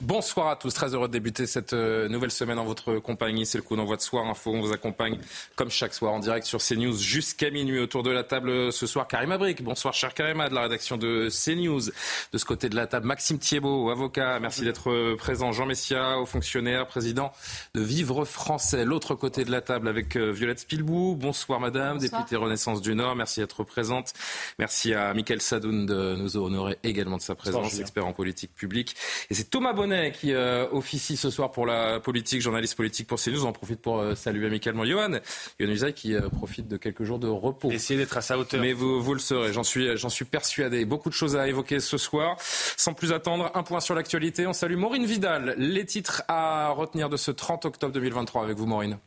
Bonsoir 0.00 0.46
à 0.46 0.54
tous, 0.54 0.72
très 0.72 0.94
heureux 0.94 1.08
de 1.08 1.12
débuter 1.12 1.44
cette 1.48 1.72
euh, 1.72 2.08
nouvelle 2.08 2.30
semaine 2.30 2.60
en 2.60 2.64
votre 2.64 3.00
compagnie. 3.00 3.44
C'est 3.44 3.58
le 3.58 3.64
coup 3.64 3.74
d'envoi 3.74 3.96
de 3.96 4.00
Soir 4.00 4.26
Info. 4.26 4.52
On 4.54 4.60
vous 4.60 4.72
accompagne 4.72 5.18
comme 5.56 5.70
chaque 5.70 5.92
soir 5.92 6.12
en 6.12 6.20
direct 6.20 6.46
sur 6.46 6.60
CNews 6.60 6.96
jusqu'à 6.96 7.50
minuit. 7.50 7.80
Autour 7.80 8.04
de 8.04 8.12
la 8.12 8.22
table 8.22 8.48
euh, 8.48 8.70
ce 8.70 8.86
soir, 8.86 9.08
Karim 9.08 9.32
Abrik. 9.32 9.60
Bonsoir, 9.60 9.94
cher 9.94 10.14
Karima, 10.14 10.48
de 10.50 10.54
la 10.54 10.62
rédaction 10.62 10.98
de 10.98 11.28
CNews. 11.30 11.90
De 12.32 12.38
ce 12.38 12.44
côté 12.44 12.68
de 12.68 12.76
la 12.76 12.86
table, 12.86 13.08
Maxime 13.08 13.40
Thiebaud, 13.40 13.90
avocat. 13.90 14.38
Merci 14.38 14.62
d'être 14.62 14.92
euh, 14.92 15.16
présent. 15.16 15.50
Jean 15.50 15.66
Messia, 15.66 16.20
haut 16.20 16.26
fonctionnaire, 16.26 16.86
président 16.86 17.32
de 17.74 17.80
Vivre 17.80 18.24
Français. 18.24 18.84
L'autre 18.84 19.16
côté 19.16 19.44
de 19.44 19.50
la 19.50 19.62
table 19.62 19.88
avec 19.88 20.16
Violette 20.16 20.60
Spilbou. 20.60 21.16
Bonsoir, 21.16 21.58
madame, 21.58 21.98
députée 21.98 22.36
Renaissance 22.36 22.82
du 22.82 22.94
Nord. 22.94 23.16
Merci 23.16 23.40
d'être 23.40 23.64
présente. 23.64 24.12
Merci 24.60 24.94
à 24.94 25.12
Michael 25.12 25.40
Sadoun 25.40 25.86
de 25.86 26.14
nous 26.14 26.36
honorer 26.36 26.78
également 26.84 27.16
de 27.16 27.22
sa 27.22 27.34
présence, 27.34 27.80
expert 27.80 28.06
en 28.06 28.12
politique 28.12 28.54
publique. 28.54 28.94
Et 29.28 29.34
c'est 29.34 29.50
Thomas 29.50 29.72
Bonnet 29.72 29.87
qui 30.12 30.32
euh, 30.32 30.66
officie 30.72 31.16
ce 31.16 31.30
soir 31.30 31.50
pour 31.50 31.66
la 31.66 32.00
politique, 32.00 32.40
journaliste 32.40 32.76
politique 32.76 33.06
pour 33.06 33.20
CNews. 33.20 33.44
On 33.44 33.48
en 33.48 33.52
profite 33.52 33.80
pour 33.80 33.98
euh, 33.98 34.14
saluer 34.14 34.46
amicalement 34.46 34.84
Johan. 34.84 35.18
Johan 35.58 35.70
Usaï 35.70 35.92
qui 35.92 36.14
euh, 36.14 36.28
profite 36.28 36.68
de 36.68 36.76
quelques 36.76 37.04
jours 37.04 37.18
de 37.18 37.28
repos. 37.28 37.70
Essayez 37.70 37.98
d'être 37.98 38.16
à 38.16 38.20
sa 38.20 38.38
hauteur. 38.38 38.60
Mais 38.60 38.72
vous, 38.72 39.02
vous 39.02 39.14
le 39.14 39.20
serez, 39.20 39.52
j'en 39.52 39.62
suis, 39.62 39.96
j'en 39.96 40.08
suis 40.08 40.24
persuadé. 40.24 40.84
Beaucoup 40.84 41.08
de 41.08 41.14
choses 41.14 41.36
à 41.36 41.48
évoquer 41.48 41.80
ce 41.80 41.98
soir. 41.98 42.36
Sans 42.40 42.94
plus 42.94 43.12
attendre, 43.12 43.50
un 43.54 43.62
point 43.62 43.80
sur 43.80 43.94
l'actualité. 43.94 44.46
On 44.46 44.52
salue 44.52 44.76
Maureen 44.76 45.04
Vidal. 45.04 45.54
Les 45.58 45.84
titres 45.84 46.22
à 46.28 46.70
retenir 46.70 47.08
de 47.08 47.16
ce 47.16 47.30
30 47.30 47.64
octobre 47.64 47.92
2023 47.92 48.42
avec 48.42 48.56
vous, 48.56 48.66
Maureen. 48.66 48.98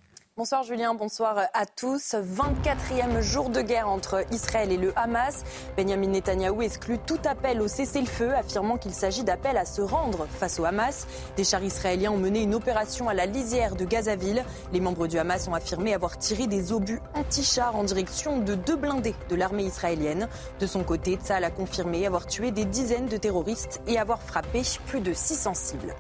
Bonsoir 0.41 0.63
Julien, 0.63 0.95
bonsoir 0.95 1.37
à 1.53 1.67
tous. 1.67 2.15
24e 2.15 3.21
jour 3.21 3.51
de 3.51 3.61
guerre 3.61 3.87
entre 3.87 4.25
Israël 4.31 4.71
et 4.71 4.77
le 4.77 4.91
Hamas. 4.97 5.43
Benjamin 5.77 6.07
Netanyahou 6.07 6.63
exclut 6.63 6.97
tout 6.97 7.19
appel 7.25 7.61
au 7.61 7.67
cessez-le-feu, 7.67 8.33
affirmant 8.33 8.79
qu'il 8.79 8.91
s'agit 8.91 9.23
d'appel 9.23 9.55
à 9.55 9.65
se 9.65 9.83
rendre 9.83 10.25
face 10.25 10.59
au 10.59 10.65
Hamas. 10.65 11.05
Des 11.37 11.43
chars 11.43 11.63
israéliens 11.63 12.11
ont 12.11 12.17
mené 12.17 12.41
une 12.41 12.55
opération 12.55 13.07
à 13.07 13.13
la 13.13 13.27
lisière 13.27 13.75
de 13.75 13.85
Gazaville. 13.85 14.43
Les 14.73 14.79
membres 14.79 15.05
du 15.05 15.19
Hamas 15.19 15.47
ont 15.47 15.53
affirmé 15.53 15.93
avoir 15.93 16.17
tiré 16.17 16.47
des 16.47 16.73
obus 16.73 17.01
anti-chars 17.13 17.75
en 17.75 17.83
direction 17.83 18.39
de 18.39 18.55
deux 18.55 18.77
blindés 18.77 19.13
de 19.29 19.35
l'armée 19.35 19.65
israélienne. 19.65 20.27
De 20.59 20.65
son 20.65 20.83
côté, 20.83 21.19
Tzal 21.23 21.43
a 21.43 21.51
confirmé 21.51 22.07
avoir 22.07 22.25
tué 22.25 22.49
des 22.49 22.65
dizaines 22.65 23.05
de 23.05 23.17
terroristes 23.17 23.79
et 23.85 23.99
avoir 23.99 24.23
frappé 24.23 24.63
plus 24.87 25.01
de 25.01 25.13
600 25.13 25.53
cibles. 25.53 25.95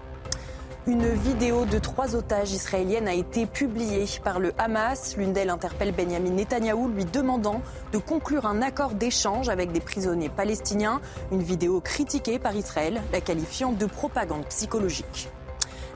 Une 0.87 1.13
vidéo 1.13 1.65
de 1.65 1.77
trois 1.77 2.15
otages 2.15 2.53
israéliennes 2.53 3.07
a 3.07 3.13
été 3.13 3.45
publiée 3.45 4.05
par 4.23 4.39
le 4.39 4.51
Hamas. 4.57 5.15
L'une 5.15 5.31
d'elles 5.31 5.51
interpelle 5.51 5.91
Benjamin 5.91 6.31
Netanyahou, 6.31 6.87
lui 6.87 7.05
demandant 7.05 7.61
de 7.91 7.99
conclure 7.99 8.47
un 8.47 8.63
accord 8.63 8.95
d'échange 8.95 9.47
avec 9.47 9.71
des 9.71 9.79
prisonniers 9.79 10.29
palestiniens. 10.29 10.99
Une 11.31 11.43
vidéo 11.43 11.81
critiquée 11.81 12.39
par 12.39 12.55
Israël, 12.55 12.99
la 13.13 13.21
qualifiant 13.21 13.73
de 13.73 13.85
propagande 13.85 14.43
psychologique. 14.47 15.29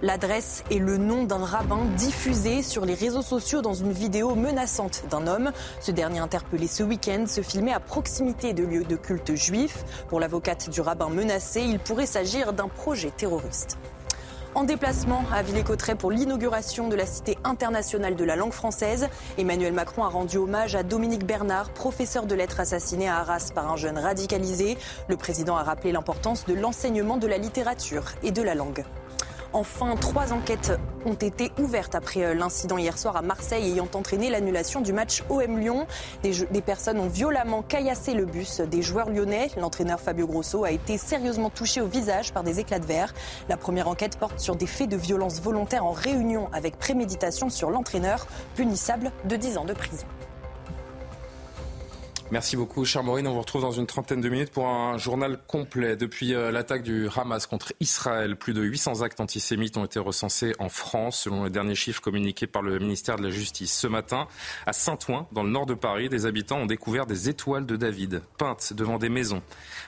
L'adresse 0.03 0.63
et 0.69 0.78
le 0.78 0.97
nom 0.97 1.23
d'un 1.23 1.44
rabbin 1.44 1.80
diffusé 1.97 2.61
sur 2.61 2.85
les 2.85 2.94
réseaux 2.94 3.24
sociaux 3.24 3.63
dans 3.63 3.74
une 3.74 3.91
vidéo 3.91 4.35
menaçante 4.35 5.06
d'un 5.09 5.25
homme. 5.25 5.51
Ce 5.81 5.90
dernier 5.90 6.19
interpellé 6.19 6.68
ce 6.68 6.84
week-end 6.84 7.25
se 7.25 7.41
filmait 7.41 7.74
à 7.74 7.79
proximité 7.79 8.53
de 8.53 8.63
lieux 8.63 8.84
de 8.84 8.97
culte 8.97 9.34
juifs. 9.34 9.84
Pour 10.09 10.19
l'avocate 10.19 10.69
du 10.69 10.79
rabbin 10.81 11.09
menacé, 11.09 11.62
il 11.62 11.79
pourrait 11.79 12.06
s'agir 12.06 12.53
d'un 12.53 12.68
projet 12.68 13.09
terroriste. 13.09 13.79
En 14.56 14.64
déplacement 14.64 15.22
à 15.34 15.42
Villers-Cotterêts 15.42 15.96
pour 15.96 16.12
l'inauguration 16.12 16.88
de 16.88 16.96
la 16.96 17.06
Cité 17.06 17.38
internationale 17.44 18.16
de 18.16 18.24
la 18.24 18.38
langue 18.38 18.54
française, 18.54 19.10
Emmanuel 19.38 19.74
Macron 19.74 20.06
a 20.06 20.08
rendu 20.08 20.38
hommage 20.38 20.76
à 20.76 20.84
Dominique 20.84 21.26
Bernard, 21.26 21.72
professeur 21.72 22.26
de 22.26 22.36
lettres 22.36 22.62
assassiné 22.62 23.10
à 23.10 23.18
Arras 23.18 23.52
par 23.54 23.70
un 23.70 23.76
jeune 23.76 23.98
radicalisé. 23.98 24.78
Le 25.10 25.18
président 25.18 25.58
a 25.58 25.64
rappelé 25.64 25.92
l'importance 25.92 26.46
de 26.46 26.54
l'enseignement 26.54 27.18
de 27.18 27.28
la 27.28 27.38
littérature 27.38 28.06
et 28.24 28.32
de 28.32 28.42
la 28.42 28.56
langue. 28.56 28.86
Enfin, 29.56 29.96
trois 29.96 30.34
enquêtes 30.34 30.74
ont 31.06 31.14
été 31.14 31.50
ouvertes 31.58 31.96
après 31.96 32.26
euh, 32.26 32.34
l'incident 32.34 32.78
hier 32.78 32.98
soir 32.98 33.16
à 33.16 33.22
Marseille 33.22 33.72
ayant 33.72 33.88
entraîné 33.94 34.30
l'annulation 34.30 34.82
du 34.82 34.92
match 34.92 35.24
OM 35.30 35.58
Lyon. 35.58 35.88
Des, 36.24 36.62
personnes 36.62 37.00
ont 37.00 37.08
violemment 37.08 37.62
caillassé 37.62 38.16
le 38.16 38.26
bus 38.26 38.60
des 38.60 38.82
joueurs 38.82 39.10
lyonnais. 39.10 39.50
L'entraîneur 39.58 40.02
Fabio 40.02 40.28
Grosso 40.28 40.66
a 40.66 40.72
été 40.72 40.98
sérieusement 40.98 41.50
touché 41.50 41.80
au 41.80 41.88
visage 41.88 42.34
par 42.34 42.44
des 42.44 42.60
éclats 42.60 42.80
de 42.80 42.86
verre. 42.86 43.14
La 43.48 43.56
première 43.56 43.88
enquête 43.88 44.18
porte 44.18 44.42
sur 44.42 44.58
des 44.58 44.68
faits 44.68 44.90
de 44.90 44.98
violence 44.98 45.40
volontaire 45.40 45.86
en 45.86 45.94
réunion 45.94 46.50
avec 46.52 46.78
préméditation 46.78 47.50
sur 47.50 47.70
l'entraîneur, 47.70 48.28
punissable 48.56 49.14
de 49.24 49.38
10 49.38 49.58
ans 49.58 49.66
de 49.66 49.74
prison. 49.74 50.06
Merci 52.31 52.58
beaucoup, 52.58 52.84
cher 52.86 53.03
Maureen. 53.03 53.28
On 53.28 53.34
vous 53.34 53.40
retrouve 53.40 53.62
dans 53.62 53.72
une 53.72 53.86
trentaine 53.86 54.19
de 54.19 54.30
minutes 54.30 54.50
pour 54.50 54.68
un 54.68 54.97
journal 54.97 55.38
complet. 55.46 55.96
Depuis 55.96 56.34
euh, 56.34 56.52
l'attaque 56.52 56.81
du 56.81 57.08
Hamas 57.16 57.46
contre 57.46 57.72
Israël, 57.80 58.36
plus 58.36 58.53
de 58.53 58.63
800 58.63 59.03
actes 59.03 59.19
antisémites 59.19 59.78
ont 59.78 59.86
été 59.86 60.00
recensés 60.00 60.56
en 60.58 60.68
France, 60.68 61.19
selon 61.22 61.44
les 61.44 61.52
derniers 61.52 61.75
chiffres 61.75 62.02
communiqués 62.02 62.47
par 62.47 62.63
le 62.63 62.80
ministère 62.80 63.18
de 63.18 63.24
la 63.24 63.30
Justice. 63.30 63.72
Ce 63.72 63.86
matin, 63.86 64.28
à 64.66 64.74
Saint-Ouen, 64.74 65.28
dans 65.34 65.44
le 65.44 65.52
nord 65.52 65.68
de 65.68 65.75
Paris, 65.75 66.09
des 66.09 66.25
habitants 66.25 66.58
ont 66.58 66.66
découvert 66.66 67.06
des 67.06 67.30
étoiles 67.30 67.68
de 67.68 67.75
David 67.75 68.24
peintes 68.40 68.74
devant 68.74 68.97
des 68.97 69.09
maisons. 69.09 69.44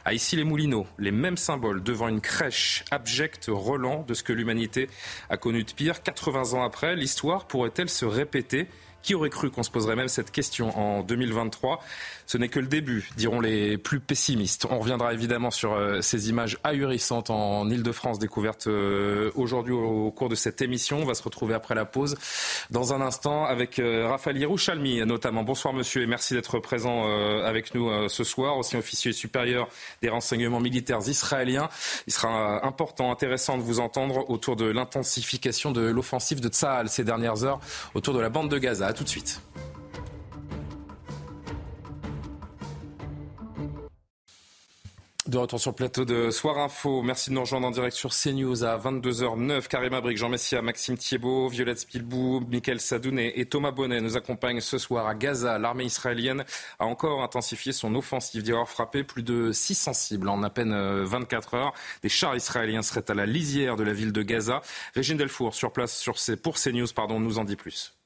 À 0.06 0.14
Issy-les-Moulineaux, 0.14 0.86
les 1.00 1.12
mêmes 1.12 1.38
symboles 1.38 1.81
devant 1.81 2.08
une 2.08 2.22
crèche 2.22 2.86
abjecte 2.92 3.48
relant 3.50 4.04
de 4.08 4.14
ce 4.14 4.22
que 4.22 4.31
l'humanité 4.31 4.90
a 5.31 5.38
connu 5.38 5.64
de 5.64 5.72
pire. 5.72 6.04
80 6.04 6.54
ans 6.54 6.64
après, 6.64 6.96
l'histoire 6.96 7.48
pourrait-elle 7.48 7.90
se 7.90 8.06
répéter? 8.06 8.68
Qui 9.07 9.16
aurait 9.16 9.29
cru 9.29 9.50
qu'on 9.50 9.63
se 9.63 9.72
poserait 9.72 9.95
même 9.95 10.09
cette 10.09 10.31
question 10.31 10.78
en 10.78 11.01
2023 11.01 11.81
Ce 12.25 12.38
n'est 12.38 12.50
que 12.50 12.59
le 12.59 12.68
début, 12.68 13.09
diront 13.16 13.40
les 13.40 13.78
plus 13.78 14.01
pessimistes. 14.01 14.68
On 14.69 14.79
reviendra 14.79 15.13
évidemment 15.13 15.50
sur 15.50 15.72
euh, 15.72 16.01
ces 16.01 16.28
images 16.28 16.57
ahurissantes 16.66 17.29
en 17.29 17.69
Ile-de-France 17.69 18.19
découvertes 18.19 18.68
euh, 18.68 19.31
aujourd'hui 19.35 19.73
au 19.73 20.12
cours 20.12 20.28
de 20.28 20.35
cette 20.35 20.62
émission. 20.62 21.00
On 21.00 21.06
va 21.06 21.13
se 21.13 21.23
retrouver 21.23 21.53
après 21.53 21.73
la 21.73 21.85
pause 21.85 22.18
dans 22.69 22.91
un 22.91 23.00
instant 23.00 23.45
avec 23.45 23.79
euh, 23.79 24.09
Raphaël 24.09 24.40
Yerouchalmi 24.40 25.06
notamment. 25.06 25.44
Bonsoir 25.44 25.74
monsieur 25.74 26.01
et 26.01 26.06
merci 26.06 26.34
d'être 26.34 26.59
présent 26.59 27.07
avec 27.45 27.74
nous 27.75 28.09
ce 28.09 28.25
soir, 28.25 28.57
aussi 28.57 28.75
officier 28.75 29.13
supérieur 29.13 29.69
des 30.01 30.09
renseignements 30.09 30.59
militaires 30.59 31.00
israéliens. 31.07 31.69
Il 32.07 32.13
sera 32.13 32.66
important, 32.68 33.09
intéressant 33.09 33.57
de 33.57 33.62
vous 33.62 33.79
entendre 33.79 34.29
autour 34.29 34.57
de 34.57 34.66
l'intensification 34.66 35.72
de 35.72 35.79
l'offensive 35.79 36.41
de 36.41 36.50
Tsahal 36.50 36.89
ces 36.89 37.06
dernières 37.06 37.45
heures 37.45 37.62
autour 37.94 38.13
de 38.13 38.19
la 38.19 38.28
bande 38.28 38.50
de 38.50 38.57
Gaza 38.57 38.97
tout 38.97 39.03
de 39.03 39.09
suite. 39.09 39.41
De 45.28 45.38
retour 45.38 45.59
sur 45.59 45.72
le 45.72 45.75
plateau 45.75 46.06
de 46.06 46.31
Soir 46.31 46.58
Info. 46.58 47.02
Merci 47.02 47.31
de 47.31 47.36
nous 47.36 47.41
rejoindre 47.41 47.68
en 47.68 47.72
direct 47.72 47.97
sur 47.97 48.12
CNews 48.12 48.63
à 48.63 48.78
22h09. 48.78 49.68
Karim 49.68 49.94
Abrik, 49.94 50.18
Jean 50.18 50.30
Messia, 50.30 50.62
Maxime 50.62 50.97
Thiebaud, 50.97 51.50
Violette 51.50 51.80
Spilbou, 51.80 52.40
Michael 52.50 52.80
Sadoun 52.80 53.19
et 53.19 53.46
Thomas 53.46 53.72
Bonnet 53.72 54.00
nous 54.00 54.16
accompagnent 54.16 54.62
ce 54.62 54.78
soir 54.78 55.06
à 55.06 55.16
Gaza. 55.16 55.59
L'armée 55.59 55.84
israélienne 55.84 56.46
a 56.80 56.86
encore 56.86 57.24
intensifié 57.24 57.74
son 57.74 57.94
offensive 57.96 58.41
d'y 58.41 58.52
avoir 58.53 58.69
frappé 58.69 59.03
plus 59.03 59.22
de 59.22 59.52
600 59.52 59.91
cibles 59.94 60.30
en 60.30 60.41
à 60.44 60.50
peine 60.50 60.74
24 60.74 61.54
euh, 61.54 61.57
heures. 61.57 61.74
Des 62.04 62.10
chars 62.10 62.38
israéliens 62.38 62.81
seraient 62.81 63.12
à 63.12 63.13
la 63.13 63.25
lisière 63.25 63.75
de 63.75 63.83
la 63.83 63.92
ville 63.92 64.13
de 64.13 64.22
Gaza. 64.22 64.62
Régine 64.95 65.18
Delfour, 65.18 65.54
sur 65.56 65.74
place 65.74 65.98
sur 65.98 66.16
pour 66.42 66.56
CNews, 66.56 66.88
pardon, 66.95 67.19
nous 67.19 67.38
en 67.38 67.44
dit 67.44 67.57
plus 67.57 67.97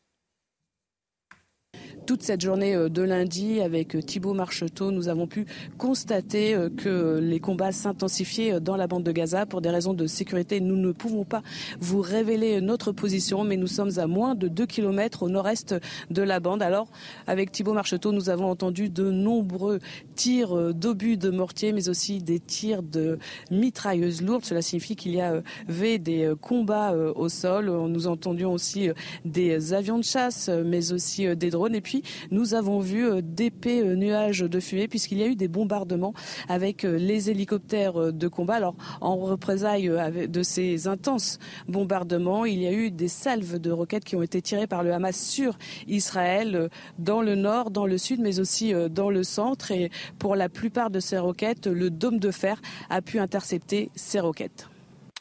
toute 2.06 2.24
cette 2.24 2.42
journée 2.42 2.76
euh, 2.76 2.90
de 2.90 3.02
lundi 3.02 3.62
avec 3.62 3.96
euh, 3.96 4.02
Thibault 4.02 4.34
Marcheteau, 4.34 4.92
nous 4.92 5.08
avons 5.08 5.28
pu 5.28 5.46
constater 5.78 6.56
euh, 6.56 6.70
que 6.70 7.20
les 7.22 7.40
combats 7.40 7.72
s'intensifiaient 7.72 8.60
dans 8.60 8.76
la 8.76 8.88
bande 8.88 9.04
de 9.04 9.12
Gaza. 9.12 9.46
Pour 9.46 9.62
des 9.62 9.70
raisons 9.70 9.94
de 9.94 10.08
sécurité, 10.08 10.60
nous 10.62 10.76
ne 10.76 10.92
pouvons 10.92 11.24
pas 11.24 11.42
vous 11.80 12.02
révéler 12.02 12.62
notre 12.62 12.92
position, 12.92 13.44
mais 13.44 13.58
nous 13.58 13.68
sommes 13.68 13.98
à 13.98 14.08
moins 14.08 14.36
de 14.36 14.48
2 14.48 14.66
km 14.66 15.24
au 15.24 15.30
nord-est 15.30 15.76
de 16.10 16.22
la 16.22 16.40
bande. 16.40 16.62
Alors, 16.62 16.88
avec 17.28 17.52
Thibault 17.52 17.74
Marcheteau, 17.74 18.12
nous 18.12 18.30
avons 18.30 18.50
entendu 18.50 18.90
de 18.90 19.10
nombreux 19.12 19.80
tirs 20.16 20.74
d'obus 20.74 21.18
de 21.18 21.30
mortier, 21.30 21.72
mais 21.72 21.90
aussi 21.90 22.20
des 22.20 22.40
tirs 22.40 22.84
de 22.84 23.20
mitrailleuses 23.52 24.22
lourdes. 24.22 24.46
Cela 24.46 24.62
signifie 24.62 24.96
qu'il 24.96 25.16
y 25.16 25.22
avait 25.22 26.00
des 26.00 26.34
combats 26.42 26.94
au 26.94 27.30
sol. 27.30 27.70
Nous 27.88 28.08
entendions 28.08 28.54
aussi 28.54 28.90
des 29.26 29.74
avions 29.74 29.98
de 29.98 30.04
chasse, 30.04 30.50
mais 30.66 30.92
aussi 30.92 31.36
des 31.36 31.50
drones. 31.50 31.76
Et 31.76 31.82
puis, 31.82 32.01
nous 32.32 32.54
avons 32.54 32.80
vu 32.80 33.22
d'épais 33.22 33.84
nuages 33.96 34.40
de 34.42 34.60
fumée 34.60 34.88
puisqu'il 34.88 35.18
y 35.18 35.24
a 35.24 35.28
eu 35.28 35.36
des 35.36 35.48
bombardements 35.48 36.14
avec 36.48 36.84
les 36.84 37.30
hélicoptères 37.30 38.14
de 38.14 38.28
combat. 38.28 38.56
Alors, 38.56 38.76
en 39.02 39.16
représailles 39.18 39.92
de 40.28 40.44
ces 40.44 40.88
intenses 40.88 41.40
bombardements, 41.68 42.46
il 42.46 42.62
y 42.62 42.68
a 42.68 42.72
eu 42.72 42.92
des 42.92 43.08
salves 43.08 43.60
de 43.60 43.72
roquettes 43.72 44.06
qui 44.06 44.16
ont 44.16 44.24
été 44.24 44.42
tirées 44.42 44.68
par 44.68 44.84
le 44.84 44.94
Hamas 44.94 45.18
sur 45.18 45.58
Israël 45.88 46.70
dans 47.00 47.22
le 47.22 47.36
nord, 47.36 47.72
dans 47.72 47.86
le 47.86 47.98
sud, 47.98 48.20
mais 48.20 48.40
aussi 48.40 48.74
dans 48.90 49.10
le 49.10 49.24
centre. 49.24 49.72
Et 49.72 49.92
pour 50.20 50.36
la 50.36 50.50
plupart 50.50 50.90
de 50.90 51.00
ces 51.00 51.18
roquettes, 51.18 51.68
le 51.68 51.90
dôme 51.90 52.20
de 52.20 52.32
fer 52.32 52.62
a 52.90 53.02
pu 53.02 53.20
intercepter 53.20 53.92
ces 53.96 54.20
roquettes. 54.20 54.68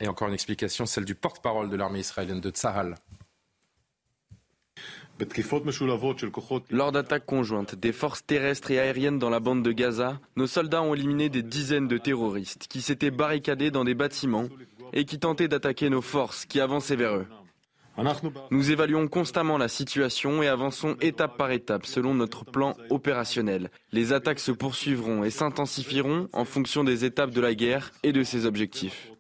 Et 0.01 0.09
encore 0.09 0.29
une 0.29 0.35
explication, 0.35 0.87
celle 0.87 1.05
du 1.05 1.15
porte-parole 1.15 1.69
de 1.69 1.77
l'armée 1.77 2.01
israélienne 2.01 2.41
de 2.41 2.51
Tsahal. 2.51 2.95
Lors 6.71 6.93
d'attaques 6.93 7.27
conjointes 7.27 7.75
des 7.75 7.93
forces 7.93 8.25
terrestres 8.25 8.71
et 8.71 8.79
aériennes 8.79 9.19
dans 9.19 9.31
la 9.31 9.41
bande 9.41 9.63
de 9.63 9.73
Gaza, 9.73 10.21
nos 10.37 10.47
soldats 10.47 10.83
ont 10.83 10.95
éliminé 10.95 11.29
des 11.29 11.43
dizaines 11.43 11.89
de 11.89 11.99
terroristes 11.99 12.67
qui 12.69 12.81
s'étaient 12.81 13.11
barricadés 13.11 13.71
dans 13.71 13.85
des 13.85 13.95
bâtiments 13.95 14.47
et 14.93 15.05
qui 15.05 15.19
tentaient 15.19 15.49
d'attaquer 15.49 15.91
nos 15.91 16.03
forces 16.03 16.47
qui 16.47 16.61
avançaient 16.61 16.97
vers 16.97 17.17
eux. 17.17 17.27
Nous 18.51 18.71
évaluons 18.71 19.09
constamment 19.09 19.59
la 19.59 19.69
situation 19.69 20.43
et 20.43 20.49
avançons 20.49 20.97
étape 21.01 21.37
par 21.37 21.51
étape 21.51 21.87
selon 21.87 22.15
notre 22.15 22.45
plan 22.45 22.75
opérationnel. 22.89 23.71
Les 23.93 24.13
attaques 24.13 24.41
se 24.41 24.53
poursuivront 24.53 25.25
et 25.25 25.31
s'intensifieront 25.31 26.29
en 26.33 26.45
fonction 26.45 26.85
des 26.85 27.05
étapes 27.05 27.31
de 27.31 27.41
la 27.41 27.55
guerre 27.55 27.91
et 28.03 28.13
de 28.13 28.23
ses 28.23 28.47
objectifs. 28.47 29.11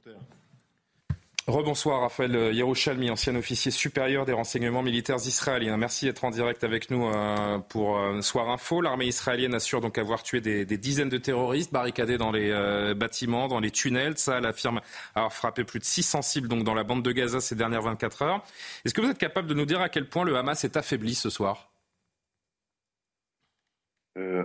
Rebonsoir 1.51 2.03
Raphaël 2.03 2.55
Yerushalmi, 2.55 3.11
ancien 3.11 3.35
officier 3.35 3.71
supérieur 3.71 4.25
des 4.25 4.33
renseignements 4.33 4.83
militaires 4.83 5.17
israéliens. 5.17 5.77
Merci 5.77 6.07
d'être 6.07 6.25
en 6.25 6.31
direct 6.31 6.65
avec 6.65 6.91
nous 6.91 7.09
euh, 7.09 7.59
pour 7.59 7.99
euh, 7.99 8.21
Soir 8.23 8.49
Info. 8.51 8.81
L'armée 8.81 9.07
israélienne 9.07 9.55
assure 9.55 9.81
donc 9.81 9.99
avoir 9.99 10.23
tué 10.23 10.41
des, 10.41 10.65
dizaines 10.65 11.09
de 11.09 11.19
terroristes 11.19 11.73
barricadés 11.73 12.19
dans 12.19 12.31
les 12.31 12.51
euh, 12.51 12.95
bâtiments, 12.95 13.49
dans 13.49 13.61
les 13.61 13.71
tunnels. 13.71 14.17
Ça, 14.17 14.39
elle 14.39 14.47
affirme 14.47 14.81
avoir 15.15 15.33
frappé 15.33 15.65
plus 15.65 15.81
de 15.81 15.85
600 15.85 16.23
cibles 16.23 16.49
donc, 16.49 16.65
dans 16.65 16.75
la 16.75 16.85
bande 16.85 17.03
de 17.03 17.13
Gaza 17.13 17.41
ces 17.41 17.57
dernières 17.57 17.83
24 17.83 18.23
heures. 18.23 18.45
Est-ce 18.85 18.95
que 18.95 19.01
vous 19.01 19.11
êtes 19.11 19.19
capable 19.19 19.49
de 19.49 19.55
nous 19.55 19.67
dire 19.67 19.81
à 19.81 19.89
quel 19.89 20.09
point 20.09 20.25
le 20.25 20.37
Hamas 20.37 20.65
est 20.65 20.77
affaibli 20.77 21.15
ce 21.15 21.31
soir? 21.31 21.70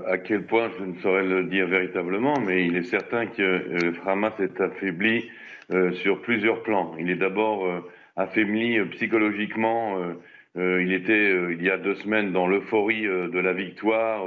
À 0.07 0.17
quel 0.17 0.43
point, 0.43 0.69
je 0.79 0.85
ne 0.85 0.95
saurais 0.99 1.23
le 1.23 1.43
dire 1.45 1.67
véritablement, 1.67 2.39
mais 2.39 2.65
il 2.65 2.75
est 2.75 2.83
certain 2.83 3.25
que 3.25 3.41
le 3.41 3.93
Hamas 4.05 4.33
est 4.39 4.61
affaibli 4.61 5.29
euh, 5.71 5.91
sur 5.93 6.21
plusieurs 6.21 6.61
plans. 6.63 6.95
Il 6.99 7.09
est 7.09 7.15
d'abord 7.15 7.65
euh, 7.65 7.79
affaibli 8.15 8.77
euh, 8.77 8.85
psychologiquement. 8.85 9.97
il 10.57 10.93
était 10.93 11.33
il 11.51 11.61
y 11.61 11.69
a 11.69 11.77
deux 11.77 11.95
semaines 11.95 12.31
dans 12.31 12.47
l'euphorie 12.47 13.03
de 13.03 13.39
la 13.39 13.51
victoire, 13.51 14.21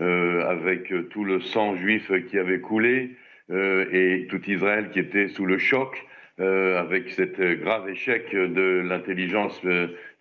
avec 0.00 0.92
tout 1.10 1.24
le 1.24 1.40
sang 1.40 1.76
juif 1.76 2.10
qui 2.28 2.38
avait 2.40 2.58
coulé 2.58 3.10
et 3.50 4.26
tout 4.28 4.42
Israël 4.50 4.90
qui 4.90 4.98
était 4.98 5.28
sous 5.28 5.46
le 5.46 5.58
choc. 5.58 5.92
avec 6.38 7.10
cet 7.10 7.40
grave 7.62 7.88
échec 7.88 8.34
de 8.34 8.82
l'intelligence 8.88 9.62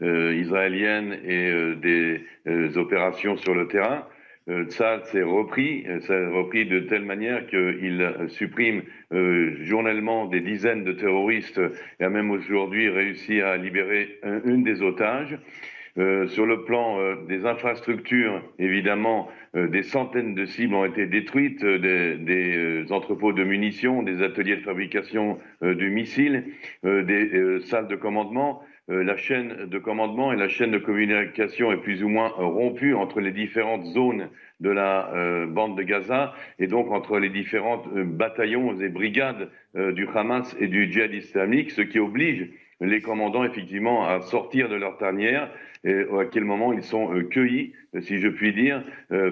israélienne 0.01 1.17
et 1.25 1.73
des 1.81 2.77
opérations 2.77 3.35
sur 3.37 3.55
le 3.55 3.67
terrain. 3.67 4.05
Euh, 4.49 4.65
ça 4.69 5.01
s'est 5.05 5.21
repris, 5.21 5.85
euh, 5.87 5.99
ça 6.01 6.13
repris 6.29 6.65
de 6.65 6.79
telle 6.79 7.05
manière 7.05 7.45
qu'il 7.47 8.13
supprime 8.29 8.81
euh, 9.13 9.55
journellement 9.63 10.25
des 10.25 10.41
dizaines 10.41 10.83
de 10.83 10.93
terroristes 10.93 11.61
et 11.99 12.03
a 12.03 12.09
même 12.09 12.31
aujourd'hui 12.31 12.89
réussi 12.89 13.41
à 13.41 13.57
libérer 13.57 14.19
une 14.45 14.63
des 14.63 14.81
otages. 14.81 15.37
sur 16.27 16.45
le 16.45 16.63
plan 16.63 16.97
des 17.27 17.45
infrastructures, 17.45 18.41
évidemment, 18.57 19.29
des 19.53 19.83
centaines 19.83 20.33
de 20.33 20.45
cibles 20.45 20.75
ont 20.75 20.85
été 20.85 21.07
détruites, 21.07 21.65
des, 21.65 22.85
entrepôts 22.89 23.33
de 23.33 23.43
munitions, 23.43 24.03
des 24.03 24.21
ateliers 24.21 24.57
de 24.57 24.61
fabrication 24.61 25.39
de 25.61 25.87
missiles, 25.89 26.43
des 26.83 27.59
salles 27.61 27.87
de 27.87 27.97
commandement. 27.97 28.63
Euh, 28.89 29.03
la 29.03 29.17
chaîne 29.17 29.67
de 29.67 29.77
commandement 29.77 30.33
et 30.33 30.35
la 30.35 30.49
chaîne 30.49 30.71
de 30.71 30.79
communication 30.79 31.71
est 31.71 31.77
plus 31.77 32.03
ou 32.03 32.07
moins 32.07 32.29
rompue 32.29 32.95
entre 32.95 33.19
les 33.19 33.31
différentes 33.31 33.85
zones 33.85 34.29
de 34.61 34.69
la 34.71 35.13
euh, 35.13 35.45
bande 35.45 35.77
de 35.77 35.83
Gaza 35.83 36.33
et 36.57 36.65
donc 36.65 36.91
entre 36.91 37.19
les 37.19 37.29
différents 37.29 37.83
euh, 37.95 38.03
bataillons 38.03 38.79
et 38.79 38.89
brigades 38.89 39.49
du 39.75 40.07
Hamas 40.15 40.55
et 40.59 40.65
du 40.65 40.91
djihad 40.91 41.13
islamique, 41.13 41.69
ce 41.69 41.83
qui 41.83 41.99
oblige 41.99 42.49
les 42.81 43.01
commandants 43.01 43.43
effectivement 43.43 44.07
à 44.07 44.19
sortir 44.21 44.67
de 44.67 44.75
leur 44.75 44.97
tanière 44.97 45.51
et 45.83 45.93
à 45.93 46.25
quel 46.25 46.43
moment 46.43 46.73
ils 46.73 46.81
sont 46.81 47.07
cueillis, 47.29 47.73
si 47.99 48.17
je 48.17 48.27
puis 48.29 48.51
dire, 48.51 48.83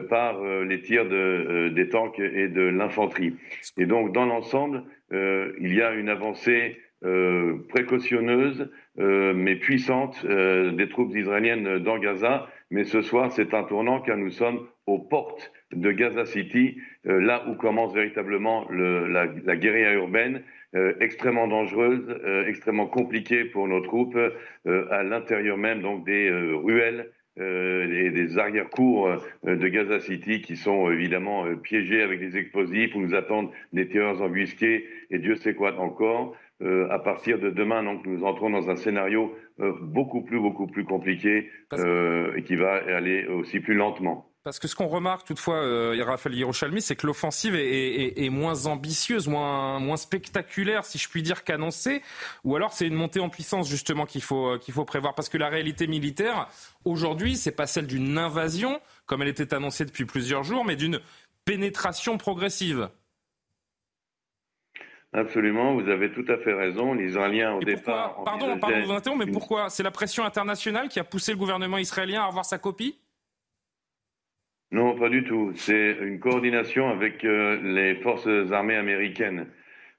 par 0.09 0.39
les 0.63 0.79
tirs 0.81 1.09
de, 1.09 1.69
des 1.69 1.89
tanks 1.89 2.19
et 2.19 2.49
de 2.49 2.61
l'infanterie. 2.61 3.33
Et 3.79 3.87
donc 3.87 4.13
dans 4.13 4.27
l'ensemble, 4.27 4.83
il 5.11 5.73
y 5.73 5.81
a 5.81 5.93
une 5.93 6.09
avancée 6.09 6.77
précautionneuse 7.69 8.69
euh, 8.99 9.33
mais 9.35 9.55
puissante 9.55 10.25
euh, 10.25 10.71
des 10.71 10.89
troupes 10.89 11.15
israéliennes 11.15 11.77
dans 11.77 11.99
Gaza. 11.99 12.47
Mais 12.71 12.83
ce 12.83 13.01
soir, 13.01 13.31
c'est 13.31 13.53
un 13.53 13.63
tournant 13.63 14.01
car 14.01 14.17
nous 14.17 14.31
sommes 14.31 14.67
aux 14.87 14.97
portes 14.97 15.51
de 15.71 15.91
Gaza 15.91 16.25
City, 16.25 16.79
euh, 17.05 17.19
là 17.19 17.45
où 17.47 17.53
commence 17.53 17.93
véritablement 17.93 18.67
le, 18.71 19.07
la, 19.07 19.27
la, 19.45 19.55
guérilla 19.55 19.93
urbaine, 19.93 20.41
extrêmement 20.99 21.47
dangereuse, 21.47 22.19
extrêmement 22.45 22.87
compliquée 22.87 23.45
pour 23.45 23.67
nos 23.67 23.79
troupes, 23.79 24.17
à 24.67 25.01
l'intérieur 25.01 25.57
même 25.57 25.81
donc 25.81 26.05
des 26.05 26.29
ruelles 26.29 27.09
et 27.37 28.11
des 28.11 28.37
arrière-cours 28.37 29.09
de 29.43 29.67
Gaza 29.69 29.99
City 30.01 30.41
qui 30.41 30.55
sont 30.55 30.91
évidemment 30.91 31.45
piégés 31.55 32.03
avec 32.03 32.19
des 32.19 32.37
explosifs, 32.37 32.93
où 32.95 32.99
nous 32.99 33.15
attendent 33.15 33.49
des 33.73 33.87
terreurs 33.87 34.21
embusqués 34.21 34.85
et 35.09 35.19
Dieu 35.19 35.35
sait 35.35 35.55
quoi 35.55 35.79
encore. 35.79 36.35
Euh, 36.61 36.87
à 36.89 36.97
partir 36.97 37.39
de 37.39 37.51
demain, 37.51 37.83
donc, 37.83 38.05
nous 38.05 38.23
entrons 38.23 38.49
dans 38.49 38.69
un 38.69 38.75
scénario 38.75 39.35
euh, 39.59 39.73
beaucoup 39.81 40.21
plus, 40.21 40.39
beaucoup 40.39 40.65
plus 40.65 40.85
compliqué 40.85 41.51
euh, 41.73 42.35
et 42.35 42.43
qui 42.43 42.55
va 42.55 42.75
aller 42.75 43.27
aussi 43.27 43.59
plus 43.59 43.75
lentement. 43.75 44.31
Parce 44.43 44.59
que 44.59 44.67
ce 44.67 44.75
qu'on 44.75 44.87
remarque 44.87 45.27
toutefois, 45.27 45.57
euh, 45.57 46.01
Raphaël 46.05 46.35
Yerushalmi, 46.35 46.81
c'est 46.81 46.95
que 46.95 47.05
l'offensive 47.05 47.53
est, 47.53 48.29
moins 48.29 48.65
ambitieuse, 48.65 49.27
moins, 49.27 49.79
moins 49.79 49.97
spectaculaire, 49.97 50.85
si 50.85 50.97
je 50.97 51.09
puis 51.09 51.21
dire, 51.21 51.43
qu'annoncée. 51.43 52.01
Ou 52.45 52.55
alors 52.55 52.71
c'est 52.71 52.87
une 52.87 52.95
montée 52.95 53.19
en 53.19 53.29
puissance 53.29 53.69
justement 53.69 54.05
qu'il 54.05 54.21
faut, 54.21 54.57
qu'il 54.57 54.73
faut 54.73 54.85
prévoir. 54.85 55.15
Parce 55.15 55.27
que 55.27 55.37
la 55.37 55.49
réalité 55.49 55.85
militaire, 55.85 56.47
aujourd'hui, 56.85 57.35
c'est 57.35 57.51
pas 57.51 57.67
celle 57.67 57.87
d'une 57.87 58.17
invasion, 58.17 58.79
comme 59.05 59.21
elle 59.21 59.27
était 59.27 59.53
annoncée 59.53 59.83
depuis 59.83 60.05
plusieurs 60.05 60.43
jours, 60.43 60.63
mais 60.63 60.77
d'une 60.77 61.01
pénétration 61.43 62.17
progressive. 62.17 62.89
Absolument, 65.17 65.73
vous 65.73 65.89
avez 65.89 66.11
tout 66.11 66.25
à 66.27 66.37
fait 66.37 66.53
raison. 66.53 66.93
Les 66.93 67.05
Israéliens, 67.05 67.55
au 67.55 67.59
départ. 67.59 68.23
Pardon, 68.23 68.55
pardon 68.59 68.77
de 68.77 68.85
vous 68.85 68.91
interrompre, 68.91 69.25
mais 69.25 69.31
pourquoi 69.31 69.67
C'est 69.71 69.81
la 69.81 69.89
pression 69.89 70.23
internationale 70.23 70.89
qui 70.89 70.99
a 70.99 71.03
poussé 71.03 71.31
le 71.31 71.39
gouvernement 71.39 71.79
israélien 71.79 72.21
à 72.21 72.27
avoir 72.27 72.45
sa 72.45 72.59
copie? 72.59 72.99
Non, 74.71 74.95
pas 74.95 75.09
du 75.09 75.23
tout. 75.23 75.53
C'est 75.55 75.97
une 76.01 76.19
coordination 76.19 76.89
avec 76.89 77.25
euh, 77.25 77.59
les 77.63 77.95
forces 77.95 78.27
armées 78.51 78.75
américaines. 78.75 79.47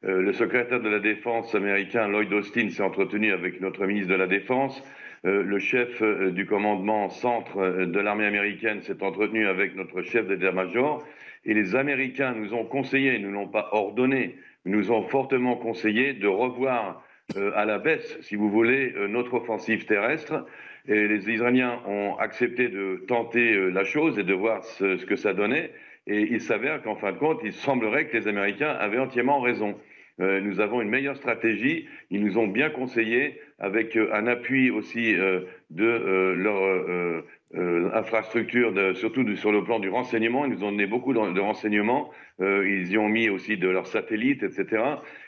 Euh, 0.04 0.22
le 0.22 0.32
secrétaire 0.32 0.80
de 0.80 0.88
la 0.88 1.00
Défense 1.00 1.52
américain, 1.52 2.06
Lloyd 2.06 2.32
Austin, 2.32 2.70
s'est 2.70 2.84
entretenu 2.84 3.32
avec 3.32 3.60
notre 3.60 3.86
ministre 3.86 4.12
de 4.12 4.18
la 4.18 4.28
Défense. 4.28 4.80
Euh, 5.26 5.42
le 5.42 5.58
chef 5.58 6.00
du 6.00 6.46
commandement 6.46 7.10
centre 7.10 7.86
de 7.86 7.98
l'armée 7.98 8.26
américaine 8.26 8.82
s'est 8.82 9.02
entretenu 9.02 9.48
avec 9.48 9.74
notre 9.74 10.00
chef 10.02 10.28
d'état-major. 10.28 11.04
Et 11.44 11.54
les 11.54 11.74
Américains 11.74 12.34
nous 12.34 12.54
ont 12.54 12.64
conseillé, 12.64 13.16
ils 13.16 13.22
ne 13.22 13.32
l'ont 13.32 13.48
pas 13.48 13.70
ordonné, 13.72 14.36
nous 14.68 14.92
ont 14.92 15.02
fortement 15.02 15.56
conseillé 15.56 16.12
de 16.12 16.28
revoir 16.28 17.02
euh, 17.36 17.50
à 17.54 17.66
la 17.66 17.78
baisse, 17.78 18.18
si 18.22 18.36
vous 18.36 18.48
voulez, 18.48 18.94
euh, 18.96 19.06
notre 19.06 19.34
offensive 19.34 19.84
terrestre. 19.84 20.46
Et 20.86 21.06
les 21.06 21.28
Israéliens 21.28 21.82
ont 21.86 22.16
accepté 22.16 22.68
de 22.68 23.04
tenter 23.06 23.52
euh, 23.52 23.68
la 23.68 23.84
chose 23.84 24.18
et 24.18 24.22
de 24.22 24.32
voir 24.32 24.64
ce, 24.64 24.96
ce 24.96 25.04
que 25.04 25.16
ça 25.16 25.34
donnait. 25.34 25.70
Et 26.06 26.22
il 26.22 26.40
s'avère 26.40 26.82
qu'en 26.82 26.96
fin 26.96 27.12
de 27.12 27.18
compte, 27.18 27.40
il 27.44 27.52
semblerait 27.52 28.06
que 28.06 28.16
les 28.16 28.28
Américains 28.28 28.70
avaient 28.70 28.98
entièrement 28.98 29.40
raison. 29.40 29.78
nous 30.18 30.58
avons 30.58 30.80
une 30.80 30.88
meilleure 30.88 31.16
stratégie. 31.16 31.86
Ils 32.10 32.24
nous 32.24 32.38
ont 32.38 32.46
bien 32.46 32.70
conseillé, 32.70 33.38
avec 33.58 33.94
un 33.94 34.26
appui 34.26 34.70
aussi 34.70 35.14
de 35.14 36.34
leur 36.34 37.22
euh, 37.54 37.90
infrastructures, 37.94 38.72
de, 38.72 38.92
surtout 38.94 39.36
sur 39.36 39.52
le 39.52 39.64
plan 39.64 39.78
du 39.78 39.88
renseignement. 39.88 40.44
Ils 40.44 40.52
nous 40.52 40.64
ont 40.64 40.70
donné 40.70 40.86
beaucoup 40.86 41.14
de, 41.14 41.40
renseignements. 41.40 42.10
Euh, 42.40 42.68
ils 42.68 42.92
y 42.92 42.98
ont 42.98 43.08
mis 43.08 43.28
aussi 43.28 43.56
de 43.56 43.68
leurs 43.68 43.86
satellites, 43.86 44.42
etc. 44.42 44.82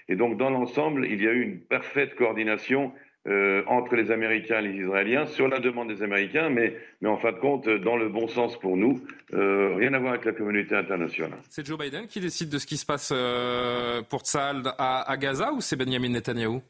Et 0.08 0.16
donc, 0.16 0.36
dans 0.36 0.50
l'ensemble, 0.50 1.06
il 1.06 1.22
y 1.22 1.28
a 1.28 1.32
eu 1.32 1.42
une 1.42 1.60
parfaite 1.60 2.14
coordination 2.16 2.92
euh, 3.28 3.62
entre 3.66 3.96
les 3.96 4.10
Américains 4.10 4.60
et 4.60 4.68
les 4.68 4.82
Israéliens 4.82 5.26
sur 5.26 5.46
la 5.46 5.60
demande 5.60 5.88
des 5.88 6.02
Américains, 6.02 6.48
mais, 6.48 6.74
mais 7.02 7.08
en 7.08 7.18
fin 7.18 7.32
de 7.32 7.38
compte, 7.38 7.68
dans 7.68 7.96
le 7.96 8.08
bon 8.08 8.28
sens 8.28 8.58
pour 8.58 8.78
nous. 8.78 8.98
Euh, 9.34 9.74
rien 9.76 9.92
à 9.92 9.98
voir 9.98 10.12
avec 10.14 10.24
la 10.24 10.32
communauté 10.32 10.74
internationale. 10.74 11.38
C'est 11.50 11.66
Joe 11.66 11.78
Biden 11.78 12.06
qui 12.06 12.18
décide 12.18 12.48
de 12.48 12.56
ce 12.56 12.66
qui 12.66 12.78
se 12.78 12.86
passe 12.86 13.12
euh, 13.14 14.00
pour 14.08 14.22
Tsahal 14.22 14.62
à, 14.78 15.10
à 15.10 15.16
Gaza 15.18 15.52
ou 15.52 15.60
c'est 15.60 15.76
Benjamin 15.76 16.08
Netanyahou 16.08 16.62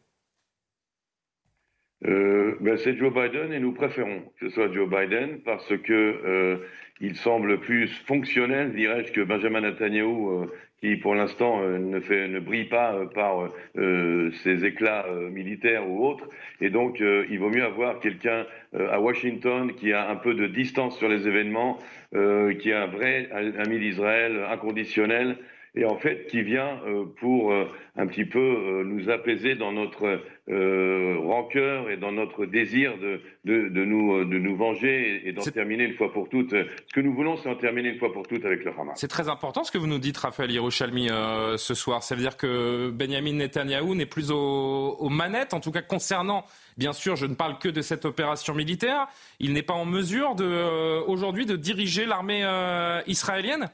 ben 2.03 2.77
C'est 2.79 2.97
Joe 2.97 3.13
Biden 3.13 3.53
et 3.53 3.61
nous 3.61 3.73
préférons 3.73 4.23
que 4.39 4.49
ce 4.49 4.55
soit 4.55 4.73
Joe 4.73 4.89
Biden 4.89 5.41
parce 5.45 5.77
que 5.77 6.61
il 7.01 7.17
semble 7.17 7.61
plus 7.61 7.89
fonctionnel, 8.07 8.73
dirais-je, 8.75 9.13
que 9.13 9.23
Benjamin 9.23 9.63
Netanyahu, 9.63 10.47
qui 10.81 10.97
pour 10.97 11.15
l'instant 11.15 11.63
ne, 11.63 11.99
ne 11.99 12.41
brille 12.41 12.69
pas 12.69 13.07
par 13.15 13.51
ses 13.75 14.65
éclats 14.65 15.07
militaires 15.31 15.89
ou 15.89 16.07
autres. 16.07 16.29
Et 16.61 16.69
donc, 16.71 17.01
il 17.01 17.39
vaut 17.39 17.51
mieux 17.51 17.65
avoir 17.65 18.01
quelqu'un 18.01 18.45
à 18.75 19.01
Washington 19.01 19.73
qui 19.75 19.93
a 19.93 20.11
un 20.11 20.17
peu 20.17 20.35
de 20.35 20.47
distance 20.47 20.99
sur 20.99 21.09
les 21.09 21.27
événements, 21.27 21.79
qui 22.13 22.71
est 22.71 22.75
un 22.75 22.87
vrai 22.87 23.31
ami 23.59 23.79
d'Israël 23.79 24.45
inconditionnel 24.51 25.37
et 25.75 25.85
en 25.85 25.97
fait 25.97 26.27
qui 26.27 26.43
vient 26.43 26.81
euh, 26.87 27.05
pour 27.21 27.53
euh, 27.53 27.67
un 27.97 28.07
petit 28.07 28.25
peu 28.25 28.39
euh, 28.39 28.85
nous 28.85 29.11
apaiser 29.11 29.55
dans 29.55 29.73
notre 29.73 30.21
rancœur 30.49 31.91
et 31.91 31.97
dans 31.97 32.11
notre 32.11 32.45
désir 32.45 32.99
de, 32.99 33.21
de, 33.45 33.69
de 33.69 33.85
nous, 33.85 34.25
de 34.25 34.37
nous 34.37 34.57
venger 34.57 35.23
et, 35.25 35.33
d'en 35.33 35.43
terminer 35.43 35.85
une 35.85 35.95
fois 35.95 36.13
pour 36.13 36.29
toutes. 36.29 36.51
Ce 36.51 36.93
que 36.93 37.01
nous 37.01 37.15
voulons, 37.15 37.37
c'est 37.37 37.49
en 37.49 37.55
terminer 37.55 37.91
une 37.91 38.01
fois 38.01 38.13
pour 38.13 38.27
toutes 38.27 38.45
avec 38.45 38.65
le 38.65 38.73
Hamas. 38.73 38.99
C'est 38.99 39.07
très 39.07 39.29
important 39.29 39.63
ce 39.63 39.71
que 39.71 39.79
vous 39.79 39.87
nous 39.87 40.01
dites, 40.01 40.17
Raphaël 40.17 40.51
Yerushalmi, 40.51 41.07
ce 41.57 41.75
soir. 41.75 42.03
Ça 42.03 42.17
veut 42.17 42.21
dire 42.21 42.37
que 42.37 42.91
Benjamin 42.91 43.35
Netanyahou 43.35 43.95
n'est 43.95 44.07
plus 44.07 44.33
aux, 44.33 44.97
aux 44.99 45.09
manettes, 45.09 45.55
en 45.55 45.61
tout 45.61 45.71
cas 45.71 45.83
concernant 45.83 46.45
Bien 46.77 46.93
sûr, 46.95 47.15
je 47.15 47.27
ne 47.27 47.35
parle 47.35 47.59
que 47.59 47.69
de 47.69 47.83
cette 47.83 48.05
opération 48.05 48.53
militaire. 48.53 49.07
Il 49.39 49.53
n'est 49.53 49.63
pas 49.63 49.75
en 49.75 49.85
mesure 49.85 50.35
de, 50.35 51.01
aujourd'hui 51.07 51.47
de 51.47 51.55
diriger 51.55 52.07
l'armée 52.07 52.43
israélienne? 53.07 53.71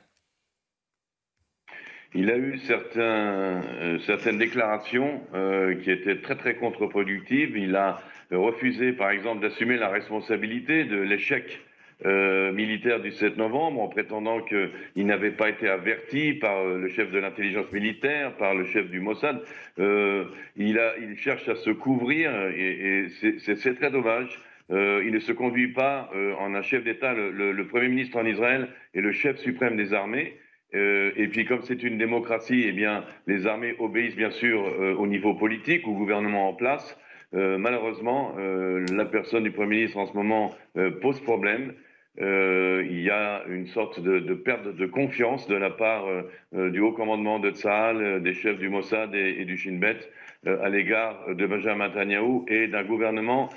Il 2.16 2.30
a 2.30 2.36
eu 2.38 2.58
euh, 2.96 3.98
certaines 4.06 4.38
déclarations 4.38 5.20
euh, 5.34 5.74
qui 5.74 5.90
étaient 5.90 6.16
très 6.16 6.36
très 6.36 6.54
contre-productives. 6.54 7.56
Il 7.58 7.76
a 7.76 8.00
refusé, 8.30 8.92
par 8.92 9.10
exemple, 9.10 9.42
d'assumer 9.42 9.76
la 9.76 9.90
responsabilité 9.90 10.84
de 10.84 10.96
l'échec 10.96 11.60
euh, 12.06 12.52
militaire 12.52 13.00
du 13.00 13.12
7 13.12 13.36
novembre 13.36 13.82
en 13.82 13.88
prétendant 13.88 14.40
qu'il 14.40 15.06
n'avait 15.06 15.30
pas 15.30 15.50
été 15.50 15.68
averti 15.68 16.32
par 16.32 16.64
le 16.64 16.88
chef 16.88 17.10
de 17.10 17.18
l'intelligence 17.18 17.70
militaire, 17.70 18.32
par 18.36 18.54
le 18.54 18.64
chef 18.64 18.88
du 18.88 19.00
Mossad. 19.00 19.42
il, 19.78 21.16
cherche 21.18 21.48
à 21.48 21.54
se 21.54 21.70
couvrir 21.70 22.30
et, 22.54 23.04
et 23.04 23.38
c'est 23.38 23.74
très 23.74 23.90
dommage. 23.90 24.40
il 24.70 25.12
ne 25.12 25.18
se 25.20 25.32
conduit 25.32 25.72
pas 25.72 26.10
en 26.38 26.54
un 26.54 26.62
chef 26.62 26.82
d'État. 26.82 27.14
Le, 27.14 27.52
le, 27.52 27.66
Premier 27.66 27.88
ministre 27.88 28.18
en 28.18 28.26
Israël 28.26 28.68
est 28.94 29.00
le 29.00 29.12
chef 29.12 29.38
suprême 29.38 29.76
des 29.76 29.94
armées. 29.94 30.36
Euh, 30.74 31.12
et 31.16 31.28
puis, 31.28 31.44
comme 31.44 31.62
c'est 31.62 31.82
une 31.82 31.98
démocratie, 31.98 32.64
eh 32.66 32.72
bien, 32.72 33.04
les 33.26 33.46
armées 33.46 33.74
obéissent 33.78 34.16
bien 34.16 34.30
sûr 34.30 34.64
euh, 34.66 34.94
au 34.94 35.06
niveau 35.06 35.34
politique, 35.34 35.86
au 35.86 35.92
gouvernement 35.92 36.48
en 36.48 36.54
place. 36.54 36.98
Euh, 37.34 37.58
malheureusement, 37.58 38.34
la 38.36 39.04
personne 39.04 39.44
du 39.44 39.50
Premier 39.50 39.76
ministre 39.76 39.98
en 39.98 40.06
ce 40.06 40.14
moment 40.14 40.54
pose 41.02 41.20
problème. 41.20 41.74
il 42.18 43.00
y 43.00 43.10
a 43.10 43.44
une 43.48 43.66
sorte 43.66 44.00
de, 44.00 44.34
perte 44.34 44.68
de 44.68 44.86
confiance 44.86 45.48
de 45.48 45.56
la 45.56 45.70
part 45.70 46.06
du 46.52 46.80
haut 46.80 46.92
commandement 46.92 47.40
de 47.40 47.50
Tsahal, 47.50 48.22
des 48.22 48.32
chefs 48.32 48.58
du 48.58 48.68
Mossad 48.68 49.14
et, 49.14 49.40
et 49.40 49.44
du 49.44 49.56
Shin 49.56 49.78
Bet 49.78 49.98
à 50.46 50.68
l'égard 50.68 51.34
de 51.34 51.46
Benjamin 51.46 51.88
Netanyahu 51.88 52.44
et 52.46 52.68
d'un 52.68 52.84
gouvernement 52.84 53.48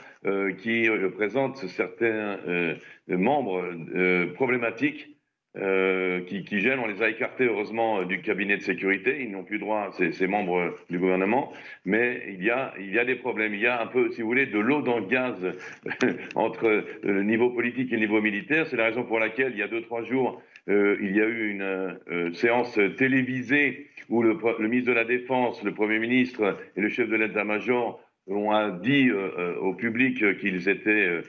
qui 0.58 0.90
présente 1.16 1.58
certains 1.68 2.40
membres 3.08 3.64
problématiques 4.34 5.19
euh, 5.58 6.22
qui, 6.22 6.44
qui, 6.44 6.60
gênent. 6.60 6.80
On 6.80 6.88
les 6.88 7.02
a 7.02 7.10
écartés 7.10 7.46
heureusement 7.46 8.04
du 8.04 8.22
cabinet 8.22 8.58
de 8.58 8.62
sécurité. 8.62 9.18
Ils 9.22 9.32
n'ont 9.32 9.44
plus 9.44 9.60
droit, 9.60 9.92
ces, 9.92 10.28
membres 10.28 10.76
du 10.90 11.00
gouvernement. 11.00 11.52
Mais 11.86 12.24
il 12.28 12.44
y, 12.44 12.52
a, 12.52 12.74
il 12.80 12.94
y 12.94 13.00
a 13.00 13.06
des 13.06 13.16
problèmes. 13.16 13.54
Il 13.54 13.62
y 13.62 13.68
a 13.68 13.82
un 13.82 13.88
peu, 13.88 14.12
si 14.12 14.22
vous 14.22 14.28
voulez, 14.28 14.46
de 14.46 14.60
l'eau 14.60 14.82
dans 14.82 15.00
le 15.00 15.08
gaz 15.08 15.36
entre 16.36 16.86
le 17.04 17.24
niveau 17.24 17.50
politique 17.50 17.92
et 17.92 17.96
le 17.96 18.02
niveau 18.02 18.22
militaire. 18.22 18.68
C'est 18.68 18.78
la 18.78 18.86
raison 18.86 19.04
pour 19.04 19.20
laquelle, 19.20 19.54
il 19.54 19.60
y 19.60 19.64
a 19.64 19.68
deux, 19.68 19.82
trois 19.82 20.04
jours, 20.04 20.42
euh, 20.70 20.98
il 21.02 21.16
y 21.16 21.22
a 21.22 21.26
eu 21.26 21.50
une 21.50 21.62
euh, 21.64 22.34
séance 22.34 22.80
télévisée 22.98 23.88
où 24.10 24.22
le, 24.22 24.38
ministre 24.68 24.90
de 24.90 24.96
la 24.96 25.06
Défense, 25.06 25.64
le 25.64 25.74
Premier 25.74 26.00
ministre 26.00 26.58
et 26.76 26.82
le 26.82 26.90
chef 26.90 27.10
de 27.10 27.16
l'état-major 27.16 28.00
ont 28.28 28.78
dit 28.78 29.10
euh, 29.10 29.56
au 29.56 29.74
public 29.74 30.38
qu'ils 30.40 30.70
étaient, 30.70 31.22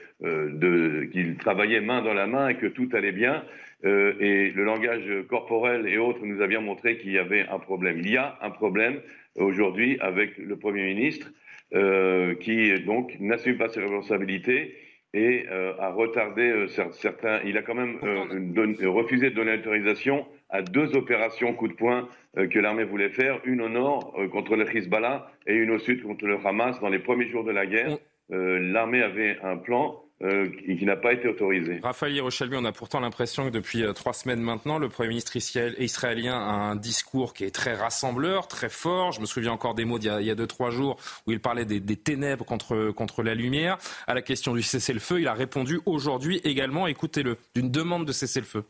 qu'ils 1.11 1.37
travaillaient 1.37 1.81
main 1.81 2.03
dans 2.03 2.13
la 2.13 2.27
main 2.27 2.49
et 2.49 2.55
que 2.55 2.67
tout 2.67 2.89
allait 2.93 3.11
bien. 3.11 3.43
Euh, 3.83 4.13
et 4.19 4.51
le 4.51 4.63
langage 4.63 5.09
corporel 5.27 5.87
et 5.87 5.97
autres 5.97 6.23
nous 6.23 6.41
a 6.41 6.47
bien 6.47 6.61
montré 6.61 6.97
qu'il 6.97 7.11
y 7.11 7.17
avait 7.17 7.47
un 7.47 7.59
problème. 7.59 7.99
Il 7.99 8.11
y 8.11 8.17
a 8.17 8.37
un 8.41 8.51
problème 8.51 9.01
aujourd'hui 9.35 9.97
avec 9.99 10.37
le 10.37 10.55
Premier 10.55 10.83
ministre 10.83 11.31
euh, 11.73 12.35
qui 12.35 12.73
donc 12.81 13.17
n'assume 13.19 13.57
pas 13.57 13.69
ses 13.69 13.79
responsabilités 13.81 14.75
et 15.13 15.45
euh, 15.49 15.73
a 15.79 15.89
retardé 15.89 16.49
euh, 16.49 16.67
certains. 16.91 17.41
Il 17.43 17.57
a 17.57 17.61
quand 17.61 17.75
même 17.75 17.97
euh, 18.03 18.89
refusé 18.89 19.29
de 19.29 19.35
donner 19.35 19.57
l'autorisation 19.57 20.25
à 20.49 20.61
deux 20.61 20.95
opérations 20.95 21.53
coup 21.53 21.67
de 21.67 21.73
poing 21.73 22.09
que 22.35 22.59
l'armée 22.59 22.83
voulait 22.83 23.09
faire, 23.09 23.39
une 23.45 23.61
au 23.61 23.69
nord 23.69 24.17
contre 24.31 24.55
le 24.55 24.65
Hezbollah 24.65 25.29
et 25.47 25.53
une 25.53 25.71
au 25.71 25.79
sud 25.79 26.03
contre 26.03 26.25
le 26.25 26.37
Hamas 26.45 26.79
dans 26.79 26.89
les 26.89 26.99
premiers 26.99 27.27
jours 27.27 27.43
de 27.45 27.51
la 27.51 27.65
guerre. 27.65 27.97
l'armée 28.29 29.01
avait 29.01 29.37
un 29.43 29.55
plan 29.55 30.01
euh, 30.23 30.51
qui 30.77 30.85
n'a 30.85 30.95
pas 30.95 31.13
été 31.13 31.27
autorisé. 31.27 31.79
Raphaël 31.81 32.13
Yerushalmi, 32.13 32.55
on 32.55 32.65
a 32.65 32.71
pourtant 32.71 32.99
l'impression 32.99 33.45
que 33.45 33.49
depuis 33.49 33.81
euh, 33.81 33.91
trois 33.91 34.13
semaines 34.13 34.41
maintenant, 34.41 34.77
le 34.77 34.87
Premier 34.87 35.09
ministre 35.09 35.35
israélien 35.35 36.35
a 36.35 36.51
un 36.51 36.75
discours 36.75 37.33
qui 37.33 37.43
est 37.43 37.49
très 37.49 37.73
rassembleur, 37.73 38.47
très 38.47 38.69
fort. 38.69 39.13
Je 39.13 39.21
me 39.21 39.25
souviens 39.25 39.51
encore 39.51 39.73
des 39.73 39.83
mots 39.83 39.97
d'il 39.97 40.11
y, 40.21 40.29
a 40.29 40.35
deux, 40.35 40.45
trois 40.45 40.69
jours 40.69 40.97
où 41.25 41.31
il 41.31 41.39
parlait 41.39 41.65
des, 41.65 41.81
ténèbres 41.95 42.45
contre, 42.45 42.91
contre 42.91 43.23
la 43.23 43.33
lumière. 43.33 43.79
À 44.05 44.13
la 44.13 44.21
question 44.21 44.53
du 44.53 44.61
cessez-le-feu, 44.61 45.21
il 45.21 45.27
a 45.27 45.33
répondu 45.33 45.79
aujourd'hui 45.87 46.39
également, 46.43 46.85
écoutez-le, 46.85 47.37
d'une 47.55 47.71
demande 47.71 48.05
de 48.05 48.11
cessez-le-feu. 48.11 48.63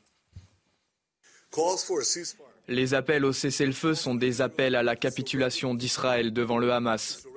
Les 2.69 2.93
appels 2.93 3.25
au 3.25 3.33
cessez-le-feu 3.33 3.93
sont 3.93 4.15
des 4.15 4.41
appels 4.41 4.75
à 4.75 4.83
la 4.83 4.95
capitulation 4.95 5.75
d'Israël 5.75 6.31
devant 6.31 6.59
le 6.59 6.71
Hamas, 6.71 7.27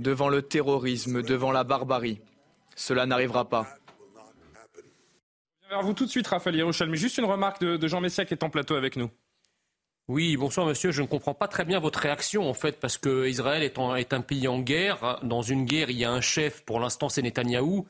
devant 0.00 0.28
le 0.28 0.42
terrorisme, 0.42 1.22
devant 1.22 1.52
la 1.52 1.62
barbarie. 1.62 2.18
Cela 2.76 3.06
n'arrivera 3.06 3.48
pas. 3.48 3.66
Alors 5.70 5.84
vous 5.84 5.94
tout 5.94 6.04
de 6.04 6.10
suite, 6.10 6.26
Raphaël 6.26 6.62
mais 6.88 6.96
Juste 6.96 7.16
une 7.18 7.24
remarque 7.24 7.60
de, 7.62 7.88
Jean 7.88 8.00
Messia 8.00 8.24
qui 8.24 8.34
est 8.34 8.44
en 8.44 8.50
plateau 8.50 8.74
avec 8.74 8.96
nous. 8.96 9.10
Oui, 10.08 10.36
bonsoir 10.36 10.66
monsieur. 10.66 10.90
Je 10.90 11.00
ne 11.00 11.06
comprends 11.06 11.32
pas 11.32 11.48
très 11.48 11.64
bien 11.64 11.78
votre 11.78 12.00
réaction 12.00 12.48
en 12.48 12.54
fait, 12.54 12.78
parce 12.78 12.98
que 12.98 13.26
Israël 13.26 13.62
est, 13.62 13.78
est 13.78 14.12
un 14.12 14.20
pays 14.20 14.48
en 14.48 14.60
guerre. 14.60 15.18
Dans 15.22 15.42
une 15.42 15.64
guerre, 15.64 15.88
il 15.88 15.96
y 15.96 16.04
a 16.04 16.10
un 16.10 16.20
chef. 16.20 16.62
Pour 16.64 16.80
l'instant, 16.80 17.08
c'est 17.08 17.22
Netanyahou. 17.22 17.86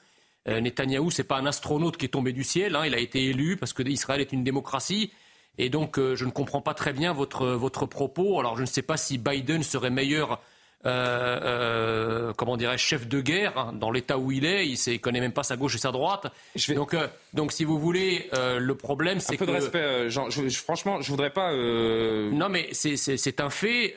Euh, 0.49 0.61
Netanyahou, 0.61 1.11
c'est 1.11 1.25
pas 1.25 1.39
un 1.39 1.47
astronaute 1.47 1.97
qui 1.97 2.07
est 2.07 2.11
tombé 2.11 2.33
du 2.33 2.45
ciel. 2.45 2.77
Hein. 2.77 2.87
Il 2.87 2.95
a 2.95 2.99
été 2.99 3.25
élu 3.25 3.57
parce 3.57 3.73
que 3.73 3.83
Israël 3.83 4.21
est 4.21 4.33
une 4.33 4.45
démocratie. 4.45 5.12
Et 5.59 5.69
donc, 5.69 5.99
euh, 5.99 6.15
je 6.15 6.25
ne 6.25 6.31
comprends 6.31 6.62
pas 6.62 6.75
très 6.75 6.93
bien 6.93 7.12
votre, 7.12 7.49
votre 7.49 7.87
propos. 7.87 8.39
Alors, 8.39 8.57
je 8.57 8.62
ne 8.62 8.67
sais 8.67 8.83
pas 8.83 8.97
si 8.97 9.19
Biden 9.19 9.62
serait 9.62 9.91
meilleur 9.91 10.41
euh, 10.85 11.39
euh, 11.43 12.33
comment 12.37 12.57
dirais 12.57 12.77
chef 12.77 13.07
de 13.07 13.21
guerre 13.21 13.57
hein, 13.57 13.73
dans 13.73 13.93
l'état 13.93 14.19
où 14.19 14.33
il 14.33 14.45
est. 14.45 14.67
Il 14.67 14.93
ne 14.93 14.99
connaît 14.99 15.21
même 15.21 15.33
pas 15.33 15.45
sa 15.45 15.57
gauche 15.57 15.77
et 15.77 15.79
sa 15.79 15.93
droite. 15.93 16.27
Donc, 16.75 16.95
euh, 16.95 17.07
donc, 17.35 17.53
si 17.53 17.65
vous 17.65 17.79
voulez, 17.79 18.29
le 18.33 18.75
problème, 18.75 19.21
c'est 19.21 19.37
que. 19.37 19.45
Un 19.45 19.47
peu 19.47 19.53
de 19.53 19.57
respect, 19.57 20.11
Jean. 20.11 20.31
Je, 20.31 20.49
franchement, 20.49 21.01
je 21.01 21.11
voudrais 21.11 21.31
pas. 21.31 21.53
Non, 21.53 22.49
mais 22.49 22.69
c'est 22.73 23.41
un 23.41 23.51
fait. 23.51 23.95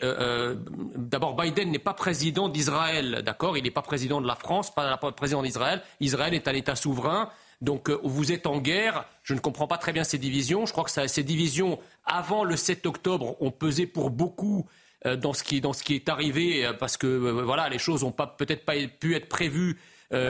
D'abord, 0.95 1.35
Biden 1.35 1.71
n'est 1.71 1.79
pas 1.79 1.93
président 1.93 2.49
d'Israël, 2.49 3.21
d'accord? 3.25 3.57
Il 3.57 3.63
n'est 3.63 3.71
pas 3.71 3.81
président 3.81 4.21
de 4.21 4.27
la 4.27 4.35
France, 4.35 4.73
pas 4.73 4.97
président 4.97 5.41
d'Israël. 5.41 5.81
Israël 5.99 6.33
est 6.33 6.47
un 6.47 6.53
État 6.53 6.75
souverain. 6.75 7.29
Donc 7.61 7.89
vous 8.03 8.31
êtes 8.31 8.47
en 8.47 8.59
guerre. 8.59 9.05
Je 9.23 9.33
ne 9.33 9.39
comprends 9.39 9.65
pas 9.65 9.77
très 9.77 9.93
bien 9.93 10.03
ces 10.03 10.17
divisions. 10.17 10.65
Je 10.65 10.71
crois 10.73 10.83
que 10.83 10.91
ça, 10.91 11.07
ces 11.07 11.23
divisions, 11.23 11.79
avant 12.05 12.43
le 12.43 12.57
7 12.57 12.85
octobre, 12.85 13.41
ont 13.41 13.49
pesé 13.49 13.87
pour 13.87 14.09
beaucoup 14.09 14.67
dans 15.15 15.33
ce 15.33 15.43
qui, 15.43 15.61
dans 15.61 15.73
ce 15.73 15.83
qui 15.83 15.95
est 15.95 16.09
arrivé, 16.09 16.65
euh, 16.65 16.73
parce 16.73 16.97
que 16.97 17.07
euh, 17.07 17.43
voilà, 17.43 17.69
les 17.69 17.77
choses 17.77 18.03
n'ont 18.03 18.11
peut-être 18.11 18.65
pas 18.65 18.73
pu 18.99 19.15
être 19.15 19.29
prévues 19.29 19.77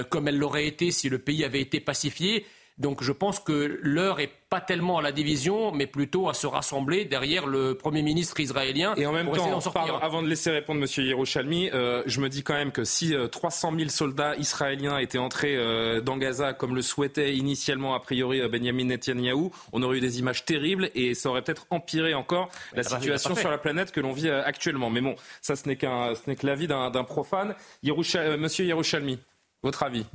comme 0.10 0.27
elles 0.27 0.38
l'auraient 0.38 0.65
été 0.65 0.89
si 0.89 1.10
le 1.10 1.20
pays 1.20 1.44
avait 1.44 1.62
été 1.62 1.79
pacifié. 1.79 2.46
Donc 2.77 3.03
je 3.03 3.13
pense 3.13 3.39
que 3.39 3.79
l'heure 3.82 4.20
est 4.20 4.32
pas 4.50 4.60
tellement 4.60 4.98
à 4.98 5.01
la 5.01 5.13
division, 5.13 5.72
mais 5.72 5.88
plutôt 5.88 6.27
à 6.27 6.34
se 6.34 6.46
rassembler 6.46 7.05
derrière 7.05 7.48
le 7.48 7.75
Premier 7.75 8.01
ministre 8.01 8.38
israélien. 8.41 8.94
Et 8.98 9.05
en 9.05 9.13
même 9.13 9.32
temps, 9.32 9.60
avant 10.01 10.22
de 10.22 10.27
laisser 10.27 10.51
répondre 10.51 10.82
M. 10.82 11.05
Yerushalmi, 11.05 11.70
euh, 11.74 12.03
je 12.05 12.20
me 12.20 12.27
dis 12.27 12.44
quand 12.44 12.53
même 12.53 12.74
que 12.74 12.84
si 12.84 13.15
300 13.32 13.74
euh, 13.74 13.77
000 13.77 13.89
soldats 13.89 14.36
israéliens 14.36 14.98
étaient 14.98 15.17
entrés 15.17 15.55
euh, 15.55 16.01
dans 16.01 16.17
Gaza 16.17 16.53
comme 16.53 16.75
le 16.75 16.82
souhaitait 16.82 17.36
initialement 17.36 17.96
a 17.96 18.01
priori 18.01 18.46
Benjamin 18.50 18.86
Netanyahu, 18.86 19.51
on 19.72 19.82
aurait 19.82 19.98
eu 19.98 20.01
des 20.01 20.20
images 20.20 20.44
terribles 20.44 20.89
et 20.96 21.13
ça 21.13 21.29
aurait 21.29 21.44
peut-être 21.44 21.67
empiré 21.70 22.13
encore 22.13 22.50
la 22.74 22.84
situation 22.84 23.36
sur 23.36 23.50
la 23.50 23.58
planète 23.58 23.94
que 23.94 24.01
l'on 24.01 24.12
vit 24.12 24.29
actuellement. 24.29 24.89
Mais 24.89 25.01
bon, 25.01 25.15
ça 25.41 25.55
ce 25.55 25.67
n'est 25.67 25.77
qu'un, 25.77 26.13
ce 26.13 26.29
n'est 26.29 26.36
que 26.36 26.46
l'avis 26.46 26.67
d'un, 26.67 26.91
profane. 27.05 27.55
Monsieur 27.84 28.65
Yerushalmi, 28.65 29.20
votre 29.63 29.84
avis? 29.84 30.05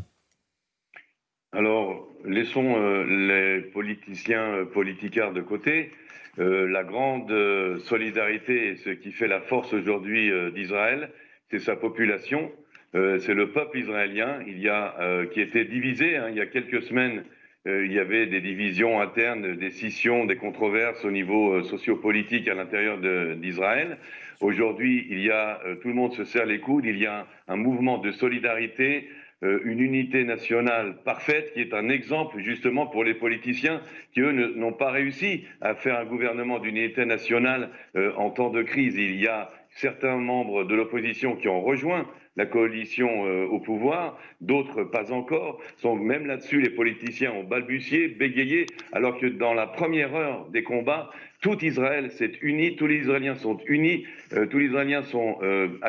Alors, 1.52 2.08
laissons 2.24 2.76
euh, 2.76 3.04
les 3.04 3.60
politiciens 3.62 4.54
euh, 4.54 4.64
politicards 4.64 5.32
de 5.32 5.40
côté. 5.40 5.90
Euh, 6.38 6.68
la 6.68 6.84
grande 6.84 7.34
solidarité 7.80 8.68
et 8.68 8.76
ce 8.76 8.90
qui 8.90 9.10
fait 9.10 9.26
la 9.26 9.40
force 9.40 9.72
aujourd'hui 9.72 10.30
d'Israël, 10.54 11.10
c'est 11.50 11.58
sa 11.58 11.74
population. 11.74 12.52
c'est 12.92 13.34
le 13.34 13.50
peuple 13.50 13.78
israélien. 13.78 14.38
Il 14.46 14.60
y 14.60 14.68
a 14.68 14.94
qui 15.32 15.40
était 15.40 15.64
divisé. 15.64 16.16
Hein, 16.16 16.28
il 16.30 16.36
y 16.36 16.40
a 16.40 16.46
quelques 16.46 16.82
semaines, 16.82 17.24
il 17.66 17.92
y 17.92 17.98
avait 17.98 18.26
des 18.26 18.40
divisions 18.40 19.00
internes, 19.00 19.56
des 19.56 19.70
scissions, 19.70 20.26
des 20.26 20.36
controverses 20.36 21.04
au 21.04 21.10
niveau 21.10 21.62
sociopolitique 21.64 22.46
à 22.48 22.54
l'intérieur 22.54 22.98
d'Israël. 23.36 23.98
Aujourd'hui, 24.40 25.06
il 25.10 25.20
y 25.20 25.30
a 25.30 25.60
tout 25.82 25.88
le 25.88 25.94
monde 25.94 26.14
se 26.14 26.24
serre 26.24 26.46
les 26.46 26.60
coudes. 26.60 26.86
Il 26.86 26.98
y 26.98 27.06
a 27.06 27.26
un 27.48 27.56
mouvement 27.56 27.98
de 27.98 28.12
solidarité 28.12 29.08
euh, 29.08 29.19
une 29.42 29.80
unité 29.80 30.24
nationale 30.24 30.96
parfaite 31.04 31.52
qui 31.54 31.60
est 31.60 31.72
un 31.72 31.88
exemple 31.88 32.40
justement 32.40 32.86
pour 32.86 33.04
les 33.04 33.14
politiciens 33.14 33.80
qui, 34.12 34.20
eux, 34.20 34.32
n'ont 34.32 34.72
pas 34.72 34.90
réussi 34.90 35.44
à 35.60 35.74
faire 35.74 35.98
un 35.98 36.04
gouvernement 36.04 36.58
d'unité 36.58 37.04
nationale 37.04 37.70
euh, 37.96 38.12
en 38.16 38.30
temps 38.30 38.50
de 38.50 38.62
crise. 38.62 38.96
Il 38.96 39.20
y 39.20 39.26
a 39.26 39.50
certains 39.70 40.16
membres 40.16 40.64
de 40.64 40.74
l'opposition 40.74 41.36
qui 41.36 41.48
ont 41.48 41.62
rejoint 41.62 42.06
la 42.36 42.46
coalition 42.46 43.26
euh, 43.26 43.46
au 43.46 43.60
pouvoir, 43.60 44.18
d'autres 44.40 44.84
pas 44.84 45.12
encore. 45.12 45.60
Sont, 45.78 45.96
même 45.96 46.26
là-dessus, 46.26 46.60
les 46.60 46.70
politiciens 46.70 47.32
ont 47.32 47.44
balbutié, 47.44 48.08
bégayé, 48.08 48.66
alors 48.92 49.18
que 49.18 49.26
dans 49.26 49.52
la 49.52 49.66
première 49.66 50.14
heure 50.14 50.48
des 50.50 50.62
combats, 50.62 51.10
tout 51.40 51.62
Israël 51.64 52.10
s'est 52.10 52.32
uni, 52.42 52.76
tous 52.76 52.86
les 52.86 52.98
Israéliens 52.98 53.34
sont 53.34 53.58
unis, 53.66 54.06
tous 54.50 54.58
les 54.58 54.66
Israéliens 54.66 55.02
sont 55.02 55.38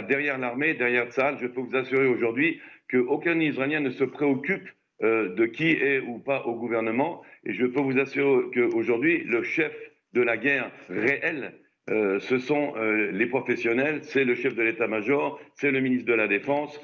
derrière 0.08 0.38
l'armée, 0.38 0.74
derrière 0.76 1.12
Tzal. 1.12 1.38
Je 1.42 1.48
peux 1.48 1.60
vous 1.60 1.76
assurer 1.76 2.08
aujourd'hui 2.08 2.62
qu'aucun 2.92 3.40
Israélien 3.40 3.80
ne 3.80 3.90
se 3.90 4.04
préoccupe 4.04 4.68
euh, 5.04 5.34
de 5.34 5.46
qui 5.46 5.72
est 5.72 6.00
ou 6.00 6.20
pas 6.20 6.46
au 6.46 6.56
gouvernement. 6.56 7.24
Et 7.44 7.54
je 7.54 7.66
peux 7.66 7.82
vous 7.82 7.98
assurer 7.98 8.44
qu'aujourd'hui, 8.54 9.24
le 9.24 9.42
chef 9.42 9.76
de 10.14 10.22
la 10.22 10.38
guerre 10.38 10.72
réelle, 10.90 11.54
euh, 11.90 12.20
ce 12.20 12.38
sont 12.38 12.76
euh, 12.78 13.10
les 13.12 13.26
professionnels, 13.26 14.04
c'est 14.04 14.24
le 14.24 14.36
chef 14.36 14.54
de 14.54 14.62
l'état-major, 14.62 15.42
c'est 15.56 15.72
le 15.72 15.80
ministre 15.80 16.06
de 16.06 16.14
la 16.14 16.28
Défense. 16.28 16.80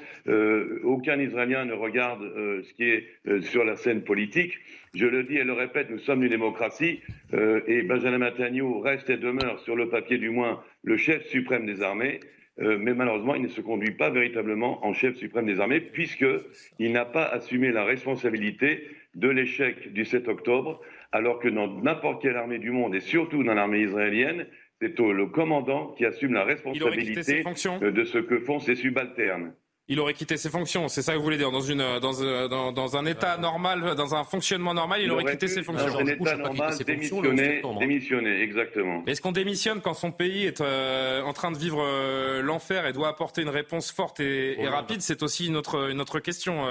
aucun 0.82 1.20
Israélien 1.20 1.64
ne 1.64 1.74
regarde 1.74 2.22
ce 2.64 2.72
qui 2.74 2.84
est 2.90 3.06
sur 3.42 3.64
la 3.64 3.76
scène 3.76 4.02
politique. 4.02 4.58
Je 4.94 5.06
le 5.06 5.22
dis 5.22 5.36
et 5.36 5.44
le 5.44 5.52
répète, 5.52 5.88
nous 5.90 5.98
sommes 5.98 6.24
une 6.24 6.30
démocratie 6.30 7.00
et 7.32 7.82
Benjamin 7.82 8.18
Netanyahu 8.18 8.80
reste 8.80 9.10
et 9.10 9.16
demeure, 9.16 9.60
sur 9.60 9.76
le 9.76 9.88
papier 9.88 10.18
du 10.18 10.30
moins, 10.30 10.60
le 10.82 10.96
chef 10.96 11.24
suprême 11.26 11.66
des 11.66 11.82
armées. 11.82 12.18
Euh, 12.60 12.78
mais 12.80 12.94
malheureusement, 12.94 13.34
il 13.34 13.42
ne 13.42 13.48
se 13.48 13.60
conduit 13.60 13.92
pas 13.92 14.10
véritablement 14.10 14.84
en 14.84 14.92
chef 14.92 15.16
suprême 15.16 15.46
des 15.46 15.60
armées, 15.60 15.80
puisqu'il 15.80 16.92
n'a 16.92 17.04
pas 17.04 17.24
assumé 17.24 17.70
la 17.70 17.84
responsabilité 17.84 18.88
de 19.14 19.28
l'échec 19.28 19.92
du 19.92 20.04
7 20.04 20.28
octobre, 20.28 20.80
alors 21.12 21.38
que 21.38 21.48
dans 21.48 21.68
n'importe 21.68 22.22
quelle 22.22 22.36
armée 22.36 22.58
du 22.58 22.70
monde, 22.70 22.94
et 22.94 23.00
surtout 23.00 23.44
dans 23.44 23.54
l'armée 23.54 23.82
israélienne, 23.82 24.46
c'est 24.80 24.98
le 24.98 25.26
commandant 25.26 25.88
qui 25.96 26.04
assume 26.04 26.32
la 26.34 26.44
responsabilité 26.44 27.42
de 27.80 28.04
ce 28.04 28.18
que 28.18 28.38
font 28.38 28.60
ses 28.60 28.76
subalternes 28.76 29.52
il 29.88 30.00
aurait 30.00 30.14
quitté 30.14 30.36
ses 30.36 30.50
fonctions. 30.50 30.88
C'est 30.88 31.02
ça 31.02 31.12
que 31.12 31.18
vous 31.18 31.24
voulez 31.24 31.38
dire 31.38 31.50
dans 31.50 31.62
une 31.62 31.98
dans, 32.00 32.22
euh, 32.22 32.46
dans, 32.46 32.72
dans 32.72 32.96
un 32.96 33.06
état 33.06 33.38
normal, 33.38 33.94
dans 33.96 34.14
un 34.14 34.22
fonctionnement 34.24 34.74
normal, 34.74 35.00
il, 35.02 35.10
aurait 35.10 35.24
quitté 35.24 35.48
ses 35.48 35.62
fonctions. 35.62 35.88
Dans 35.88 35.98
un 35.98 36.06
état 36.06 36.36
normal, 36.36 36.74
démissionné, 36.86 37.62
démissionné, 37.80 38.42
exactement. 38.42 39.02
Est-ce 39.06 39.22
qu'on 39.22 39.32
démissionne 39.32 39.80
quand 39.80 39.94
son 39.94 40.12
pays 40.12 40.44
est 40.44 40.60
euh, 40.60 41.22
en 41.22 41.32
train 41.32 41.50
de 41.50 41.56
vivre 41.56 41.82
euh, 41.82 42.42
l'enfer 42.42 42.86
et 42.86 42.92
doit 42.92 43.08
apporter 43.08 43.40
une 43.42 43.48
réponse 43.48 43.90
forte 43.90 44.20
et, 44.20 44.56
rapide? 44.68 45.00
C'est 45.00 45.22
aussi 45.22 45.46
une 45.46 45.56
autre 45.56 45.90
une 45.90 46.00
autre 46.00 46.20
question, 46.20 46.64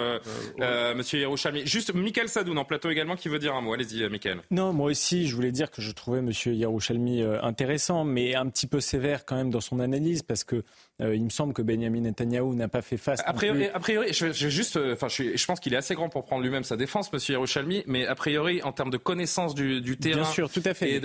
Monsieur 0.96 1.20
Yerouchami. 1.20 1.66
Juste, 1.66 1.94
Michael 1.94 2.30
Sadoun 2.30 2.58
en 2.58 2.66
plateau 2.66 2.90
également 2.90 3.16
qui 3.16 3.30
veut 3.30 3.40
dire 3.40 3.56
un 3.56 3.62
mot. 3.62 3.74
Allez-y, 3.74 4.08
Michael. 4.10 4.42
Non, 4.52 4.74
moi 4.74 4.92
aussi, 4.92 5.28
je 5.28 5.36
voulais 5.36 5.52
dire 5.52 5.72
que 5.72 5.82
je 5.82 5.92
trouvais 5.92 6.22
Monsieur 6.22 6.54
Yerouchami 6.54 7.24
intéressant, 7.42 8.04
mais 8.04 8.36
un 8.36 8.48
petit 8.48 8.68
peu 8.68 8.80
sévère 8.80 9.26
quand 9.26 9.36
même 9.36 9.50
dans 9.50 9.62
son 9.62 9.80
analyse 9.80 10.22
parce 10.22 10.44
que 10.44 10.64
il 11.00 11.24
me 11.24 11.30
semble 11.30 11.54
que 11.54 11.62
Benjamin 11.62 12.02
Netanyahu 12.02 12.56
n'a 12.56 12.68
pas 12.68 12.82
fait 12.82 12.98
a 13.26 13.34
priori, 13.34 13.66
a 13.68 13.80
priori 13.80 14.14
je, 14.14 14.32
juste, 14.32 14.78
euh, 14.78 14.94
enfin, 14.94 15.08
je, 15.08 15.36
je, 15.36 15.46
pense 15.46 15.60
qu'il 15.60 15.74
est 15.74 15.78
assez 15.78 15.96
grand 15.96 16.10
pour 16.10 16.26
prendre 16.26 16.44
lui-même 16.44 16.64
sa 16.64 16.78
défense, 16.78 17.12
Monsieur 17.14 17.34
Yerushalmi, 17.34 17.84
mais 17.88 18.06
a 18.06 18.16
priori, 18.16 18.62
en 18.64 18.72
termes 18.72 18.90
de 18.90 18.98
connaissance 18.98 19.56
du, 19.56 19.82
du 19.82 19.98
terrain, 19.98 20.22
bien 20.22 20.32
sûr, 20.32 20.50
tout 20.50 20.62
à 20.66 20.74
fait. 20.74 21.02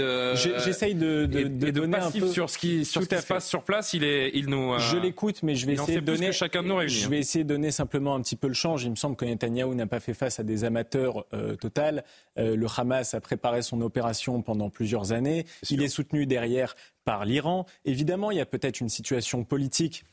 J'essaye 0.65 0.95
de, 0.95 1.27
de, 1.27 1.43
de, 1.45 1.49
de 1.49 1.71
donner 1.71 1.99
un 1.99 2.11
peu 2.11 2.29
sur 2.29 2.51
ce 2.51 2.59
qui, 2.59 2.85
sur 2.85 3.03
ce 3.03 3.09
qui 3.09 3.17
se 3.17 3.27
passe 3.27 3.49
sur 3.49 3.63
place. 3.65 3.93
Il 3.93 4.05
est, 4.05 4.31
il 4.35 4.49
nous. 4.49 4.73
Euh, 4.73 4.79
je 4.79 4.97
l'écoute, 4.97 5.43
mais 5.43 5.55
je 5.55 5.67
vais 5.67 5.75
essayer 5.75 6.01
de 6.01 6.07
donner. 6.07 6.33
chacun 6.33 6.63
de 6.63 6.69
nous 6.69 6.81
Je 6.89 7.09
vais 7.09 7.19
essayer 7.19 7.45
de 7.45 7.49
donner 7.49 7.71
simplement 7.71 8.15
un 8.15 8.23
petit 8.23 8.37
peu 8.37 8.49
le 8.49 8.55
change. 8.55 8.85
Il 8.85 8.91
me 8.91 8.97
semble 8.97 9.17
que 9.17 9.25
Netanyahu 9.25 9.75
n'a 9.75 9.87
pas 9.87 10.00
fait 10.00 10.15
face 10.15 10.41
à 10.41 10.43
des 10.43 10.65
amateurs 10.65 11.25
euh, 11.33 11.57
total. 11.57 12.05
Euh, 12.39 12.57
le 12.57 12.67
Hamas 12.76 13.15
a 13.15 13.21
préparé 13.21 13.63
son 13.63 13.81
opération 13.81 14.43
pendant 14.43 14.71
plusieurs 14.71 15.13
années. 15.13 15.47
Il 15.71 15.83
est 15.83 15.89
soutenu 15.89 16.26
derrière 16.26 16.75
par 17.04 17.25
l'Iran. 17.25 17.67
Évidemment, 17.84 18.30
il 18.30 18.38
y 18.38 18.41
a 18.41 18.47
peut-être 18.47 18.80
une 18.80 18.88
situation 18.88 19.45
politique 19.45 20.04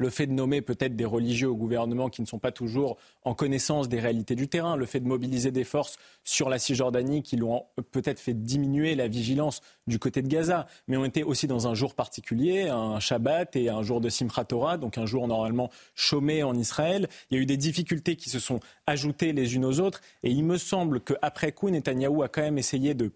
le 0.00 0.08
fait 0.08 0.26
de 0.26 0.32
nommer 0.32 0.62
peut-être 0.62 0.96
des 0.96 1.04
religieux 1.04 1.50
au 1.50 1.54
gouvernement 1.54 2.08
qui 2.08 2.22
ne 2.22 2.26
sont 2.26 2.38
pas 2.38 2.52
toujours 2.52 2.96
en 3.22 3.34
connaissance 3.34 3.86
des 3.90 4.00
réalités 4.00 4.34
du 4.34 4.48
terrain, 4.48 4.74
le 4.74 4.86
fait 4.86 5.00
de 5.00 5.06
mobiliser 5.06 5.50
des 5.50 5.62
forces 5.62 5.98
sur 6.24 6.48
la 6.48 6.58
Cisjordanie 6.58 7.22
qui 7.22 7.36
l'ont 7.36 7.66
peut-être 7.92 8.18
fait 8.18 8.32
diminuer 8.32 8.94
la 8.94 9.08
vigilance 9.08 9.60
du 9.86 9.98
côté 9.98 10.22
de 10.22 10.28
Gaza, 10.28 10.66
mais 10.88 10.96
on 10.96 11.04
était 11.04 11.22
aussi 11.22 11.46
dans 11.46 11.68
un 11.68 11.74
jour 11.74 11.94
particulier, 11.94 12.70
un 12.70 12.98
Shabbat 12.98 13.54
et 13.56 13.68
un 13.68 13.82
jour 13.82 14.00
de 14.00 14.08
Simchat 14.08 14.46
Torah, 14.46 14.78
donc 14.78 14.96
un 14.96 15.04
jour 15.04 15.28
normalement 15.28 15.68
chômé 15.94 16.42
en 16.42 16.56
Israël. 16.56 17.06
Il 17.30 17.36
y 17.36 17.38
a 17.38 17.42
eu 17.42 17.46
des 17.46 17.58
difficultés 17.58 18.16
qui 18.16 18.30
se 18.30 18.38
sont 18.38 18.60
ajoutées 18.86 19.34
les 19.34 19.54
unes 19.54 19.66
aux 19.66 19.80
autres, 19.80 20.00
et 20.22 20.30
il 20.30 20.44
me 20.44 20.56
semble 20.56 21.00
qu'après 21.00 21.52
coup, 21.52 21.68
Netanyahou 21.68 22.22
a 22.22 22.28
quand 22.28 22.40
même 22.40 22.56
essayé 22.56 22.94
de 22.94 23.12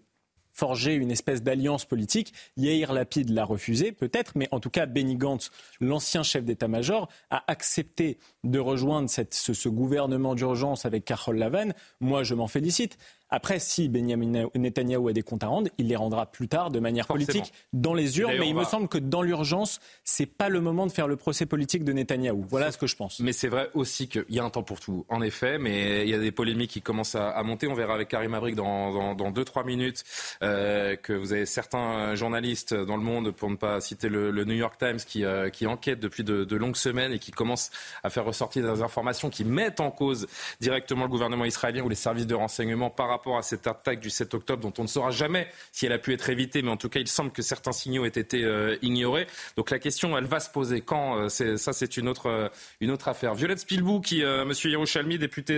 forger 0.55 0.93
une 0.93 1.11
espèce 1.11 1.43
d'alliance 1.43 1.85
politique. 1.85 2.33
Yair 2.55 2.93
Lapid 2.93 3.29
l'a 3.29 3.43
refusé, 3.43 3.91
peut-être, 3.91 4.31
mais 4.35 4.47
en 4.51 4.59
tout 4.59 4.69
cas, 4.69 4.85
Benny 4.85 5.17
Gantz, 5.17 5.51
l'ancien 5.81 6.23
chef 6.23 6.45
d'état-major, 6.45 7.09
a 7.29 7.43
accepté 7.47 8.17
de 8.45 8.57
rejoindre 8.57 9.09
ce, 9.09 9.69
gouvernement 9.69 10.33
d'urgence 10.33 10.85
avec 10.85 11.03
Carole 11.03 11.37
Lavan. 11.37 11.73
Moi, 11.99 12.23
je 12.23 12.35
m'en 12.35 12.47
félicite. 12.47 12.97
Après, 13.35 13.59
si 13.59 13.89
Benjamin 13.89 14.47
Netanyahu 14.55 15.09
a 15.09 15.11
des 15.11 15.21
comptes 15.21 15.43
à 15.43 15.47
rendre, 15.47 15.69
il 15.77 15.89
les 15.89 15.97
rendra 15.97 16.25
plus 16.25 16.47
tard 16.47 16.71
de 16.71 16.79
manière 16.79 17.05
politique 17.05 17.51
dans 17.73 17.93
les 17.93 18.17
urnes. 18.17 18.31
Mais 18.39 18.47
il 18.47 18.55
me 18.55 18.63
semble 18.63 18.87
que 18.87 18.97
dans 18.97 19.21
l'urgence, 19.21 19.81
c'est 20.05 20.25
pas 20.25 20.47
le 20.47 20.61
moment 20.61 20.87
de 20.87 20.91
faire 20.93 21.09
le 21.09 21.17
procès 21.17 21.45
politique 21.45 21.83
de 21.83 21.91
Netanyahou. 21.91 22.45
Voilà 22.47 22.71
ce 22.71 22.77
que 22.77 22.87
je 22.87 22.95
pense. 22.95 23.19
Mais 23.19 23.33
c'est 23.33 23.49
vrai 23.49 23.69
aussi 23.73 24.07
qu'il 24.07 24.23
y 24.29 24.39
a 24.39 24.43
un 24.45 24.49
temps 24.49 24.63
pour 24.63 24.79
tout, 24.79 25.05
en 25.09 25.21
effet. 25.21 25.57
Mais 25.57 26.03
il 26.03 26.09
y 26.09 26.13
a 26.13 26.17
des 26.17 26.31
polémiques 26.31 26.71
qui 26.71 26.81
commencent 26.81 27.15
à, 27.15 27.43
monter. 27.43 27.67
On 27.67 27.73
verra 27.73 27.95
avec 27.95 28.07
Karim 28.07 28.33
Abrik 28.33 28.55
dans, 28.55 29.15
dans, 29.15 29.31
deux 29.31 29.43
trois 29.43 29.65
minutes 29.65 30.05
euh, 30.41 30.95
que 30.95 31.11
vous 31.11 31.33
avez 31.33 31.45
certains 31.45 32.15
journalistes 32.15 32.73
dans 32.73 32.95
le 32.95 33.03
monde, 33.03 33.31
pour 33.31 33.49
ne 33.49 33.57
pas 33.57 33.81
citer 33.81 34.07
le, 34.07 34.31
New 34.45 34.55
York 34.55 34.77
Times, 34.79 34.99
qui, 35.05 35.25
euh, 35.25 35.49
qui 35.49 35.67
enquêtent 35.67 35.99
depuis 35.99 36.23
de, 36.23 36.55
longues 36.55 36.77
semaines 36.77 37.11
et 37.11 37.19
qui 37.19 37.31
commencent 37.31 37.69
à 38.01 38.09
faire 38.09 38.23
ressortir 38.23 38.73
des 38.73 38.81
informations 38.81 39.29
qui 39.29 39.43
mettent 39.43 39.81
en 39.81 39.91
cause 39.91 40.25
directement 40.61 41.03
le 41.03 41.09
gouvernement 41.09 41.43
israélien 41.43 41.83
ou 41.83 41.89
les 41.89 41.95
services 41.95 42.27
de 42.27 42.35
renseignement 42.35 42.89
par 42.89 43.09
rapport 43.09 43.24
à 43.33 43.41
cette 43.41 43.67
attaque 43.67 43.99
du 43.99 44.09
7 44.09 44.33
octobre 44.33 44.61
dont 44.61 44.73
on 44.77 44.83
ne 44.83 44.87
saura 44.87 45.11
jamais 45.11 45.47
si 45.71 45.85
elle 45.85 45.91
a 45.91 45.97
pu 45.97 46.13
être 46.13 46.29
évitée, 46.29 46.61
mais 46.61 46.69
en 46.69 46.77
tout 46.77 46.89
cas, 46.89 46.99
il 46.99 47.07
semble 47.07 47.31
que 47.31 47.41
certains 47.41 47.71
signaux 47.71 48.05
aient 48.05 48.09
été 48.09 48.43
euh, 48.43 48.77
ignorés. 48.81 49.27
Donc 49.57 49.71
la 49.71 49.79
question, 49.79 50.17
elle 50.17 50.25
va 50.25 50.39
se 50.39 50.49
poser 50.49 50.81
quand 50.81 51.17
euh, 51.17 51.29
Ça, 51.29 51.73
c'est 51.73 51.97
une 51.97 52.07
autre, 52.07 52.27
euh, 52.27 52.49
une 52.79 52.91
autre 52.91 53.07
affaire. 53.07 53.33
Violette 53.33 53.59
Spilbou, 53.59 54.01
qui, 54.01 54.23
Monsieur 54.23 54.69
Yerushalmi, 54.69 55.17
député 55.17 55.55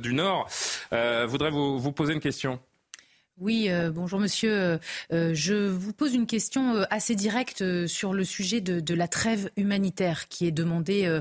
du 0.00 0.14
Nord, 0.14 0.48
voudrait 1.26 1.50
vous, 1.50 1.78
vous 1.78 1.92
poser 1.92 2.12
une 2.12 2.20
question. 2.20 2.60
Oui, 3.40 3.68
euh, 3.68 3.92
bonjour 3.92 4.18
monsieur. 4.18 4.52
Euh, 4.52 4.78
euh, 5.12 5.30
je 5.32 5.54
vous 5.54 5.92
pose 5.92 6.12
une 6.12 6.26
question 6.26 6.84
assez 6.90 7.14
directe 7.14 7.86
sur 7.86 8.12
le 8.12 8.24
sujet 8.24 8.60
de, 8.60 8.94
la 8.94 9.06
trêve 9.06 9.50
humanitaire 9.56 10.26
qui 10.26 10.46
est 10.46 10.50
demandée 10.50 11.20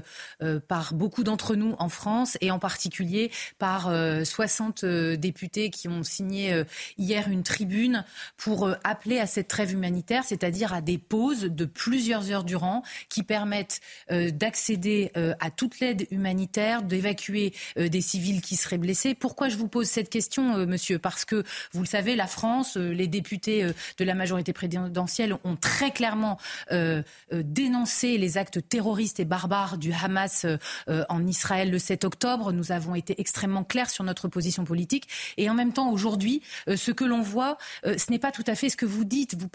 par 0.68 0.94
beaucoup 0.94 1.24
d'entre 1.24 1.56
nous 1.56 1.76
en 1.78 1.90
France 1.90 2.38
et 2.42 2.50
en 2.50 2.58
particulier 2.58 3.30
par 3.60 3.92
60 4.24 4.84
députés 4.86 5.70
qui 5.70 5.88
ont 5.88 6.02
signé 6.02 6.64
hier 6.98 7.28
une 7.30 7.44
tribune 7.44 8.04
pour 8.38 8.70
appeler 8.84 9.20
à 9.20 9.28
cette 9.28 9.48
trêve 9.48 9.74
humanitaire, 9.74 10.24
c'est-à-dire 10.24 10.74
à 10.74 10.82
des 10.82 10.98
pauses 10.98 11.42
de 11.42 11.66
plusieurs 11.66 12.32
heures 12.32 12.44
durant 12.44 12.84
qui 13.10 13.22
permettent 13.22 13.82
d'accéder 14.10 15.12
à 15.40 15.52
toute 15.52 15.80
l'aide 15.80 16.08
humanitaire, 16.10 16.82
d'évacuer 16.82 17.54
des 17.76 18.02
civils 18.02 18.42
qui 18.42 18.56
seraient 18.56 18.80
blessés. 18.80 19.14
Pourquoi 19.14 19.50
je 19.50 19.58
vous 19.58 19.68
pose 19.68 19.88
cette 19.88 20.10
question, 20.10 20.66
monsieur? 20.66 20.98
Parce 20.98 21.26
que, 21.26 21.44
vous 21.74 21.82
le 21.82 21.88
savez, 21.88 22.07
la 22.16 22.28
France, 22.28 22.78
euh, 22.78 22.92
les 22.92 23.08
députés 23.08 23.64
euh, 23.64 23.74
de 23.98 24.06
la 24.06 24.16
majorité 24.16 24.54
présidentielle 24.54 25.36
ont 25.44 25.56
très 25.56 25.92
clairement 25.92 26.38
euh, 26.72 27.02
dénoncé 27.32 28.18
les 28.18 28.38
actes 28.38 28.68
terroristes 28.68 29.20
et 29.20 29.26
barbares 29.26 29.78
du 29.78 29.92
Hamas 29.94 30.46
en 30.88 31.26
Israël 31.26 31.70
le 31.72 31.80
7 31.80 32.06
octobre. 32.06 32.52
Nous 32.52 32.72
avons 32.72 32.96
été 32.96 33.20
extrêmement 33.20 33.64
clairs 33.64 33.90
sur 33.90 34.04
notre 34.04 34.28
position 34.28 34.64
politique. 34.64 35.08
Et 35.38 35.50
en 35.50 35.54
même 35.54 35.74
temps, 35.74 35.92
aujourd'hui, 35.92 36.42
ce 36.68 36.92
que 36.92 37.04
l'on 37.04 37.22
voit, 37.22 37.58
ce 37.84 38.12
n'est 38.12 38.20
pas 38.20 38.32
tout 38.32 38.44
à 38.48 38.56
fait 38.56 38.70
ce 38.70 38.78
que 38.78 38.86
vous 38.86 39.04
dites. 39.04 39.36
Vous 39.40 39.50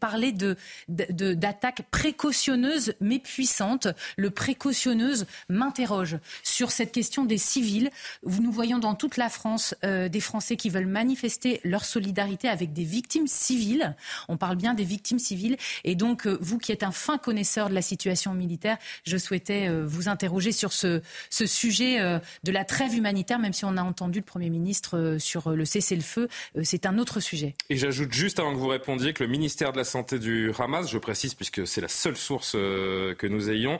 parlez 0.00 0.32
d'attaques 0.88 1.78
de, 1.78 1.86
précautionneuses 1.90 2.94
mais 3.00 3.18
puissantes. 3.18 3.88
Le 4.16 4.30
précautionneuse 4.30 5.26
m'interroge 5.48 6.18
sur 6.42 6.70
cette 6.70 6.92
question 6.92 7.24
des 7.24 7.38
civils. 7.38 7.90
Nous 8.24 8.52
voyons 8.52 8.78
dans 8.78 8.94
toute 8.94 9.16
la 9.16 9.28
France 9.28 9.74
des 9.82 10.20
Français 10.20 10.56
qui 10.56 10.70
veulent 10.70 10.86
manifester 10.86 11.60
leur 11.64 11.81
solidarité 11.84 12.48
avec 12.48 12.72
des 12.72 12.84
victimes 12.84 13.26
civiles. 13.26 13.94
On 14.28 14.36
parle 14.36 14.56
bien 14.56 14.74
des 14.74 14.84
victimes 14.84 15.18
civiles. 15.18 15.56
Et 15.84 15.94
donc, 15.94 16.26
euh, 16.26 16.38
vous 16.40 16.58
qui 16.58 16.72
êtes 16.72 16.82
un 16.82 16.92
fin 16.92 17.18
connaisseur 17.18 17.68
de 17.68 17.74
la 17.74 17.82
situation 17.82 18.34
militaire, 18.34 18.78
je 19.04 19.16
souhaitais 19.16 19.68
euh, 19.68 19.84
vous 19.86 20.08
interroger 20.08 20.52
sur 20.52 20.72
ce, 20.72 21.02
ce 21.30 21.46
sujet 21.46 22.00
euh, 22.00 22.18
de 22.44 22.52
la 22.52 22.64
trêve 22.64 22.94
humanitaire, 22.94 23.38
même 23.38 23.52
si 23.52 23.64
on 23.64 23.76
a 23.76 23.82
entendu 23.82 24.20
le 24.20 24.24
Premier 24.24 24.50
ministre 24.50 25.16
sur 25.18 25.50
le 25.50 25.64
cessez-le-feu. 25.64 26.28
C'est 26.62 26.86
un 26.86 26.98
autre 26.98 27.20
sujet. 27.20 27.54
Et 27.70 27.76
j'ajoute 27.76 28.12
juste 28.12 28.38
avant 28.38 28.52
que 28.52 28.58
vous 28.58 28.68
répondiez 28.68 29.12
que 29.12 29.22
le 29.22 29.30
ministère 29.30 29.72
de 29.72 29.78
la 29.78 29.84
Santé 29.84 30.18
du 30.18 30.52
Hamas, 30.58 30.90
je 30.90 30.98
précise 30.98 31.34
puisque 31.34 31.66
c'est 31.66 31.80
la 31.80 31.88
seule 31.88 32.16
source 32.16 32.52
que 32.52 33.26
nous 33.26 33.50
ayons, 33.50 33.78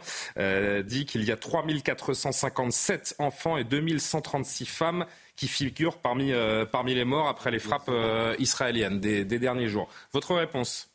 dit 0.84 1.06
qu'il 1.06 1.24
y 1.24 1.32
a 1.32 1.36
3457 1.36 3.16
enfants 3.18 3.56
et 3.56 3.64
2136 3.64 4.66
femmes 4.66 5.06
qui 5.36 5.48
figurent 5.48 5.98
parmi, 5.98 6.32
parmi 6.70 6.94
les 6.94 7.04
morts 7.04 7.28
après 7.28 7.50
les 7.50 7.58
frappes 7.58 7.90
israéliennes 8.38 9.00
des, 9.00 9.24
derniers 9.24 9.68
jours. 9.68 9.88
Votre 10.12 10.34
réponse 10.34 10.92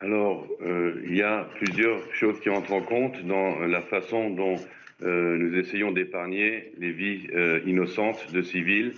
alors, 0.00 0.46
euh, 0.60 1.02
il 1.08 1.16
y 1.16 1.22
a 1.22 1.48
plusieurs 1.56 2.02
choses 2.14 2.38
qui 2.40 2.50
entrent 2.50 2.72
en 2.72 2.82
compte 2.82 3.24
dans 3.24 3.60
la 3.60 3.80
façon 3.80 4.28
dont 4.28 4.56
euh, 5.02 5.38
nous 5.38 5.58
essayons 5.58 5.90
d'épargner 5.90 6.72
les 6.76 6.92
vies 6.92 7.26
euh, 7.34 7.60
innocentes 7.64 8.30
de 8.32 8.42
civils, 8.42 8.92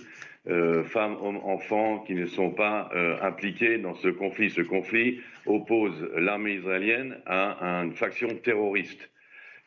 femmes, 0.85 1.15
hommes, 1.21 1.39
enfants 1.43 1.99
qui 1.99 2.15
ne 2.15 2.25
sont 2.25 2.49
pas 2.49 2.89
impliqués 3.21 3.77
dans 3.77 3.93
ce 3.93 4.07
conflit. 4.07 4.49
Ce 4.49 4.61
conflit 4.61 5.21
oppose 5.45 6.09
l'armée 6.15 6.53
israélienne 6.53 7.17
à, 7.27 7.83
une 7.83 7.93
faction 7.93 8.29
terroriste. 8.29 9.11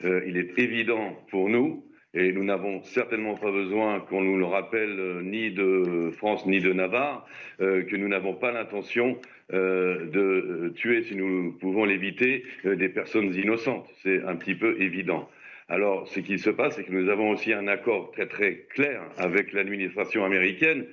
il 0.02 0.36
est 0.36 0.58
évident 0.58 1.16
pour 1.30 1.48
nous 1.48 1.84
et 2.14 2.32
nous 2.32 2.44
n'avons 2.44 2.82
certainement 2.82 3.34
pas 3.34 3.50
besoin 3.50 4.00
qu'on 4.00 4.20
nous 4.20 4.36
le 4.36 4.44
rappelle 4.44 5.22
ni 5.22 5.50
de 5.50 6.10
France 6.12 6.46
ni 6.46 6.60
de 6.60 6.72
Navarre, 6.72 7.26
que 7.58 7.96
nous 7.96 8.08
n'avons 8.08 8.34
pas 8.34 8.52
l'intention 8.52 9.18
euh, 9.52 10.06
de 10.06 10.20
euh, 10.20 10.70
tuer, 10.70 11.02
si 11.02 11.14
nous 11.14 11.52
pouvons 11.60 11.84
l'éviter, 11.84 12.42
euh, 12.64 12.74
des 12.74 12.88
personnes 12.88 13.34
innocentes. 13.34 13.86
C'est 14.02 14.22
un 14.22 14.34
petit 14.36 14.54
peu 14.54 14.80
évident. 14.80 15.28
Alors, 15.68 16.08
ce 16.08 16.20
qui 16.20 16.38
se 16.38 16.48
passe, 16.48 16.76
c'est 16.76 16.84
que 16.84 16.92
nous 16.92 17.10
avons 17.10 17.30
aussi 17.30 17.52
un 17.52 17.68
accord 17.68 18.12
très 18.12 18.26
très 18.26 18.64
clair 18.70 19.02
avec 19.18 19.52
l'administration 19.52 20.24
américaine 20.24 20.86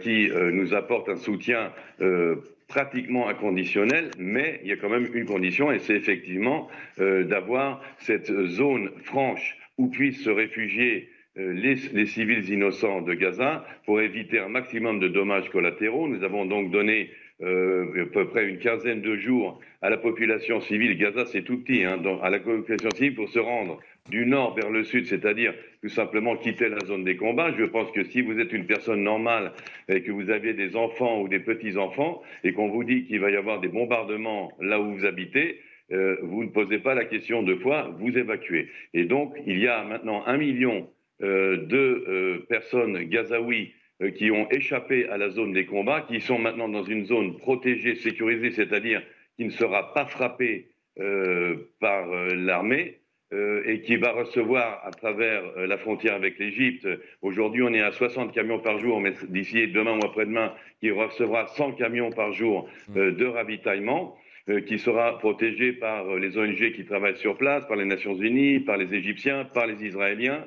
qui 0.00 0.30
nous 0.30 0.72
apporte 0.72 1.10
un 1.10 1.16
soutien 1.16 1.70
pratiquement 2.66 3.28
inconditionnel, 3.28 4.10
mais 4.18 4.58
il 4.62 4.70
y 4.70 4.72
a 4.72 4.76
quand 4.76 4.88
même 4.88 5.10
une 5.12 5.26
condition, 5.26 5.70
et 5.70 5.78
c'est 5.80 5.94
effectivement 5.94 6.68
d'avoir 6.96 7.82
cette 7.98 8.32
zone 8.46 8.90
franche 9.04 9.58
où 9.80 9.88
puissent 9.88 10.22
se 10.22 10.30
réfugier 10.30 11.08
les, 11.36 11.74
les, 11.92 12.06
civils 12.06 12.50
innocents 12.50 13.00
de 13.00 13.14
Gaza 13.14 13.64
pour 13.86 14.00
éviter 14.00 14.38
un 14.38 14.48
maximum 14.48 15.00
de 15.00 15.08
dommages 15.08 15.48
collatéraux. 15.48 16.06
Nous 16.06 16.22
avons 16.22 16.44
donc 16.44 16.70
donné 16.70 17.10
euh, 17.42 18.02
à 18.02 18.06
peu 18.06 18.28
près 18.28 18.46
une 18.46 18.58
quinzaine 18.58 19.00
de 19.00 19.16
jours 19.16 19.60
à 19.80 19.88
la 19.88 19.96
population 19.96 20.60
civile. 20.60 20.98
Gaza, 20.98 21.24
c'est 21.24 21.42
tout 21.42 21.56
petit, 21.62 21.84
hein, 21.84 21.98
à 22.22 22.28
la 22.28 22.38
population 22.38 22.90
civile 22.90 23.14
pour 23.14 23.30
se 23.30 23.38
rendre 23.38 23.80
du 24.10 24.26
nord 24.26 24.54
vers 24.54 24.68
le 24.68 24.84
sud, 24.84 25.06
c'est-à-dire 25.06 25.54
tout 25.80 25.88
simplement 25.88 26.36
quitter 26.36 26.68
la 26.68 26.80
zone 26.80 27.04
des 27.04 27.16
combats. 27.16 27.54
Je 27.56 27.64
pense 27.64 27.90
que 27.92 28.04
si 28.04 28.20
vous 28.20 28.38
êtes 28.38 28.52
une 28.52 28.66
personne 28.66 29.02
normale 29.02 29.52
et 29.88 30.02
que 30.02 30.12
vous 30.12 30.28
avez 30.28 30.52
des 30.52 30.76
enfants 30.76 31.22
ou 31.22 31.28
des 31.28 31.38
petits-enfants 31.38 32.20
et 32.44 32.52
qu'on 32.52 32.68
vous 32.68 32.84
dit 32.84 33.04
qu'il 33.04 33.20
va 33.20 33.30
y 33.30 33.36
avoir 33.36 33.58
des 33.60 33.68
bombardements 33.68 34.52
là 34.60 34.78
où 34.78 34.92
vous 34.94 35.06
habitez, 35.06 35.60
euh, 35.92 36.16
vous 36.22 36.44
ne 36.44 36.48
posez 36.48 36.78
pas 36.78 36.94
la 36.94 37.04
question 37.04 37.42
deux 37.42 37.58
fois, 37.58 37.94
vous 37.98 38.16
évacuez. 38.16 38.68
Et 38.94 39.04
donc, 39.04 39.34
il 39.46 39.58
y 39.58 39.66
a 39.66 39.82
maintenant 39.84 40.24
un 40.26 40.36
million 40.36 40.88
euh, 41.22 41.56
de 41.56 42.04
euh, 42.08 42.46
personnes 42.48 42.98
gazaouis 43.04 43.72
qui 44.16 44.30
ont 44.30 44.48
échappé 44.50 45.10
à 45.10 45.18
la 45.18 45.28
zone 45.28 45.52
des 45.52 45.66
combats, 45.66 46.00
qui 46.00 46.22
sont 46.22 46.38
maintenant 46.38 46.70
dans 46.70 46.84
une 46.84 47.04
zone 47.04 47.36
protégée, 47.36 47.96
sécurisée, 47.96 48.50
c'est-à-dire 48.50 49.02
qui 49.36 49.44
ne 49.44 49.50
sera 49.50 49.92
pas 49.92 50.06
frappée 50.06 50.68
par 51.80 52.08
l'armée. 52.34 52.96
et 53.32 53.82
qui 53.82 53.96
va 53.96 54.12
recevoir 54.12 54.80
à 54.86 54.90
travers 54.90 55.42
la 55.66 55.76
frontière 55.76 56.14
avec 56.14 56.38
l'Égypte. 56.38 56.88
Aujourd'hui, 57.20 57.62
on 57.62 57.74
est 57.74 57.82
à 57.82 57.92
60 57.92 58.32
camions 58.32 58.58
par 58.58 58.78
jour, 58.78 59.00
mais 59.02 59.12
d'ici 59.28 59.68
demain 59.68 59.98
ou 59.98 60.04
après-demain, 60.06 60.54
qui 60.80 60.90
recevra 60.90 61.46
100 61.46 61.72
camions 61.72 62.10
par 62.10 62.32
jour 62.32 62.70
de 62.88 63.26
ravitaillement, 63.26 64.16
qui 64.66 64.78
sera 64.78 65.18
protégé 65.18 65.72
par 65.72 66.16
les 66.16 66.36
ONG 66.36 66.72
qui 66.72 66.84
travaillent 66.84 67.16
sur 67.16 67.36
place, 67.36 67.66
par 67.66 67.76
les 67.76 67.84
Nations 67.84 68.14
Unies, 68.14 68.60
par 68.60 68.76
les 68.76 68.94
Égyptiens, 68.94 69.44
par 69.44 69.66
les 69.66 69.84
Israéliens. 69.86 70.44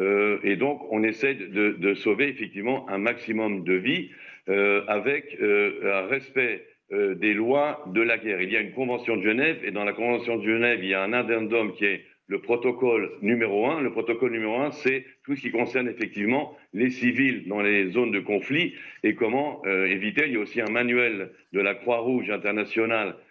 Euh, 0.00 0.38
et 0.42 0.56
donc, 0.56 0.80
on 0.90 1.02
essaie 1.02 1.34
de, 1.34 1.94
sauver 1.94 2.28
effectivement 2.28 2.88
un 2.88 2.98
maximum 2.98 3.64
de 3.64 3.74
vies 3.74 4.10
euh, 4.48 4.82
avec 4.88 5.36
euh, 5.40 6.02
un 6.02 6.06
respect 6.06 6.66
euh, 6.92 7.14
des 7.14 7.34
lois 7.34 7.82
de 7.86 8.00
la 8.00 8.18
guerre. 8.18 8.42
Il 8.42 8.50
y 8.52 8.56
a 8.56 8.60
une 8.60 8.72
convention 8.72 9.16
de 9.16 9.22
Genève, 9.22 9.60
et 9.64 9.70
dans 9.70 9.84
la 9.84 9.92
convention 9.92 10.36
de 10.36 10.44
Genève, 10.44 10.80
il 10.82 10.88
y 10.90 10.94
a 10.94 11.02
un 11.02 11.12
addendum 11.12 11.72
qui 11.74 11.84
est 11.84 12.04
le 12.26 12.40
protocole 12.40 13.10
numéro 13.20 13.66
un. 13.66 13.80
Le 13.80 13.90
protocole 13.90 14.32
numéro 14.32 14.56
un, 14.56 14.70
c'est 14.70 15.04
tout 15.24 15.36
ce 15.36 15.42
qui 15.42 15.50
concerne 15.50 15.88
effectivement 15.88 16.56
les 16.72 16.90
civils 16.90 17.46
dans 17.46 17.60
les 17.60 17.90
zones 17.90 18.10
de 18.10 18.20
conflit 18.20 18.74
et 19.02 19.14
comment 19.14 19.62
euh, 19.66 19.86
éviter. 19.86 20.24
Il 20.26 20.32
y 20.32 20.36
a 20.36 20.40
aussi 20.40 20.60
un 20.60 20.70
manuel 20.70 21.30
de 21.52 21.60
la 21.60 21.74
Croix-Rouge 21.74 22.30
internationale 22.30 23.08
euh, 23.08 23.21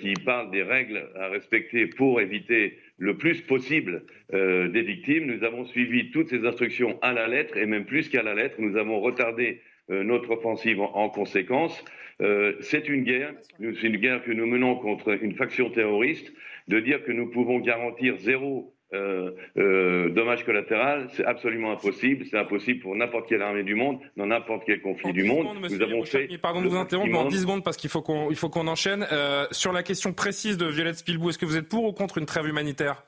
qui 0.00 0.12
parle 0.24 0.50
des 0.50 0.62
règles 0.62 1.08
à 1.16 1.28
respecter 1.28 1.86
pour 1.86 2.20
éviter 2.20 2.78
le 2.98 3.16
plus 3.16 3.40
possible 3.42 4.04
euh, 4.32 4.68
des 4.68 4.82
victimes. 4.82 5.26
Nous 5.26 5.44
avons 5.44 5.64
suivi 5.64 6.10
toutes 6.10 6.28
ces 6.28 6.44
instructions 6.46 6.98
à 7.02 7.12
la 7.12 7.26
lettre 7.26 7.56
et 7.56 7.66
même 7.66 7.84
plus 7.84 8.08
qu'à 8.08 8.22
la 8.22 8.34
lettre. 8.34 8.56
Nous 8.58 8.76
avons 8.76 9.00
retardé 9.00 9.60
euh, 9.90 10.02
notre 10.04 10.30
offensive 10.30 10.80
en, 10.80 10.94
en 10.94 11.08
conséquence. 11.08 11.84
Euh, 12.20 12.54
c'est 12.60 12.88
une 12.88 13.02
guerre, 13.02 13.34
c'est 13.58 13.88
une 13.88 13.96
guerre 13.96 14.22
que 14.22 14.30
nous 14.30 14.46
menons 14.46 14.76
contre 14.76 15.22
une 15.22 15.34
faction 15.34 15.70
terroriste. 15.70 16.32
De 16.68 16.80
dire 16.80 17.04
que 17.04 17.12
nous 17.12 17.30
pouvons 17.30 17.58
garantir 17.58 18.16
zéro 18.18 18.73
euh, 18.94 19.30
euh, 19.56 20.10
dommage 20.10 20.44
collatéral, 20.44 21.08
c'est 21.12 21.24
absolument 21.24 21.72
impossible. 21.72 22.24
C'est 22.30 22.38
impossible 22.38 22.80
pour 22.80 22.94
n'importe 22.94 23.28
quelle 23.28 23.42
armée 23.42 23.64
du 23.64 23.74
monde, 23.74 23.98
dans 24.16 24.26
n'importe 24.26 24.62
quel 24.64 24.80
conflit 24.80 25.12
du 25.12 25.24
monde. 25.24 25.46
nous 25.60 25.82
avons 25.82 26.04
fait. 26.04 26.28
Pardon 26.38 26.62
de 26.62 26.68
vous 26.68 26.76
interrompre 26.76 27.18
en 27.18 27.24
10 27.26 27.42
secondes 27.42 27.64
parce 27.64 27.76
qu'il 27.76 27.90
faut 27.90 28.02
qu'on 28.02 28.30
il 28.30 28.36
faut 28.36 28.48
qu'on 28.48 28.66
enchaîne. 28.68 29.06
Euh, 29.12 29.46
sur 29.50 29.72
la 29.72 29.82
question 29.82 30.12
précise 30.12 30.56
de 30.56 30.66
Violette 30.66 30.96
Spilbou, 30.96 31.30
est-ce 31.30 31.38
que 31.38 31.46
vous 31.46 31.56
êtes 31.56 31.68
pour 31.68 31.84
ou 31.84 31.92
contre 31.92 32.18
une 32.18 32.26
trêve 32.26 32.46
humanitaire? 32.46 33.04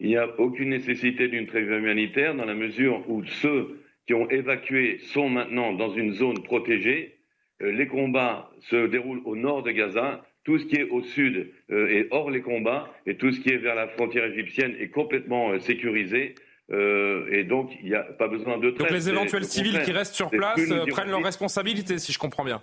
Il 0.00 0.08
n'y 0.08 0.16
a 0.16 0.28
aucune 0.38 0.70
nécessité 0.70 1.28
d'une 1.28 1.46
trêve 1.46 1.70
humanitaire 1.70 2.34
dans 2.34 2.44
la 2.44 2.54
mesure 2.54 3.02
où 3.08 3.24
ceux 3.24 3.80
qui 4.06 4.14
ont 4.14 4.28
évacué 4.30 4.98
sont 4.98 5.28
maintenant 5.28 5.72
dans 5.72 5.90
une 5.90 6.12
zone 6.12 6.42
protégée. 6.42 7.18
Euh, 7.62 7.72
les 7.72 7.86
combats 7.86 8.50
se 8.60 8.86
déroulent 8.86 9.22
au 9.24 9.36
nord 9.36 9.62
de 9.62 9.70
Gaza 9.70 10.24
tout 10.48 10.58
ce 10.58 10.64
qui 10.64 10.76
est 10.76 10.88
au 10.88 11.02
sud 11.02 11.52
euh, 11.70 11.88
est 11.88 12.08
hors 12.10 12.30
les 12.30 12.40
combats 12.40 12.90
et 13.04 13.18
tout 13.18 13.30
ce 13.30 13.38
qui 13.38 13.50
est 13.50 13.58
vers 13.58 13.74
la 13.74 13.86
frontière 13.86 14.24
égyptienne 14.24 14.74
est 14.80 14.88
complètement 14.88 15.50
euh, 15.50 15.60
sécurisé. 15.60 16.36
Euh, 16.70 17.28
et 17.30 17.44
donc, 17.44 17.70
il 17.82 17.90
n'y 17.90 17.94
a 17.94 18.02
pas 18.02 18.28
besoin 18.28 18.56
de 18.56 18.70
Donc 18.70 18.90
les 18.90 19.10
éventuels 19.10 19.44
civils 19.44 19.82
qui 19.82 19.92
restent 19.92 20.14
sur 20.14 20.30
place 20.30 20.58
prennent 20.88 21.10
leurs 21.10 21.22
responsabilités, 21.22 21.98
si 21.98 22.12
je 22.12 22.18
comprends 22.18 22.44
bien. 22.44 22.62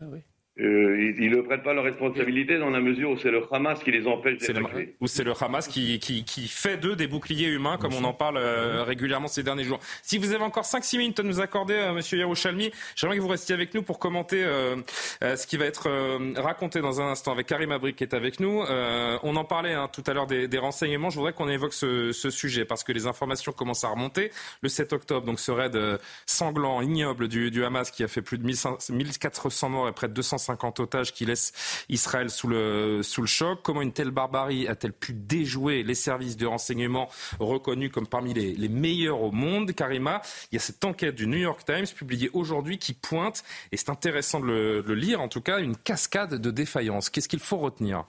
Ah 0.00 0.06
oui. 0.10 0.20
Euh, 0.60 1.14
ils 1.18 1.30
ne 1.30 1.40
prennent 1.40 1.62
pas 1.62 1.72
leurs 1.72 1.84
responsabilités 1.84 2.58
dans 2.58 2.70
la 2.70 2.80
mesure 2.80 3.10
où 3.10 3.16
c'est 3.16 3.30
le 3.30 3.42
Hamas 3.52 3.78
qui 3.78 3.92
les 3.92 4.08
empêche 4.08 4.38
d'évacuer. 4.38 4.96
Ou 5.00 5.06
c'est 5.06 5.22
le 5.22 5.32
Hamas 5.40 5.68
qui, 5.68 6.00
qui, 6.00 6.24
qui 6.24 6.48
fait 6.48 6.76
d'eux 6.76 6.96
des 6.96 7.06
boucliers 7.06 7.46
humains, 7.46 7.76
comme 7.76 7.94
on 7.94 8.02
en 8.02 8.12
parle 8.12 8.38
euh, 8.38 8.82
régulièrement 8.82 9.28
ces 9.28 9.44
derniers 9.44 9.62
jours. 9.62 9.78
Si 10.02 10.18
vous 10.18 10.32
avez 10.32 10.42
encore 10.42 10.64
5-6 10.64 10.98
minutes 10.98 11.20
à 11.20 11.22
nous 11.22 11.40
accorder, 11.40 11.74
euh, 11.74 11.92
Monsieur 11.92 12.18
Yerushalmi, 12.18 12.72
j'aimerais 12.96 13.18
que 13.18 13.22
vous 13.22 13.28
restiez 13.28 13.54
avec 13.54 13.72
nous 13.72 13.82
pour 13.82 14.00
commenter 14.00 14.42
euh, 14.44 14.76
ce 15.22 15.46
qui 15.46 15.56
va 15.56 15.66
être 15.66 15.88
raconté 16.40 16.80
dans 16.80 17.00
un 17.00 17.10
instant 17.10 17.32
avec 17.32 17.46
Karim 17.46 17.70
Abrik 17.70 17.94
qui 17.94 18.04
est 18.04 18.14
avec 18.14 18.40
nous. 18.40 18.62
on 19.22 19.36
en 19.36 19.44
parlait 19.44 19.74
hein, 19.74 19.88
tout 19.92 20.02
à 20.06 20.12
l'heure 20.12 20.26
des, 20.26 20.48
des, 20.48 20.58
renseignements. 20.58 21.10
Je 21.10 21.16
voudrais 21.16 21.32
qu'on 21.32 21.48
évoque 21.48 21.72
ce, 21.72 22.12
ce, 22.12 22.30
sujet 22.30 22.64
parce 22.64 22.82
que 22.84 22.92
les 22.92 23.06
informations 23.06 23.52
commencent 23.52 23.84
à 23.84 23.88
remonter. 23.88 24.30
Le 24.62 24.68
7 24.68 24.92
octobre, 24.92 25.24
donc, 25.24 25.38
ce 25.40 25.52
raid 25.52 25.78
sanglant, 26.26 26.80
ignoble 26.80 27.28
du, 27.28 27.50
du 27.50 27.64
Hamas 27.64 27.90
qui 27.90 28.02
a 28.02 28.08
fait 28.08 28.22
plus 28.22 28.38
de 28.38 28.44
1400 28.44 29.68
morts 29.68 29.88
et 29.88 29.92
près 29.92 30.08
de 30.08 30.14
250 30.14 30.47
50 30.48 30.80
otages 30.80 31.12
qui 31.12 31.26
laissent 31.26 31.52
Israël 31.88 32.30
sous 32.30 32.48
le, 32.48 33.02
choc. 33.02 33.60
Comment 33.62 33.82
une 33.82 33.92
telle 33.92 34.10
barbarie 34.10 34.66
a-t-elle 34.66 34.92
pu 34.92 35.12
déjouer 35.12 35.82
les 35.82 35.94
services 35.94 36.36
de 36.36 36.46
renseignement 36.46 37.08
reconnus 37.38 37.90
comme 37.92 38.06
parmi 38.06 38.32
les, 38.32 38.68
meilleurs 38.68 39.20
au 39.20 39.30
monde? 39.30 39.72
Karima, 39.72 40.22
il 40.50 40.56
y 40.56 40.58
a 40.58 40.60
cette 40.60 40.84
enquête 40.84 41.14
du 41.14 41.26
New 41.26 41.38
York 41.38 41.64
Times 41.64 41.86
publiée 41.94 42.30
aujourd'hui 42.32 42.78
qui 42.78 42.94
pointe, 42.94 43.44
et 43.72 43.76
c'est 43.76 43.90
intéressant 43.90 44.40
de 44.40 44.46
le, 44.46 44.82
de 44.82 44.88
le 44.88 44.94
lire 44.94 45.20
en 45.20 45.28
tout 45.28 45.42
cas, 45.42 45.60
une 45.60 45.76
cascade 45.76 46.34
de 46.34 46.50
défaillances. 46.50 47.10
Qu'est-ce 47.10 47.28
qu'il 47.28 47.40
faut 47.40 47.58
retenir? 47.58 48.04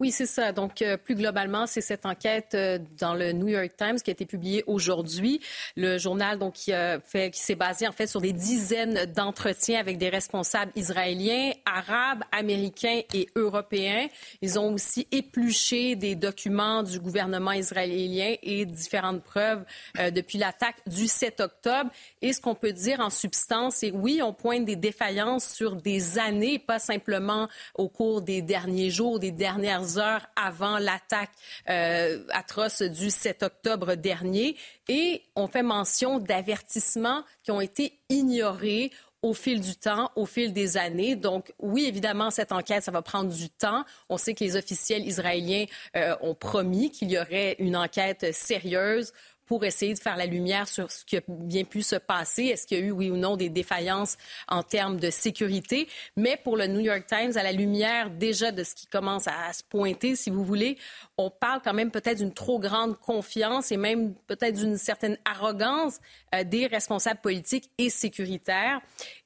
Oui, 0.00 0.10
c'est 0.10 0.26
ça. 0.26 0.50
Donc, 0.50 0.82
euh, 0.82 0.96
plus 0.96 1.14
globalement, 1.14 1.68
c'est 1.68 1.80
cette 1.80 2.04
enquête 2.04 2.54
euh, 2.54 2.80
dans 2.98 3.14
le 3.14 3.30
New 3.30 3.46
York 3.46 3.70
Times 3.76 3.94
qui 4.00 4.10
a 4.10 4.12
été 4.12 4.26
publiée 4.26 4.64
aujourd'hui. 4.66 5.40
Le 5.76 5.98
journal, 5.98 6.36
donc, 6.36 6.54
qui, 6.54 6.72
fait, 7.04 7.30
qui 7.30 7.38
s'est 7.38 7.54
basé 7.54 7.86
en 7.86 7.92
fait 7.92 8.08
sur 8.08 8.20
des 8.20 8.32
dizaines 8.32 9.06
d'entretiens 9.14 9.78
avec 9.78 9.98
des 9.98 10.08
responsables 10.08 10.72
israéliens, 10.74 11.52
arabes, 11.64 12.24
américains 12.32 13.02
et 13.12 13.28
européens. 13.36 14.08
Ils 14.42 14.58
ont 14.58 14.74
aussi 14.74 15.06
épluché 15.12 15.94
des 15.94 16.16
documents 16.16 16.82
du 16.82 16.98
gouvernement 16.98 17.52
israélien 17.52 18.34
et 18.42 18.66
différentes 18.66 19.22
preuves 19.22 19.64
euh, 20.00 20.10
depuis 20.10 20.38
l'attaque 20.38 20.76
du 20.88 21.06
7 21.06 21.38
octobre. 21.38 21.90
Et 22.20 22.32
ce 22.32 22.40
qu'on 22.40 22.56
peut 22.56 22.72
dire 22.72 22.98
en 22.98 23.10
substance, 23.10 23.76
c'est 23.76 23.92
oui, 23.92 24.20
on 24.22 24.32
pointe 24.32 24.64
des 24.64 24.76
défaillances 24.76 25.48
sur 25.48 25.76
des 25.76 26.18
années, 26.18 26.58
pas 26.58 26.80
simplement 26.80 27.48
au 27.76 27.88
cours 27.88 28.22
des 28.22 28.42
derniers 28.42 28.90
jours, 28.90 29.20
des 29.20 29.30
dernières 29.30 29.83
heures 29.98 30.26
avant 30.36 30.78
l'attaque 30.78 31.30
euh, 31.68 32.24
atroce 32.30 32.82
du 32.82 33.10
7 33.10 33.42
octobre 33.42 33.94
dernier. 33.94 34.56
Et 34.88 35.22
on 35.36 35.46
fait 35.46 35.62
mention 35.62 36.18
d'avertissements 36.18 37.24
qui 37.42 37.50
ont 37.50 37.60
été 37.60 37.98
ignorés 38.08 38.90
au 39.24 39.32
fil 39.32 39.58
du 39.58 39.74
temps, 39.74 40.10
au 40.16 40.26
fil 40.26 40.52
des 40.52 40.76
années. 40.76 41.16
Donc, 41.16 41.54
oui, 41.58 41.86
évidemment, 41.86 42.30
cette 42.30 42.52
enquête, 42.52 42.82
ça 42.82 42.90
va 42.90 43.00
prendre 43.00 43.32
du 43.32 43.48
temps. 43.48 43.82
On 44.10 44.18
sait 44.18 44.34
que 44.34 44.44
les 44.44 44.54
officiels 44.54 45.06
israéliens 45.06 45.64
euh, 45.96 46.14
ont 46.20 46.34
promis 46.34 46.90
qu'il 46.90 47.10
y 47.10 47.18
aurait 47.18 47.56
une 47.58 47.74
enquête 47.74 48.34
sérieuse 48.34 49.14
pour 49.46 49.64
essayer 49.64 49.94
de 49.94 49.98
faire 49.98 50.16
la 50.16 50.26
lumière 50.26 50.68
sur 50.68 50.90
ce 50.90 51.04
qui 51.04 51.16
a 51.16 51.20
bien 51.28 51.64
pu 51.64 51.82
se 51.82 51.96
passer. 51.96 52.44
Est-ce 52.44 52.66
qu'il 52.66 52.78
y 52.78 52.82
a 52.82 52.84
eu, 52.84 52.90
oui 52.90 53.10
ou 53.10 53.16
non, 53.16 53.36
des 53.36 53.48
défaillances 53.48 54.16
en 54.48 54.62
termes 54.62 54.98
de 54.98 55.10
sécurité? 55.10 55.88
Mais 56.16 56.38
pour 56.42 56.56
le 56.56 56.66
New 56.66 56.80
York 56.80 57.04
Times, 57.06 57.32
à 57.36 57.42
la 57.42 57.52
lumière 57.52 58.10
déjà 58.10 58.52
de 58.52 58.64
ce 58.64 58.74
qui 58.74 58.86
commence 58.86 59.26
à 59.28 59.52
se 59.52 59.62
pointer, 59.62 60.16
si 60.16 60.30
vous 60.30 60.44
voulez, 60.44 60.78
on 61.16 61.30
parle 61.30 61.60
quand 61.62 61.74
même 61.74 61.90
peut-être 61.90 62.18
d'une 62.18 62.34
trop 62.34 62.58
grande 62.58 62.98
confiance 62.98 63.70
et 63.70 63.76
même 63.76 64.14
peut-être 64.26 64.56
d'une 64.56 64.76
certaine 64.76 65.16
arrogance 65.24 66.00
euh, 66.34 66.42
des 66.42 66.66
responsables 66.66 67.20
politiques 67.20 67.70
et 67.78 67.88
sécuritaires. 67.88 68.80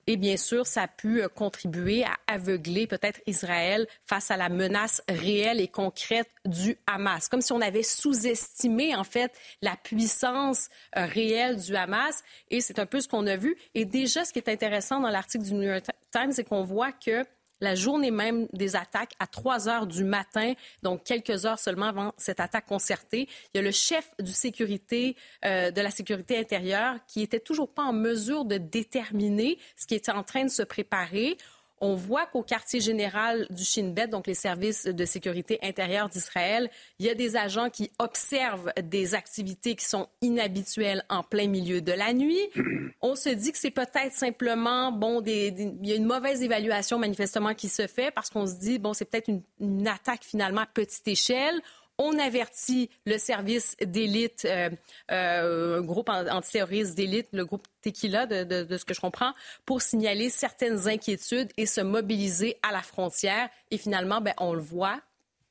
Et 0.06 0.16
bien 0.16 0.36
sûr, 0.36 0.66
ça 0.66 0.82
a 0.82 0.88
pu 0.88 1.22
euh, 1.22 1.28
contribuer 1.28 2.04
à 2.04 2.16
aveugler 2.26 2.86
peut-être 2.86 3.20
Israël 3.26 3.86
face 4.06 4.30
à 4.30 4.36
la 4.36 4.50
menace 4.50 5.02
réelle 5.08 5.60
et 5.60 5.68
concrète 5.68 6.28
du 6.44 6.76
Hamas. 6.86 7.28
Comme 7.28 7.40
si 7.40 7.52
on 7.52 7.60
avait 7.60 7.82
sous-estimé, 7.82 8.94
en 8.94 9.04
fait, 9.04 9.32
la 9.62 9.76
puissance 9.76 10.68
euh, 10.96 11.06
réelle 11.06 11.56
du 11.56 11.74
Hamas. 11.74 12.22
Et 12.50 12.60
c'est 12.60 12.78
un 12.78 12.86
peu 12.86 13.00
ce 13.00 13.08
qu'on 13.08 13.26
a 13.26 13.36
vu. 13.36 13.56
Et 13.74 13.86
déjà, 13.86 14.26
ce 14.26 14.32
qui 14.32 14.38
est 14.38 14.50
intéressant 14.50 15.00
dans 15.00 15.10
l'article 15.10 15.44
du 15.44 15.54
New 15.54 15.62
York 15.62 15.84
Times, 16.10 16.32
c'est 16.32 16.44
qu'on 16.44 16.64
voit 16.64 16.92
que 16.92 17.24
la 17.60 17.74
journée 17.74 18.10
même 18.10 18.46
des 18.52 18.76
attaques, 18.76 19.12
à 19.18 19.26
3 19.26 19.68
heures 19.68 19.86
du 19.86 20.04
matin, 20.04 20.54
donc 20.82 21.04
quelques 21.04 21.46
heures 21.46 21.58
seulement 21.58 21.86
avant 21.86 22.12
cette 22.16 22.40
attaque 22.40 22.66
concertée. 22.66 23.28
Il 23.52 23.58
y 23.58 23.60
a 23.60 23.62
le 23.62 23.70
chef 23.70 24.08
du 24.18 24.32
sécurité, 24.32 25.16
euh, 25.44 25.70
de 25.70 25.80
la 25.80 25.90
sécurité 25.90 26.38
intérieure 26.38 26.96
qui 27.06 27.22
était 27.22 27.40
toujours 27.40 27.72
pas 27.72 27.84
en 27.84 27.92
mesure 27.92 28.44
de 28.44 28.58
déterminer 28.58 29.58
ce 29.76 29.86
qui 29.86 29.94
était 29.94 30.12
en 30.12 30.22
train 30.22 30.44
de 30.44 30.50
se 30.50 30.62
préparer. 30.62 31.36
On 31.80 31.94
voit 31.94 32.26
qu'au 32.26 32.42
quartier 32.42 32.80
général 32.80 33.46
du 33.50 33.64
Shin 33.64 33.92
Bet, 33.94 34.08
donc 34.08 34.26
les 34.26 34.34
services 34.34 34.84
de 34.84 35.04
sécurité 35.04 35.58
intérieure 35.62 36.08
d'Israël, 36.08 36.70
il 36.98 37.06
y 37.06 37.10
a 37.10 37.14
des 37.14 37.36
agents 37.36 37.70
qui 37.70 37.90
observent 37.98 38.72
des 38.82 39.14
activités 39.14 39.74
qui 39.74 39.84
sont 39.84 40.08
inhabituelles 40.22 41.04
en 41.08 41.22
plein 41.22 41.48
milieu 41.48 41.80
de 41.80 41.92
la 41.92 42.12
nuit. 42.12 42.48
On 43.00 43.14
se 43.14 43.28
dit 43.28 43.52
que 43.52 43.58
c'est 43.58 43.70
peut-être 43.70 44.12
simplement, 44.12 44.90
bon, 44.90 45.22
il 45.24 45.86
y 45.86 45.92
a 45.92 45.96
une 45.96 46.04
mauvaise 46.04 46.42
évaluation 46.42 46.98
manifestement 46.98 47.54
qui 47.54 47.68
se 47.68 47.86
fait 47.86 48.10
parce 48.10 48.28
qu'on 48.28 48.46
se 48.46 48.54
dit, 48.54 48.78
bon, 48.78 48.92
c'est 48.92 49.04
peut-être 49.04 49.28
une, 49.28 49.42
une 49.60 49.86
attaque 49.86 50.24
finalement 50.24 50.62
à 50.62 50.66
petite 50.66 51.06
échelle. 51.06 51.60
On 51.98 52.16
avertit 52.18 52.90
le 53.06 53.18
service 53.18 53.76
d'élite, 53.80 54.44
euh, 54.44 54.70
euh, 55.10 55.78
un 55.78 55.82
groupe 55.82 56.08
antiterroriste 56.08 56.94
d'élite, 56.94 57.28
le 57.32 57.44
groupe 57.44 57.66
Tequila, 57.82 58.26
de, 58.26 58.76
ce 58.76 58.84
que 58.84 58.94
je 58.94 59.00
comprends, 59.00 59.32
pour 59.66 59.82
signaler 59.82 60.30
certaines 60.30 60.86
inquiétudes 60.88 61.50
et 61.56 61.66
se 61.66 61.80
mobiliser 61.80 62.56
à 62.62 62.70
la 62.70 62.82
frontière. 62.82 63.48
Et 63.72 63.78
finalement, 63.78 64.20
ben, 64.20 64.34
on 64.38 64.54
le 64.54 64.60
voit 64.60 65.00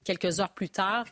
quelques 0.06 0.40
heures 0.40 0.54
plus 0.54 0.70
tard, 0.70 1.06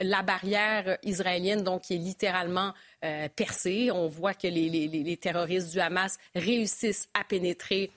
la 0.00 0.22
barrière 0.22 0.98
israélienne, 1.02 1.62
donc, 1.62 1.90
est 1.90 1.96
littéralement 1.96 2.72
euh, 3.04 3.28
percée. 3.28 3.90
On 3.92 4.08
voit 4.08 4.34
que 4.34 4.48
les, 4.48 5.16
terroristes 5.18 5.70
du 5.70 5.80
Hamas 5.80 6.18
réussissent 6.34 7.08
à 7.14 7.22
pénétrer 7.24 7.90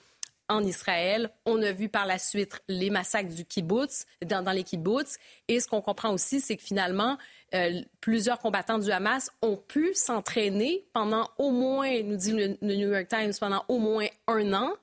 en 0.54 0.63
Israël. 0.63 1.30
On 1.46 1.62
a 1.62 1.72
vu 1.72 1.89
par 1.89 2.06
la 2.06 2.18
suite 2.18 2.62
les 2.68 2.89
massacres 2.89 3.34
du 3.34 3.46
kibbutz, 3.46 4.06
dans, 4.26 4.52
les 4.52 4.63
kibbutz. 4.63 5.18
Et 5.48 5.60
ce 5.60 5.68
qu'on 5.68 5.82
comprend 5.82 6.13
aussi, 6.13 6.39
c'est 6.39 6.56
que 6.56 6.63
finalement, 6.63 7.18
euh, 7.54 7.82
plusieurs 8.02 8.39
combattants 8.39 8.80
du 8.80 8.92
Hamas 8.92 9.30
ont 9.42 9.58
pu 9.58 9.94
s'entraîner 9.94 10.86
pendant 10.94 11.30
au 11.38 11.52
moins, 11.52 12.02
nous 12.04 12.16
dit 12.16 12.32
le, 12.32 12.58
New 12.62 12.89
York 12.89 13.08
Times, 13.08 13.34
pendant 13.39 13.63
au 13.68 13.80
moins 13.80 14.08
un 14.28 14.54
an. 14.54 14.74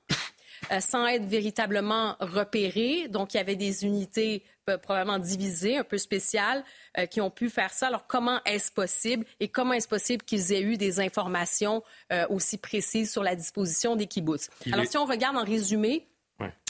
Euh, 0.71 0.79
sans 0.79 1.07
être 1.07 1.25
véritablement 1.25 2.15
repérés. 2.19 3.07
Donc, 3.09 3.33
il 3.33 3.37
y 3.37 3.39
avait 3.39 3.55
des 3.55 3.83
unités 3.83 4.43
euh, 4.69 4.77
probablement 4.77 5.17
divisées, 5.17 5.77
un 5.77 5.83
peu 5.83 5.97
spéciales, 5.97 6.63
euh, 6.97 7.07
qui 7.07 7.19
ont 7.19 7.31
pu 7.31 7.49
faire 7.49 7.73
ça. 7.73 7.87
Alors, 7.87 8.05
comment 8.05 8.39
est-ce 8.45 8.71
possible 8.71 9.25
et 9.39 9.47
comment 9.47 9.73
est-ce 9.73 9.87
possible 9.87 10.23
qu'ils 10.23 10.53
aient 10.53 10.61
eu 10.61 10.77
des 10.77 10.99
informations 10.99 11.83
aussi 12.29 12.57
précises 12.57 13.11
sur 13.11 13.23
la 13.23 13.35
disposition 13.35 13.95
des 13.95 14.05
kibbutz? 14.05 14.49
Alors, 14.71 14.85
si 14.85 14.97
on 14.97 15.05
regarde 15.05 15.37
en 15.37 15.43
résumé, 15.43 16.07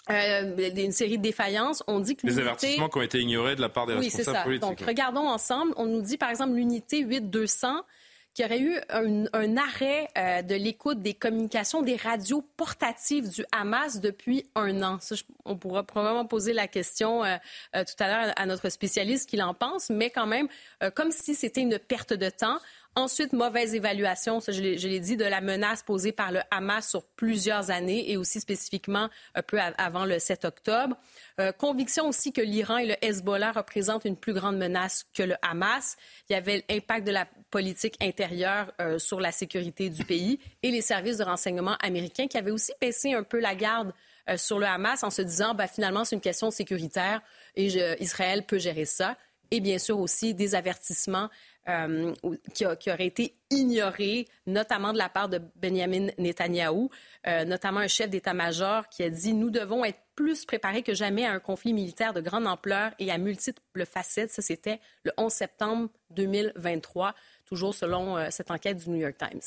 une 0.10 0.92
série 0.92 1.18
de 1.18 1.24
défaillances. 1.24 1.84
On 1.88 2.00
dit 2.00 2.16
que 2.16 2.26
les 2.26 2.40
avertissements 2.40 2.90
qui 2.90 2.98
ont 2.98 3.02
été 3.02 3.20
ignorés 3.20 3.56
de 3.56 3.62
la 3.62 3.70
part 3.70 3.88
des 3.88 3.94
oui, 3.94 4.06
responsables 4.06 4.38
ça. 4.38 4.44
politiques. 4.44 4.70
Donc, 4.80 4.88
regardons 4.88 5.28
ensemble. 5.28 5.74
On 5.78 5.86
nous 5.86 6.02
dit, 6.02 6.18
par 6.18 6.30
exemple, 6.30 6.54
l'unité 6.54 7.00
8200 7.00 7.84
qu'il 8.34 8.46
y 8.46 8.48
aurait 8.48 8.62
eu 8.62 8.78
un, 8.89 9.58
arrêt 9.58 10.08
euh, 10.17 10.41
de 10.41 10.56
l'écoute 10.56 11.02
des 11.02 11.13
communications 11.13 11.82
des 11.82 11.96
radios 11.96 12.41
portatives 12.56 13.30
du 13.30 13.46
Hamas 13.52 14.00
depuis 14.00 14.46
un 14.56 14.82
an. 14.84 15.00
on 15.46 15.58
pourra 15.58 15.84
probablement 15.84 16.26
poser 16.26 16.54
la 16.54 16.67
question 16.67 17.24
euh, 17.24 17.38
euh, 17.76 17.84
tout 17.84 18.02
à 18.02 18.08
l'heure 18.08 18.34
à 18.36 18.46
notre 18.46 18.70
spécialiste 18.70 19.30
qu'il 19.30 19.44
en 19.44 19.54
pense, 19.54 19.89
mais 19.89 20.10
quand 20.10 20.28
même, 20.28 20.48
comme 20.96 21.12
si 21.12 21.36
c'était 21.36 21.62
une 21.62 21.78
perte 21.78 22.13
de 22.13 22.30
temps. 22.30 22.58
Ensuite, 22.98 23.32
mauvaise 23.32 23.74
évaluation, 23.74 24.42
ça 24.42 24.52
je 24.52 24.60
l'ai 24.62 25.00
dit, 25.00 25.16
de 25.16 25.24
la 25.24 25.40
menace 25.40 25.82
posée 25.82 26.12
par 26.12 26.34
le 26.34 26.42
Hamas 26.52 26.90
sur 26.90 27.06
plusieurs 27.06 27.72
années 27.72 28.12
et 28.12 28.18
aussi 28.18 28.42
spécifiquement 28.42 29.08
un 29.34 29.42
peu 29.42 29.60
avant 29.78 30.04
le 30.04 30.20
7 30.20 30.44
octobre. 30.44 30.98
Euh, 31.40 31.54
conviction 31.54 32.10
aussi 32.10 32.34
que 32.34 32.42
l'Iran 32.42 32.80
et 32.80 32.88
le 32.88 32.96
Hezbollah 33.02 33.54
représentent 33.54 34.04
une 34.04 34.18
plus 34.18 34.34
grande 34.34 34.58
menace 34.58 35.06
que 35.14 35.24
le 35.24 35.36
Hamas. 35.42 35.96
Il 36.30 36.34
y 36.34 36.36
avait 36.36 36.66
l'impact 36.70 37.08
de 37.08 37.14
la 37.14 37.28
politique 37.50 37.96
intérieure 38.02 38.74
euh, 38.82 39.00
sur 39.00 39.22
la 39.22 39.32
sécurité 39.32 39.90
du 39.90 40.04
pays 40.04 40.40
et 40.62 40.70
les 40.70 40.82
services 40.82 41.20
de 41.20 41.24
renseignement 41.24 41.78
américains 41.82 42.28
qui 42.28 42.38
avaient 42.38 42.52
aussi 42.52 42.74
baissé 42.82 43.14
un 43.14 43.24
peu 43.24 43.40
la 43.40 43.56
garde 43.56 43.94
euh, 44.30 44.36
sur 44.36 44.60
le 44.60 44.66
Hamas 44.66 45.02
en 45.04 45.12
se 45.12 45.22
disant 45.22 45.54
bah, 45.54 45.68
finalement 45.68 46.04
c'est 46.04 46.18
une 46.18 46.22
question 46.22 46.52
sécuritaire 46.52 47.22
et 47.56 47.68
Israël 48.02 48.46
peut 48.46 48.60
gérer 48.60 48.84
ça. 48.84 49.16
Et 49.54 49.60
bien 49.60 49.78
sûr 49.78 50.00
aussi 50.00 50.34
des 50.34 50.56
avertissements 50.56 51.30
euh, 51.69 52.13
qui, 52.56 52.65
aurait 52.65 53.06
été 53.06 53.36
ignoré, 53.52 54.28
notamment 54.47 54.93
de 54.93 54.97
la 54.97 55.10
part 55.10 55.30
de 55.30 55.39
Benjamin 55.56 56.08
Netanyahou, 56.17 56.89
euh, 57.28 57.45
notamment 57.45 57.82
un 57.82 57.88
chef 57.88 58.10
d'état-major 58.10 58.89
qui 58.89 59.04
a 59.04 59.12
dit 59.12 59.34
Nous 59.34 59.52
devons 59.52 59.86
être 59.86 60.00
plus 60.15 60.43
préparés 60.43 60.82
que 60.82 60.95
jamais 60.95 61.24
à 61.24 61.32
un 61.32 61.39
conflit 61.39 61.74
militaire 61.74 62.13
de 62.13 62.21
grande 62.21 62.47
ampleur 62.47 62.93
et 62.97 63.12
à 63.12 63.19
multiples 63.19 63.86
facettes. 63.86 64.32
Ça, 64.32 64.41
c'était 64.41 64.80
le 65.04 65.12
11 65.17 65.32
septembre 65.32 65.89
2023, 66.10 67.13
toujours 67.45 67.76
selon 67.76 68.17
euh, 68.17 68.28
cette 68.32 68.50
enquête 68.50 68.78
du 68.78 68.89
New 68.89 69.00
York 69.00 69.17
Times. 69.19 69.41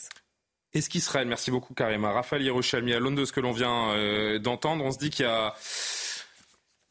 Est-ce 0.73 0.89
qu'Israël, 0.89 1.27
merci 1.27 1.51
beaucoup 1.51 1.75
Karima, 1.75 2.13
Raphaël 2.13 2.43
Yerushalmi, 2.43 2.93
à 2.93 3.01
l'aune 3.01 3.17
de 3.17 3.25
ce 3.25 3.33
que 3.33 3.41
l'on 3.41 3.53
vient 3.53 4.39
d'entendre, 4.39 4.85
on 4.85 4.91
se 4.91 4.99
dit 4.99 5.11
qu'il 5.11 5.25
y 5.25 5.29
a 5.29 5.55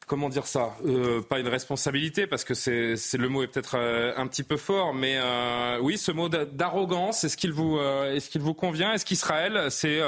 comment 0.07 0.29
dire 0.29 0.47
ça 0.47 0.75
euh, 0.85 1.21
Pas 1.21 1.39
une 1.39 1.47
responsabilité 1.47 2.27
parce 2.27 2.43
que 2.43 2.53
c'est 2.53 2.97
le 3.17 3.29
mot 3.29 3.43
est 3.43 3.47
peut-être 3.47 3.75
euh, 3.77 4.13
un 4.17 4.27
petit 4.27 4.43
peu 4.43 4.57
fort, 4.57 4.93
mais 4.93 5.17
euh, 5.17 5.79
oui, 5.81 5.97
ce 5.97 6.11
mot 6.11 6.29
d'arrogance, 6.29 7.23
est-ce 7.23 7.37
qu'il 7.37 7.51
vous 7.51 7.79
est-ce 7.79 8.29
qu'il 8.29 8.41
vous 8.41 8.53
convient? 8.53 8.93
Est-ce 8.93 9.05
qu'Israël 9.05 9.67
c'est 9.69 10.01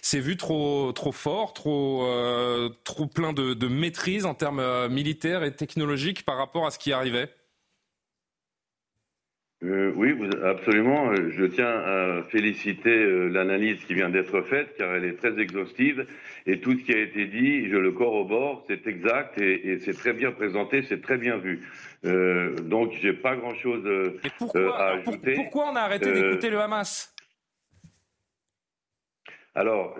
c'est 0.00 0.20
vu 0.20 0.36
trop 0.36 0.92
trop 0.92 1.12
fort, 1.12 1.52
trop 1.52 2.06
trop 2.84 3.06
plein 3.06 3.32
de, 3.32 3.54
de 3.54 3.68
maîtrise 3.68 4.26
en 4.26 4.34
termes 4.34 4.88
militaires 4.88 5.42
et 5.42 5.54
technologiques 5.54 6.24
par 6.24 6.36
rapport 6.36 6.66
à 6.66 6.70
ce 6.70 6.78
qui 6.78 6.92
arrivait? 6.92 7.30
Oui, 9.62 10.14
absolument. 10.44 11.14
Je 11.14 11.44
tiens 11.44 11.66
à 11.66 12.22
féliciter 12.28 13.28
l'analyse 13.30 13.84
qui 13.84 13.94
vient 13.94 14.10
d'être 14.10 14.42
faite, 14.42 14.74
car 14.76 14.94
elle 14.94 15.04
est 15.04 15.16
très 15.16 15.38
exhaustive 15.40 16.06
et 16.46 16.60
tout 16.60 16.72
ce 16.72 16.84
qui 16.84 16.92
a 16.92 16.98
été 16.98 17.26
dit, 17.26 17.68
je 17.68 17.76
le 17.76 17.92
corrobore, 17.92 18.64
c'est 18.66 18.86
exact 18.86 19.38
et, 19.40 19.78
c'est 19.80 19.94
très 19.94 20.12
bien 20.12 20.32
présenté, 20.32 20.82
c'est 20.82 21.00
très 21.00 21.16
bien 21.16 21.36
vu. 21.36 21.60
Euh, 22.04 22.54
donc, 22.56 22.92
j'ai 23.00 23.12
pas 23.12 23.36
grand-chose 23.36 23.84
euh, 23.86 24.18
euh, 24.56 24.70
à 24.72 24.94
ajouter. 24.94 25.34
Pourquoi 25.34 25.70
on 25.70 25.76
a 25.76 25.80
arrêté 25.80 26.12
d'écouter 26.12 26.50
le 26.50 26.58
Hamas? 26.58 27.14
Alors, 29.54 29.98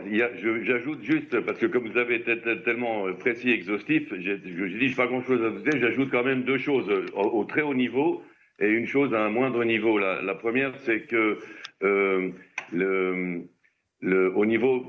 j'ajoute 0.64 1.03
juste, 1.03 1.38
parce 1.40 1.59
que 1.59 1.66
comme 1.66 1.87
vous 1.87 1.98
avez 1.98 2.16
été 2.16 2.40
tellement 2.64 3.12
précis 3.12 3.51
et 3.51 3.55
exhaustif, 3.55 4.09
je, 4.11 4.37
je 4.44 4.79
dis 4.79 4.94
pas 4.94 5.07
grand-chose 5.07 5.44
à 5.44 5.51
vous 5.51 5.61
dire, 5.61 5.79
j'ajoute 5.79 6.11
quand 6.11 6.25
même 6.25 6.42
deux 6.42 6.57
choses 6.57 6.90
au, 7.14 7.44
très 7.44 7.61
haut 7.61 7.75
niveau 7.75 8.22
et 8.58 8.68
une 8.68 8.86
chose 8.86 9.14
à 9.14 9.24
un 9.24 9.30
moindre 9.30 9.64
niveau. 9.64 9.98
La, 9.98 10.34
première, 10.34 10.72
c'est 10.80 11.02
que 11.02 11.38
euh, 11.82 12.30
au 14.02 14.46
niveau 14.46 14.84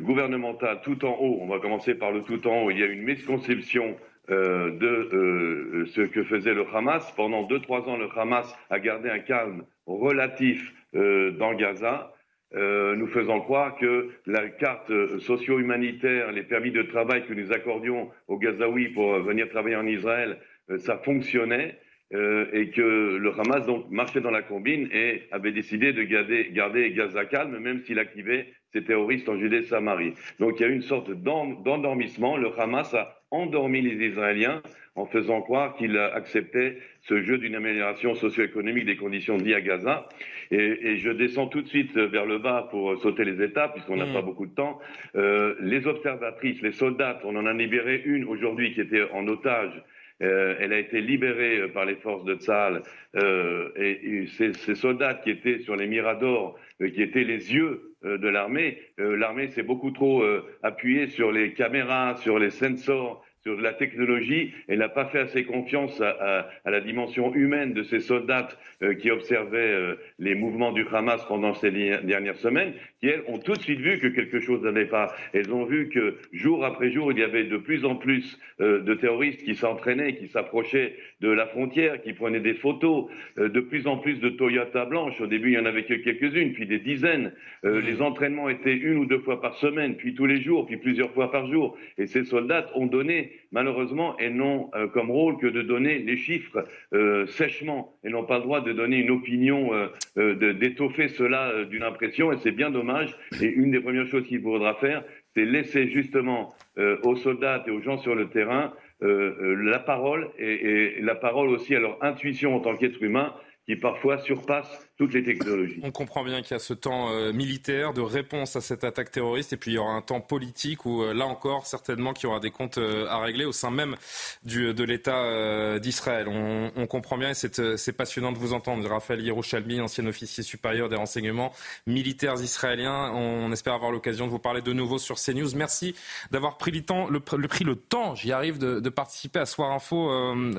gouvernemental, 0.00 0.80
tout 0.82 1.04
en 1.04 1.16
haut, 1.20 1.38
on 1.40 1.46
va 1.46 1.58
commencer 1.58 1.94
par 1.94 2.12
le 2.12 2.22
tout 2.22 2.46
en 2.46 2.62
haut, 2.62 2.70
il 2.70 2.78
y 2.78 2.82
a 2.82 2.86
une 2.86 3.02
misconception 3.02 3.96
euh, 4.30 4.70
de 4.70 4.86
euh, 4.86 5.86
ce 5.86 6.00
que 6.00 6.24
faisait 6.24 6.54
le 6.54 6.64
Hamas. 6.74 7.12
Pendant 7.12 7.42
deux, 7.42 7.60
trois 7.60 7.88
ans, 7.88 7.96
le 7.96 8.08
Hamas 8.16 8.56
a 8.70 8.80
gardé 8.80 9.10
un 9.10 9.18
calme 9.18 9.64
relatif 9.86 10.72
dans 10.92 11.54
Gaza. 11.54 12.12
Nous 12.52 13.08
faisant 13.08 13.40
croire 13.40 13.76
que 13.76 14.10
la 14.26 14.48
carte 14.48 15.18
socio-humanitaire, 15.18 16.30
les 16.30 16.44
permis 16.44 16.70
de 16.70 16.82
travail 16.82 17.26
que 17.26 17.34
nous 17.34 17.52
accordions 17.52 18.10
aux 18.28 18.38
Gazaouis 18.38 18.90
pour 18.90 19.18
venir 19.18 19.48
travailler 19.48 19.74
en 19.74 19.86
Israël, 19.88 20.38
ça 20.78 20.98
fonctionnait. 20.98 21.76
Euh, 22.12 22.46
et 22.52 22.68
que 22.68 23.16
le 23.16 23.32
Hamas 23.40 23.66
donc 23.66 23.90
marchait 23.90 24.20
dans 24.20 24.30
la 24.30 24.42
combine 24.42 24.88
et 24.92 25.22
avait 25.32 25.52
décidé 25.52 25.92
de 25.92 26.02
garder, 26.02 26.50
garder 26.52 26.92
Gaza 26.92 27.24
calme, 27.24 27.58
même 27.58 27.80
s'il 27.80 27.98
activait 27.98 28.46
ses 28.72 28.84
terroristes 28.84 29.28
en 29.28 29.38
Judée-Samarie. 29.38 30.12
Donc 30.38 30.60
il 30.60 30.62
y 30.62 30.66
a 30.66 30.68
une 30.68 30.82
sorte 30.82 31.10
d'endormissement. 31.10 32.36
Le 32.36 32.50
Hamas 32.60 32.92
a 32.92 33.22
endormi 33.30 33.80
les 33.80 34.06
Israéliens 34.06 34.62
en 34.96 35.06
faisant 35.06 35.40
croire 35.40 35.74
qu'il 35.76 35.98
acceptait 35.98 36.78
ce 37.00 37.22
jeu 37.22 37.38
d'une 37.38 37.56
amélioration 37.56 38.14
socio-économique 38.14 38.84
des 38.84 38.96
conditions 38.96 39.38
de 39.38 39.42
vie 39.42 39.54
à 39.54 39.60
Gaza. 39.60 40.08
Et, 40.50 40.56
et, 40.56 40.98
je 40.98 41.10
descends 41.10 41.48
tout 41.48 41.62
de 41.62 41.68
suite 41.68 41.96
vers 41.96 42.26
le 42.26 42.38
bas 42.38 42.68
pour 42.70 42.96
sauter 43.00 43.24
les 43.24 43.42
étapes, 43.42 43.72
puisqu'on 43.72 43.96
n'a 43.96 44.06
mm. 44.06 44.12
pas 44.12 44.22
beaucoup 44.22 44.46
de 44.46 44.54
temps. 44.54 44.78
Euh, 45.16 45.56
les 45.60 45.86
observatrices, 45.88 46.62
les 46.62 46.72
soldats, 46.72 47.18
on 47.24 47.34
en 47.34 47.46
a 47.46 47.52
libéré 47.52 48.02
une 48.04 48.24
aujourd'hui 48.24 48.72
qui 48.72 48.82
était 48.82 49.02
en 49.12 49.26
otage 49.26 49.82
euh, 50.22 50.54
elle 50.60 50.72
a 50.72 50.78
été 50.78 51.00
libérée 51.00 51.58
euh, 51.58 51.68
par 51.68 51.84
les 51.84 51.96
forces 51.96 52.24
de 52.24 52.36
Tzal 52.36 52.82
euh, 53.16 53.70
et, 53.76 54.26
ces, 54.38 54.52
ces, 54.52 54.76
soldats 54.76 55.14
qui 55.14 55.30
étaient 55.30 55.58
sur 55.58 55.74
les 55.74 55.88
miradors, 55.88 56.56
qui 56.78 57.02
étaient 57.02 57.24
les 57.24 57.52
yeux 57.52 57.94
de 58.04 58.28
l'armée, 58.28 58.78
l'armée 58.98 59.48
s'est 59.48 59.62
beaucoup 59.62 59.90
trop 59.90 60.22
appuyée 60.62 61.06
sur 61.06 61.32
les 61.32 61.54
caméras, 61.54 62.16
sur 62.16 62.38
les 62.38 62.50
sensors 62.50 63.24
sur 63.46 63.60
la 63.60 63.74
technologie 63.74 64.54
et 64.68 64.76
n'a 64.76 64.88
pas 64.88 65.04
fait 65.04 65.18
assez 65.18 65.44
confiance 65.44 66.00
à, 66.00 66.48
la 66.64 66.80
dimension 66.80 67.34
humaine 67.34 67.74
de 67.74 67.82
ces 67.82 68.00
soldats 68.00 68.48
euh, 68.82 68.94
qui 68.94 69.10
observaient 69.10 69.58
euh, 69.58 69.96
les 70.18 70.34
mouvements 70.34 70.72
du 70.72 70.86
Hamas 70.90 71.22
pendant 71.26 71.52
ces 71.52 71.70
dernières 71.70 72.38
semaines, 72.38 72.72
qui 73.00 73.08
elles 73.08 73.22
ont 73.28 73.38
tout 73.38 73.52
de 73.52 73.60
suite 73.60 73.80
vu 73.80 73.98
que 73.98 74.06
quelque 74.06 74.40
chose 74.40 74.62
n'allait 74.62 74.86
pas. 74.86 75.14
Elles 75.34 75.52
ont 75.52 75.64
vu 75.64 75.90
que 75.90 76.16
jour 76.32 76.64
après 76.64 76.90
jour, 76.90 77.12
il 77.12 77.18
y 77.18 77.22
avait 77.22 77.44
de 77.44 77.58
plus 77.58 77.84
en 77.84 77.96
plus 77.96 78.38
euh, 78.62 78.80
de 78.80 78.94
terroristes 78.94 79.44
qui 79.44 79.54
s'entraînaient, 79.54 80.16
qui 80.16 80.28
s'approchaient 80.28 80.96
de 81.20 81.28
la 81.28 81.46
frontière, 81.46 82.00
qui 82.00 82.14
prenaient 82.14 82.40
des 82.40 82.54
photos, 82.54 83.10
de 83.36 83.60
plus 83.60 83.86
en 83.86 83.98
plus 83.98 84.20
de 84.20 84.30
Toyota 84.30 84.84
blanches. 84.84 85.20
Au 85.20 85.26
début, 85.26 85.50
il 85.50 85.54
y 85.54 85.58
en 85.58 85.66
avait 85.66 85.84
que 85.84 85.94
quelques-unes, 85.94 86.52
puis 86.52 86.66
des 86.66 86.78
dizaines. 86.78 87.32
Les 87.62 88.02
entraînements 88.02 88.48
étaient 88.48 88.74
une 88.74 88.98
ou 88.98 89.06
deux 89.06 89.20
fois 89.20 89.40
par 89.40 89.54
semaine, 89.54 89.96
puis 89.96 90.14
tous 90.14 90.26
les 90.26 90.40
jours, 90.42 90.66
puis 90.66 90.76
plusieurs 90.76 91.10
fois 91.12 91.30
par 91.30 91.50
jour. 91.50 91.78
Et 91.96 92.06
ces 92.06 92.24
soldats 92.24 92.70
ont 92.74 92.86
donné 92.86 93.33
malheureusement, 93.52 94.16
elles 94.18 94.34
n'ont 94.34 94.70
euh, 94.74 94.86
comme 94.88 95.10
rôle 95.10 95.38
que 95.38 95.46
de 95.46 95.62
donner 95.62 95.98
les 95.98 96.16
chiffres 96.16 96.64
euh, 96.92 97.26
sèchement. 97.26 97.94
Elles 98.02 98.12
n'ont 98.12 98.24
pas 98.24 98.38
le 98.38 98.44
droit 98.44 98.60
de 98.60 98.72
donner 98.72 98.98
une 98.98 99.10
opinion, 99.10 99.70
euh, 100.16 100.34
d'étoffer 100.54 101.08
cela 101.08 101.64
d'une 101.64 101.82
impression, 101.82 102.32
et 102.32 102.36
c'est 102.38 102.52
bien 102.52 102.70
dommage. 102.70 103.16
Et 103.40 103.46
une 103.46 103.70
des 103.70 103.80
premières 103.80 104.06
choses 104.06 104.26
qu'il 104.26 104.42
faudra 104.42 104.74
faire, 104.74 105.04
c'est 105.34 105.44
laisser 105.44 105.88
justement 105.88 106.54
aux 107.02 107.16
soldats 107.16 107.64
et 107.66 107.70
aux 107.70 107.80
gens 107.80 107.98
sur 107.98 108.14
le 108.14 108.28
terrain 108.28 108.72
la 109.00 109.78
parole, 109.78 110.30
et, 110.38 110.96
et 110.98 111.00
la 111.02 111.14
parole 111.14 111.48
aussi 111.50 111.74
à 111.74 111.80
leur 111.80 112.02
intuition 112.02 112.54
en 112.54 112.60
tant 112.60 112.76
qu'être 112.76 113.02
humain, 113.02 113.34
qui 113.66 113.76
parfois 113.76 114.18
surpasse 114.18 114.66
toutes 114.98 115.14
les 115.14 115.22
technologies. 115.22 115.80
On 115.82 115.90
comprend 115.90 116.22
bien 116.22 116.42
qu'il 116.42 116.52
y 116.52 116.54
a 116.54 116.58
ce 116.58 116.74
temps 116.74 117.10
euh, 117.10 117.32
militaire 117.32 117.94
de 117.94 118.02
réponse 118.02 118.56
à 118.56 118.60
cette 118.60 118.84
attaque 118.84 119.10
terroriste 119.10 119.54
et 119.54 119.56
puis 119.56 119.72
il 119.72 119.74
y 119.74 119.78
aura 119.78 119.92
un 119.92 120.02
temps 120.02 120.20
politique 120.20 120.84
où 120.84 121.02
euh, 121.02 121.14
là 121.14 121.26
encore 121.26 121.66
certainement 121.66 122.12
qu'il 122.12 122.24
y 122.24 122.26
aura 122.26 122.40
des 122.40 122.50
comptes 122.50 122.76
euh, 122.76 123.06
à 123.08 123.18
régler 123.18 123.46
au 123.46 123.52
sein 123.52 123.70
même 123.70 123.96
du, 124.44 124.74
de 124.74 124.84
l'État 124.84 125.78
d'Israël. 125.78 126.28
On, 126.28 126.70
on, 126.76 126.86
comprend 126.86 127.16
bien 127.16 127.30
et 127.30 127.34
c'est 127.34 127.92
passionnant 127.92 128.32
de 128.32 128.38
vous 128.38 128.52
entendre. 128.52 128.86
Raphaël 128.88 129.20
Yerushalmi, 129.22 129.80
ancien 129.80 130.06
officier 130.06 130.42
supérieur 130.42 130.88
des 130.88 130.96
renseignements 130.96 131.52
militaires 131.86 132.34
israéliens. 132.34 133.12
On, 133.14 133.50
espère 133.52 133.74
avoir 133.74 133.90
l'occasion 133.90 134.26
de 134.26 134.30
vous 134.30 134.38
parler 134.38 134.60
de 134.60 134.72
nouveau 134.72 134.98
sur 134.98 135.16
CNews. 135.16 135.54
Merci 135.56 135.94
d'avoir 136.30 136.58
pris 136.58 136.70
le 136.70 136.82
temps, 136.82 137.08
le, 137.08 137.20
pris 137.20 137.64
le 137.64 137.76
temps, 137.76 138.14
j'y 138.14 138.32
arrive, 138.32 138.58
de, 138.58 138.80
de, 138.80 138.88
participer 138.90 139.38
à 139.38 139.46
Soir 139.46 139.72
Info 139.72 140.10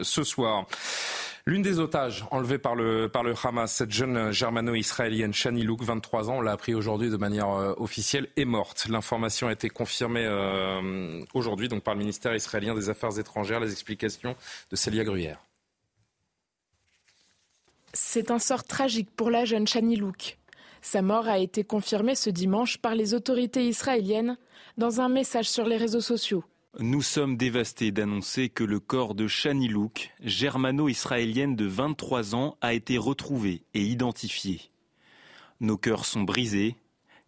ce 0.01 0.23
soir. 0.23 0.65
L'une 1.47 1.61
des 1.61 1.79
otages 1.79 2.25
enlevées 2.31 2.57
par 2.57 2.73
le, 2.73 3.11
Hamas, 3.43 3.71
cette 3.71 3.91
jeune 3.91 4.31
germano-israélienne 4.31 5.31
Shani 5.31 5.61
Louk, 5.61 5.83
23 5.83 6.31
ans, 6.31 6.37
on 6.37 6.41
l'a 6.41 6.53
appris 6.53 6.73
aujourd'hui 6.73 7.11
de 7.11 7.17
manière 7.17 7.49
euh, 7.49 7.75
officielle, 7.77 8.27
est 8.35 8.45
morte. 8.45 8.87
L'information 8.89 9.47
a 9.47 9.51
été 9.51 9.69
confirmée 9.69 10.25
euh, 10.25 11.23
aujourd'hui 11.35 11.67
donc 11.67 11.83
par 11.83 11.93
le 11.93 11.99
ministère 11.99 12.35
israélien 12.35 12.73
des 12.73 12.89
Affaires 12.89 13.19
étrangères. 13.19 13.59
Les 13.59 13.71
explications 13.71 14.35
de 14.71 14.75
Célia 14.75 15.03
Gruyère. 15.03 15.39
C'est 17.93 18.31
un 18.31 18.39
sort 18.39 18.63
tragique 18.63 19.11
pour 19.15 19.29
la 19.29 19.45
jeune 19.45 19.67
Shani 19.67 19.97
Louk. 19.97 20.39
Sa 20.81 21.03
mort 21.03 21.27
a 21.27 21.37
été 21.37 21.63
confirmée 21.63 22.15
ce 22.15 22.31
dimanche 22.31 22.79
par 22.79 22.95
les 22.95 23.13
autorités 23.13 23.67
israéliennes 23.67 24.37
dans 24.79 24.99
un 24.99 25.09
message 25.09 25.47
sur 25.47 25.67
les 25.67 25.77
réseaux 25.77 26.01
sociaux. 26.01 26.43
Nous 26.79 27.01
sommes 27.01 27.37
dévastés 27.37 27.93
d'annoncer 27.93 28.49
que 28.49 28.65
le 28.65 28.81
corps 28.81 29.15
de 29.15 29.27
Shani 29.27 29.69
Louk, 29.69 30.11
germano-israélienne 30.21 31.55
de 31.55 31.65
23 31.65 32.35
ans, 32.35 32.57
a 32.59 32.73
été 32.73 32.97
retrouvé 32.97 33.63
et 33.73 33.81
identifié. 33.81 34.59
Nos 35.61 35.77
cœurs 35.77 36.03
sont 36.03 36.23
brisés, 36.23 36.75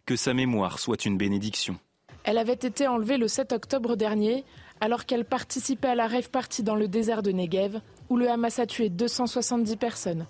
que 0.04 0.16
sa 0.16 0.34
mémoire 0.34 0.78
soit 0.78 1.06
une 1.06 1.16
bénédiction. 1.16 1.78
Elle 2.24 2.36
avait 2.36 2.52
été 2.52 2.86
enlevée 2.86 3.16
le 3.16 3.26
7 3.26 3.52
octobre 3.54 3.96
dernier, 3.96 4.44
alors 4.82 5.06
qu'elle 5.06 5.24
participait 5.24 5.88
à 5.88 5.94
la 5.94 6.08
rêve 6.08 6.28
partie 6.28 6.62
dans 6.62 6.76
le 6.76 6.86
désert 6.86 7.22
de 7.22 7.32
Negev, 7.32 7.80
où 8.10 8.18
le 8.18 8.28
Hamas 8.28 8.58
a 8.58 8.66
tué 8.66 8.90
270 8.90 9.76
personnes. 9.76 10.26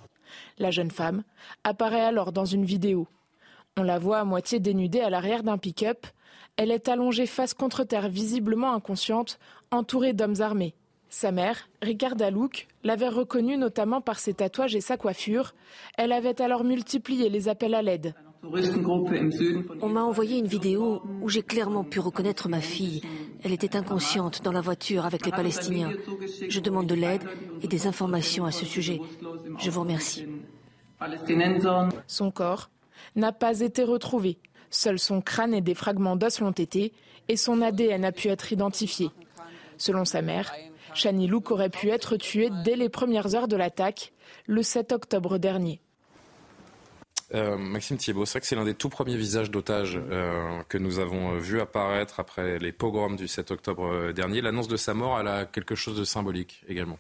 La 0.59 0.71
jeune 0.71 0.93
femme 0.93 1.25
apparaît 1.65 2.05
alors 2.05 2.31
dans 2.31 2.45
une 2.45 2.65
vidéo. 2.65 3.09
On 3.77 3.83
la 3.83 3.99
voit 3.99 4.21
à 4.21 4.25
moitié 4.25 4.61
dénudée 4.61 5.01
à 5.01 5.11
l'arrière 5.11 5.43
d'un 5.43 5.59
pick-up, 5.59 6.07
elle 6.59 6.73
est 6.73 6.89
allongée 6.89 7.27
face 7.27 7.55
contre 7.55 7.85
terre, 7.85 8.09
visiblement 8.09 8.75
inconsciente, 8.75 9.39
entourée 9.71 10.13
d'hommes 10.13 10.41
armés. 10.41 10.75
Sa 11.09 11.31
mère, 11.31 11.69
Ricarda 11.81 12.31
Louk, 12.31 12.67
l'avait 12.83 13.09
reconnue 13.09 13.57
notamment 13.57 14.01
par 14.01 14.19
ses 14.19 14.35
tatouages 14.35 14.75
et 14.75 14.81
sa 14.81 14.97
coiffure. 14.97 15.55
Elle 15.97 16.13
avait 16.13 16.43
alors 16.43 16.65
multiplié 16.65 17.31
les 17.31 17.49
appels 17.49 17.75
à 17.75 17.81
l'aide. 17.81 18.13
On 18.43 19.89
m'a 19.89 20.03
envoyé 20.03 20.39
une 20.39 20.47
vidéo 20.47 21.03
où 21.23 21.29
j'ai 21.29 21.43
clairement 21.43 21.85
pu 21.85 22.01
reconnaître 22.01 22.49
ma 22.49 22.61
fille. 22.61 23.03
Elle 23.43 23.53
était 23.53 23.77
inconsciente 23.77 24.43
dans 24.43 24.53
la 24.53 24.61
voiture 24.61 25.07
avec 25.07 25.25
les 25.27 25.33
Palestiniens. 25.33 25.93
Je 26.49 26.61
demande 26.61 26.87
de 26.87 26.95
l'aide 26.95 27.23
et 27.63 27.69
des 27.69 27.87
informations 27.87 28.45
à 28.45 28.51
ce 28.51 28.67
sujet. 28.67 29.01
Je 29.59 29.71
vous 29.71 29.81
remercie. 29.81 30.27
Son 32.07 32.31
corps 32.33 32.71
n'a 33.17 33.33
pas 33.33 33.61
été 33.61 33.85
retrouvé. 33.85 34.39
Seul 34.71 34.99
son 34.99 35.21
crâne 35.21 35.55
et 35.55 35.61
des 35.61 35.75
fragments 35.75 36.17
d'os 36.17 36.41
l'ont 36.41 36.51
été 36.51 36.93
et 37.29 37.37
son 37.37 37.63
ADN 37.63 38.05
a 38.05 38.13
pu 38.13 38.29
être 38.29 38.53
identifié. 38.53 39.11
Selon 39.77 40.05
sa 40.05 40.23
mère, 40.23 40.53
Shani 40.95 41.27
Louk 41.27 41.51
aurait 41.51 41.71
pu 41.71 41.91
être 41.91 42.17
tuée 42.17 42.51
dès 42.65 42.77
les 42.77 42.89
premières 42.89 43.35
heures 43.35 43.49
de 43.49 43.57
l'attaque, 43.57 44.13
le 44.47 44.63
7 44.63 44.93
octobre 44.93 45.39
dernier. 45.39 45.81
Euh, 47.35 47.59
Maxime 47.59 47.99
Thiebaud, 47.99 48.25
c'est 48.25 48.33
vrai 48.33 48.41
que 48.41 48.47
c'est 48.47 48.57
l'un 48.57 48.65
des 48.65 48.75
tout 48.75 48.89
premiers 48.89 49.17
visages 49.17 49.51
d'otages 49.51 50.01
euh, 50.11 50.63
que 50.69 50.79
nous 50.79 50.99
avons 50.99 51.35
euh, 51.35 51.39
vu 51.39 51.61
apparaître 51.61 52.21
après 52.21 52.59
les 52.59 52.73
pogroms 52.73 53.17
du 53.17 53.29
7 53.29 53.51
octobre 53.51 54.13
dernier. 54.13 54.41
L'annonce 54.41 54.69
de 54.69 54.79
sa 54.79 54.95
mort, 54.95 55.19
a 55.19 55.45
quelque 55.45 55.75
chose 55.75 55.99
de 55.99 56.05
symbolique 56.05 56.65
également. 56.69 56.99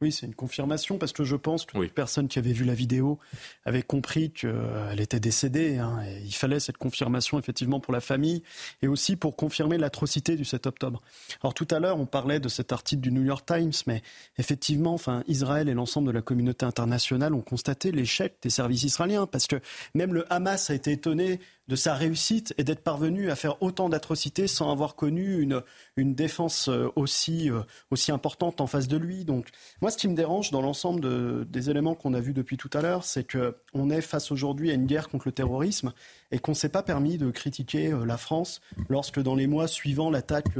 Oui, 0.00 0.12
c'est 0.12 0.26
une 0.26 0.34
confirmation 0.34 0.96
parce 0.96 1.12
que 1.12 1.24
je 1.24 1.34
pense 1.34 1.66
que 1.66 1.72
toute 1.72 1.92
personne 1.92 2.28
qui 2.28 2.38
avait 2.38 2.52
vu 2.52 2.64
la 2.64 2.74
vidéo 2.74 3.18
avait 3.64 3.82
compris 3.82 4.30
qu'elle 4.30 5.00
était 5.00 5.18
décédée. 5.18 5.78
Hein, 5.78 6.00
et 6.06 6.22
il 6.24 6.34
fallait 6.34 6.60
cette 6.60 6.76
confirmation 6.76 7.36
effectivement 7.36 7.80
pour 7.80 7.92
la 7.92 8.00
famille 8.00 8.44
et 8.80 8.86
aussi 8.86 9.16
pour 9.16 9.34
confirmer 9.34 9.76
l'atrocité 9.76 10.36
du 10.36 10.44
7 10.44 10.68
octobre. 10.68 11.02
Alors 11.42 11.52
tout 11.52 11.66
à 11.72 11.80
l'heure, 11.80 11.98
on 11.98 12.06
parlait 12.06 12.38
de 12.38 12.48
cet 12.48 12.70
article 12.70 13.02
du 13.02 13.10
New 13.10 13.24
York 13.24 13.44
Times, 13.44 13.72
mais 13.88 14.02
effectivement, 14.38 14.94
enfin, 14.94 15.24
Israël 15.26 15.68
et 15.68 15.74
l'ensemble 15.74 16.06
de 16.06 16.12
la 16.12 16.22
communauté 16.22 16.64
internationale 16.64 17.34
ont 17.34 17.42
constaté 17.42 17.90
l'échec 17.90 18.36
des 18.40 18.50
services 18.50 18.84
israéliens 18.84 19.26
parce 19.26 19.48
que 19.48 19.56
même 19.94 20.14
le 20.14 20.32
Hamas 20.32 20.70
a 20.70 20.74
été 20.74 20.92
étonné 20.92 21.40
de 21.68 21.76
sa 21.76 21.94
réussite 21.94 22.54
et 22.58 22.64
d'être 22.64 22.82
parvenu 22.82 23.30
à 23.30 23.36
faire 23.36 23.62
autant 23.62 23.88
d'atrocités 23.88 24.46
sans 24.46 24.72
avoir 24.72 24.94
connu 24.94 25.40
une, 25.40 25.62
une 25.96 26.14
défense 26.14 26.68
euh, 26.68 26.88
aussi, 26.96 27.50
euh, 27.50 27.60
aussi 27.90 28.10
importante 28.10 28.60
en 28.60 28.66
face 28.66 28.88
de 28.88 28.96
lui. 28.96 29.24
Donc, 29.24 29.48
moi, 29.82 29.90
ce 29.90 29.98
qui 29.98 30.08
me 30.08 30.14
dérange 30.14 30.50
dans 30.50 30.62
l'ensemble 30.62 31.00
de, 31.00 31.46
des 31.48 31.70
éléments 31.70 31.94
qu'on 31.94 32.14
a 32.14 32.20
vus 32.20 32.32
depuis 32.32 32.56
tout 32.56 32.70
à 32.72 32.80
l'heure, 32.80 33.04
c'est 33.04 33.30
qu'on 33.30 33.90
est 33.90 34.00
face 34.00 34.32
aujourd'hui 34.32 34.70
à 34.70 34.74
une 34.74 34.86
guerre 34.86 35.08
contre 35.08 35.28
le 35.28 35.32
terrorisme 35.32 35.92
et 36.30 36.38
qu'on 36.38 36.52
ne 36.52 36.56
s'est 36.56 36.68
pas 36.70 36.82
permis 36.82 37.18
de 37.18 37.30
critiquer 37.30 37.92
euh, 37.92 38.04
la 38.04 38.16
France 38.16 38.60
lorsque, 38.88 39.20
dans 39.20 39.34
les 39.34 39.46
mois 39.46 39.68
suivant 39.68 40.10
l'attaque 40.10 40.54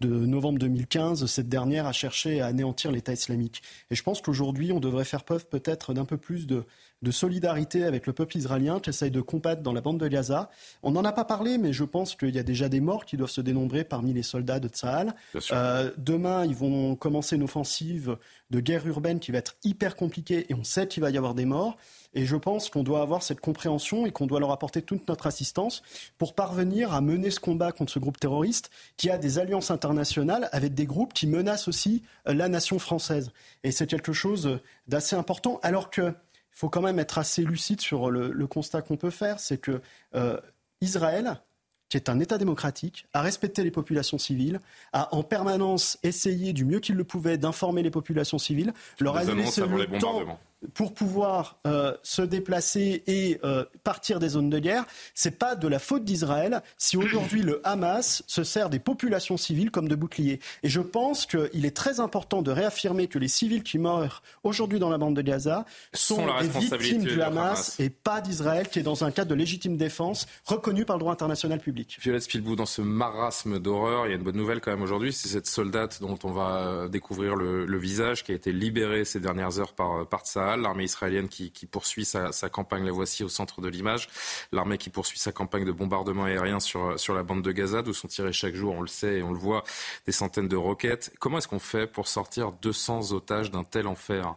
de 0.00 0.08
novembre 0.08 0.58
2015, 0.58 1.24
cette 1.26 1.48
dernière 1.48 1.86
a 1.86 1.92
cherché 1.92 2.40
à 2.40 2.46
anéantir 2.46 2.92
l'État 2.92 3.12
islamique. 3.12 3.62
Et 3.90 3.94
je 3.94 4.02
pense 4.02 4.20
qu'aujourd'hui, 4.20 4.72
on 4.72 4.80
devrait 4.80 5.04
faire 5.04 5.24
preuve 5.24 5.46
peut-être 5.46 5.94
d'un 5.94 6.04
peu 6.04 6.16
plus 6.16 6.46
de 6.46 6.64
de 7.02 7.10
solidarité 7.10 7.84
avec 7.84 8.06
le 8.06 8.12
peuple 8.12 8.36
israélien 8.36 8.78
qui 8.80 8.90
essaye 8.90 9.10
de 9.10 9.20
combattre 9.20 9.62
dans 9.62 9.72
la 9.72 9.80
bande 9.80 9.98
de 9.98 10.08
Gaza. 10.08 10.50
On 10.82 10.90
n'en 10.90 11.04
a 11.04 11.12
pas 11.12 11.24
parlé, 11.24 11.56
mais 11.56 11.72
je 11.72 11.84
pense 11.84 12.14
qu'il 12.14 12.34
y 12.34 12.38
a 12.38 12.42
déjà 12.42 12.68
des 12.68 12.80
morts 12.80 13.06
qui 13.06 13.16
doivent 13.16 13.30
se 13.30 13.40
dénombrer 13.40 13.84
parmi 13.84 14.12
les 14.12 14.22
soldats 14.22 14.60
de 14.60 14.68
Tsahal. 14.68 15.14
Euh, 15.52 15.90
demain, 15.96 16.44
ils 16.44 16.54
vont 16.54 16.96
commencer 16.96 17.36
une 17.36 17.44
offensive 17.44 18.16
de 18.50 18.60
guerre 18.60 18.86
urbaine 18.86 19.18
qui 19.18 19.32
va 19.32 19.38
être 19.38 19.56
hyper 19.64 19.96
compliquée 19.96 20.46
et 20.50 20.54
on 20.54 20.64
sait 20.64 20.86
qu'il 20.86 21.02
va 21.02 21.10
y 21.10 21.16
avoir 21.16 21.34
des 21.34 21.46
morts. 21.46 21.76
Et 22.12 22.26
je 22.26 22.36
pense 22.36 22.70
qu'on 22.70 22.82
doit 22.82 23.02
avoir 23.02 23.22
cette 23.22 23.40
compréhension 23.40 24.04
et 24.04 24.10
qu'on 24.10 24.26
doit 24.26 24.40
leur 24.40 24.50
apporter 24.50 24.82
toute 24.82 25.08
notre 25.08 25.28
assistance 25.28 25.82
pour 26.18 26.34
parvenir 26.34 26.92
à 26.92 27.00
mener 27.00 27.30
ce 27.30 27.38
combat 27.38 27.70
contre 27.70 27.92
ce 27.92 28.00
groupe 28.00 28.18
terroriste 28.18 28.70
qui 28.96 29.10
a 29.10 29.16
des 29.18 29.38
alliances 29.38 29.70
internationales 29.70 30.48
avec 30.50 30.74
des 30.74 30.86
groupes 30.86 31.12
qui 31.12 31.28
menacent 31.28 31.68
aussi 31.68 32.02
euh, 32.28 32.34
la 32.34 32.48
nation 32.48 32.78
française. 32.78 33.30
Et 33.62 33.70
c'est 33.70 33.86
quelque 33.86 34.12
chose 34.12 34.58
d'assez 34.88 35.14
important 35.14 35.60
alors 35.62 35.90
que 35.90 36.12
il 36.52 36.58
faut 36.58 36.68
quand 36.68 36.82
même 36.82 36.98
être 36.98 37.18
assez 37.18 37.42
lucide 37.42 37.80
sur 37.80 38.10
le, 38.10 38.46
constat 38.46 38.82
qu'on 38.82 38.96
peut 38.96 39.10
faire, 39.10 39.40
c'est 39.40 39.58
que 39.58 39.80
euh, 40.14 40.38
Israël, 40.80 41.40
qui 41.88 41.96
est 41.96 42.08
un 42.08 42.20
État 42.20 42.38
démocratique, 42.38 43.06
a 43.12 43.22
respecté 43.22 43.64
les 43.64 43.70
populations 43.70 44.18
civiles, 44.18 44.60
a 44.92 45.14
en 45.14 45.22
permanence 45.22 45.98
essayé 46.02 46.52
du 46.52 46.64
mieux 46.64 46.80
qu'il 46.80 46.96
le 46.96 47.04
pouvait 47.04 47.38
d'informer 47.38 47.82
les 47.82 47.90
populations 47.90 48.38
civiles, 48.38 48.72
leur 48.98 49.16
a 49.16 49.24
laissé 49.24 49.62
le 49.62 49.98
temps 49.98 50.38
pour 50.74 50.94
pouvoir 50.94 51.58
euh, 51.66 51.94
se 52.02 52.22
déplacer 52.22 53.02
et 53.06 53.40
euh, 53.44 53.64
partir 53.82 54.18
des 54.18 54.30
zones 54.30 54.50
de 54.50 54.58
guerre, 54.58 54.84
c'est 55.14 55.38
pas 55.38 55.54
de 55.54 55.66
la 55.66 55.78
faute 55.78 56.04
d'Israël 56.04 56.62
si 56.76 56.96
aujourd'hui 56.96 57.42
le 57.42 57.60
Hamas 57.66 58.22
se 58.26 58.44
sert 58.44 58.68
des 58.68 58.78
populations 58.78 59.36
civiles 59.36 59.70
comme 59.70 59.88
de 59.88 59.94
boucliers. 59.94 60.40
Et 60.62 60.68
je 60.68 60.80
pense 60.80 61.26
qu'il 61.26 61.64
est 61.64 61.76
très 61.76 62.00
important 62.00 62.42
de 62.42 62.50
réaffirmer 62.50 63.06
que 63.06 63.18
les 63.18 63.28
civils 63.28 63.62
qui 63.62 63.78
meurent 63.78 64.22
aujourd'hui 64.42 64.78
dans 64.78 64.90
la 64.90 64.98
bande 64.98 65.16
de 65.16 65.22
Gaza 65.22 65.64
sont, 65.94 66.26
des 66.40 66.48
victimes 66.48 67.04
du 67.04 67.22
Hamas, 67.22 67.80
et 67.80 67.90
pas 67.90 68.20
d'Israël 68.20 68.68
qui 68.68 68.78
est 68.78 68.82
dans 68.82 69.04
un 69.04 69.10
cadre 69.10 69.30
de 69.30 69.34
légitime 69.34 69.76
défense 69.76 70.26
reconnu 70.44 70.84
par 70.84 70.96
le 70.96 71.00
droit 71.00 71.12
international 71.12 71.60
public. 71.60 71.98
Violette 72.02 72.22
Spilbou, 72.22 72.56
dans 72.56 72.66
ce 72.66 72.82
marasme 72.82 73.58
d'horreur, 73.58 74.06
il 74.06 74.10
y 74.10 74.12
a 74.12 74.16
une 74.16 74.22
bonne 74.22 74.36
nouvelle 74.36 74.60
quand 74.60 74.70
même 74.70 74.82
aujourd'hui, 74.82 75.12
c'est 75.12 75.28
cette 75.28 75.46
soldate 75.46 76.00
dont 76.00 76.18
on 76.24 76.30
va 76.30 76.88
découvrir 76.88 77.34
le, 77.36 77.80
visage 77.80 78.24
qui 78.24 78.32
a 78.32 78.34
été 78.34 78.52
libérée 78.52 79.06
ces 79.06 79.20
dernières 79.20 79.58
heures 79.58 79.72
par, 79.72 80.06
par 80.06 80.26
l'armée 80.56 80.84
israélienne 80.84 81.28
qui, 81.28 81.50
poursuit 81.66 82.04
sa, 82.04 82.30
campagne, 82.50 82.84
la 82.84 82.92
voici 82.92 83.24
au 83.24 83.28
centre 83.28 83.60
de 83.60 83.68
l'image, 83.68 84.08
l'armée 84.52 84.78
qui 84.78 84.90
poursuit 84.90 85.18
sa 85.18 85.32
campagne 85.32 85.64
de 85.64 85.72
bombardement 85.72 86.24
aérien 86.24 86.60
sur, 86.60 86.98
sur 86.98 87.14
la 87.14 87.22
bande 87.22 87.42
de 87.42 87.52
Gaza, 87.52 87.82
d'où 87.82 87.92
sont 87.92 88.08
tirés 88.08 88.32
chaque 88.32 88.54
jour, 88.54 88.74
on 88.74 88.82
le 88.82 88.88
sait 88.88 89.18
et 89.18 89.22
on 89.22 89.32
le 89.32 89.38
voit, 89.38 89.64
des 90.06 90.12
centaines 90.12 90.48
de 90.48 90.56
roquettes. 90.56 91.12
Comment 91.18 91.38
est-ce 91.38 91.48
qu'on 91.48 91.58
fait 91.58 91.86
pour 91.86 92.08
sortir 92.08 92.52
200 92.52 93.12
otages 93.12 93.50
d'un 93.50 93.64
tel 93.64 93.86
enfer? 93.86 94.36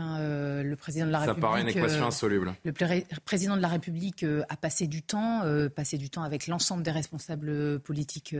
Euh, 0.00 0.62
le 0.62 0.76
président 0.76 1.06
de 1.06 1.10
la 1.10 1.20
République. 1.20 1.42
Ça 1.42 1.48
paraît 1.48 1.62
une 1.62 1.68
équation 1.68 2.04
euh, 2.04 2.08
insoluble. 2.08 2.54
le 2.64 3.20
président 3.24 3.56
de 3.56 3.62
la 3.62 3.68
République 3.68 4.22
euh, 4.22 4.42
a 4.48 4.56
passé 4.56 4.86
du 4.86 5.02
temps, 5.02 5.42
passé 5.74 5.98
du 5.98 6.10
temps 6.10 6.22
avec 6.22 6.46
l'ensemble 6.46 6.82
des 6.82 6.90
responsables 6.90 7.80
politiques 7.80 8.34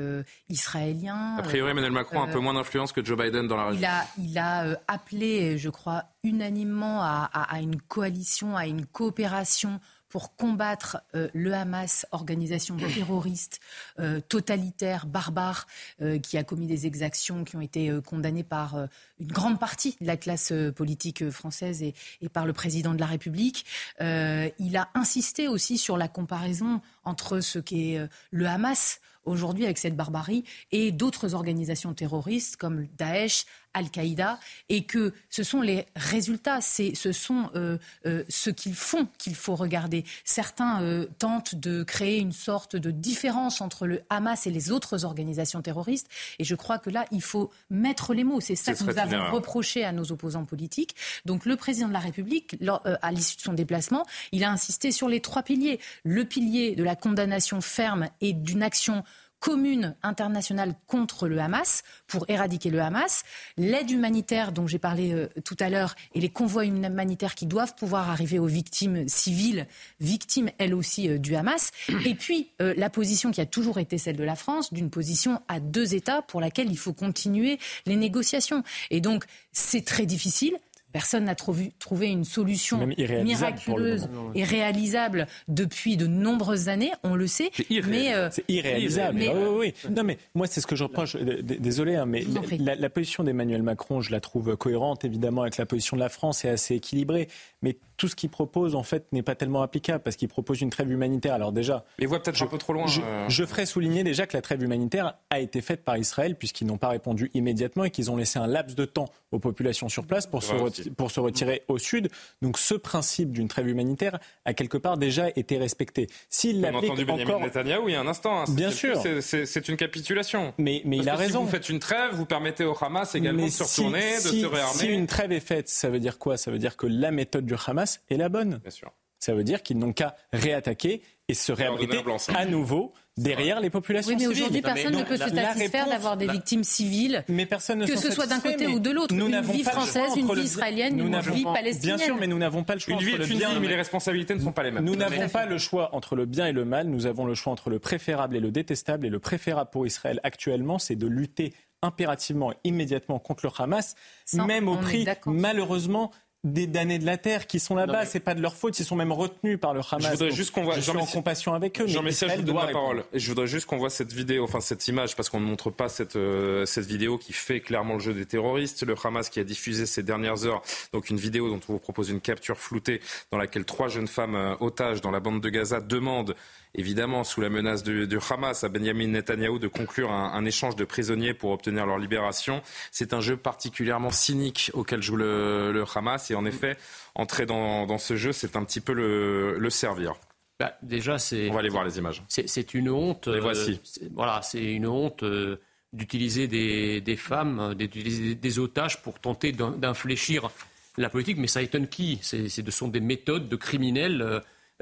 israéliens. 0.49 1.37
A 1.39 1.43
priori, 1.43 1.71
Emmanuel 1.71 1.93
Macron 1.93 2.23
a 2.23 2.25
un 2.25 2.33
peu 2.33 2.39
moins 2.39 2.55
d'influence 2.55 2.93
que 2.93 3.05
Joe 3.05 3.19
Biden 3.19 3.47
dans 3.47 3.57
la 3.57 3.67
région. 3.67 3.81
Il 3.81 3.87
a, 3.87 4.05
il 4.19 4.39
a 4.39 4.79
appelé, 4.89 5.59
je 5.59 5.69
crois, 5.69 6.05
unanimement 6.25 7.03
à, 7.03 7.29
à, 7.33 7.61
une 7.61 7.81
coalition, 7.81 8.57
à 8.57 8.67
une 8.67 8.87
coopération 8.87 9.81
pour 10.13 10.37
combattre 10.37 10.99
euh, 11.15 11.29
le 11.33 11.55
Hamas, 11.55 12.07
organisation 12.13 12.77
terroriste, 12.95 13.61
euh, 13.99 14.21
totalitaire, 14.21 15.07
barbare, 15.07 15.67
euh, 16.03 16.19
qui 16.19 16.37
a 16.37 16.45
commis 16.45 16.67
des 16.67 16.87
exactions 16.87 17.45
qui 17.45 17.57
ont 17.57 17.63
été 17.63 17.91
condamnées 18.05 18.45
par 18.45 18.77
une 19.19 19.33
grande 19.33 19.59
partie 19.59 19.97
de 20.03 20.07
la 20.07 20.19
classe 20.19 20.53
politique 20.77 21.31
française 21.31 21.83
et, 21.83 21.95
et, 22.21 22.29
par 22.29 22.45
le 22.45 22.53
président 22.53 22.93
de 22.93 23.01
la 23.01 23.07
République. 23.07 23.65
il 24.01 24.77
a 24.77 24.91
insisté 24.95 25.49
aussi 25.49 25.79
sur 25.79 25.97
la 25.97 26.09
comparaison 26.09 26.83
entre 27.05 27.41
ce 27.41 27.59
qu'est 27.59 28.07
le 28.31 28.47
Hamas 28.47 29.01
aujourd'hui 29.25 29.65
avec 29.65 29.79
cette 29.79 29.97
barbarie 29.97 30.45
et 30.73 30.93
d'autres 30.93 31.35
organisations 31.35 31.95
terroristes 31.95 32.57
comme 32.57 32.87
Daesh, 32.99 33.47
Al-Qaïda, 33.75 34.39
et 34.69 34.85
que 34.85 35.13
ce 35.31 35.43
sont 35.43 35.61
les 35.61 35.87
résultats, 35.97 36.61
c'est, 36.61 36.95
ce 36.95 37.13
sont 37.13 37.51
euh, 37.55 37.79
euh, 38.07 38.25
ce 38.29 38.51
qu'ils 38.51 38.75
font 38.75 39.09
qu'il 39.19 39.35
faut 39.35 39.55
regarder. 39.55 40.05
Certains 40.25 40.83
euh, 40.83 41.07
tentent 41.19 41.55
de 41.55 41.83
créer 41.83 42.19
une 42.19 42.33
sorte 42.33 42.77
de 42.77 42.91
différence 42.91 43.61
entre 43.61 43.87
le 43.87 44.03
Hamas 44.11 44.47
et 44.47 44.51
les 44.51 44.71
autres 44.71 45.05
organisations 45.05 45.63
terroristes, 45.63 46.09
et 46.39 46.45
je 46.45 46.55
crois 46.55 46.79
que 46.79 46.91
là, 46.91 47.05
il 47.11 47.23
faut 47.23 47.51
mettre 47.71 48.15
les 48.15 48.25
mots. 48.25 48.41
C'est 48.41 48.57
ça 48.57 48.75
que 48.75 48.85
nous 48.85 48.99
avons 48.99 49.31
reproché 49.33 49.85
à 49.85 49.93
nos 49.93 50.13
opposants 50.13 50.45
politiques. 50.45 50.95
Donc 51.25 51.47
le 51.47 51.57
président 51.57 51.89
de 51.89 51.93
la 51.93 51.99
République, 51.99 52.57
à 52.85 53.13
l'issue 53.13 53.37
de 53.37 53.43
son 53.43 53.53
déplacement, 53.53 54.05
il 54.33 54.45
a 54.45 54.51
insisté 54.51 54.93
sur 54.93 55.09
les 55.09 55.21
trois 55.21 55.43
piliers. 55.43 55.81
Le 56.05 56.25
pilier 56.25 56.75
de 56.75 56.85
la 56.85 56.97
condamnation 56.97 57.61
ferme 57.61 58.09
et 58.21 58.33
d'une 58.33 58.63
action 58.63 59.05
commune 59.43 59.97
internationale 60.05 60.77
contre 60.87 61.27
le 61.27 61.41
Hamas 61.41 61.83
pour 62.07 62.25
éradiquer 62.29 62.71
le 62.71 62.81
Hamas, 62.81 63.25
l'aide 63.57 63.91
humanitaire 63.91 64.53
dont 64.53 64.69
j'ai 64.69 64.79
parlé 64.79 65.13
euh, 65.13 65.29
tout 65.45 65.57
à 65.59 65.69
l'heure 65.69 65.97
et 66.15 66.21
les 66.21 66.29
convois 66.29 66.65
humanitaires 66.65 67.35
qui 67.35 67.47
doivent 67.47 67.75
pouvoir 67.75 68.09
arriver 68.09 68.39
aux 68.39 68.47
victimes 68.47 69.09
civiles, 69.09 69.67
victimes 69.99 70.49
elles 70.59 70.75
aussi 70.75 71.09
euh, 71.09 71.19
du 71.19 71.35
Hamas, 71.35 71.73
et 72.07 72.15
puis 72.15 72.51
euh, 72.63 72.73
la 72.77 72.89
position 72.89 73.33
qui 73.33 73.41
a 73.41 73.47
toujours 73.47 73.79
été 73.79 73.99
celle 73.99 74.17
de 74.17 74.23
la 74.23 74.37
France, 74.37 74.73
d'une 74.73 74.91
position 74.91 75.43
à 75.49 75.59
deux 75.59 75.97
États 75.97 76.23
pour 76.23 76.41
laquelle 76.41 76.71
il 76.71 76.79
faut 76.79 76.93
continuer 76.93 77.59
les 77.85 77.97
négociations. 77.97 78.63
Et 78.91 79.01
donc 79.01 79.25
c'est 79.51 79.85
très 79.85 80.07
difficile. 80.07 80.57
Personne 80.93 81.25
n'a 81.25 81.35
trouvé 81.35 81.73
une 82.09 82.25
solution 82.25 82.87
miraculeuse 82.87 84.09
et 84.35 84.45
réalisable 84.45 85.27
depuis 85.49 85.97
de 85.97 86.07
nombreuses 86.07 86.69
années, 86.69 86.93
on 87.03 87.15
le 87.15 87.27
sait. 87.27 87.51
C'est 87.53 87.71
irréalisable. 87.71 88.25
Mais, 88.25 88.31
c'est 88.31 88.45
irréalisable. 88.49 89.19
Mais, 89.19 89.29
oui, 89.29 89.73
oui. 89.85 89.91
Non, 89.91 90.05
mais 90.05 90.19
moi, 90.35 90.47
c'est 90.47 90.61
ce 90.61 90.67
que 90.67 90.77
je 90.77 90.85
reproche. 90.85 91.17
Désolé, 91.17 91.97
hein, 91.97 92.07
mais 92.07 92.25
la, 92.59 92.75
la, 92.75 92.91
position 92.91 93.25
d'Emmanuel 93.25 93.63
Macron, 93.63 94.01
je 94.01 94.11
la 94.11 94.21
trouve 94.21 94.57
cohérente, 94.57 95.05
évidemment, 95.05 95.43
avec 95.43 95.57
la 95.57 95.67
position 95.67 95.97
de 95.97 96.03
la 96.03 96.09
France 96.09 96.45
et 96.45 96.49
assez 96.49 96.75
équilibrée. 96.75 97.29
Mais 97.63 97.77
tout 97.97 98.09
ce 98.09 98.17
qu'il 98.17 98.31
propose, 98.31 98.75
en 98.75 98.83
fait, 98.83 99.07
n'est 99.13 99.23
pas 99.23 99.35
tellement 99.35 99.63
applicable 99.63 100.03
parce 100.03 100.17
qu'il 100.17 100.29
propose 100.29 100.61
une 100.61 100.71
trêve 100.71 100.91
humanitaire. 100.91 101.35
Alors 101.35 101.53
déjà. 101.53 101.85
Mais 101.99 102.07
voit 102.07 102.21
peut-être 102.21 102.43
un 102.43 102.47
peu 102.47 102.59
trop 102.59 102.73
loin. 102.73 102.87
Je, 102.87 103.01
euh. 103.01 103.29
je, 103.29 103.45
ferai 103.45 103.67
souligner 103.67 104.03
déjà 104.03 104.27
que 104.27 104.37
la 104.37 104.43
trêve 104.43 104.63
humanitaire 104.63 105.15
a 105.31 105.39
été 105.39 105.61
faite 105.61 105.85
par 105.85 105.97
Israël 105.97 106.37
puisqu'ils 106.37 106.67
n'ont 106.67 106.79
pas 106.79 106.89
répondu 106.89 107.31
immédiatement 107.35 107.85
et 107.85 107.91
qu'ils 107.91 108.11
ont 108.11 108.17
laissé 108.17 108.39
un 108.39 108.47
laps 108.47 108.75
de 108.75 108.85
temps 108.85 109.07
aux 109.31 109.39
populations 109.39 109.89
sur 109.89 110.07
place 110.07 110.27
pour, 110.27 110.43
se, 110.43 110.89
pour 110.91 111.11
se 111.11 111.21
retirer 111.21 111.63
au 111.69 111.79
sud. 111.79 112.09
Donc 112.43 112.59
ce 112.59 112.75
principe 112.75 113.31
d'une 113.31 113.49
trêve 113.49 113.69
humanitaire 113.69 114.19
a 114.45 114.55
quelque 114.55 114.79
part 114.79 114.97
déjà 114.97 115.29
été 115.37 115.57
respecté. 115.59 116.09
S'il 116.29 116.65
On 116.65 116.75
a 116.75 116.79
entendu 116.79 117.05
Benjamin 117.05 117.39
Netanyahu 117.41 117.85
il 117.89 117.93
y 117.93 117.95
a 117.95 118.01
un 118.01 118.07
instant. 118.09 118.41
Hein. 118.41 118.45
Bien 118.49 118.71
sûr. 118.71 119.01
C'est 119.21 119.69
une 119.69 119.77
capitulation. 119.77 120.55
Mais, 120.59 120.83
mais 120.85 120.99
il 120.99 121.09
a 121.09 121.15
raison. 121.15 121.41
Si 121.41 121.45
vous 121.45 121.51
faites 121.51 121.69
une 121.69 121.79
trêve, 121.79 122.15
vous 122.15 122.27
permettez 122.27 122.65
au 122.65 122.77
Hamas 122.81 123.15
également 123.15 123.45
de 123.45 123.51
se 123.51 123.63
retourner, 123.63 124.17
de 124.17 124.21
se 124.21 124.47
réarmer. 124.47 124.75
Si 124.75 124.87
une 124.87 125.07
trêve 125.07 125.33
est 125.33 125.41
faite, 125.41 125.69
ça 125.69 125.89
veut 125.89 126.01
dire 126.01 126.19
quoi? 126.19 126.37
Ça 126.37 126.51
veut 126.51 126.59
dire 126.59 126.77
que 126.77 126.87
la 126.87 127.11
méthode 127.11 127.47
du 127.53 127.63
Hamas 127.67 128.01
est 128.11 128.17
la 128.17 128.29
bonne. 128.29 128.59
Bien 128.59 128.71
sûr. 128.71 128.93
Ça 129.19 129.35
veut 129.35 129.45
dire 129.45 129.63
qu'ils 129.63 129.79
n'ont 129.79 129.93
qu'à 129.93 130.17
réattaquer 130.33 131.01
et 131.29 131.35
se 131.35 131.53
réabriter 131.53 132.03
à 132.35 132.45
nouveau 132.45 132.93
derrière 133.17 133.61
les 133.61 133.71
populations 133.71 134.11
oui, 134.11 134.17
mais 134.19 134.27
aujourd'hui, 134.27 134.63
personne 134.63 134.97
ne 134.97 135.05
peut 135.05 135.17
se 135.17 135.29
satisfaire 135.29 135.87
d'avoir 135.87 136.17
des 136.17 136.27
victimes 136.27 136.65
civiles, 136.65 137.25
mais 137.29 137.47
personne 137.47 137.79
ne 137.79 137.87
que 137.87 137.97
ce 137.97 138.11
soit 138.11 138.27
d'un 138.27 138.41
côté 138.41 138.67
ou 138.67 138.81
de 138.81 138.91
l'autre. 138.91 139.15
Une 139.15 139.41
vie 139.41 139.63
française, 139.63 140.17
une 140.17 140.35
vie 140.35 140.43
israélienne, 140.43 140.99
une 140.99 141.21
vie 141.21 141.45
palestinienne. 141.45 141.97
Bien 141.99 142.05
sûr, 142.05 142.17
mais 142.17 142.27
nous 142.27 142.39
n'avons 142.39 142.65
pas 142.65 142.75
le 142.75 142.81
choix 142.81 142.95
une 142.95 143.01
vie 143.01 143.13
entre 143.13 143.21
le 143.21 143.27
bien 143.27 143.61
mais 143.61 143.69
les 143.69 143.77
responsabilités 143.77 144.35
ne 144.35 144.41
sont 144.41 144.51
pas 144.51 144.65
les 144.65 144.73
mêmes. 144.73 144.85
Nous 144.85 144.97
n'avons 144.97 145.29
pas 145.29 145.47
le 145.47 145.59
choix 145.59 145.95
entre 145.95 146.17
le 146.17 146.27
bien 146.27 146.47
et 146.47 146.53
le 146.53 146.65
mal. 146.65 146.89
Nous 146.89 147.07
avons 147.07 147.25
le 147.25 147.35
choix 147.37 147.53
entre 147.53 147.71
le 147.71 147.79
préférable 147.79 148.37
et 148.37 148.41
le 148.41 148.51
détestable. 148.51 149.07
Et 149.07 149.11
le 149.11 149.21
préférable 149.21 149.71
pour 149.71 149.87
Israël 149.87 150.19
actuellement, 150.25 150.81
c'est 150.81 150.97
de 150.97 151.07
lutter 151.07 151.55
impérativement, 151.83 152.53
immédiatement 152.65 153.19
contre 153.19 153.47
le 153.47 153.53
Hamas, 153.59 153.95
même 154.33 154.69
au 154.69 154.77
prix, 154.77 155.07
malheureusement, 155.27 156.13
des 156.45 156.67
damnés 156.67 156.99
de 156.99 157.07
la 157.07 157.19
terre 157.19 157.47
qui 157.47 157.61
sont 157.61 157.75
là-bas. 157.75 158.05
C'est 158.05 158.21
pas 158.21 158.35
de 158.35 158.41
leur 158.41 158.57
faute. 158.57 158.79
Ils 158.79 158.85
sont 158.85 158.97
même 158.97 159.13
retenus 159.13 159.61
par 159.61 159.75
le 159.75 159.81
Hamas. 159.81 160.07
Je 160.07 160.11
voudrais 160.11 160.31
juste 160.31 160.51
qu'on 160.51 160.65
voit. 160.65 160.75
Je 160.75 160.81
suis 160.81 160.91
en 160.91 161.07
compassion 161.07 161.55
avec 161.55 161.81
eux. 161.81 161.87
Jean 161.87 162.03
Messia, 162.03 162.29
je 162.29 162.37
vous 162.37 162.43
donne 162.43 162.57
la 162.57 162.67
parole. 162.67 163.05
Et 163.13 163.19
je 163.19 163.29
voudrais 163.29 163.47
juste 163.47 163.67
qu'on 163.67 163.79
voit 163.79 163.91
cette 163.91 164.13
vidéo, 164.13 164.45
enfin 164.45 164.61
cette 164.61 164.87
image, 164.89 165.15
parce 165.15 165.29
qu'on 165.29 165.41
ne 165.41 165.47
montre 165.47 165.71
pas 165.71 165.89
cette 165.89 166.17
euh, 166.17 166.67
cette 166.67 166.87
vidéo 166.87 167.19
qui 167.19 167.33
fait 167.33 167.61
clairement 167.61 167.95
le 167.95 168.01
jeu 168.01 168.15
des 168.15 168.27
terroristes. 168.27 168.83
Le 168.83 168.95
Hamas 169.03 169.29
qui 169.31 169.41
a 169.41 169.45
diffusé 169.45 169.87
ces 169.87 170.03
dernières 170.03 170.45
heures, 170.45 170.63
donc 170.93 171.11
une 171.11 171.17
vidéo 171.17 171.49
dont 171.49 171.61
on 171.69 171.75
vous 171.75 171.79
propose 171.79 172.11
une 172.11 172.21
capture 172.21 172.59
floutée 172.59 173.01
dans 173.31 173.39
laquelle 173.39 173.65
trois 173.65 173.89
jeunes 173.89 174.09
femmes 174.09 174.35
euh, 174.35 174.55
otages 174.61 175.01
dans 175.01 175.11
la 175.11 175.21
bande 175.21 175.41
de 175.41 175.49
Gaza 175.49 175.81
demandent 175.81 176.35
évidemment 176.75 177.25
sous 177.25 177.41
la 177.41 177.49
menace 177.49 177.83
du, 177.83 178.09
Hamas 178.31 178.65
à 178.65 178.69
Benjamin 178.69 179.09
Netanyahou 179.09 179.59
de 179.59 179.69
conclure 179.69 180.11
un, 180.11 180.45
échange 180.45 180.77
de 180.77 180.85
prisonniers 180.85 181.35
pour 181.35 181.51
obtenir 181.51 181.87
leur 181.87 181.99
libération. 181.99 182.63
C'est 182.91 183.13
un 183.13 183.21
jeu 183.21 183.37
particulièrement 183.37 184.11
cynique 184.11 184.71
auquel 184.75 185.03
joue 185.03 185.17
le, 185.17 185.85
Hamas 185.95 186.31
et 186.31 186.35
en 186.35 186.45
effet, 186.45 186.77
entrer 187.15 187.47
dans, 187.47 187.99
ce 187.99 188.17
jeu, 188.17 188.33
c'est 188.33 188.57
un 188.57 188.65
petit 188.65 188.81
peu 188.81 188.93
le, 188.93 189.71
servir. 189.71 190.15
Bah, 190.61 190.77
déjà, 190.83 191.19
c'est. 191.19 191.49
On 191.51 191.55
va 191.55 191.61
aller 191.61 191.71
voir 191.71 191.85
les 191.85 191.99
images. 191.99 192.23
C'est 192.29 192.75
une 192.75 192.91
honte. 192.91 193.27
Les 193.27 193.41
voici. 193.41 193.81
Euh, 194.03 194.09
voilà, 194.15 194.43
c'est 194.43 194.63
une 194.63 194.87
honte. 194.87 195.23
Euh, 195.23 195.59
d'utiliser 195.93 196.49
des, 196.49 197.17
femmes, 197.17 197.75
d'utiliser 197.75 198.35
des 198.35 198.59
otages 198.59 199.03
pour 199.03 199.19
tenter 199.19 199.53
d'infléchir 199.53 200.51
la 200.97 201.09
politique, 201.09 201.39
mais 201.39 201.47
ça 201.47 201.63
étonne 201.63 201.89
qui? 201.89 202.19
Ce 202.23 202.49
sont 202.71 202.89
des 202.89 203.01
méthodes 203.01 203.49
de 203.49 203.57
criminels 203.57 204.23
euh, 204.23 204.27
euh, 204.37 204.41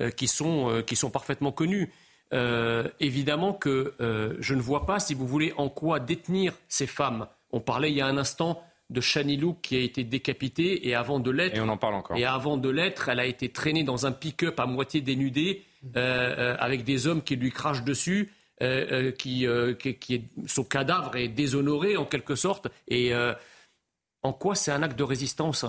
qui, 0.08 0.28
sont, 0.28 0.70
euh, 0.70 0.82
qui 0.82 0.96
sont 0.96 1.10
parfaitement 1.10 1.52
connues. 1.52 1.92
évidemment 3.00 3.52
que 3.52 3.94
je 4.38 4.54
ne 4.54 4.60
vois 4.60 4.86
pas, 4.86 5.00
si 5.00 5.14
vous 5.14 5.26
voulez, 5.26 5.52
en 5.56 5.68
quoi 5.68 5.98
détenir 6.00 6.54
ces 6.68 6.86
femmes. 6.86 7.26
On 7.50 7.60
parlait 7.60 7.90
il 7.90 7.96
y 7.96 8.00
a 8.00 8.06
un 8.06 8.16
instant 8.16 8.62
de 8.88 9.00
Chanilou 9.00 9.54
qui 9.62 9.76
a 9.76 9.80
été 9.80 10.04
décapitée 10.04 10.88
et 10.88 10.94
avant 10.94 11.18
de 11.20 11.30
l'être, 11.30 11.56
et 11.56 11.60
on 11.60 11.68
en 11.68 11.76
parle 11.76 11.94
encore. 11.94 12.16
Et 12.16 12.24
avant 12.24 12.56
de 12.56 12.68
l'être, 12.68 13.08
elle 13.08 13.20
a 13.20 13.26
été 13.26 13.48
traînée 13.48 13.82
dans 13.82 14.06
un 14.06 14.12
pick-up 14.12 14.58
à 14.60 14.66
moitié 14.66 15.00
dénudé 15.00 15.64
avec 15.94 16.84
des 16.84 17.06
hommes 17.08 17.22
qui 17.22 17.36
lui 17.36 17.50
crachent 17.50 17.84
dessus 17.84 18.30
euh, 18.62 18.86
euh, 18.92 19.10
qui, 19.10 19.46
euh, 19.46 19.72
qui, 19.72 20.28
son 20.46 20.64
cadavre 20.64 21.16
est 21.16 21.28
déshonoré 21.28 21.96
en 21.96 22.04
quelque 22.04 22.34
sorte. 22.34 22.68
Et 22.88 23.12
en 24.22 24.32
quoi 24.34 24.54
c'est 24.54 24.70
un 24.70 24.82
acte 24.82 24.98
de 24.98 25.04
résistance? 25.04 25.64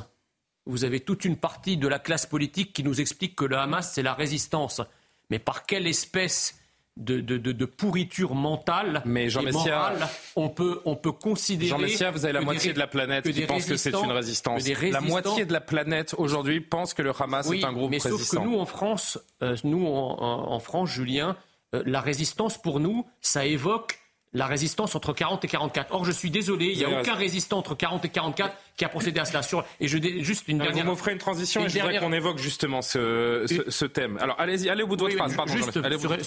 Vous 0.66 0.86
avez 0.86 1.00
toute 1.00 1.26
une 1.26 1.38
partie 1.38 1.78
de 1.78 1.88
la 1.88 2.00
classe 2.00 2.26
politique 2.26 2.74
qui 2.74 2.84
nous 2.84 3.02
explique 3.02 3.36
que 3.36 3.46
le 3.46 3.58
Hamas, 3.58 3.92
c'est 3.94 4.04
la 4.04 4.14
résistance. 4.14 4.82
Mais 5.30 5.40
par 5.40 5.66
quelle 5.66 5.88
espèce 5.88 6.60
de, 6.98 7.20
de, 7.20 7.38
de, 7.38 7.66
pourriture 7.66 8.36
mentale 8.36 9.02
Mais 9.06 9.30
Jean 9.30 9.48
et 9.48 9.52
morale, 9.52 10.08
on 10.36 10.50
peut, 10.50 10.82
on 10.86 10.96
peut 10.96 11.14
considérer. 11.14 11.70
Jean 11.70 11.78
Messia, 11.78 12.12
vous 12.12 12.26
avez 12.26 12.34
la 12.34 12.42
moitié 12.42 12.74
de 12.74 12.80
la 12.80 12.88
planète 12.88 13.32
qui 13.32 13.46
pense 13.46 13.66
que 13.66 13.78
c'est 13.78 13.94
une 13.94 14.12
résistance. 14.12 14.68
La 14.68 15.02
moitié 15.02 15.46
de 15.46 15.54
la 15.54 15.62
planète 15.62 16.14
aujourd'hui 16.18 16.62
pense 16.62 16.94
que 16.94 17.02
le 17.02 17.14
Hamas 17.18 17.50
est 17.50 17.64
un 17.64 17.74
groupe 17.74 17.92
mais 17.92 17.98
résistant. 17.98 18.18
Sauf 18.18 18.44
que 18.44 18.50
nous, 18.50 18.60
en 18.60 18.66
France, 18.66 19.20
nous, 19.64 19.88
en, 19.88 20.52
en 20.52 20.60
France, 20.60 20.90
Julien, 20.90 21.38
euh, 21.74 21.84
la 21.86 22.02
résistance, 22.02 22.62
pour 22.62 22.80
nous, 22.80 23.08
ça 23.22 23.46
évoque 23.46 24.01
la 24.34 24.46
résistance 24.46 24.96
entre 24.96 25.14
40 25.14 25.44
et 25.44 25.48
44. 25.48 25.94
Or, 25.94 26.06
je 26.06 26.12
suis 26.12 26.32
désolé, 26.32 26.68
il 26.68 26.78
n'y 26.78 26.86
a 26.86 27.02
aucun 27.02 27.16
résistant 27.16 27.58
entre 27.58 27.76
40 27.76 28.06
et 28.06 28.10
44 28.10 28.56
qui 28.78 28.86
a 28.86 28.90
procédé 28.90 29.20
à 29.20 29.26
cela. 29.26 29.42
et 29.80 29.88
je 29.88 29.98
juste 30.24 30.48
une 30.48 30.60
dernière. 30.60 30.86
Vous 30.86 30.92
m'offrez 30.92 31.12
une 31.12 31.18
transition 31.18 31.66
et 31.66 31.70
je 31.70 31.80
voudrais 31.80 32.00
qu'on 32.00 32.14
évoque 32.14 32.38
justement 32.38 32.82
ce, 32.82 33.86
thème. 33.86 34.18
Alors, 34.22 34.40
allez-y, 34.40 34.70
allez 34.70 34.84
au 34.84 34.88
bout 34.88 34.96
de 34.96 35.02
votre 35.02 35.16
phrase. 35.16 35.36
Pardon, 35.36 35.54
juste 35.54 35.72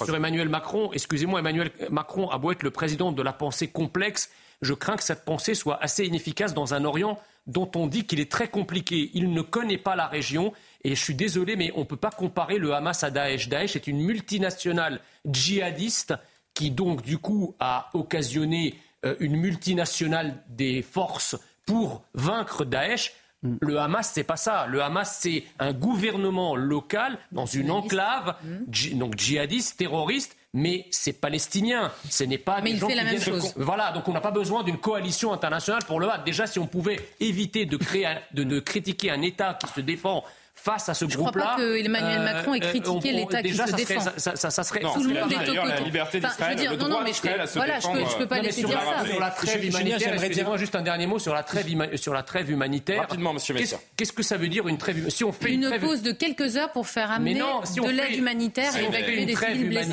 sur, 0.05 0.15
Emmanuel 0.15 0.49
Macron, 0.49 0.91
excusez-moi, 0.93 1.41
Emmanuel 1.41 1.71
Macron 1.91 2.29
a 2.29 2.39
beau 2.39 2.53
être 2.53 2.63
le 2.63 2.71
président 2.71 3.13
de 3.13 3.23
la 3.23 3.33
pensée 3.33 3.69
complexe, 3.69 4.31
je 4.63 4.75
crains 4.75 4.97
que 4.97 5.03
cette 5.03 5.25
pensée 5.25 5.55
soit 5.55 5.83
assez 5.83 6.05
inefficace 6.05 6.55
dans 6.55 6.75
un 6.75 6.85
Orient 6.85 7.19
dont 7.47 7.71
on 7.77 7.87
dit 7.87 8.07
qu'il 8.07 8.21
est 8.21 8.31
très 8.31 8.49
compliqué. 8.49 9.11
Il 9.15 9.33
ne 9.33 9.43
connaît 9.43 9.79
pas 9.79 9.97
la 9.97 10.07
région 10.07 10.53
et 10.83 10.95
je 10.95 11.03
suis 11.03 11.15
désolé, 11.15 11.57
mais 11.57 11.73
on 11.75 11.81
ne 11.81 11.85
peut 11.85 11.97
pas 11.97 12.11
comparer 12.11 12.59
le 12.59 12.73
Hamas 12.73 13.03
à 13.05 13.11
Daesh. 13.11 13.49
Daesh 13.49 13.77
est 13.77 13.87
une 13.87 14.01
multinationale 14.01 15.01
djihadiste 15.27 16.15
qui 16.55 16.71
donc 16.71 17.03
du 17.03 17.19
coup 17.19 17.55
a 17.61 17.91
occasionné 17.93 18.79
euh, 19.05 19.17
une 19.21 19.37
multinationale 19.37 20.37
des 20.49 20.83
forces 20.83 21.37
pour 21.67 22.03
vaincre 22.15 22.65
Daesh. 22.65 23.13
Mm. 23.43 23.57
Le 23.61 23.79
Hamas, 23.79 24.11
c'est 24.15 24.25
pas 24.25 24.37
ça. 24.37 24.67
Le 24.67 24.83
Hamas, 24.83 25.19
c'est 25.21 25.45
un 25.59 25.73
gouvernement 25.73 26.57
local 26.57 27.19
dans 27.33 27.47
une 27.47 27.71
enclave, 27.71 28.37
mm. 28.43 28.99
donc 28.99 29.19
djihadiste, 29.19 29.77
terroriste, 29.79 30.37
mais 30.55 30.87
c'est 30.91 31.21
palestinien. 31.21 31.91
Ce 32.09 32.23
n'est 32.25 32.39
pas 32.39 32.61
mais 32.63 32.73
des 32.73 32.79
gens 32.79 32.89
fait 32.89 32.95
la 32.95 33.05
même 33.05 33.21
chose. 33.21 33.53
Voilà, 33.57 33.91
donc 33.93 34.09
on 34.09 34.13
n'a 34.13 34.21
pas 34.21 34.31
besoin 34.31 34.63
d'une 34.63 34.79
coalition 34.79 35.33
internationale 35.33 35.83
pour 35.85 35.99
le 35.99 36.07
battre. 36.07 36.25
Déjà, 36.25 36.47
si 36.47 36.59
on 36.61 36.67
pouvait 36.67 37.01
éviter 37.19 37.67
de, 37.67 37.77
créer, 37.77 38.15
de 38.33 38.61
critiquer 38.61 39.11
un 39.11 39.21
État 39.21 39.55
qui 39.55 39.67
se 39.73 39.81
défend 39.81 40.25
face 40.55 40.89
à 40.89 40.95
ce 40.95 41.05
groupe-là. 41.05 41.25
Je 41.25 41.29
ne 41.29 41.33
crois 41.33 41.57
pas 41.57 41.57
que 41.57 41.85
Emmanuel 41.85 42.21
euh, 42.21 42.25
Macron 42.25 42.55
ait 42.55 42.65
euh, 42.65 42.69
critiqué 42.69 43.13
l'État 43.13 43.43
qui 43.43 43.55
se 43.55 43.73
défend. 43.75 44.01
Ça, 44.17 44.37
ça, 44.37 44.51
ça, 44.51 44.63
serait 44.63 44.81
tout 44.81 45.03
le 45.03 45.15
monde 45.15 45.33
est 45.33 45.69
La 45.69 45.81
liberté 45.81 46.21
d'Israël, 46.21 46.59
le 46.71 46.77
droit 46.77 47.05
d'Israël 47.05 47.41
à 47.41 47.47
se 47.47 47.59
voilà, 47.59 47.81
je 47.81 47.89
peux, 47.89 48.19
peux 48.19 48.27
pas 48.27 48.41
laisser 48.41 48.63
dire 48.63 48.81
ça. 48.81 49.05
Sur 49.05 49.21
la 49.21 49.31
trêve 49.31 49.65
humanitaire, 49.65 50.15
excusez-moi 50.15 50.57
juste 50.57 50.75
un 50.75 50.83
dernier 50.83 51.07
mot 51.07 51.19
sur 51.19 51.35
la 51.35 51.43
trêve, 51.43 51.97
sur 51.97 52.15
la 52.15 52.23
trêve 52.23 52.51
humanitaire. 52.51 53.01
Rapidement, 53.01 53.33
Monsieur 53.33 53.55
Messia. 53.55 53.79
Qu'est-ce 53.97 54.13
que 54.13 54.23
ça 54.23 54.37
veut 54.37 54.49
dire 54.49 54.67
une 54.69 54.79
trêve 54.79 55.09
Si 55.11 55.25
on 55.25 55.33
fait 55.33 55.53
une, 55.53 55.71
pause 55.81 56.03
de 56.03 56.13
quelques 56.13 56.57
heures 56.57 56.73
pour 56.73 56.87
faire 56.87 57.11
amener 57.11 57.35
de 57.35 57.91
l'aide 57.91 58.17
humanitaire 58.17 58.77
et 58.77 58.85
évacuer 58.85 59.27
des 59.27 59.37
civils 59.37 59.69
blessés. 59.69 59.93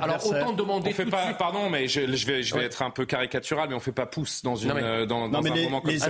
Alors 0.00 0.26
autant 0.26 0.52
demander. 0.52 0.94
Pardon, 1.38 1.70
mais 1.70 1.88
je 1.88 2.56
vais 2.56 2.64
être 2.64 2.82
un 2.82 2.90
peu 2.90 3.06
caricatural, 3.06 3.68
mais 3.68 3.74
on 3.74 3.80
fait 3.80 3.92
pas 3.92 4.06
pouce 4.06 4.42
dans 4.42 4.66
un 4.66 5.06
moment 5.06 5.80
comme 5.80 5.98
ça. 5.98 6.08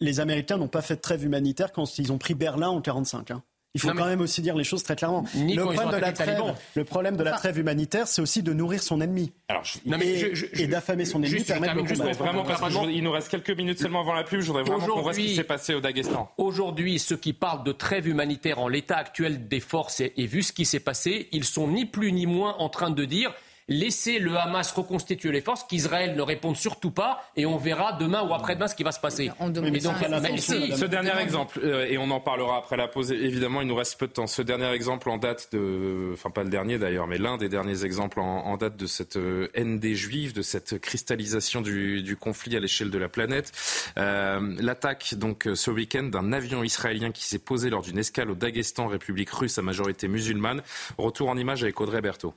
Les 0.00 0.20
Américains 0.20 0.56
n'ont 0.56 0.68
pas 0.68 0.82
fait 0.82 0.96
de 0.96 1.00
trêve 1.00 1.24
humanitaire 1.24 1.72
quand 1.72 1.98
ils 1.98 2.12
ont 2.12 2.18
pris 2.18 2.34
Berlin 2.44 2.68
en 2.68 2.82
45. 2.82 3.30
Hein. 3.30 3.42
Il 3.76 3.80
faut 3.80 3.88
quand 3.88 4.04
même 4.04 4.20
aussi 4.20 4.42
dire 4.42 4.54
les 4.54 4.64
choses 4.64 4.82
très 4.82 4.94
clairement. 4.94 5.24
Le 5.34 5.62
problème, 5.62 5.90
de 5.90 5.96
la 5.96 6.12
trêve, 6.12 6.42
le 6.76 6.84
problème 6.84 7.16
de 7.16 7.24
la 7.24 7.32
trêve 7.32 7.58
humanitaire, 7.58 8.06
c'est 8.06 8.20
aussi 8.20 8.42
de 8.42 8.52
nourrir 8.52 8.82
son 8.82 9.00
ennemi. 9.00 9.32
Alors, 9.48 9.64
et, 9.86 10.66
d'affamer 10.68 11.06
son 11.06 11.22
ennemi 11.22 11.42
permet 11.42 11.74
de 11.74 11.86
juste 11.86 12.02
vraiment 12.02 12.44
parce 12.44 12.72
qu'il 12.72 13.02
nous 13.02 13.10
reste 13.10 13.30
quelques 13.30 13.56
minutes 13.56 13.80
seulement 13.80 14.02
avant 14.02 14.12
la 14.12 14.24
pub. 14.24 14.40
Je 14.40 14.46
voudrais 14.46 14.62
vraiment 14.62 14.86
qu'on 14.86 15.00
voit 15.00 15.14
ce 15.14 15.20
qui 15.20 15.34
s'est 15.34 15.42
passé 15.42 15.74
au 15.74 15.80
Daghestan. 15.80 16.30
Aujourd'hui, 16.36 16.98
ceux 16.98 17.16
qui 17.16 17.32
parlent 17.32 17.64
de 17.64 17.72
trêve 17.72 18.06
humanitaire 18.06 18.60
en 18.60 18.68
l'état 18.68 18.96
actuel 18.96 19.48
des 19.48 19.60
forces 19.60 20.00
et, 20.00 20.12
et 20.18 20.26
vu 20.26 20.42
ce 20.42 20.52
qui 20.52 20.66
s'est 20.66 20.80
passé, 20.80 21.28
ils 21.32 21.44
sont 21.44 21.66
ni 21.66 21.86
plus 21.86 22.12
ni 22.12 22.26
moins 22.26 22.54
en 22.58 22.68
train 22.68 22.90
de 22.90 23.04
dire 23.06 23.34
laisser 23.68 24.18
le 24.18 24.36
Hamas 24.36 24.72
reconstituer 24.72 25.32
les 25.32 25.40
forces, 25.40 25.64
qu'Israël 25.64 26.16
ne 26.16 26.22
réponde 26.22 26.56
surtout 26.56 26.90
pas, 26.90 27.22
et 27.36 27.46
on 27.46 27.56
verra 27.56 27.92
demain 27.92 28.22
ou 28.22 28.34
après-demain 28.34 28.68
ce 28.68 28.74
qui 28.74 28.82
va 28.82 28.92
se 28.92 29.00
passer. 29.00 29.30
ce 29.38 30.84
dernier 30.84 31.18
exemple, 31.20 31.60
euh, 31.62 31.86
et 31.86 31.96
on 31.98 32.10
en 32.10 32.20
parlera 32.20 32.58
après 32.58 32.76
la 32.76 32.88
pause, 32.88 33.12
évidemment, 33.12 33.62
il 33.62 33.68
nous 33.68 33.74
reste 33.74 33.98
peu 33.98 34.06
de 34.06 34.12
temps. 34.12 34.26
Ce 34.26 34.42
dernier 34.42 34.70
exemple 34.72 35.08
en 35.08 35.16
date 35.16 35.48
de, 35.52 36.10
enfin 36.12 36.30
pas 36.30 36.44
le 36.44 36.50
dernier 36.50 36.78
d'ailleurs, 36.78 37.06
mais 37.06 37.18
l'un 37.18 37.36
des 37.36 37.48
derniers 37.48 37.84
exemples 37.84 38.20
en, 38.20 38.56
date 38.56 38.76
de 38.76 38.86
cette 38.86 39.16
euh, 39.16 39.48
haine 39.54 39.78
des 39.78 39.94
Juifs, 39.94 40.32
de 40.32 40.42
cette 40.42 40.78
cristallisation 40.78 41.60
du, 41.60 42.16
conflit 42.20 42.56
à 42.56 42.60
l'échelle 42.60 42.90
de 42.90 42.98
la 42.98 43.08
planète. 43.08 43.52
Euh, 43.98 44.54
l'attaque 44.60 45.14
donc 45.14 45.48
ce 45.52 45.70
week-end 45.70 46.04
d'un 46.04 46.32
avion 46.32 46.62
israélien 46.62 47.10
qui 47.10 47.24
s'est 47.24 47.38
posé 47.38 47.70
lors 47.70 47.82
d'une 47.82 47.98
escale 47.98 48.30
au 48.30 48.34
Daghestan, 48.34 48.86
République 48.86 49.30
russe 49.30 49.58
à 49.58 49.62
majorité 49.62 50.06
musulmane. 50.06 50.62
Retour 50.96 51.28
en 51.28 51.36
image 51.36 51.62
avec 51.62 51.80
Audrey 51.80 52.00
Berthaud. 52.00 52.34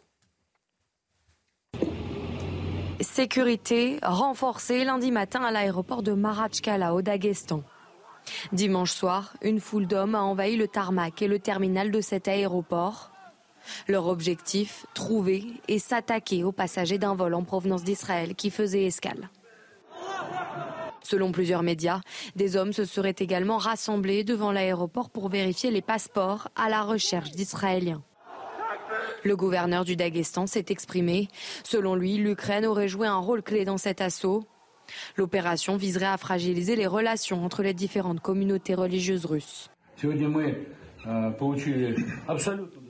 Sécurité 3.18 3.97
renforcée 4.03 4.84
lundi 4.84 5.09
matin 5.09 5.41
à 5.41 5.49
l'aéroport 5.49 6.03
de 6.03 6.11
Marachkala 6.11 6.93
au 6.93 7.01
Daghestan. 7.01 7.63
Dimanche 8.51 8.91
soir, 8.91 9.34
une 9.41 9.59
foule 9.59 9.88
d'hommes 9.88 10.13
a 10.13 10.22
envahi 10.22 10.55
le 10.55 10.68
tarmac 10.68 11.24
et 11.24 11.28
le 11.28 11.39
terminal 11.39 11.89
de 11.89 11.99
cet 11.99 12.28
aéroport. 12.28 13.09
Leur 13.88 14.05
objectif, 14.05 14.86
trouver 14.93 15.45
et 15.68 15.80
s'attaquer 15.80 16.43
aux 16.43 16.51
passagers 16.51 16.99
d'un 16.99 17.15
vol 17.15 17.34
en 17.34 17.43
provenance 17.43 17.84
d'Israël 17.84 18.36
qui 18.36 18.51
faisait 18.51 18.86
escale. 18.86 19.32
Selon 21.01 21.32
plusieurs 21.32 21.63
médias, 21.63 22.01
des 22.36 22.55
hommes 22.55 22.72
se 22.72 22.86
seraient 22.86 23.15
également 23.18 23.57
rassemblés 23.57 24.24
devant 24.26 24.51
l'aéroport 24.51 25.09
pour 25.09 25.30
vérifier 25.30 25.72
les 25.72 25.82
passeports 25.82 26.49
à 26.55 26.70
la 26.70 26.84
recherche 26.84 27.32
d'Israéliens. 27.32 28.03
Le 29.24 29.36
gouverneur 29.36 29.86
du 29.86 29.96
Daghestan 29.96 30.48
s'est 30.48 30.66
exprimé. 30.70 31.28
Selon 31.64 31.96
lui, 31.96 32.18
l'Ukraine 32.18 32.66
aurait 32.66 32.88
joué 32.88 33.08
un 33.08 33.18
rôle 33.18 33.44
clé 33.44 33.66
dans 33.66 33.78
cet 33.78 34.02
assaut. 34.02 34.44
L'opération 35.16 35.76
viserait 35.76 36.06
à 36.06 36.18
fragiliser 36.18 36.76
les 36.76 36.88
relations 36.88 37.44
entre 37.44 37.62
les 37.62 37.74
différentes 37.74 38.22
communautés 38.22 38.76
religieuses 38.76 39.26
russes. 39.26 39.70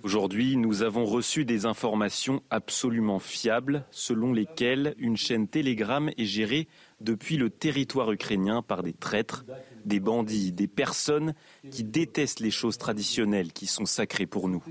Aujourd'hui, 0.04 0.58
nous 0.58 0.82
avons 0.82 1.06
reçu 1.06 1.46
des 1.46 1.66
informations 1.66 2.42
absolument 2.50 3.20
fiables 3.20 3.86
selon 3.92 4.34
lesquelles 4.34 4.96
une 4.98 5.18
chaîne 5.18 5.48
Telegram 5.48 6.10
est 6.18 6.26
gérée 6.26 6.68
depuis 7.02 7.38
le 7.38 7.50
territoire 7.50 8.12
ukrainien 8.12 8.62
par 8.62 8.82
des 8.82 8.94
traîtres, 8.94 9.46
des 9.86 10.00
bandits, 10.00 10.52
des 10.52 10.68
personnes 10.68 11.34
qui 11.70 11.84
détestent 11.84 12.40
les 12.40 12.52
choses 12.52 12.78
traditionnelles 12.78 13.54
qui 13.54 13.68
sont 13.68 13.86
sacrées 13.86 14.26
pour 14.26 14.50
nous. 14.50 14.64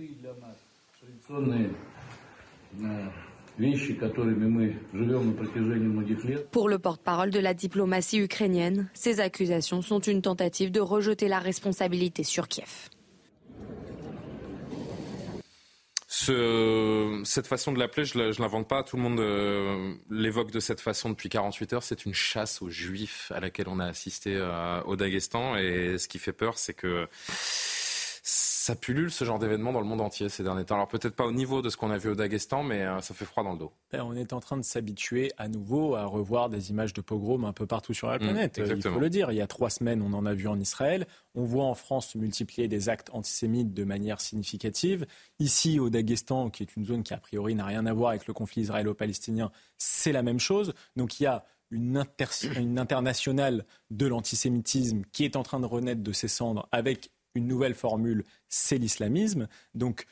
Pour 6.53 6.68
le 6.68 6.79
porte-parole 6.79 7.31
de 7.31 7.41
la 7.41 7.53
diplomatie 7.53 8.18
ukrainienne, 8.18 8.89
ces 8.95 9.18
accusations 9.18 9.83
sont 9.83 9.99
une 9.99 10.22
tentative 10.22 10.70
de 10.70 10.79
rejeter 10.81 11.27
la 11.27 11.41
responsabilité 11.41 12.22
sur 12.22 12.47
Kiev. 12.49 12.91
cette 17.24 17.47
façon 17.47 17.72
de 17.72 17.79
l'appeler, 17.79 18.05
je 18.05 18.18
ne 18.18 18.41
l'invente 18.41 18.68
pas, 18.68 18.83
tout 18.83 18.97
le 18.97 19.03
monde 19.03 19.20
euh, 19.20 19.95
l'évoque 20.11 20.51
de 20.51 20.61
cette 20.61 20.81
façon 20.81 21.11
depuis 21.11 21.29
48 21.29 21.72
heures. 21.72 21.83
C'est 21.83 22.05
une 22.05 22.14
chasse 22.14 22.62
aux 22.62 22.70
juifs 22.70 23.31
à 23.35 23.41
laquelle 23.41 23.68
on 23.68 23.79
a 23.79 23.87
assisté 23.87 24.35
euh, 24.35 24.81
au 24.83 24.97
Daghestan. 24.97 25.57
Et 25.57 25.99
ce 25.99 26.09
qui 26.09 26.18
fait 26.18 26.33
peur, 26.33 26.59
c'est 26.59 26.74
que 26.74 27.09
Ça 28.66 28.74
pullule 28.74 29.12
ce 29.12 29.24
genre 29.24 29.38
d'événement 29.38 29.72
dans 29.72 29.78
le 29.78 29.86
monde 29.86 30.00
entier 30.00 30.28
ces 30.28 30.42
derniers 30.42 30.64
temps. 30.64 30.74
Alors 30.74 30.88
peut-être 30.88 31.14
pas 31.14 31.24
au 31.24 31.30
niveau 31.30 31.62
de 31.62 31.70
ce 31.70 31.76
qu'on 31.76 31.92
a 31.92 31.98
vu 31.98 32.10
au 32.10 32.16
Daghestan, 32.16 32.64
mais 32.64 32.82
euh, 32.82 33.00
ça 33.00 33.14
fait 33.14 33.24
froid 33.24 33.44
dans 33.44 33.52
le 33.52 33.58
dos. 33.60 33.72
Ben, 33.92 34.02
on 34.02 34.12
est 34.16 34.32
en 34.32 34.40
train 34.40 34.56
de 34.56 34.64
s'habituer 34.64 35.30
à 35.38 35.46
nouveau 35.46 35.94
à 35.94 36.04
revoir 36.04 36.50
des 36.50 36.70
images 36.70 36.92
de 36.92 37.00
pogroms 37.00 37.44
un 37.44 37.52
peu 37.52 37.64
partout 37.64 37.94
sur 37.94 38.08
la 38.08 38.16
mmh, 38.16 38.22
planète. 38.22 38.58
il 38.60 38.82
faut 38.82 38.98
le 38.98 39.08
dire. 39.08 39.30
Il 39.30 39.36
y 39.36 39.40
a 39.40 39.46
trois 39.46 39.70
semaines, 39.70 40.02
on 40.02 40.12
en 40.14 40.26
a 40.26 40.34
vu 40.34 40.48
en 40.48 40.58
Israël. 40.58 41.06
On 41.36 41.44
voit 41.44 41.62
en 41.62 41.76
France 41.76 42.08
se 42.08 42.18
multiplier 42.18 42.66
des 42.66 42.88
actes 42.88 43.08
antisémites 43.12 43.72
de 43.72 43.84
manière 43.84 44.20
significative. 44.20 45.06
Ici, 45.38 45.78
au 45.78 45.88
Daghestan, 45.88 46.50
qui 46.50 46.64
est 46.64 46.74
une 46.74 46.86
zone 46.86 47.04
qui 47.04 47.14
a 47.14 47.18
priori 47.18 47.54
n'a 47.54 47.66
rien 47.66 47.86
à 47.86 47.92
voir 47.92 48.10
avec 48.10 48.26
le 48.26 48.34
conflit 48.34 48.62
israélo-palestinien, 48.62 49.52
c'est 49.78 50.10
la 50.10 50.24
même 50.24 50.40
chose. 50.40 50.74
Donc 50.96 51.20
il 51.20 51.22
y 51.22 51.26
a 51.26 51.44
une, 51.70 52.04
une 52.56 52.80
internationale 52.80 53.64
de 53.90 54.06
l'antisémitisme 54.06 55.02
qui 55.12 55.24
est 55.24 55.36
en 55.36 55.44
train 55.44 55.60
de 55.60 55.66
renaître 55.66 56.02
de 56.02 56.12
ses 56.12 56.26
cendres 56.26 56.68
avec 56.72 57.12
une 57.37 57.47
nouvelle 57.47 57.74
formule, 57.74 58.24
c'est 58.49 58.78
l'islamisme. 58.78 59.49
Donc, 59.74 60.07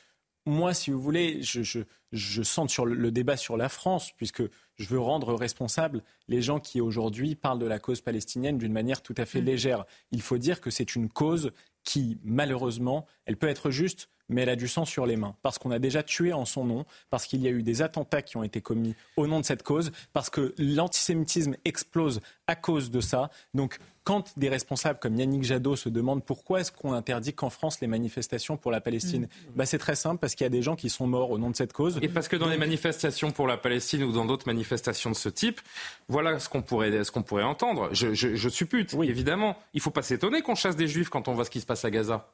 moi, 0.45 0.73
si 0.73 0.91
vous 0.91 1.01
voulez, 1.01 1.41
je, 1.41 1.83
je, 2.11 2.43
centre 2.43 2.71
sur 2.71 2.85
le, 2.85 3.11
débat 3.11 3.35
sur 3.35 3.57
la 3.57 3.67
France, 3.67 4.11
puisque 4.15 4.43
je 4.75 4.87
veux 4.87 4.99
rendre 4.99 5.33
responsables 5.33 6.03
les 6.27 6.41
gens 6.41 6.59
qui 6.59 6.81
aujourd'hui 6.81 7.35
parlent 7.35 7.59
de 7.59 7.65
la 7.65 7.79
cause 7.79 8.01
palestinienne 8.01 8.57
d'une 8.57 8.71
manière 8.71 9.01
tout 9.01 9.15
à 9.17 9.25
fait 9.25 9.41
mm. 9.41 9.45
légère. 9.45 9.85
Il 10.11 10.21
faut 10.21 10.37
dire 10.37 10.61
que 10.61 10.69
c'est 10.69 10.95
une 10.95 11.09
cause 11.09 11.51
qui, 11.83 12.19
malheureusement, 12.23 13.05
elle 13.25 13.37
peut 13.37 13.47
être 13.47 13.71
juste, 13.71 14.09
mais 14.29 14.41
elle 14.41 14.49
a 14.49 14.55
du 14.55 14.67
sang 14.67 14.85
sur 14.85 15.05
les 15.05 15.17
mains, 15.17 15.35
parce 15.41 15.57
qu'on 15.57 15.71
a 15.71 15.79
déjà 15.79 16.03
tué 16.03 16.33
en 16.33 16.45
son 16.45 16.65
nom, 16.65 16.85
parce 17.09 17.25
qu'il 17.25 17.41
y 17.41 17.47
a 17.47 17.51
eu 17.51 17.63
des 17.63 17.81
attentats 17.81 18.21
qui 18.21 18.37
ont 18.37 18.43
été 18.43 18.61
commis 18.61 18.95
au 19.17 19.27
nom 19.27 19.39
de 19.39 19.45
cette 19.45 19.63
cause, 19.63 19.91
parce 20.13 20.29
que 20.29 20.53
l'antisémitisme 20.57 21.55
explose 21.65 22.21
à 22.47 22.55
cause 22.55 22.91
de 22.91 23.01
ça. 23.01 23.29
Donc, 23.53 23.79
quand 24.03 24.37
des 24.37 24.49
responsables 24.49 24.99
comme 24.99 25.15
Yannick 25.15 25.43
Jadot 25.43 25.75
se 25.75 25.89
demandent 25.89 26.23
pourquoi 26.23 26.61
est-ce 26.61 26.71
qu'on 26.71 26.93
interdit 26.93 27.33
qu'en 27.33 27.49
France 27.49 27.81
les 27.81 27.87
manifestations 27.87 28.55
pour 28.55 28.71
la 28.71 28.79
Palestine, 28.79 29.23
mm. 29.23 29.27
bah, 29.55 29.65
c'est 29.65 29.79
très 29.79 29.95
simple, 29.95 30.19
parce 30.19 30.35
qu'il 30.35 30.45
y 30.45 30.47
a 30.47 30.51
des 30.51 30.61
gens 30.61 30.75
qui 30.75 30.89
sont 30.89 31.07
morts 31.07 31.31
au 31.31 31.37
nom 31.37 31.49
de 31.49 31.55
cette 31.55 31.73
cause. 31.73 31.97
Et 32.01 32.07
parce 32.07 32.27
que 32.27 32.35
dans 32.35 32.47
les 32.47 32.57
manifestations 32.57 33.31
pour 33.31 33.47
la 33.47 33.57
Palestine 33.57 34.03
ou 34.03 34.11
dans 34.11 34.25
d'autres 34.25 34.47
manifestations 34.47 35.09
de 35.09 35.15
ce 35.15 35.29
type, 35.29 35.59
voilà 36.07 36.39
ce 36.39 36.49
qu'on 36.49 36.61
pourrait, 36.61 37.03
ce 37.03 37.11
qu'on 37.11 37.23
pourrait 37.23 37.43
entendre. 37.43 37.89
Je, 37.91 38.13
je, 38.13 38.49
suppute, 38.49 38.93
oui. 38.93 39.09
évidemment. 39.09 39.57
Il 39.73 39.77
ne 39.77 39.81
faut 39.81 39.91
pas 39.91 40.03
s'étonner 40.03 40.41
qu'on 40.41 40.55
chasse 40.55 40.75
des 40.75 40.87
juifs 40.87 41.09
quand 41.09 41.27
on 41.27 41.33
voit 41.33 41.45
ce 41.45 41.49
qui 41.49 41.59
se 41.59 41.65
passe 41.65 41.83
à 41.83 41.89
Gaza. 41.89 42.31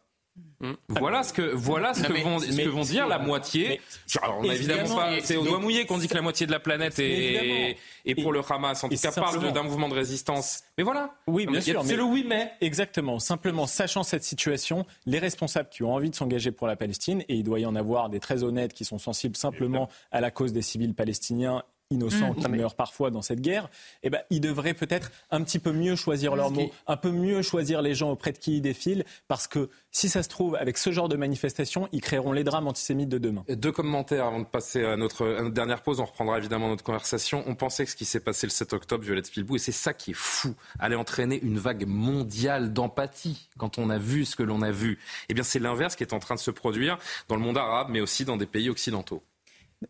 Hmm. 0.62 0.74
Voilà 0.88 1.24
ce 1.24 1.34
que 1.34 1.42
voilà 1.42 1.94
ce, 1.94 2.04
que, 2.04 2.14
vont, 2.24 2.40
ce 2.40 2.56
que 2.56 2.70
vont 2.70 2.84
dire 2.84 3.08
la 3.08 3.20
moitié. 3.20 3.82
on 4.24 4.48
a 4.48 4.54
évidemment 4.54 4.96
pas. 4.96 5.20
C'est 5.24 5.36
au 5.36 5.44
doigt 5.44 5.60
mouillé 5.60 5.86
qu'on 5.86 5.98
dit 5.98 6.08
que 6.08 6.14
la 6.14 6.22
moitié 6.22 6.46
de 6.46 6.52
la 6.52 6.60
planète 6.60 7.00
est, 7.00 7.78
est 8.06 8.16
pour 8.16 8.32
le 8.32 8.42
Hamas. 8.48 8.84
En 8.84 8.90
tout 8.90 8.96
cas, 8.96 9.12
parle 9.12 9.52
d'un 9.52 9.64
mouvement 9.64 9.90
de 9.90 9.96
résistance. 9.96 10.64
Mais 10.78 10.84
voilà. 10.84 11.16
Oui, 11.28 11.48
bien 11.48 11.62
sûr. 11.62 11.84
C'est 11.84 11.96
le 11.96 12.04
oui 12.04 12.24
mais. 12.28 12.54
Exactement. 12.62 13.20
Simplement, 13.20 13.66
sachant 13.66 14.04
cette 14.04 14.24
situation, 14.24 14.86
les 15.06 15.20
responsables 15.20 15.70
qui 15.70 15.84
ont 15.84 15.94
envie 15.94 16.12
de 16.12 16.16
s'engager 16.16 16.52
pour 16.52 16.68
la 16.68 16.76
Palestine, 16.76 17.22
et 17.28 17.36
il 17.36 17.44
doit 17.44 17.60
y 17.60 17.66
en 17.66 17.76
avoir 17.76 18.10
des 18.10 18.20
très 18.20 18.44
honnêtes 18.44 18.74
qui 18.74 18.86
sont 18.86 19.00
sensibles 19.00 19.36
simplement 19.36 19.90
à 20.12 20.22
la 20.22 20.32
cause 20.32 20.54
des 20.54 20.62
civils 20.62 20.94
palestiniens 20.94 21.64
innocents 21.92 22.34
mmh. 22.34 22.44
qui 22.44 22.50
meurent 22.50 22.76
parfois 22.76 23.12
dans 23.12 23.22
cette 23.22 23.42
guerre, 23.42 23.70
eh 24.04 24.10
ben, 24.10 24.22
ils 24.30 24.42
devraient 24.42 24.74
peut-être 24.74 25.12
un 25.30 25.44
petit 25.44 25.60
peu 25.60 25.72
mieux 25.72 25.96
choisir 25.96 26.36
leurs 26.36 26.52
mots, 26.52 26.72
un 26.88 26.98
peu 26.98 27.12
mieux 27.12 27.42
choisir 27.42 27.82
les 27.82 27.94
gens 27.94 28.12
auprès 28.12 28.32
de 28.32 28.38
qui 28.38 28.58
ils 28.58 28.62
défilent, 28.62 29.06
parce 29.28 29.48
que 29.48 29.70
si 29.92 30.08
ça 30.08 30.24
se 30.24 30.30
trouve, 30.30 30.56
avec 30.56 30.78
ce 30.78 30.92
genre 30.92 31.10
de 31.10 31.18
manifestation, 31.18 31.90
ils 31.92 32.00
créeront 32.00 32.32
les 32.32 32.46
drames 32.46 32.68
antisémites 32.68 33.10
de 33.10 33.18
demain. 33.18 33.44
Deux 33.50 33.74
commentaires 33.74 34.26
avant 34.26 34.40
de 34.40 34.46
passer 34.46 34.86
à 34.86 34.96
notre, 34.96 35.50
dernière 35.50 35.82
pause. 35.82 36.00
On 36.00 36.06
reprendra 36.06 36.38
évidemment 36.38 36.70
notre 36.70 36.84
conversation. 36.84 37.44
On 37.46 37.56
pensait 37.56 37.84
que 37.84 37.92
ce 37.92 37.96
qui 37.98 38.06
s'est 38.06 38.22
passé 38.22 38.48
le 38.48 38.52
7 38.52 38.72
octobre, 38.74 39.04
Violette 39.04 39.26
Spilbou, 39.26 39.58
et 39.58 39.60
c'est 39.60 39.74
ça 39.74 39.94
qui 39.94 40.12
est 40.12 40.18
fou, 40.18 40.56
allait 40.80 40.96
entraîner 40.96 41.40
une 41.42 41.60
vague 41.60 41.86
mondiale 41.86 42.72
d'empathie 42.72 43.50
quand 43.58 43.78
on 43.78 43.90
a 43.90 43.98
vu 43.98 44.24
ce 44.24 44.36
que 44.38 44.44
l'on 44.44 44.62
a 44.62 44.72
vu. 44.72 44.98
Eh 45.28 45.34
bien, 45.34 45.44
c'est 45.44 45.60
l'inverse 45.60 45.98
qui 45.98 46.04
est 46.04 46.14
en 46.14 46.20
train 46.20 46.36
de 46.36 46.40
se 46.40 46.52
produire 46.52 46.98
dans 47.28 47.36
le 47.36 47.42
monde 47.42 47.58
arabe, 47.58 47.88
mais 47.90 48.00
aussi 48.00 48.24
dans 48.24 48.38
des 48.38 48.46
pays 48.46 48.70
occidentaux. 48.70 49.22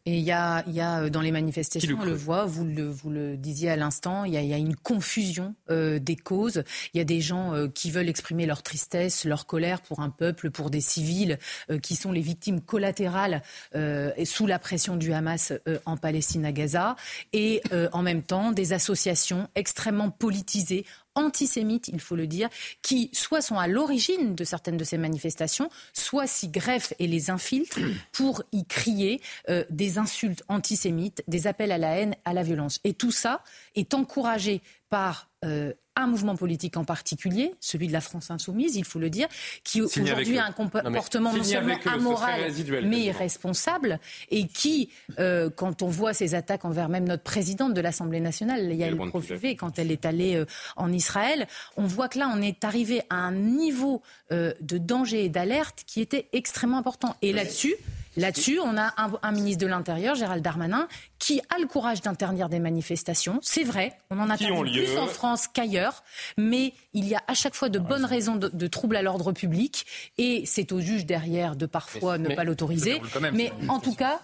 Et 0.06 0.18
il 0.18 0.24
y 0.24 0.32
a, 0.32 0.64
y 0.68 0.80
a, 0.80 1.02
euh, 1.02 1.10
dans 1.10 1.22
les 1.22 1.32
manifestations, 1.32 1.98
on 2.00 2.06
le 2.06 2.14
voit, 2.14 2.46
vous 2.46 2.66
le, 2.66 2.88
vous 2.88 3.10
le 3.10 3.36
disiez 3.36 3.70
à 3.70 3.76
l'instant, 3.76 4.24
il 4.24 4.34
y 4.34 4.38
a, 4.38 4.42
y 4.42 4.54
a, 4.54 4.58
une 4.58 4.76
confusion 4.76 5.54
euh, 5.70 6.00
des 6.00 6.16
causes. 6.16 6.64
Il 6.94 6.98
y 6.98 7.02
a 7.02 7.04
des 7.04 7.20
gens 7.20 7.54
euh, 7.54 7.68
qui 7.68 7.92
veulent 7.92 8.10
exprimer 8.10 8.46
leur 8.46 8.64
tristesse, 8.64 9.26
leur 9.26 9.46
colère 9.46 9.82
pour 9.82 10.00
un 10.00 10.10
peuple, 10.10 10.50
pour 10.50 10.70
des 10.70 10.82
civils 10.82 11.38
qui 11.82 11.96
sont 11.96 12.12
les 12.12 12.22
victimes 12.22 12.62
collatérales 12.62 13.42
sous 14.24 14.48
la 14.48 14.60
pression 14.60 14.96
du 14.96 15.14
Hamas 15.14 15.54
en 15.86 15.98
Palestine 15.98 16.46
à 16.46 16.52
Gaza. 16.52 16.96
Et 17.34 17.62
en 17.92 18.02
même 18.02 18.24
temps, 18.24 18.52
des 18.52 18.74
associations 18.74 19.48
extrêmement 19.56 20.10
politisées 20.10 20.86
antisémites, 21.16 21.88
il 21.88 21.99
faut 21.99 22.16
le 22.16 22.28
dire, 22.28 22.49
qui 22.82 23.09
soit 23.14 23.41
sont 23.41 23.57
à 23.57 23.68
l'origine 23.68 24.36
de 24.36 24.43
certaines 24.43 24.78
de 24.78 24.84
ces 24.84 24.97
manifestations, 24.97 25.70
soit 25.93 26.28
s'y 26.28 26.49
greffent 26.49 26.93
et 26.99 27.07
les 27.07 27.30
infiltrent 27.30 27.80
pour 28.12 28.43
y 28.51 28.66
crier 28.66 29.22
euh, 29.49 29.64
des 29.70 29.97
insultes 29.97 30.43
antisémites, 30.47 31.24
des 31.28 31.47
appels 31.47 31.72
à 31.72 31.78
la 31.78 31.97
haine, 31.97 32.16
à 32.26 32.34
la 32.34 32.43
violence. 32.43 32.80
Et 32.84 32.93
tout 32.93 33.12
ça 33.12 33.43
est 33.76 33.93
encouragé 33.93 34.62
par 34.89 35.30
euh, 35.45 35.74
un 35.96 36.08
mouvement 36.08 36.36
politique 36.36 36.78
en 36.78 36.86
particulier, 36.86 37.54
celui 37.60 37.88
de 37.88 37.94
la 37.94 38.02
France 38.02 38.32
insoumise, 38.32 38.76
il 38.76 38.86
faut 38.86 39.00
le 39.00 39.10
dire, 39.10 39.28
qui 39.64 39.82
aujourd'hui 39.82 40.38
a 40.38 40.46
un 40.46 40.52
comportement 40.52 41.34
non, 41.34 41.44
seulement 41.44 41.76
amoral, 41.86 42.52
mais 42.84 43.02
irresponsable, 43.02 44.00
et 44.30 44.48
qui, 44.48 44.89
euh, 45.20 45.50
quand 45.50 45.82
on 45.82 45.88
voit 45.88 46.14
ces 46.14 46.34
attaques 46.36 46.66
envers 46.66 46.89
même 46.89 47.08
notre 47.08 47.24
présidente 47.24 47.74
de 47.74 47.82
l'Assemblée 47.82 48.22
nationale, 48.22 48.74
Yael 48.74 48.96
Profuvé, 48.96 49.56
quand 49.56 49.80
elle 49.80 49.92
est 49.92 50.06
allée 50.06 50.36
euh, 50.36 50.46
en 50.78 50.92
Israël, 50.92 51.48
on 51.76 51.86
voit 51.86 52.08
que 52.08 52.20
là, 52.20 52.32
on 52.34 52.42
est 52.42 52.64
arrivé 52.64 53.02
à 53.10 53.16
un 53.16 53.34
niveau 53.34 54.02
euh, 54.32 54.54
de 54.62 54.78
danger 54.78 55.26
et 55.26 55.30
d'alerte 55.30 55.84
qui 55.86 56.02
était 56.02 56.28
extrêmement 56.32 56.78
important. 56.78 57.16
Et 57.22 57.34
là-dessus, 57.34 57.76
Là-dessus, 58.18 58.59
on 58.59 58.78
a 58.78 58.93
un, 59.22 59.32
ministre 59.32 59.62
de 59.64 59.68
l'Intérieur, 59.68 60.16
Gérald 60.16 60.43
Darmanin, 60.43 60.88
qui 61.20 61.41
a 61.49 61.59
le 61.59 61.68
courage 61.68 62.01
d'interdire 62.01 62.49
des 62.49 62.59
manifestations. 62.59 63.39
C'est 63.41 63.64
vrai, 63.64 63.93
on 64.09 64.20
en 64.20 64.30
interdit 64.30 64.72
plus 64.72 64.97
en 64.97 65.07
France 65.07 65.47
qu'ailleurs, 65.47 66.03
mais 66.38 66.74
il 66.93 67.07
y 67.07 67.16
a 67.16 67.22
à 67.28 67.34
chaque 67.34 67.55
fois 67.55 67.70
de 67.70 67.80
bonnes 67.80 68.05
raisons 68.05 68.36
de, 68.36 68.68
troubles 68.68 68.95
à 68.95 69.01
l'ordre 69.01 69.32
public, 69.32 69.86
et 70.18 70.43
c'est 70.45 70.72
au 70.72 70.82
juge 70.82 71.05
derrière 71.05 71.55
de 71.55 71.66
parfois 71.66 72.18
ne 72.18 72.34
pas 72.36 72.43
l'autoriser. 72.43 73.01
Mais 73.34 73.51
en 73.70 73.80
tout 73.80 73.95
cas, 73.95 74.20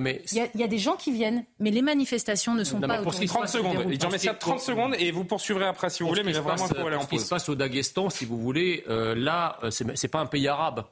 il, 0.00 0.50
y 0.54 0.62
a, 0.62 0.66
des 0.66 0.78
gens 0.78 0.96
qui 0.96 1.12
viennent, 1.12 1.44
mais 1.58 1.70
les 1.70 1.82
manifestations 1.82 2.54
ne 2.54 2.64
sont 2.64 2.80
pas 2.80 3.02
pour 3.02 3.14
30 3.14 3.48
secondes. 3.48 3.92
J'en 4.00 4.10
mets 4.10 4.18
30 4.18 4.60
secondes 4.60 4.94
et 4.98 5.10
vous 5.10 5.24
poursuivrez 5.24 5.66
après 5.66 5.90
si 5.90 6.02
vous 6.02 6.08
voulez, 6.08 6.22
mais 6.22 6.32
vraiment, 6.32 6.66
aller 6.66 6.96
en 6.96 7.00
pause. 7.00 7.04
Ce 7.04 7.08
qui 7.08 7.18
se 7.20 7.28
passe 7.28 7.48
au 7.48 7.54
Daghestan, 7.54 8.10
si 8.10 8.24
vous 8.24 8.38
voulez, 8.38 8.84
euh, 8.88 9.14
là, 9.14 9.58
euh, 9.62 9.70
c'est 9.70 10.08
pas 10.08 10.20
un 10.20 10.26
pays 10.26 10.48
arabe. 10.48 10.84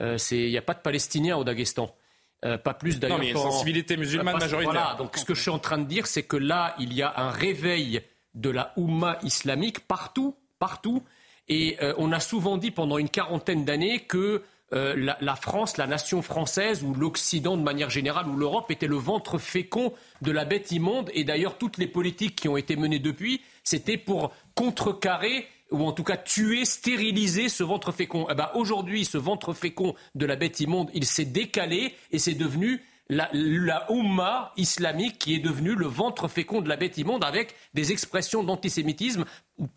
Euh, 0.00 0.18
il 0.30 0.48
n'y 0.48 0.58
a 0.58 0.62
pas 0.62 0.74
de 0.74 0.80
Palestiniens 0.80 1.36
au 1.36 1.44
Daghestan. 1.44 1.94
Euh, 2.44 2.56
pas 2.56 2.72
plus 2.72 2.98
d'ailleurs. 2.98 3.18
Non, 3.18 3.20
mais 3.22 3.30
il 3.30 3.34
y 3.34 3.36
a 3.36 3.38
une 3.38 3.50
sensibilité 3.50 3.96
musulmane 3.96 4.38
majoritaire. 4.38 4.72
Voilà, 4.72 4.94
donc 4.96 5.16
ce 5.16 5.24
que 5.24 5.34
je 5.34 5.42
suis 5.42 5.50
en 5.50 5.58
train 5.58 5.78
de 5.78 5.84
dire, 5.84 6.06
c'est 6.06 6.22
que 6.22 6.36
là, 6.36 6.74
il 6.78 6.94
y 6.94 7.02
a 7.02 7.12
un 7.16 7.30
réveil 7.30 8.00
de 8.34 8.48
la 8.48 8.72
Oumma 8.76 9.18
islamique 9.22 9.80
partout, 9.80 10.34
partout. 10.58 11.02
Et 11.48 11.76
euh, 11.82 11.92
on 11.98 12.12
a 12.12 12.20
souvent 12.20 12.56
dit 12.56 12.70
pendant 12.70 12.96
une 12.96 13.10
quarantaine 13.10 13.64
d'années 13.64 14.00
que 14.00 14.42
la, 14.72 15.18
la, 15.20 15.34
France, 15.34 15.78
la 15.78 15.88
nation 15.88 16.22
française, 16.22 16.84
ou 16.84 16.94
l'Occident 16.94 17.56
de 17.56 17.62
manière 17.62 17.90
générale, 17.90 18.28
ou 18.28 18.36
l'Europe 18.36 18.70
était 18.70 18.86
le 18.86 18.94
ventre 18.94 19.36
fécond 19.36 19.92
de 20.22 20.30
la 20.30 20.44
bête 20.44 20.70
immonde. 20.70 21.10
Et 21.12 21.24
d'ailleurs, 21.24 21.58
toutes 21.58 21.76
les 21.76 21.88
politiques 21.88 22.36
qui 22.36 22.48
ont 22.48 22.56
été 22.56 22.76
menées 22.76 23.00
depuis, 23.00 23.40
c'était 23.64 23.96
pour 23.96 24.32
contrecarrer 24.54 25.48
ou 25.70 25.84
en 25.84 25.92
tout 25.92 26.04
cas 26.04 26.16
tuer, 26.16 26.64
stériliser 26.64 27.48
ce 27.48 27.62
ventre 27.62 27.92
fécond. 27.92 28.26
Eh 28.30 28.34
ben, 28.34 28.50
aujourd'hui, 28.54 29.04
ce 29.04 29.18
ventre 29.18 29.52
fécond 29.52 29.94
de 30.14 30.26
la 30.26 30.36
bête 30.36 30.60
immonde, 30.60 30.90
il 30.94 31.04
s'est 31.04 31.24
décalé 31.24 31.94
et 32.10 32.18
c'est 32.18 32.34
devenu 32.34 32.82
la, 33.10 33.28
la 33.32 33.88
islamique 34.56 35.18
qui 35.18 35.34
est 35.34 35.40
devenue 35.40 35.74
le 35.74 35.86
ventre 35.86 36.28
fécond 36.28 36.60
de 36.60 36.68
la 36.68 36.76
bête 36.76 36.96
immonde 36.96 37.24
avec 37.24 37.54
des 37.74 37.92
expressions 37.92 38.44
d'antisémitisme 38.44 39.24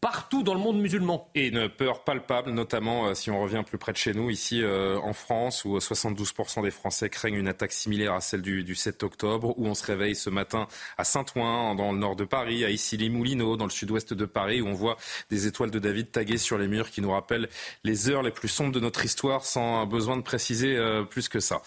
partout 0.02 0.44
dans 0.44 0.54
le 0.54 0.60
monde 0.60 0.80
musulman. 0.80 1.30
Et 1.36 1.48
une 1.48 1.68
peur 1.68 2.04
palpable, 2.04 2.52
notamment 2.52 3.08
euh, 3.08 3.14
si 3.16 3.32
on 3.32 3.42
revient 3.42 3.64
plus 3.66 3.78
près 3.78 3.92
de 3.92 3.98
chez 3.98 4.14
nous, 4.14 4.30
ici 4.30 4.62
euh, 4.62 4.98
en 5.00 5.14
France, 5.14 5.66
où 5.66 5.78
72% 5.78 6.64
des 6.64 6.72
Français 6.72 7.10
craignent 7.10 7.36
une 7.36 7.48
attaque 7.48 7.74
similaire 7.74 8.14
à 8.14 8.22
celle 8.22 8.42
du, 8.42 8.76
7 8.76 9.04
octobre, 9.04 9.54
où 9.58 9.66
on 9.68 9.74
se 9.74 9.86
réveille 9.86 10.16
ce 10.16 10.30
matin 10.30 10.68
à 10.98 11.04
Saint-Ouen, 11.04 11.76
dans 11.76 11.92
le 11.92 11.98
nord 11.98 12.16
de 12.16 12.24
Paris, 12.24 12.64
à 12.64 12.70
Issy-les-Moulineaux, 12.70 13.58
dans 13.58 13.66
le 13.66 13.72
sud-ouest 13.72 14.14
de 14.14 14.26
Paris, 14.26 14.62
où 14.62 14.68
on 14.68 14.74
voit 14.74 14.98
des 15.30 15.48
étoiles 15.48 15.72
de 15.72 15.80
David 15.80 16.12
taguées 16.12 16.38
sur 16.38 16.58
les 16.58 16.68
murs 16.68 16.90
qui 16.90 17.02
nous 17.02 17.12
rappellent 17.12 17.50
les 17.84 18.10
heures 18.10 18.24
les 18.24 18.32
plus 18.32 18.48
sombres 18.48 18.72
de 18.72 18.80
notre 18.80 19.04
histoire, 19.04 19.46
sans 19.46 19.86
besoin 19.86 20.18
de 20.18 20.22
préciser 20.22 20.78
euh, 20.78 21.04
plus 21.04 21.28
que 21.28 21.40
ça. 21.40 21.62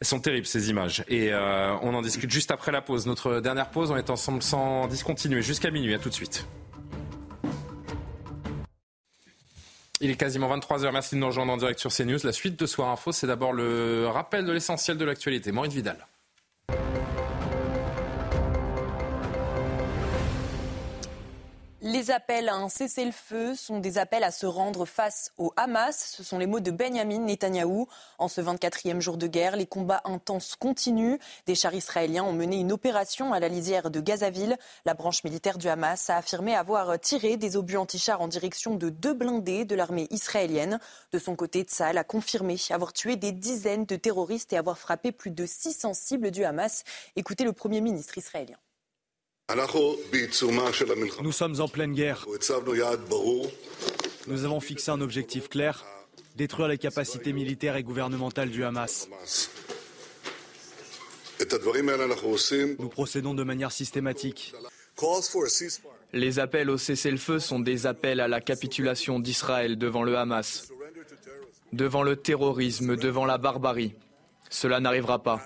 Elles 0.00 0.06
sont 0.06 0.20
terribles 0.20 0.46
ces 0.46 0.70
images 0.70 1.04
et 1.08 1.34
on 1.34 1.94
en 1.94 2.00
discute 2.00 2.30
juste 2.30 2.50
après 2.50 2.72
la 2.72 2.80
pause. 2.80 3.06
Notre 3.06 3.40
dernière 3.40 3.70
pause, 3.70 3.90
on 3.90 3.96
est 3.96 4.08
ensemble 4.08 4.42
sans 4.42 4.86
discontinuer 4.86 5.42
jusqu'à 5.42 5.70
minuit. 5.70 5.94
À 5.94 5.98
tout 5.98 6.08
de 6.08 6.14
suite. 6.14 6.46
Il 10.00 10.10
est 10.10 10.16
quasiment 10.16 10.56
23h. 10.56 10.90
Merci 10.92 11.16
de 11.16 11.20
nous 11.20 11.26
rejoindre 11.26 11.52
en 11.52 11.58
direct 11.58 11.78
sur 11.78 11.92
CNews. 11.92 12.18
La 12.24 12.32
suite 12.32 12.58
de 12.58 12.64
Soir 12.64 12.88
Info, 12.88 13.12
c'est 13.12 13.26
d'abord 13.26 13.52
le 13.52 14.06
rappel 14.06 14.46
de 14.46 14.52
l'essentiel 14.52 14.96
de 14.96 15.04
l'actualité. 15.04 15.52
Maurice 15.52 15.74
Vidal. 15.74 16.06
Les 21.82 22.10
appels 22.10 22.50
à 22.50 22.56
un 22.56 22.68
cessez-le-feu 22.68 23.54
sont 23.54 23.78
des 23.78 23.96
appels 23.96 24.22
à 24.22 24.30
se 24.30 24.44
rendre 24.44 24.84
face 24.84 25.32
au 25.38 25.50
Hamas. 25.56 26.12
Ce 26.14 26.22
sont 26.22 26.36
les 26.36 26.46
mots 26.46 26.60
de 26.60 26.70
Benjamin 26.70 27.20
Netanyahou. 27.20 27.88
En 28.18 28.28
ce 28.28 28.42
24e 28.42 29.00
jour 29.00 29.16
de 29.16 29.26
guerre, 29.26 29.56
les 29.56 29.64
combats 29.64 30.02
intenses 30.04 30.56
continuent. 30.56 31.16
Des 31.46 31.54
chars 31.54 31.72
israéliens 31.72 32.24
ont 32.24 32.34
mené 32.34 32.60
une 32.60 32.70
opération 32.70 33.32
à 33.32 33.40
la 33.40 33.48
lisière 33.48 33.90
de 33.90 34.00
Gazaville. 34.00 34.58
La 34.84 34.92
branche 34.92 35.24
militaire 35.24 35.56
du 35.56 35.68
Hamas 35.68 36.10
a 36.10 36.18
affirmé 36.18 36.54
avoir 36.54 37.00
tiré 37.00 37.38
des 37.38 37.56
obus 37.56 37.78
anti-chars 37.78 38.20
en 38.20 38.28
direction 38.28 38.74
de 38.74 38.90
deux 38.90 39.14
blindés 39.14 39.64
de 39.64 39.74
l'armée 39.74 40.06
israélienne. 40.10 40.80
De 41.12 41.18
son 41.18 41.34
côté, 41.34 41.62
Tsahal 41.62 41.96
a 41.96 42.04
confirmé 42.04 42.56
avoir 42.68 42.92
tué 42.92 43.16
des 43.16 43.32
dizaines 43.32 43.86
de 43.86 43.96
terroristes 43.96 44.52
et 44.52 44.58
avoir 44.58 44.76
frappé 44.76 45.12
plus 45.12 45.30
de 45.30 45.46
600 45.46 45.94
cibles 45.94 46.30
du 46.30 46.44
Hamas. 46.44 46.84
Écoutez 47.16 47.44
le 47.44 47.54
Premier 47.54 47.80
ministre 47.80 48.18
israélien. 48.18 48.58
Nous 51.22 51.32
sommes 51.32 51.60
en 51.60 51.68
pleine 51.68 51.92
guerre. 51.92 52.26
Nous 54.26 54.44
avons 54.44 54.60
fixé 54.60 54.90
un 54.90 55.00
objectif 55.00 55.48
clair, 55.48 55.84
détruire 56.36 56.68
les 56.68 56.78
capacités 56.78 57.32
militaires 57.32 57.76
et 57.76 57.82
gouvernementales 57.82 58.50
du 58.50 58.64
Hamas. 58.64 59.08
Nous 62.78 62.88
procédons 62.88 63.34
de 63.34 63.42
manière 63.42 63.72
systématique. 63.72 64.54
Les 66.12 66.38
appels 66.38 66.70
au 66.70 66.76
cessez-le-feu 66.76 67.38
sont 67.38 67.60
des 67.60 67.86
appels 67.86 68.20
à 68.20 68.28
la 68.28 68.40
capitulation 68.40 69.18
d'Israël 69.18 69.78
devant 69.78 70.02
le 70.02 70.16
Hamas, 70.18 70.68
devant 71.72 72.02
le 72.02 72.16
terrorisme, 72.16 72.96
devant 72.96 73.24
la 73.24 73.38
barbarie. 73.38 73.94
Cela 74.50 74.80
n'arrivera 74.80 75.22
pas. 75.22 75.40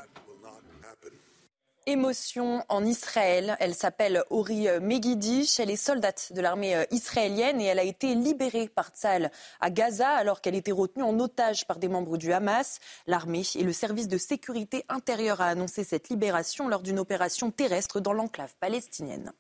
Émotion 1.87 2.64
en 2.70 2.82
Israël. 2.82 3.59
Elle 3.61 3.74
s'appelle 3.74 4.24
Ori 4.30 4.68
Megiddi. 4.80 5.55
Elle 5.59 5.70
est 5.70 5.76
soldate 5.76 6.32
de 6.32 6.41
l'armée 6.41 6.74
euh, 6.74 6.85
israélienne 6.91 7.61
et 7.61 7.66
elle 7.66 7.78
a 7.78 7.85
été 7.85 8.14
libérée 8.14 8.68
par 8.68 8.89
Tzal 8.89 9.30
à 9.61 9.70
Gaza 9.70 10.09
alors 10.09 10.41
qu'elle 10.41 10.55
était 10.55 10.72
retenue 10.72 11.03
en 11.03 11.20
otage 11.20 11.66
par 11.66 11.78
des 11.78 11.89
membres 11.89 12.16
du 12.16 12.32
Hamas. 12.32 12.78
L'armée 13.07 13.43
et 13.55 13.62
le 13.62 13.72
service 13.74 14.09
de 14.09 14.16
sécurité 14.16 14.87
intérieure 14.89 15.43
a 15.43 15.49
annoncé 15.49 15.85
cette 15.85 16.09
libération 16.09 16.68
lors 16.68 16.80
d'une 16.80 16.99
opération 16.99 17.51
terrestre 17.51 18.01
dans 18.01 18.14
l'enclave 18.14 18.55
palestinienne. 18.61 19.32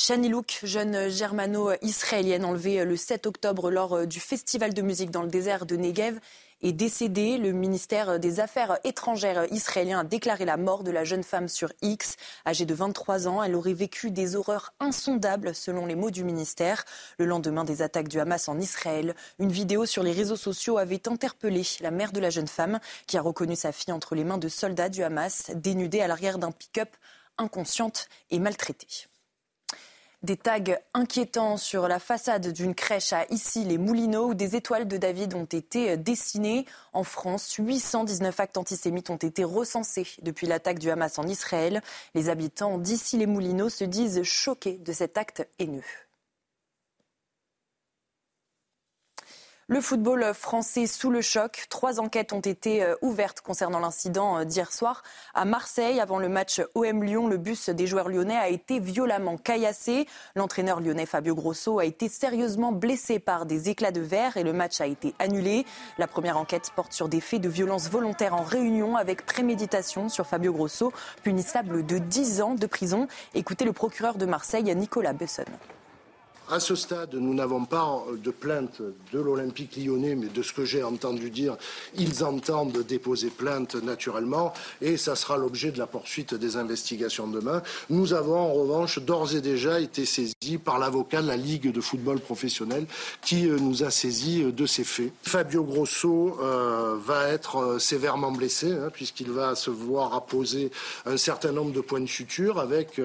Shani 0.00 0.28
Louk, 0.28 0.60
jeune 0.62 1.08
germano-israélienne 1.08 2.44
enlevée 2.44 2.84
le 2.84 2.96
7 2.96 3.26
octobre 3.26 3.70
lors 3.70 3.94
euh, 3.94 4.06
du 4.06 4.20
festival 4.20 4.72
de 4.72 4.80
musique 4.80 5.10
dans 5.10 5.22
le 5.22 5.28
désert 5.28 5.66
de 5.66 5.76
Negev, 5.76 6.20
est 6.62 6.72
décédée. 6.72 7.38
Le 7.38 7.52
ministère 7.52 8.18
des 8.18 8.40
Affaires 8.40 8.78
étrangères 8.84 9.46
israélien 9.52 10.00
a 10.00 10.04
déclaré 10.04 10.44
la 10.44 10.56
mort 10.56 10.84
de 10.84 10.90
la 10.90 11.04
jeune 11.04 11.22
femme 11.22 11.48
sur 11.48 11.72
X. 11.82 12.16
Âgée 12.46 12.66
de 12.66 12.74
23 12.74 13.28
ans, 13.28 13.42
elle 13.42 13.54
aurait 13.54 13.74
vécu 13.74 14.10
des 14.10 14.36
horreurs 14.36 14.72
insondables 14.80 15.54
selon 15.54 15.86
les 15.86 15.94
mots 15.94 16.10
du 16.10 16.24
ministère. 16.24 16.84
Le 17.18 17.26
lendemain 17.26 17.64
des 17.64 17.82
attaques 17.82 18.08
du 18.08 18.20
Hamas 18.20 18.48
en 18.48 18.58
Israël, 18.58 19.14
une 19.38 19.52
vidéo 19.52 19.86
sur 19.86 20.02
les 20.02 20.12
réseaux 20.12 20.36
sociaux 20.36 20.78
avait 20.78 21.08
interpellé 21.08 21.62
la 21.80 21.90
mère 21.90 22.12
de 22.12 22.20
la 22.20 22.30
jeune 22.30 22.48
femme 22.48 22.80
qui 23.06 23.16
a 23.16 23.22
reconnu 23.22 23.56
sa 23.56 23.72
fille 23.72 23.92
entre 23.92 24.14
les 24.14 24.24
mains 24.24 24.38
de 24.38 24.48
soldats 24.48 24.88
du 24.88 25.02
Hamas, 25.02 25.50
dénudée 25.54 26.00
à 26.00 26.08
l'arrière 26.08 26.38
d'un 26.38 26.52
pick-up, 26.52 26.90
inconsciente 27.38 28.08
et 28.30 28.38
maltraitée. 28.38 29.08
Des 30.24 30.36
tags 30.36 30.58
inquiétants 30.94 31.56
sur 31.56 31.86
la 31.86 32.00
façade 32.00 32.52
d'une 32.52 32.74
crèche 32.74 33.12
à 33.12 33.24
Issy-les-Moulineaux 33.30 34.30
où 34.30 34.34
des 34.34 34.56
étoiles 34.56 34.88
de 34.88 34.96
David 34.96 35.34
ont 35.34 35.44
été 35.44 35.96
dessinées. 35.96 36.66
En 36.92 37.04
France, 37.04 37.54
819 37.56 38.40
actes 38.40 38.58
antisémites 38.58 39.10
ont 39.10 39.16
été 39.16 39.44
recensés 39.44 40.08
depuis 40.22 40.48
l'attaque 40.48 40.80
du 40.80 40.90
Hamas 40.90 41.20
en 41.20 41.28
Israël. 41.28 41.82
Les 42.14 42.30
habitants 42.30 42.78
d'Issy-les-Moulineaux 42.78 43.68
se 43.68 43.84
disent 43.84 44.24
choqués 44.24 44.78
de 44.78 44.92
cet 44.92 45.18
acte 45.18 45.46
haineux. 45.60 45.84
Le 49.70 49.82
football 49.82 50.32
français 50.32 50.86
sous 50.86 51.10
le 51.10 51.20
choc. 51.20 51.66
Trois 51.68 52.00
enquêtes 52.00 52.32
ont 52.32 52.40
été 52.40 52.82
euh, 52.82 52.94
ouvertes 53.02 53.42
concernant 53.42 53.80
l'incident 53.80 54.38
euh, 54.38 54.44
d'hier 54.44 54.72
soir 54.72 55.02
à 55.34 55.44
Marseille. 55.44 56.00
Avant 56.00 56.18
le 56.18 56.30
match 56.30 56.62
OM 56.74 57.04
Lyon, 57.04 57.28
le 57.28 57.36
bus 57.36 57.68
des 57.68 57.86
joueurs 57.86 58.08
lyonnais 58.08 58.38
a 58.38 58.48
été 58.48 58.80
violemment 58.80 59.36
caillassé. 59.36 60.06
L'entraîneur 60.36 60.80
lyonnais 60.80 61.04
Fabio 61.04 61.34
Grosso 61.34 61.80
a 61.80 61.84
été 61.84 62.08
sérieusement 62.08 62.72
blessé 62.72 63.18
par 63.18 63.44
des 63.44 63.68
éclats 63.68 63.92
de 63.92 64.00
verre 64.00 64.38
et 64.38 64.42
le 64.42 64.54
match 64.54 64.80
a 64.80 64.86
été 64.86 65.14
annulé. 65.18 65.66
La 65.98 66.06
première 66.06 66.38
enquête 66.38 66.72
porte 66.74 66.94
sur 66.94 67.10
des 67.10 67.20
faits 67.20 67.42
de 67.42 67.50
violence 67.50 67.90
volontaire 67.90 68.34
en 68.34 68.44
réunion 68.44 68.96
avec 68.96 69.26
préméditation 69.26 70.08
sur 70.08 70.26
Fabio 70.26 70.54
Grosso, 70.54 70.94
punissable 71.22 71.84
de 71.84 71.98
10 71.98 72.40
ans 72.40 72.54
de 72.54 72.66
prison. 72.66 73.06
Écoutez 73.34 73.66
le 73.66 73.74
procureur 73.74 74.16
de 74.16 74.24
Marseille, 74.24 74.74
Nicolas 74.74 75.12
Besson. 75.12 75.44
À 76.50 76.60
ce 76.60 76.74
stade, 76.74 77.14
nous 77.14 77.34
n'avons 77.34 77.66
pas 77.66 78.04
de 78.24 78.30
plainte 78.30 78.80
de 79.12 79.18
l'Olympique 79.18 79.76
lyonnais, 79.76 80.14
mais 80.14 80.28
de 80.28 80.42
ce 80.42 80.54
que 80.54 80.64
j'ai 80.64 80.82
entendu 80.82 81.28
dire, 81.28 81.58
ils 81.94 82.24
entendent 82.24 82.78
déposer 82.88 83.28
plainte 83.28 83.74
naturellement, 83.74 84.54
et 84.80 84.96
ça 84.96 85.14
sera 85.14 85.36
l'objet 85.36 85.72
de 85.72 85.78
la 85.78 85.86
poursuite 85.86 86.32
des 86.32 86.56
investigations 86.56 87.28
demain. 87.28 87.62
Nous 87.90 88.14
avons 88.14 88.38
en 88.38 88.52
revanche 88.54 88.98
d'ores 88.98 89.34
et 89.34 89.42
déjà 89.42 89.78
été 89.78 90.06
saisis 90.06 90.56
par 90.64 90.78
l'avocat 90.78 91.20
de 91.20 91.26
la 91.26 91.36
Ligue 91.36 91.70
de 91.70 91.80
football 91.82 92.18
professionnel 92.18 92.86
qui 93.20 93.46
euh, 93.46 93.58
nous 93.58 93.84
a 93.84 93.90
saisis 93.90 94.42
euh, 94.42 94.50
de 94.50 94.64
ces 94.64 94.84
faits. 94.84 95.12
Fabio 95.22 95.64
Grosso 95.64 96.38
euh, 96.40 96.96
va 97.04 97.28
être 97.28 97.78
sévèrement 97.78 98.32
blessé, 98.32 98.72
hein, 98.72 98.88
puisqu'il 98.90 99.30
va 99.30 99.54
se 99.54 99.68
voir 99.70 100.14
apposer 100.14 100.70
un 101.04 101.18
certain 101.18 101.52
nombre 101.52 101.72
de 101.72 101.82
points 101.82 102.00
de 102.00 102.06
suture 102.06 102.58
avec 102.58 103.00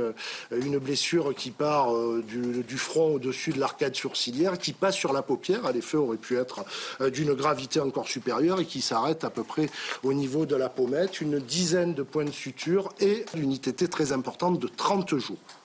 une 0.51 0.77
blessure 0.77 1.35
qui 1.35 1.51
part 1.51 1.93
du, 2.27 2.63
du 2.63 2.77
front 2.77 3.15
au 3.15 3.19
au-dessus 3.33 3.51
de 3.51 3.59
l'arcade 3.59 3.95
sourcilière, 3.95 4.59
qui 4.59 4.73
passe 4.73 4.95
sur 4.95 5.11
la 5.11 5.23
paupière. 5.23 5.71
Les 5.73 5.81
feux 5.81 5.97
auraient 5.97 6.17
pu 6.17 6.37
être 6.37 6.63
euh, 7.01 7.09
d'une 7.09 7.33
gravité 7.33 7.79
encore 7.79 8.07
supérieure 8.07 8.59
et 8.59 8.65
qui 8.65 8.79
s'arrête 8.79 9.23
à 9.23 9.31
peu 9.31 9.43
près 9.43 9.69
au 10.03 10.13
niveau 10.13 10.45
de 10.45 10.55
la 10.55 10.69
pommette. 10.69 11.19
Une 11.19 11.39
dizaine 11.39 11.95
de 11.95 12.03
points 12.03 12.25
de 12.25 12.31
suture 12.31 12.93
et 12.99 13.25
une 13.35 13.51
ITT 13.51 13.89
très 13.89 14.11
importante 14.11 14.59
de 14.59 14.67
30 14.67 15.17
jours. 15.17 15.62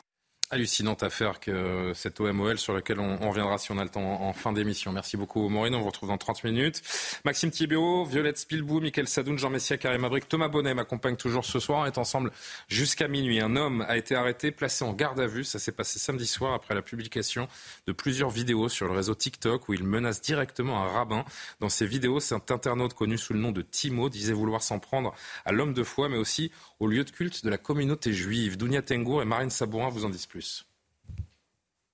Hallucinante 0.51 1.03
affaire 1.03 1.40
que 1.40 1.92
cette 1.94 2.20
OMOL 2.20 2.57
sur 2.57 2.72
laquelle 2.72 3.01
on, 3.01 3.28
reviendra 3.28 3.59
si 3.59 3.70
on 3.70 3.76
a 3.76 3.84
le 3.84 3.90
temps 3.90 4.22
en, 4.22 4.32
fin 4.32 4.51
d'émission. 4.51 4.92
Merci 4.92 5.18
beaucoup 5.18 5.46
Maureen, 5.51 5.74
on 5.74 5.80
vous 5.80 5.86
retrouve 5.88 6.09
dans 6.09 6.16
30 6.16 6.42
minutes. 6.44 6.80
Maxime 7.26 7.51
Thibéot, 7.51 8.07
Violette 8.07 8.38
Spilbou, 8.38 8.80
Mickaël 8.80 9.07
Sadoun, 9.07 9.36
Jean 9.38 9.51
Messia, 9.51 9.76
Karim 9.76 10.05
Abric, 10.05 10.26
Thomas 10.26 10.49
Bonnet 10.49 10.72
m'accompagnent 10.72 11.16
toujours 11.16 11.44
ce 11.44 11.61
soir. 11.61 11.80
On 11.80 11.84
est 11.84 11.99
ensemble 11.99 12.32
jusqu'à 12.66 13.09
minuit. 13.09 13.42
Un 13.42 13.57
homme 13.57 13.84
a 13.88 13.99
été 13.99 14.14
arrêté, 14.14 14.51
placé 14.51 14.86
en 14.86 14.94
garde 14.94 15.20
à 15.20 15.26
vue. 15.26 15.44
Ça 15.44 15.59
s'est 15.59 15.70
passé 15.70 15.99
samedi 15.99 16.26
soir 16.26 16.55
après 16.55 16.74
la 16.74 16.80
publication 16.80 17.46
de 17.86 17.92
plusieurs 17.92 18.30
vidéos 18.30 18.70
sur 18.70 18.86
le 18.86 18.94
réseau 18.94 19.14
TikTok 19.14 19.68
où 19.68 19.74
il 19.74 19.84
menace 19.84 20.22
directement 20.22 20.82
un 20.82 20.88
rabbin. 20.88 21.26
Dans 21.61 21.68
ces 21.68 21.84
vidéos, 21.84 22.20
cet 22.20 22.51
internaute 22.51 22.94
connu 22.94 23.18
sous 23.18 23.34
le 23.34 23.38
nom 23.38 23.53
de 23.53 23.61
Timo 23.61 24.09
disait 24.09 24.32
vouloir 24.32 24.62
s'en 24.62 24.78
prendre 24.78 25.14
à 25.44 25.53
l'homme 25.53 25.74
de 25.74 25.82
foi 25.82 26.09
mais 26.09 26.16
aussi 26.16 26.51
au 26.80 26.86
lieu 26.86 27.05
de 27.05 27.11
culte 27.11 27.44
de 27.44 27.51
la 27.51 27.59
communauté 27.59 28.14
juive. 28.14 28.57
Dounia 28.57 28.80
Tengour 28.80 29.20
et 29.20 29.26
Marine 29.26 29.51
Sabourin 29.51 29.90
vous 29.90 30.07
en 30.07 30.09
disent 30.09 30.24
plus. 30.24 30.38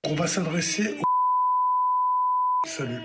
On 0.03 0.15
va 0.15 0.27
s'adresser 0.27 0.97
au... 0.99 1.03
Salut. 2.67 2.99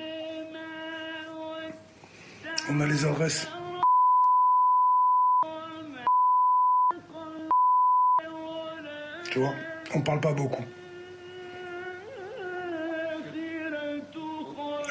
On 2.68 2.80
a 2.80 2.86
les 2.86 3.05
adresses. 3.05 3.47
Tu 9.30 9.38
vois, 9.38 9.55
on 9.95 10.03
parle 10.03 10.20
pas 10.20 10.32
beaucoup. 10.32 10.64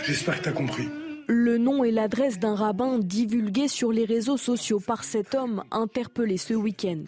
J'espère 0.05 0.37
que 0.37 0.43
tu 0.43 0.49
as 0.49 0.53
compris. 0.53 0.87
Le 1.27 1.57
nom 1.57 1.83
et 1.83 1.91
l'adresse 1.91 2.39
d'un 2.39 2.55
rabbin 2.55 2.97
divulgués 2.97 3.67
sur 3.67 3.91
les 3.91 4.05
réseaux 4.05 4.37
sociaux 4.37 4.79
par 4.79 5.03
cet 5.03 5.35
homme 5.35 5.63
interpellé 5.71 6.37
ce 6.37 6.53
week-end. 6.53 7.03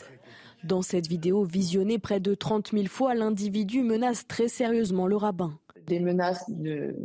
Dans 0.63 0.83
cette 0.83 1.07
vidéo 1.07 1.43
visionnée 1.43 1.97
près 1.97 2.19
de 2.19 2.35
30 2.35 2.71
000 2.71 2.85
fois, 2.85 3.15
l'individu 3.15 3.81
menace 3.81 4.27
très 4.27 4.47
sérieusement 4.47 5.07
le 5.07 5.15
rabbin. 5.15 5.57
Des 5.87 5.99
menaces 5.99 6.45
de, 6.49 6.95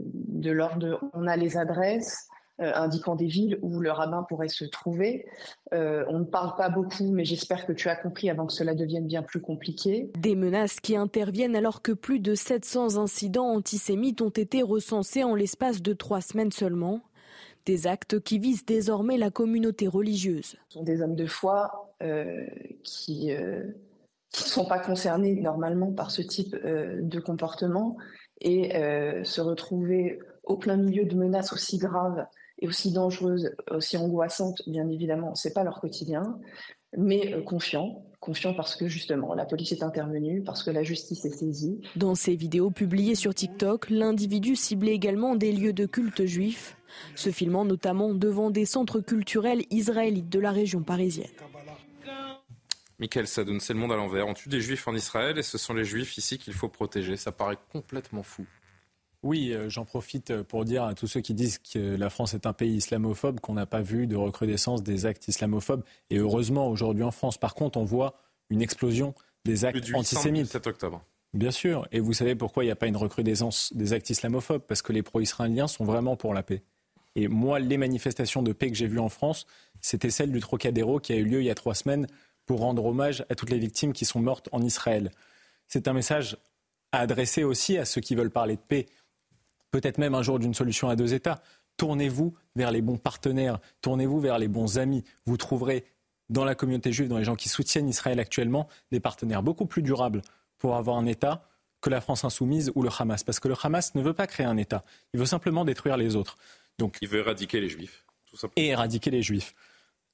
l'ordre 0.50 1.00
on 1.14 1.26
a 1.26 1.36
les 1.36 1.56
adresses, 1.56 2.28
euh, 2.60 2.70
indiquant 2.74 3.16
des 3.16 3.26
villes 3.26 3.58
où 3.62 3.80
le 3.80 3.90
rabbin 3.90 4.24
pourrait 4.28 4.48
se 4.48 4.66
trouver. 4.66 5.24
Euh, 5.72 6.04
on 6.08 6.18
ne 6.18 6.24
parle 6.24 6.54
pas 6.56 6.68
beaucoup, 6.68 7.10
mais 7.10 7.24
j'espère 7.24 7.66
que 7.66 7.72
tu 7.72 7.88
as 7.88 7.96
compris 7.96 8.28
avant 8.28 8.46
que 8.46 8.52
cela 8.52 8.74
devienne 8.74 9.06
bien 9.06 9.22
plus 9.22 9.40
compliqué. 9.40 10.10
Des 10.18 10.36
menaces 10.36 10.78
qui 10.80 10.94
interviennent 10.94 11.56
alors 11.56 11.80
que 11.80 11.92
plus 11.92 12.20
de 12.20 12.34
700 12.34 12.98
incidents 12.98 13.48
antisémites 13.48 14.20
ont 14.20 14.28
été 14.28 14.62
recensés 14.62 15.24
en 15.24 15.34
l'espace 15.34 15.80
de 15.80 15.94
trois 15.94 16.20
semaines 16.20 16.52
seulement. 16.52 17.00
Des 17.64 17.86
actes 17.86 18.20
qui 18.20 18.38
visent 18.38 18.66
désormais 18.66 19.16
la 19.16 19.30
communauté 19.30 19.88
religieuse. 19.88 20.56
Ce 20.68 20.78
sont 20.78 20.84
des 20.84 21.02
hommes 21.02 21.16
de 21.16 21.26
foi 21.26 21.85
qui 22.82 23.32
euh, 23.32 23.64
ne 23.64 23.72
sont 24.32 24.66
pas 24.66 24.78
concernés 24.78 25.34
normalement 25.34 25.92
par 25.92 26.10
ce 26.10 26.22
type 26.22 26.56
euh, 26.64 27.00
de 27.00 27.20
comportement 27.20 27.96
et 28.42 28.72
se 29.24 29.40
retrouver 29.40 30.18
au 30.44 30.58
plein 30.58 30.76
milieu 30.76 31.06
de 31.06 31.16
menaces 31.16 31.54
aussi 31.54 31.78
graves 31.78 32.26
et 32.58 32.68
aussi 32.68 32.92
dangereuses, 32.92 33.50
aussi 33.70 33.96
angoissantes, 33.96 34.60
bien 34.66 34.86
évidemment, 34.88 35.34
ce 35.34 35.48
n'est 35.48 35.54
pas 35.54 35.64
leur 35.64 35.80
quotidien, 35.80 36.38
mais 36.94 37.42
confiants 37.44 38.04
confiants 38.26 38.54
parce 38.54 38.74
que 38.74 38.88
justement 38.88 39.34
la 39.34 39.44
police 39.44 39.72
est 39.72 39.84
intervenue, 39.84 40.42
parce 40.42 40.64
que 40.64 40.70
la 40.70 40.82
justice 40.82 41.24
est 41.24 41.30
saisie. 41.30 41.80
Dans 41.94 42.16
ces 42.16 42.34
vidéos 42.34 42.70
publiées 42.70 43.14
sur 43.14 43.32
TikTok, 43.32 43.88
l'individu 43.88 44.56
ciblait 44.56 44.94
également 44.94 45.36
des 45.36 45.52
lieux 45.52 45.72
de 45.72 45.86
culte 45.86 46.24
juifs, 46.24 46.76
se 47.14 47.30
filmant 47.30 47.64
notamment 47.64 48.14
devant 48.14 48.50
des 48.50 48.64
centres 48.64 49.00
culturels 49.00 49.62
israélites 49.70 50.28
de 50.28 50.40
la 50.40 50.50
région 50.50 50.82
parisienne. 50.82 51.30
Michael 52.98 53.26
Sadoun, 53.26 53.60
c'est 53.60 53.74
le 53.74 53.78
monde 53.78 53.92
à 53.92 53.96
l'envers. 53.96 54.26
On 54.26 54.34
tue 54.34 54.48
des 54.48 54.60
juifs 54.60 54.88
en 54.88 54.94
Israël 54.94 55.38
et 55.38 55.42
ce 55.42 55.58
sont 55.58 55.74
les 55.74 55.84
juifs 55.84 56.16
ici 56.16 56.38
qu'il 56.38 56.54
faut 56.54 56.68
protéger. 56.68 57.16
Ça 57.16 57.32
paraît 57.32 57.58
complètement 57.70 58.22
fou. 58.22 58.46
Oui, 59.22 59.52
euh, 59.52 59.68
j'en 59.68 59.84
profite 59.84 60.30
euh, 60.30 60.44
pour 60.44 60.64
dire 60.64 60.84
à 60.84 60.94
tous 60.94 61.06
ceux 61.06 61.20
qui 61.20 61.34
disent 61.34 61.58
que 61.58 61.96
la 61.96 62.10
France 62.10 62.34
est 62.34 62.46
un 62.46 62.52
pays 62.52 62.76
islamophobe 62.76 63.40
qu'on 63.40 63.54
n'a 63.54 63.66
pas 63.66 63.82
vu 63.82 64.06
de 64.06 64.16
recrudescence 64.16 64.82
des 64.82 65.04
actes 65.04 65.26
islamophobes. 65.28 65.82
Et 66.10 66.18
heureusement, 66.18 66.68
aujourd'hui 66.68 67.02
en 67.02 67.10
France, 67.10 67.36
par 67.36 67.54
contre, 67.54 67.78
on 67.78 67.84
voit 67.84 68.14
une 68.50 68.62
explosion 68.62 69.14
des 69.44 69.64
actes 69.64 69.92
antisémites. 69.94 70.46
7 70.46 70.66
octobre. 70.66 71.02
Bien 71.34 71.50
sûr. 71.50 71.86
Et 71.92 72.00
vous 72.00 72.12
savez 72.12 72.34
pourquoi 72.34 72.64
il 72.64 72.68
n'y 72.68 72.72
a 72.72 72.76
pas 72.76 72.86
une 72.86 72.96
recrudescence 72.96 73.72
des 73.74 73.92
actes 73.92 74.08
islamophobes? 74.08 74.62
Parce 74.62 74.80
que 74.80 74.92
les 74.92 75.02
pro-israéliens 75.02 75.66
sont 75.66 75.84
vraiment 75.84 76.16
pour 76.16 76.32
la 76.32 76.42
paix. 76.42 76.62
Et 77.16 77.28
moi, 77.28 77.58
les 77.58 77.78
manifestations 77.78 78.42
de 78.42 78.52
paix 78.52 78.70
que 78.70 78.76
j'ai 78.76 78.86
vues 78.86 79.00
en 79.00 79.08
France, 79.08 79.46
c'était 79.80 80.10
celle 80.10 80.30
du 80.30 80.40
Trocadéro 80.40 81.00
qui 81.00 81.14
a 81.14 81.16
eu 81.16 81.24
lieu 81.24 81.40
il 81.40 81.46
y 81.46 81.50
a 81.50 81.54
trois 81.54 81.74
semaines 81.74 82.06
pour 82.46 82.60
rendre 82.60 82.84
hommage 82.84 83.24
à 83.28 83.34
toutes 83.34 83.50
les 83.50 83.58
victimes 83.58 83.92
qui 83.92 84.04
sont 84.04 84.20
mortes 84.20 84.48
en 84.52 84.62
Israël. 84.62 85.10
C'est 85.68 85.88
un 85.88 85.92
message 85.92 86.38
à 86.92 87.00
adresser 87.00 87.44
aussi 87.44 87.76
à 87.76 87.84
ceux 87.84 88.00
qui 88.00 88.14
veulent 88.14 88.30
parler 88.30 88.56
de 88.56 88.60
paix 88.60 88.86
peut-être 89.70 89.98
même 89.98 90.14
un 90.14 90.22
jour 90.22 90.38
d'une 90.38 90.54
solution 90.54 90.88
à 90.88 90.96
deux 90.96 91.12
États. 91.12 91.42
Tournez-vous 91.76 92.34
vers 92.54 92.70
les 92.70 92.80
bons 92.80 92.96
partenaires, 92.96 93.58
tournez-vous 93.82 94.20
vers 94.20 94.38
les 94.38 94.48
bons 94.48 94.78
amis. 94.78 95.04
Vous 95.26 95.36
trouverez 95.36 95.84
dans 96.30 96.44
la 96.44 96.54
communauté 96.54 96.92
juive, 96.92 97.08
dans 97.08 97.18
les 97.18 97.24
gens 97.24 97.36
qui 97.36 97.48
soutiennent 97.48 97.88
Israël 97.88 98.18
actuellement, 98.18 98.68
des 98.90 99.00
partenaires 99.00 99.42
beaucoup 99.42 99.66
plus 99.66 99.82
durables 99.82 100.22
pour 100.58 100.76
avoir 100.76 100.96
un 100.96 101.06
État 101.06 101.46
que 101.82 101.90
la 101.90 102.00
France 102.00 102.24
insoumise 102.24 102.72
ou 102.74 102.82
le 102.82 102.88
Hamas. 102.98 103.22
Parce 103.22 103.38
que 103.38 103.48
le 103.48 103.54
Hamas 103.62 103.94
ne 103.94 104.02
veut 104.02 104.14
pas 104.14 104.26
créer 104.26 104.46
un 104.46 104.56
État, 104.56 104.82
il 105.12 105.20
veut 105.20 105.26
simplement 105.26 105.64
détruire 105.64 105.98
les 105.98 106.16
autres. 106.16 106.36
Donc, 106.78 106.96
il 107.02 107.08
veut 107.08 107.20
éradiquer 107.20 107.60
les 107.60 107.68
juifs, 107.68 108.04
tout 108.24 108.36
simplement. 108.36 108.66
Et 108.66 108.70
éradiquer 108.70 109.10
les 109.10 109.22
juifs. 109.22 109.54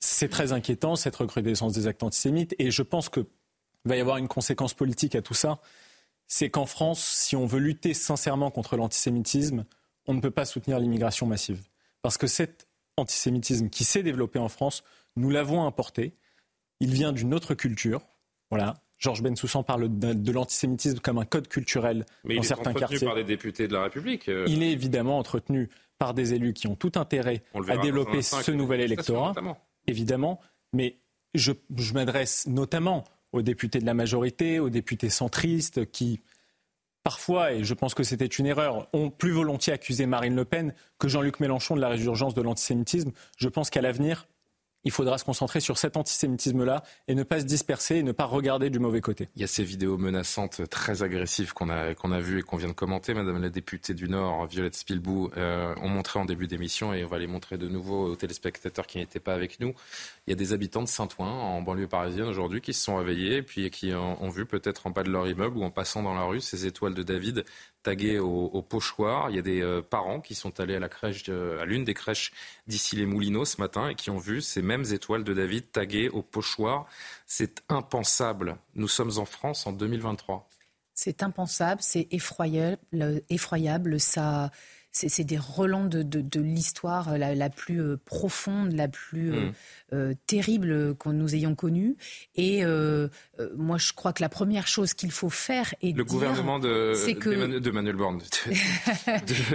C'est 0.05 0.29
très 0.29 0.53
inquiétant, 0.53 0.97
cette 0.97 1.17
recrudescence 1.17 1.73
des 1.73 1.87
actes 1.87 2.03
antisémites, 2.03 2.55
et 2.59 2.71
je 2.71 2.83
pense 2.83 3.09
qu'il 3.09 3.25
va 3.85 3.97
y 3.97 4.01
avoir 4.01 4.17
une 4.17 4.29
conséquence 4.29 4.75
politique 4.75 5.15
à 5.15 5.23
tout 5.23 5.35
ça 5.35 5.61
c'est 6.33 6.49
qu'en 6.49 6.65
France, 6.65 7.05
si 7.05 7.37
on 7.37 7.45
veut 7.45 7.59
lutter 7.59 7.93
sincèrement 7.93 8.51
contre 8.51 8.79
l'antisémitisme, 8.79 9.67
on 10.07 10.15
ne 10.15 10.21
peut 10.23 10.31
pas 10.31 10.47
soutenir 10.47 10.79
l'immigration 10.79 11.27
massive. 11.27 11.61
Parce 12.01 12.17
que 12.17 12.27
cet 12.27 12.67
antisémitisme 12.97 13.69
qui 13.69 13.85
s'est 13.85 14.03
développé 14.03 14.39
en 14.39 14.49
France, 14.49 14.83
nous 15.15 15.29
l'avons 15.29 15.67
importé. 15.67 16.15
Il 16.81 16.95
vient 16.95 17.13
d'une 17.13 17.35
autre 17.35 17.53
culture. 17.53 18.01
Voilà. 18.49 18.77
Georges 18.97 19.23
Bensoussan 19.23 19.63
parle 19.63 19.91
de, 19.91 20.33
l'antisémitisme 20.33 21.01
comme 21.01 21.19
un 21.19 21.27
code 21.27 21.49
culturel 21.49 22.07
Mais 22.25 22.37
dans 22.37 22.43
il 22.43 22.47
certains 22.47 22.71
est 22.71 22.79
quartiers. 22.79 23.07
par 23.07 23.15
des 23.15 23.25
députés 23.25 23.69
de 23.69 23.75
la 23.75 23.83
République. 23.83 24.31
euh. 24.31 24.47
Il 24.49 24.63
est 24.63 24.73
évidemment 24.73 25.19
entretenu 25.19 25.69
par 25.99 26.15
des 26.15 26.33
élus 26.33 26.55
qui 26.55 26.67
ont 26.67 26.77
tout 26.77 26.93
intérêt 26.95 27.43
à 27.69 27.77
développer 27.77 28.23
ce 28.23 28.53
nouvel 28.53 28.81
électorat, 28.81 29.29
notamment. 29.29 29.59
Évidemment. 29.87 30.41
Mais 30.73 30.99
je, 31.35 31.53
m'adresse 31.93 32.47
notamment 32.47 33.05
aux 33.33 33.43
députés 33.43 33.79
de 33.79 33.87
la 33.87 33.95
majorité, 33.95 34.59
aux 34.59 34.71
députés 34.71 35.11
centristes 35.11 35.91
qui, 35.91 36.21
parfois, 37.03 37.53
et 37.53 37.65
je 37.65 37.75
pense 37.75 37.95
que 37.95 38.03
c'était 38.03 38.27
une 38.27 38.47
erreur, 38.47 38.89
ont 38.93 39.11
plus 39.11 39.33
volontiers 39.33 39.73
accusé 39.73 40.07
Marine 40.07 40.37
Le 40.37 40.45
Pen 40.45 40.75
que 40.99 41.09
Jean-Luc 41.09 41.41
Mélenchon 41.41 41.77
de 41.77 41.81
la 41.81 41.89
résurgence 41.89 42.35
de 42.35 42.43
l'antisémitisme. 42.43 43.13
Je 43.39 43.49
pense 43.49 43.71
qu'à 43.71 43.81
l'avenir, 43.81 44.27
il 44.85 44.91
faudra 44.91 45.19
se 45.19 45.25
concentrer 45.25 45.61
sur 45.61 45.79
cet 45.79 45.97
antisémitisme-là 45.97 46.83
et 47.09 47.15
ne 47.15 47.23
pas 47.23 47.41
se 47.41 47.45
disperser 47.45 47.97
et 47.97 48.03
ne 48.03 48.13
pas 48.13 48.25
regarder 48.25 48.71
du 48.71 48.79
mauvais 48.79 49.01
côté. 49.01 49.29
Il 49.37 49.43
y 49.43 49.45
a 49.45 49.49
ces 49.49 49.65
vidéos 49.65 49.99
menaçantes, 49.99 50.69
très 50.69 51.03
agressives 51.03 51.53
qu'on 51.53 51.71
a, 51.71 52.21
vues 52.21 52.41
et 52.41 52.43
qu'on 52.43 52.57
vient 52.57 52.69
de 52.69 52.73
commenter. 52.73 53.15
Madame 53.15 53.41
la 53.41 53.49
députée 53.49 53.95
du 53.95 54.09
Nord, 54.09 54.47
Violette 54.47 54.75
Spilbou, 54.75 55.31
euh, 55.37 55.75
on 55.83 55.89
montrait 55.89 56.21
en 56.21 56.25
début 56.25 56.47
d'émission 56.47 56.93
et 56.93 57.05
on 57.05 57.09
va 57.09 57.19
les 57.19 57.27
montrer 57.27 57.59
de 57.59 57.69
nouveau 57.69 58.11
aux 58.11 58.17
téléspectateurs 58.17 58.87
qui 58.87 58.99
n'étaient 58.99 59.21
pas 59.21 59.35
avec 59.35 59.61
nous. 59.61 59.75
Il 60.27 60.31
y 60.31 60.33
a 60.33 60.37
des 60.37 60.53
habitants 60.53 60.83
de 60.83 60.89
Saint-Ouen, 60.89 61.27
en 61.27 61.63
banlieue 61.63 61.89
parisienne 61.89 62.27
aujourd'hui, 62.27 62.61
qui 62.61 62.75
se 62.75 62.85
sont 62.85 62.97
réveillés 62.97 63.45
et 63.57 63.71
qui 63.71 63.95
ont, 63.95 64.23
ont 64.23 64.29
vu 64.29 64.47
peut-être 64.47 64.87
en 64.87 64.91
bas 64.91 65.03
de 65.03 65.11
leur 65.11 65.29
immeuble 65.29 65.59
ou 65.59 65.63
en 65.63 65.71
passant 65.71 66.03
dans 66.03 66.15
la 66.15 66.25
rue 66.25 66.41
ces 66.41 66.67
étoiles 66.67 66.95
de 66.95 67.03
David 67.03 67.45
taguées 67.83 68.19
au, 68.19 68.63
pochoir. 68.63 69.31
Il 69.31 69.37
y 69.37 69.39
a 69.39 69.43
des 69.43 69.61
euh, 69.61 69.83
parents 69.83 70.21
qui 70.21 70.35
sont 70.35 70.61
allés 70.61 70.77
à 70.77 70.81
la 70.81 70.89
crèche, 70.89 71.29
à 71.29 71.65
l'une 71.65 71.85
des 71.85 71.95
crèches 71.95 72.33
d'ici 72.67 72.97
les 72.97 73.07
Moulineaux 73.07 73.45
ce 73.45 73.61
matin 73.61 73.89
et 73.89 73.95
qui 73.95 74.11
ont 74.11 74.19
vu 74.19 74.41
ces 74.41 74.63
mêmes 74.63 74.85
étoiles 74.93 75.25
de 75.25 75.35
David 75.35 75.71
taguées 75.73 76.09
au 76.09 76.23
pochoir. 76.23 76.87
C'est 77.27 77.63
impensable. 77.69 78.57
Nous 78.75 78.89
sommes 78.89 79.19
en 79.19 79.25
France 79.25 79.67
en 79.67 79.73
2023. 79.73 80.49
C'est 80.95 81.23
impensable, 81.23 81.81
c'est 81.83 82.07
effroyable, 82.11 82.79
effroyable. 83.31 83.99
Ça, 83.99 84.51
c'est 84.93 85.09
c'est 85.09 85.25
des 85.25 85.39
relents 85.39 85.87
de, 85.87 86.03
de- 86.03 86.21
de 86.21 86.41
l'histoire 86.41 87.19
la, 87.19 87.35
la 87.35 87.51
plus 87.51 87.81
euh, 87.81 87.97
profonde, 88.05 88.73
la 88.73 88.89
plus 88.89 89.33
euh, 89.33 89.41
Mm. 89.47 89.53
euh, 89.95 90.15
terrible 90.27 90.95
que 90.97 91.09
nous 91.09 91.35
ayons 91.35 91.55
connue. 91.55 91.97
Et 92.37 92.65
euh, 92.65 93.09
euh, 93.41 93.49
moi, 93.57 93.79
je 93.79 93.93
crois 93.93 94.13
que 94.13 94.23
la 94.23 94.29
première 94.29 94.67
chose 94.69 94.95
qu'il 94.95 95.11
faut 95.11 95.31
faire 95.31 95.75
est 95.83 95.89
Le 95.97 96.05
dire, 96.05 96.05
gouvernement 96.05 96.59
de, 96.59 96.93
c'est 96.95 97.15
que 97.15 97.59
de 97.59 97.71
Manuel 97.71 97.97
Borne, 97.97 98.19
de- 98.19 99.27
de, 99.27 99.35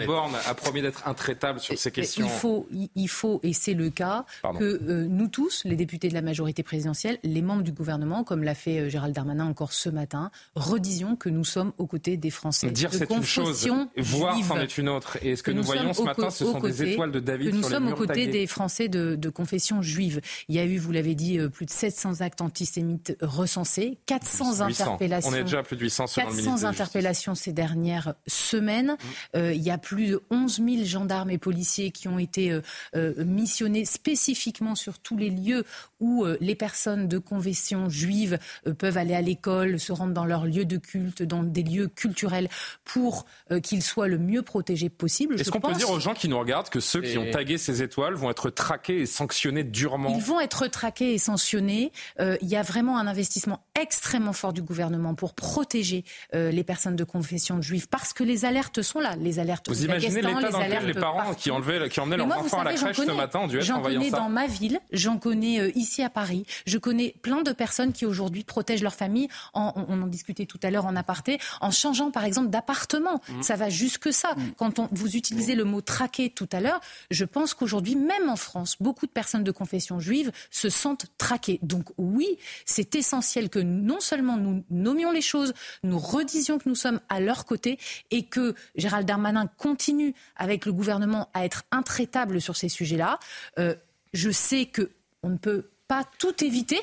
euh, 0.00 0.06
Borne 0.06 0.34
a 0.46 0.54
promis 0.54 0.82
d'être 0.82 1.06
intraitable 1.08 1.60
sur 1.60 1.76
ces 1.78 1.90
questions. 1.90 2.26
Il 2.26 2.30
faut, 2.30 2.66
il- 2.94 3.08
faut, 3.08 3.40
et 3.42 3.52
c'est 3.52 3.74
le 3.74 3.90
cas, 3.90 4.24
Pardon. 4.42 4.58
que 4.58 4.64
euh, 4.64 5.06
nous 5.08 5.28
tous, 5.28 5.62
les 5.64 5.76
députés 5.76 6.08
de 6.08 6.14
la 6.14 6.22
majorité 6.22 6.62
présidentielle, 6.62 7.18
les 7.22 7.42
membres 7.42 7.62
du 7.62 7.72
gouvernement, 7.72 8.24
comme 8.24 8.42
l'a 8.42 8.54
fait 8.54 8.80
euh, 8.80 8.88
Gérald 8.88 9.14
Darmanin 9.14 9.46
encore 9.46 9.72
ce 9.72 9.88
matin, 9.88 10.30
redisions 10.54 11.16
que 11.16 11.28
nous 11.28 11.44
sommes 11.44 11.72
aux 11.78 11.86
côtés 11.86 12.16
des 12.16 12.30
Français. 12.30 12.70
Dire 12.70 12.90
c'est 12.92 13.10
une 13.10 13.22
chose, 13.24 13.66
voir 13.98 14.34
juive. 14.34 14.46
c'en 14.48 14.58
est 14.60 14.78
une 14.78 14.88
autre. 14.88 15.18
Et 15.22 15.36
ce 15.36 15.42
que, 15.42 15.50
nous, 15.50 15.62
voyons 15.62 15.92
sommes 15.92 15.94
ce 15.94 16.02
matin, 16.02 16.30
ce 16.30 16.44
sont 16.44 16.60
des 16.60 16.70
côtés- 16.70 16.92
étoiles 16.92 17.12
de 17.12 17.20
David 17.20 17.50
que 17.50 17.56
nous 17.56 17.62
sur 17.62 17.68
les 17.70 17.74
sommes 17.74 17.88
aux 17.92 17.96
côtés 17.96 18.12
tagués. 18.14 18.26
des 18.28 18.46
Français 18.46 18.88
de, 18.88 19.14
de 19.14 19.28
confession 19.28 19.82
juive. 19.82 20.20
Il 20.48 20.54
y 20.54 20.58
a 20.58 20.64
eu, 20.64 20.78
vous 20.78 20.92
l'avez 20.92 21.14
dit, 21.14 21.38
euh, 21.38 21.48
plus 21.48 21.66
de 21.66 21.70
700 21.70 22.20
actes 22.20 22.40
antisémites 22.40 23.16
recensés, 23.20 23.98
400 24.06 24.66
800. 24.66 24.84
interpellations. 24.84 25.30
On 25.30 25.34
est 25.34 25.44
déjà 25.44 25.58
à 25.60 25.62
plus 25.62 25.76
de 25.76 25.82
800 25.82 26.06
selon 26.06 26.26
le 26.26 26.32
400 26.32 26.36
ministre 26.36 26.58
de 26.60 26.64
la 26.64 26.70
Justice. 26.70 26.80
interpellations 26.80 27.34
ces 27.34 27.52
dernières 27.52 28.14
semaines. 28.26 28.92
Mmh. 28.92 29.36
Euh, 29.36 29.52
il 29.54 29.62
y 29.62 29.70
a 29.70 29.78
plus 29.78 30.08
de 30.08 30.22
11 30.30 30.56
000 30.64 30.84
gendarmes 30.84 31.30
et 31.30 31.38
policiers 31.38 31.90
qui 31.90 32.08
ont 32.08 32.18
été 32.18 32.50
euh, 32.50 32.60
euh, 32.96 33.24
missionnés 33.24 33.84
spécifiquement 33.84 34.74
sur 34.74 34.98
tous 34.98 35.16
les 35.16 35.30
lieux 35.30 35.64
où 36.04 36.24
euh, 36.24 36.36
les 36.40 36.54
personnes 36.54 37.08
de 37.08 37.16
confession 37.18 37.88
juive 37.88 38.38
euh, 38.66 38.74
peuvent 38.74 38.98
aller 38.98 39.14
à 39.14 39.22
l'école, 39.22 39.80
se 39.80 39.90
rendre 39.90 40.12
dans 40.12 40.26
leurs 40.26 40.44
lieux 40.44 40.66
de 40.66 40.76
culte, 40.76 41.22
dans 41.22 41.42
des 41.42 41.62
lieux 41.62 41.88
culturels, 41.88 42.48
pour 42.84 43.24
euh, 43.50 43.60
qu'ils 43.60 43.82
soient 43.82 44.08
le 44.08 44.18
mieux 44.18 44.42
protégés 44.42 44.90
possible. 44.90 45.40
Est-ce 45.40 45.50
qu'on 45.50 45.60
peut 45.60 45.72
dire 45.72 45.90
aux 45.90 46.00
gens 46.00 46.12
qui 46.14 46.28
nous 46.28 46.38
regardent 46.38 46.68
que 46.68 46.80
ceux 46.80 47.00
qui 47.00 47.16
ont 47.16 47.30
tagué 47.30 47.56
ces 47.58 47.82
étoiles 47.82 48.14
vont 48.14 48.30
être 48.30 48.50
traqués 48.50 49.00
et 49.00 49.06
sanctionnés 49.06 49.64
durement 49.64 50.14
Ils 50.14 50.22
vont 50.22 50.40
être 50.40 50.66
traqués 50.66 51.14
et 51.14 51.18
sanctionnés. 51.18 51.90
Euh, 52.20 52.36
il 52.42 52.48
y 52.48 52.56
a 52.56 52.62
vraiment 52.62 52.98
un 52.98 53.06
investissement 53.06 53.60
extrêmement 53.80 54.32
fort 54.32 54.52
du 54.52 54.62
gouvernement 54.62 55.14
pour 55.14 55.34
protéger 55.34 56.04
euh, 56.34 56.50
les 56.50 56.64
personnes 56.64 56.96
de 56.96 57.04
confession 57.04 57.60
juive 57.62 57.88
parce 57.88 58.12
que 58.12 58.24
les 58.24 58.44
alertes 58.44 58.82
sont 58.82 59.00
là. 59.00 59.16
Les 59.16 59.38
alertes 59.38 59.68
Vous 59.68 59.84
imaginez 59.84 60.22
l'état 60.22 60.50
dans 60.50 60.60
lequel 60.60 60.86
les 60.86 60.94
parents 60.94 61.18
partout. 61.18 61.34
qui, 61.36 61.50
enlevaient, 61.50 61.88
qui 61.88 62.00
emmenaient 62.00 62.16
leurs 62.16 62.38
enfants 62.38 62.60
à 62.60 62.64
la 62.64 62.74
crèche 62.74 62.96
ce 62.96 63.02
connais. 63.02 63.16
matin 63.16 63.40
ont 63.40 63.46
dû 63.46 63.56
être 63.58 63.64
J'en 63.64 63.76
en 63.76 63.80
voyant 63.80 64.00
connais 64.00 64.10
ça 64.10 64.18
dans 64.18 64.28
ma 64.28 64.46
ville, 64.46 64.80
j'en 64.92 65.18
connais 65.18 65.60
euh, 65.60 65.70
ici 65.74 65.93
à 66.02 66.10
Paris. 66.10 66.46
Je 66.66 66.78
connais 66.78 67.14
plein 67.22 67.42
de 67.42 67.52
personnes 67.52 67.92
qui 67.92 68.06
aujourd'hui 68.06 68.44
protègent 68.44 68.82
leur 68.82 68.94
famille. 68.94 69.28
En, 69.52 69.72
on, 69.88 70.02
en 70.02 70.06
discutait 70.06 70.46
tout 70.46 70.60
à 70.62 70.70
l'heure 70.70 70.86
en 70.86 70.96
aparté, 70.96 71.38
en 71.60 71.70
changeant 71.70 72.10
par 72.10 72.24
exemple 72.24 72.48
d'appartement. 72.48 73.20
Mmh. 73.28 73.42
Ça 73.42 73.56
va 73.56 73.68
jusque 73.68 74.12
ça. 74.12 74.34
Quand 74.56 74.78
on, 74.78 74.88
vous 74.92 75.16
utilisez 75.16 75.54
le 75.54 75.64
mot 75.64 75.80
traquer 75.80 76.30
tout 76.30 76.48
à 76.52 76.60
l'heure, 76.60 76.80
je 77.10 77.24
pense 77.24 77.54
qu'aujourd'hui, 77.54 77.96
même 77.96 78.28
en 78.28 78.36
France, 78.36 78.76
beaucoup 78.80 79.06
de 79.06 79.12
personnes 79.12 79.44
de 79.44 79.50
confession 79.50 80.00
juive 80.00 80.32
se 80.50 80.68
sentent 80.68 81.06
traquées. 81.18 81.58
Donc 81.62 81.88
oui, 81.98 82.38
c'est 82.64 82.94
essentiel 82.94 83.48
que 83.50 83.58
non 83.58 84.00
seulement 84.00 84.36
nous 84.36 84.64
nommions 84.70 85.10
les 85.10 85.22
choses, 85.22 85.54
nous 85.82 85.98
redisions 85.98 86.58
que 86.58 86.68
nous 86.68 86.74
sommes 86.74 87.00
à 87.08 87.20
leur 87.20 87.44
côté 87.44 87.78
et 88.10 88.24
que 88.24 88.54
Gérald 88.76 89.06
Darmanin 89.06 89.46
continue 89.46 90.14
avec 90.36 90.66
le 90.66 90.72
gouvernement 90.72 91.28
à 91.34 91.44
être 91.44 91.64
intraitable 91.70 92.40
sur 92.40 92.56
ces 92.56 92.68
sujets-là. 92.68 93.18
Euh, 93.58 93.74
je 94.12 94.30
sais 94.30 94.66
que 94.66 94.90
on 95.22 95.30
ne 95.30 95.38
peut 95.38 95.70
pas 95.88 96.04
tout 96.18 96.44
éviter. 96.44 96.80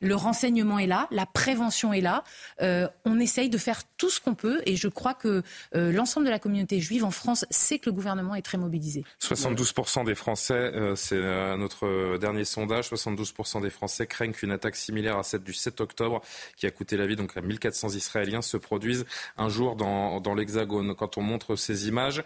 Le 0.00 0.14
renseignement 0.14 0.78
est 0.78 0.86
là, 0.86 1.08
la 1.10 1.26
prévention 1.26 1.92
est 1.92 2.00
là. 2.00 2.24
Euh, 2.60 2.88
on 3.04 3.18
essaye 3.18 3.48
de 3.48 3.58
faire 3.58 3.82
tout 3.96 4.10
ce 4.10 4.20
qu'on 4.20 4.34
peut 4.34 4.60
et 4.66 4.76
je 4.76 4.88
crois 4.88 5.14
que 5.14 5.42
euh, 5.74 5.92
l'ensemble 5.92 6.26
de 6.26 6.30
la 6.30 6.38
communauté 6.38 6.80
juive 6.80 7.04
en 7.04 7.10
France 7.10 7.44
sait 7.50 7.78
que 7.78 7.88
le 7.88 7.94
gouvernement 7.94 8.34
est 8.34 8.42
très 8.42 8.58
mobilisé. 8.58 9.04
72% 9.22 10.04
des 10.04 10.14
Français, 10.14 10.54
euh, 10.54 10.94
c'est 10.96 11.16
euh, 11.16 11.56
notre 11.56 12.18
dernier 12.18 12.44
sondage, 12.44 12.90
72% 12.90 13.62
des 13.62 13.70
Français 13.70 14.06
craignent 14.06 14.32
qu'une 14.32 14.52
attaque 14.52 14.76
similaire 14.76 15.18
à 15.18 15.22
celle 15.22 15.42
du 15.42 15.52
7 15.52 15.80
octobre, 15.80 16.20
qui 16.56 16.66
a 16.66 16.70
coûté 16.70 16.96
la 16.96 17.06
vie 17.06 17.16
donc 17.16 17.36
à 17.36 17.40
1400 17.40 17.90
Israéliens, 17.90 18.42
se 18.42 18.56
produise 18.56 19.06
un 19.36 19.48
jour 19.48 19.76
dans, 19.76 20.20
dans 20.20 20.34
l'Hexagone. 20.34 20.94
Quand 20.94 21.18
on 21.18 21.22
montre 21.22 21.56
ces 21.56 21.88
images, 21.88 22.22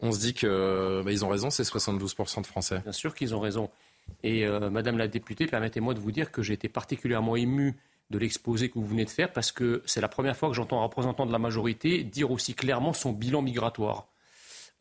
on 0.00 0.12
se 0.12 0.18
dit 0.18 0.34
que 0.34 1.02
bah, 1.04 1.12
ils 1.12 1.24
ont 1.24 1.28
raison, 1.28 1.50
ces 1.50 1.62
72% 1.62 2.42
de 2.42 2.46
Français. 2.46 2.80
Bien 2.80 2.92
sûr 2.92 3.14
qu'ils 3.14 3.34
ont 3.34 3.40
raison. 3.40 3.70
Et 4.22 4.46
Madame 4.70 4.96
la 4.96 5.06
députée, 5.06 5.46
permettez-moi 5.46 5.92
de 5.92 6.00
vous 6.00 6.10
dire 6.10 6.32
que 6.32 6.42
j'ai 6.42 6.54
été 6.54 6.68
particulièrement 6.68 7.36
ému 7.36 7.76
de 8.10 8.18
l'exposé 8.18 8.70
que 8.70 8.78
vous 8.78 8.86
venez 8.86 9.04
de 9.04 9.10
faire 9.10 9.32
parce 9.32 9.52
que 9.52 9.82
c'est 9.84 10.00
la 10.00 10.08
première 10.08 10.36
fois 10.36 10.48
que 10.48 10.54
j'entends 10.54 10.80
un 10.80 10.84
représentant 10.84 11.26
de 11.26 11.32
la 11.32 11.38
majorité 11.38 12.04
dire 12.04 12.30
aussi 12.30 12.54
clairement 12.54 12.94
son 12.94 13.12
bilan 13.12 13.42
migratoire. 13.42 14.06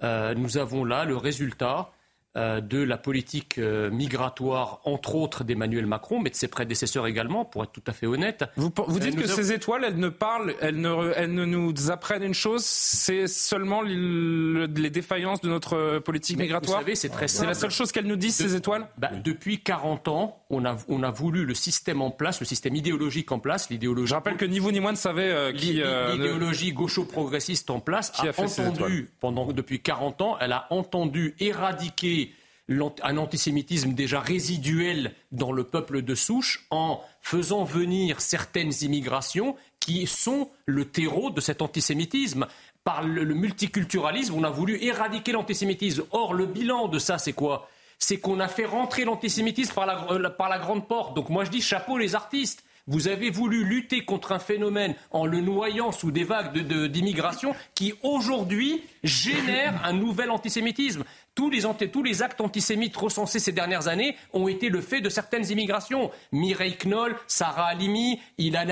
nous 0.01 0.57
avons 0.57 0.86
là 0.86 1.03
le 1.03 1.17
résultat 1.17 1.91
euh, 1.91 2.03
de 2.36 2.82
la 2.82 2.98
politique 2.98 3.60
euh, 3.60 3.92
migratoire, 3.92 4.80
entre 4.86 5.14
autres 5.14 5.44
d'Emmanuel 5.44 5.86
Macron, 5.86 6.20
mais 6.20 6.32
de 6.32 6.36
ses 6.36 6.48
prédécesseurs 6.48 7.06
également, 7.06 7.46
pour 7.46 7.64
être 7.64 7.72
tout 7.72 7.84
à 7.86 7.94
fait 7.94 8.08
honnête. 8.08 8.46
Vous, 8.56 8.72
vous 8.88 9.00
dites 9.00 9.16
euh, 9.16 9.22
que 9.22 9.28
ces 9.28 9.52
étoiles, 9.52 9.84
elles 9.86 10.00
ne 10.00 10.10
parlent, 10.10 10.56
elles 10.60 10.82
ne, 10.82 11.14
elles 11.16 11.32
ne 11.32 11.46
nous 11.46 11.92
apprennent 11.92 12.24
une 12.24 12.34
chose, 12.34 12.64
c'est 12.66 13.28
seulement 13.28 13.84
les 13.84 14.90
défaillances 14.90 15.42
de 15.42 15.50
notre 15.50 16.00
politique 16.00 16.40
migratoire. 16.40 16.80
Vous 16.80 16.86
savez, 16.86 16.96
c'est 16.96 17.10
très 17.10 17.28
C'est 17.28 17.46
la 17.46 17.54
seule 17.54 17.70
chose 17.70 17.92
qu'elles 17.92 18.08
nous 18.08 18.16
disent, 18.16 18.36
ces 18.36 18.56
étoiles 18.56 18.88
bah, 18.98 19.12
Depuis 19.24 19.60
40 19.62 20.08
ans, 20.08 20.44
on 20.50 20.66
a, 20.66 20.76
on 20.88 21.04
a 21.04 21.12
voulu 21.12 21.46
le 21.46 21.54
système 21.54 22.02
en 22.02 22.10
place, 22.10 22.40
le 22.40 22.48
système 22.48 22.76
idéologique 22.76 23.32
en 23.32 23.38
place, 23.38 23.70
l'idéologie... 23.70 24.10
Je 24.10 24.16
rappelle 24.16 24.38
que 24.38 24.46
ni 24.46 24.58
vous 24.58 24.72
ni 24.72 24.80
moi 24.80 24.92
ne 24.92 24.98
savez 24.98 25.52
qui... 25.56 25.82
L'idéologie 26.14 26.74
gaucho-progressiste 26.74 27.70
en 27.70 27.80
place 27.80 28.12
a, 28.18 28.24
a 28.24 28.42
entendu, 28.42 29.12
pendant, 29.20 29.52
depuis 29.52 29.82
40 29.82 30.22
ans, 30.22 30.38
elle 30.40 30.52
a 30.52 30.66
entendu 30.72 31.36
éradiquer 31.40 32.22
un 32.70 33.18
antisémitisme 33.18 33.93
déjà 33.93 34.20
résiduel 34.20 35.14
dans 35.32 35.51
le 35.51 35.64
peuple 35.64 36.01
de 36.01 36.16
souche 36.16 36.66
en 36.70 37.01
faisant 37.22 37.64
venir 37.64 38.22
certaines 38.22 38.72
immigrations 38.82 39.55
qui 39.80 40.07
sont 40.07 40.49
le 40.66 40.86
terreau 40.86 41.30
de 41.30 41.41
cet 41.41 41.61
antisémitisme. 41.61 42.47
Par 42.84 43.03
le, 43.03 43.26
multiculturalisme, 43.34 44.34
on 44.36 44.43
a 44.43 44.49
voulu 44.49 44.82
éradiquer 44.82 45.32
l'antisémitisme. 45.34 46.03
Or, 46.11 46.34
le 46.34 46.45
bilan 46.45 46.88
de 46.88 46.99
ça, 46.99 47.18
c'est 47.18 47.34
quoi? 47.34 47.70
C'est 47.99 48.18
qu'on 48.18 48.39
a 48.39 48.47
fait 48.47 48.66
rentrer 48.66 49.05
l'antisémitisme 49.05 49.74
par 49.74 49.86
la, 49.86 50.05
euh, 50.11 50.30
par 50.30 50.49
la 50.49 50.59
grande 50.59 50.88
porte. 50.88 51.16
Donc 51.16 51.30
moi, 51.30 51.45
je 51.45 51.49
dis 51.49 51.61
chapeau 51.61 51.97
les 51.97 52.16
artistes. 52.16 52.64
Vous 52.86 53.07
avez 53.07 53.30
voulu 53.30 53.64
lutter 53.64 54.03
contre 54.03 54.34
un 54.34 54.39
phénomène 54.39 54.95
en 55.11 55.26
le 55.26 55.39
noyant 55.39 55.93
sous 55.93 56.11
des 56.11 56.26
vagues 56.26 56.57
d'immigration 56.88 57.55
qui 57.76 57.93
aujourd'hui 58.03 58.84
génère 59.03 59.86
un 59.86 59.93
nouvel 59.93 60.30
antisémitisme. 60.30 61.05
Tous 61.36 61.50
les, 61.50 62.22
actes 62.22 62.42
antisémites 62.42 62.96
recensés 62.96 63.40
ces 63.40 63.52
dernières 63.52 63.88
années 63.88 64.16
ont 64.34 64.48
été 64.48 64.70
le 64.70 64.82
fait 64.82 65.02
de 65.02 65.10
certaines 65.10 65.50
immigrations. 65.50 66.12
Mireille 66.32 66.78
Knoll, 66.78 67.16
Sarah 67.28 67.68
Halimi, 67.68 68.20
Ilan 68.38 68.70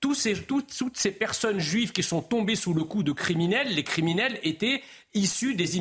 toutes, 0.00 0.76
toutes, 0.76 0.96
ces 0.96 1.10
personnes 1.12 1.58
juives 1.58 1.92
qui 1.92 2.02
sont 2.02 2.22
tombées 2.22 2.56
sous 2.56 2.74
le 2.74 2.84
coup 2.84 3.02
de 3.02 3.12
criminels, 3.12 3.74
les 3.74 3.82
criminels 3.82 4.38
étaient 4.42 4.82
issus 5.16 5.54
des, 5.54 5.76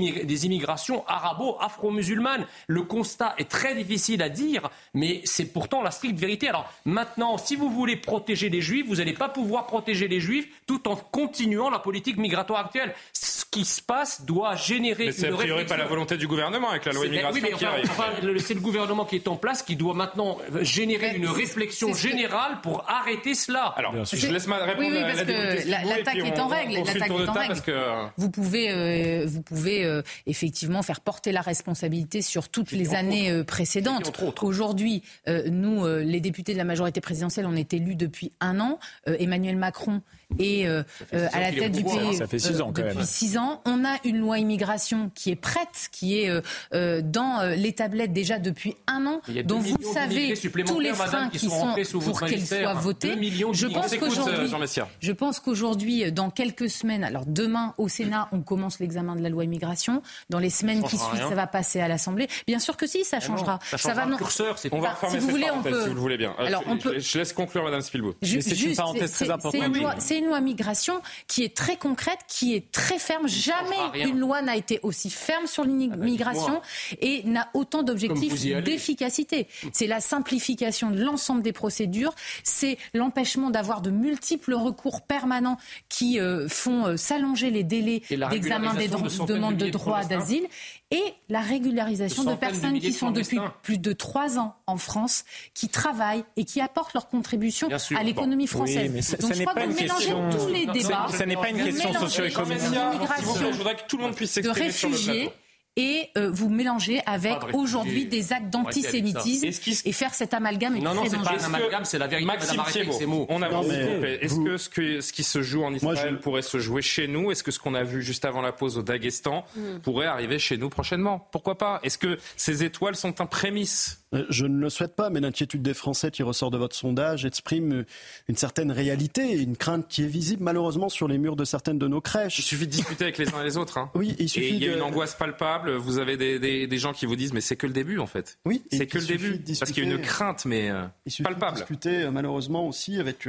immigrations 0.46 1.04
arabo-afro-musulmanes. 1.08 2.46
Le 2.68 2.82
constat 2.84 3.36
est 3.38 3.50
très 3.50 3.76
difficile 3.76 4.22
à 4.22 4.30
dire, 4.30 4.70
mais 4.94 5.22
c'est 5.26 5.46
pourtant 5.46 5.82
la 5.82 5.92
stricte 5.92 6.20
vérité. 6.20 6.48
Alors 6.48 6.72
maintenant, 6.86 7.38
si 7.38 7.56
vous 7.56 7.70
voulez 7.70 7.96
protéger 7.96 8.50
les 8.50 8.62
juifs, 8.62 8.86
vous 8.88 8.96
n'allez 8.96 9.14
pas 9.14 9.30
pouvoir 9.30 9.68
protéger 9.68 10.08
les 10.08 10.20
juifs 10.20 10.48
tout 10.66 10.88
en 10.88 10.96
continuant 10.96 11.70
la 11.70 11.80
politique 11.80 12.18
migratoire 12.18 12.66
actuelle. 12.66 12.94
Ce 13.14 13.46
qui 13.52 13.66
se 13.66 13.82
passe 13.82 14.26
doit 14.26 14.56
générer 14.56 15.06
mais 15.06 15.12
c'est 15.12 15.30
a 15.30 15.32
priori 15.32 15.66
pas 15.66 15.78
la 15.78 15.86
volonté 15.86 16.18
du 16.18 16.28
gouvernement 16.28 16.70
avec 16.72 16.86
la 16.86 16.92
loi 16.92 17.06
immigration 17.06 17.48
oui, 17.48 17.58
qui 17.58 17.66
arrive. 17.66 18.40
c'est 18.40 18.54
le 18.54 18.60
gouvernement 18.60 19.06
qui 19.06 19.16
est 19.16 19.28
en 19.28 19.38
place 19.38 19.64
qui 19.64 19.76
doit 19.76 19.94
maintenant 19.94 20.38
générer 20.62 21.16
une 21.16 21.28
réflexion 21.28 21.94
générale 21.94 22.60
pour 22.62 22.90
arrêter 22.90 23.34
cela. 23.34 23.74
Alors, 23.78 23.94
je 24.06 24.28
laisse 24.28 24.48
ma 24.48 24.58
répondre 24.58 24.88
oui, 24.90 25.02
parce 25.02 25.24
que 25.24 25.70
l'attaque 25.70 26.16
est 26.18 26.40
en 26.40 26.48
règle. 26.48 26.74
L'attaque 26.86 27.10
est 27.10 27.30
en 27.30 27.34
règle. 27.34 28.12
Vous 28.18 28.30
pouvez 28.30 28.72
euh, 28.72 29.25
vous 29.26 29.42
pouvez 29.42 29.86
euh, 29.86 30.02
effectivement 30.26 30.82
faire 30.82 31.02
porter 31.02 31.32
la 31.32 31.42
responsabilité 31.42 32.22
sur 32.22 32.50
toutes 32.50 32.72
les 32.72 32.94
années 32.94 33.32
euh, 33.32 33.44
précédentes. 33.44 34.12
Aujourd'hui, 34.42 35.04
euh, 35.28 35.50
nous, 35.50 35.86
les 35.86 36.20
députés 36.20 36.54
de 36.54 36.58
la 36.58 36.64
majorité 36.64 37.02
présidentielle, 37.02 37.46
on 37.46 37.56
est 37.56 37.74
élus 37.74 37.96
depuis 37.96 38.32
un 38.40 38.60
an. 38.60 38.80
Emmanuel 39.06 39.58
Macron 39.58 40.02
et 40.40 40.68
euh, 40.68 40.84
euh, 41.14 41.28
à 41.34 41.40
la 41.40 41.52
tête 41.52 41.72
du 41.72 41.84
pays 41.84 42.16
ça 42.16 42.28
fait 42.28 42.40
six 42.40 42.62
ans, 42.62 42.72
depuis 42.72 43.06
six 43.06 43.38
ans. 43.38 43.62
On 43.66 43.86
a 43.86 43.98
une 44.04 44.18
loi 44.18 44.40
immigration 44.40 45.12
qui 45.14 45.32
est 45.32 45.36
prête, 45.36 45.90
qui 45.92 46.20
est 46.20 46.42
euh, 46.74 47.02
dans 47.02 47.42
les 47.56 47.74
tablettes 47.74 48.14
déjà 48.14 48.40
depuis 48.40 48.76
un 48.88 49.06
an, 49.06 49.22
dont 49.46 49.60
vous 49.60 49.78
savez 49.94 50.34
tous 50.66 50.80
les 50.80 50.94
freins 50.94 51.30
qui, 51.30 51.40
sont, 51.40 51.76
pour 52.00 52.22
qu'elle 52.22 52.46
soit 52.46 52.74
votée. 52.74 53.16
Je 53.54 53.68
pense 53.68 53.96
qu'aujourd'hui, 53.96 54.52
je 55.00 55.12
pense 55.12 55.40
qu'aujourd'hui, 55.40 56.12
dans 56.12 56.30
quelques 56.30 56.70
semaines, 56.70 57.04
alors 57.04 57.26
demain 57.26 57.74
au 57.78 57.88
Sénat, 57.88 58.28
on 58.32 58.42
commence 58.42 58.80
l'examen 58.80 59.16
de 59.16 59.22
la 59.22 59.30
loi 59.30 59.44
immigration. 59.44 60.02
Dans 60.30 60.40
les 60.40 60.50
semaines 60.50 60.84
qui 60.84 60.98
suivent, 60.98 61.28
ça 61.30 61.36
va 61.36 61.48
passer 61.48 61.80
à 61.80 61.88
l'Assemblée. 61.88 62.28
Bien 62.48 62.60
sûr 62.60 62.78
que 62.78 62.88
si, 62.88 63.04
ça 63.04 63.18
ah 63.18 63.26
changera. 63.26 63.60
ça, 63.76 63.94
va 63.94 64.06
non. 64.06 64.18
Curseur, 64.18 64.58
on 64.72 64.80
va 64.80 64.92
reformer 64.92 65.20
si 65.20 65.26
vous 65.26 65.32
voulez, 65.32 65.48
on 65.52 65.62
peut... 65.62 65.82
si 65.82 65.90
vous 65.90 65.96
le 65.96 66.00
voulez 66.00 66.18
bien. 66.18 66.36
Alors, 66.38 66.64
je, 66.66 66.72
on 66.72 66.78
peut... 66.78 67.00
je 67.00 67.18
laisse 67.18 67.34
conclure, 67.34 67.64
Madame 67.64 67.82
Spielberg. 67.82 68.16
C'est 68.22 68.62
une 68.62 68.76
parenthèse 68.76 69.12
très 69.12 69.30
importante 69.30 69.62
c'est 70.00 70.15
une 70.20 70.26
loi 70.26 70.42
migration 70.42 71.02
qui 71.28 71.44
est 71.44 71.56
très 71.56 71.78
concrète, 71.78 72.20
qui 72.28 72.56
est 72.56 72.72
très 72.72 73.00
ferme. 73.00 73.28
Jamais 73.28 73.76
une 73.96 74.20
loi 74.20 74.42
n'a 74.42 74.56
été 74.56 74.80
aussi 74.84 75.10
ferme 75.10 75.48
sur 75.48 75.64
l'immigration 75.64 76.62
ah 76.62 76.66
bah, 76.92 76.98
et 77.02 77.24
n'a 77.24 77.50
autant 77.54 77.84
d'objectifs 77.84 78.42
d'efficacité. 78.64 79.48
C'est 79.74 79.88
la 79.88 80.02
simplification 80.02 80.92
de 80.92 81.02
l'ensemble 81.02 81.42
des 81.42 81.54
procédures, 81.54 82.14
c'est 82.44 82.78
l'empêchement 82.94 83.50
d'avoir 83.50 83.82
de 83.82 83.92
multiples 83.92 84.54
recours 84.54 85.02
permanents 85.02 85.58
qui 85.90 86.20
euh, 86.20 86.48
font 86.48 86.86
euh, 86.86 86.98
s'allonger 86.98 87.50
les 87.50 87.64
délais 87.64 88.02
d'examen 88.10 88.74
des 88.74 88.88
demandes 88.88 89.58
de 89.58 89.70
droit 89.70 90.04
d'asile 90.04 90.48
et 90.92 91.14
la 91.30 91.42
régularisation 91.42 92.24
de, 92.24 92.36
personnes 92.36 92.80
qui 92.80 92.94
sont 92.94 93.12
depuis 93.12 93.40
plus 93.64 93.80
de 93.80 93.92
trois 93.92 94.38
ans 94.38 94.56
en 94.68 94.78
France, 94.78 95.26
qui 95.54 95.68
travaillent 95.68 96.24
et 96.38 96.46
qui 96.46 96.62
apportent 96.62 96.94
leur 96.94 97.08
contribution 97.08 97.68
à 97.98 98.04
l'économie 98.04 98.48
française. 98.48 98.92
Donc 99.20 99.34
je 99.34 99.44
crois 99.44 99.54
que 99.56 99.68
vous 99.68 99.76
mélangez 99.76 100.05
tous 100.10 100.48
les 100.48 100.66
débats. 100.66 101.08
Ce 101.10 101.24
n'est 101.24 101.36
pas 101.36 101.50
une 101.50 101.64
question 101.64 101.94
socio-économique. 101.94 102.62
Je 102.64 103.58
voudrais 103.58 103.76
que 103.76 103.88
tout 103.88 103.98
le 103.98 104.04
monde 104.04 104.16
puisse 104.16 104.32
s'exprimer 104.32 104.72
sur 104.72 104.90
le 104.90 104.98
plateau 104.98 105.34
et 105.78 106.10
euh, 106.18 106.30
vous 106.32 106.50
mélangez 106.50 107.02
avec 107.06 107.36
aujourd'hui 107.54 108.06
des 108.06 108.32
actes 108.32 108.50
d'antisémitisme 108.50 109.48
et 109.86 109.92
faire 109.92 110.14
cet 110.14 110.34
amalgame 110.34 110.78
est 110.78 110.80
non, 110.80 110.94
non, 110.94 111.04
c'est 111.06 111.18
pas 111.18 111.34
un 111.34 111.44
amalgame, 111.44 111.84
c'est 111.84 111.98
la 111.98 112.08
vérité. 112.08 112.26
Maxime 112.56 112.90
Thiebaud, 112.90 113.26
on 113.28 113.42
a 113.42 113.50
Est-ce 113.50 114.40
que 114.40 114.58
ce, 114.58 114.70
que 114.70 115.02
ce 115.02 115.12
qui 115.12 115.24
se 115.24 115.42
joue 115.42 115.64
en 115.64 115.74
Israël 115.74 116.20
pourrait 116.20 116.44
se 116.44 116.60
jouer 116.60 116.82
chez 116.82 117.08
nous? 117.08 117.32
Est-ce 117.32 117.44
que 117.44 117.52
ce 117.52 117.60
qu'on 117.60 117.74
a 117.74 117.84
vu 117.84 118.02
juste 118.02 118.24
avant 118.24 118.42
la 118.42 118.54
pause 118.54 118.78
au 118.78 118.84
Daghestan 118.84 119.44
hmm. 119.56 119.80
pourrait 119.80 120.06
arriver 120.06 120.40
chez 120.40 120.58
nous 120.58 120.70
prochainement? 120.70 121.28
Pourquoi 121.32 121.58
pas? 121.58 121.82
Est-ce 121.84 121.98
que 121.98 122.18
ces 122.38 122.64
étoiles 122.64 122.96
sont 122.96 123.20
un 123.20 123.26
prémisse 123.26 124.05
je 124.30 124.46
ne 124.46 124.60
le 124.60 124.70
souhaite 124.70 124.96
pas, 124.96 125.10
mais 125.10 125.20
l'inquiétude 125.20 125.62
des 125.62 125.74
Français 125.74 126.12
qui 126.12 126.24
ressort 126.24 126.52
de 126.52 126.58
votre 126.58 126.76
sondage 126.76 127.26
exprime 127.26 127.86
une 128.28 128.36
certaine 128.36 128.72
réalité, 128.72 129.42
une 129.42 129.58
crainte 129.58 129.88
qui 129.88 130.04
est 130.04 130.08
visible 130.08 130.44
malheureusement 130.44 130.90
sur 130.90 131.08
les 131.08 131.18
murs 131.18 131.36
de 131.36 131.46
certaines 131.46 131.80
de 131.80 131.88
nos 131.88 132.02
crèches. 132.02 132.40
Il 132.40 132.44
suffit 132.44 132.66
de 132.66 132.72
discuter 132.72 133.06
avec 133.06 133.18
les 133.18 133.34
uns 133.34 133.42
et 133.42 133.44
les 133.44 133.58
autres. 133.58 133.78
Hein. 133.78 133.92
Oui, 133.96 134.16
il 134.20 134.30
suffit. 134.30 134.46
Et 134.46 134.50
il 134.52 134.64
y 134.64 134.70
a 134.70 134.76
une 134.76 134.82
angoisse 134.82 135.16
palpable. 135.16 135.76
Vous 135.76 135.98
avez 135.98 136.18
des, 136.18 136.78
gens 136.78 136.94
qui 136.94 137.06
vous 137.06 137.16
disent, 137.16 137.34
mais 137.34 137.42
c'est 137.42 137.56
que 137.56 137.68
le 137.68 137.74
début 137.74 138.00
en 138.00 138.08
fait. 138.08 138.38
Oui, 138.46 138.64
c'est 138.72 138.88
que 138.88 138.98
le 138.98 139.06
début. 139.06 139.40
Parce 139.60 139.72
qu'il 139.72 139.88
y 139.88 139.92
a 139.92 139.94
une 139.94 140.02
crainte, 140.02 140.46
mais 140.46 140.70
euh, 140.70 140.86
il 141.06 141.12
suffit 141.12 141.24
palpable. 141.24 141.58
De 141.58 141.62
discuter 141.62 142.04
euh, 142.04 142.12
malheureusement 142.12 142.68
aussi 142.68 143.00
avec 143.00 143.28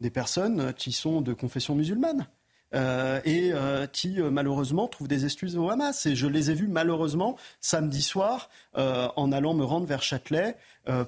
des 0.00 0.10
personnes 0.10 0.72
qui 0.74 0.92
sont 0.92 1.20
de 1.20 1.32
confession 1.32 1.74
musulmane. 1.74 2.26
Euh, 2.74 3.20
et 3.26 3.50
euh, 3.52 3.86
qui 3.86 4.18
euh, 4.18 4.30
malheureusement 4.30 4.88
trouvent 4.88 5.08
des 5.08 5.24
excuses 5.24 5.58
au 5.58 5.68
Hamas. 5.68 6.06
Et 6.06 6.16
je 6.16 6.26
les 6.26 6.50
ai 6.50 6.54
vus 6.54 6.68
malheureusement 6.68 7.36
samedi 7.60 8.02
soir 8.02 8.48
en 8.74 9.32
allant 9.32 9.52
me 9.52 9.64
rendre 9.64 9.86
vers 9.86 10.02
Châtelet 10.02 10.56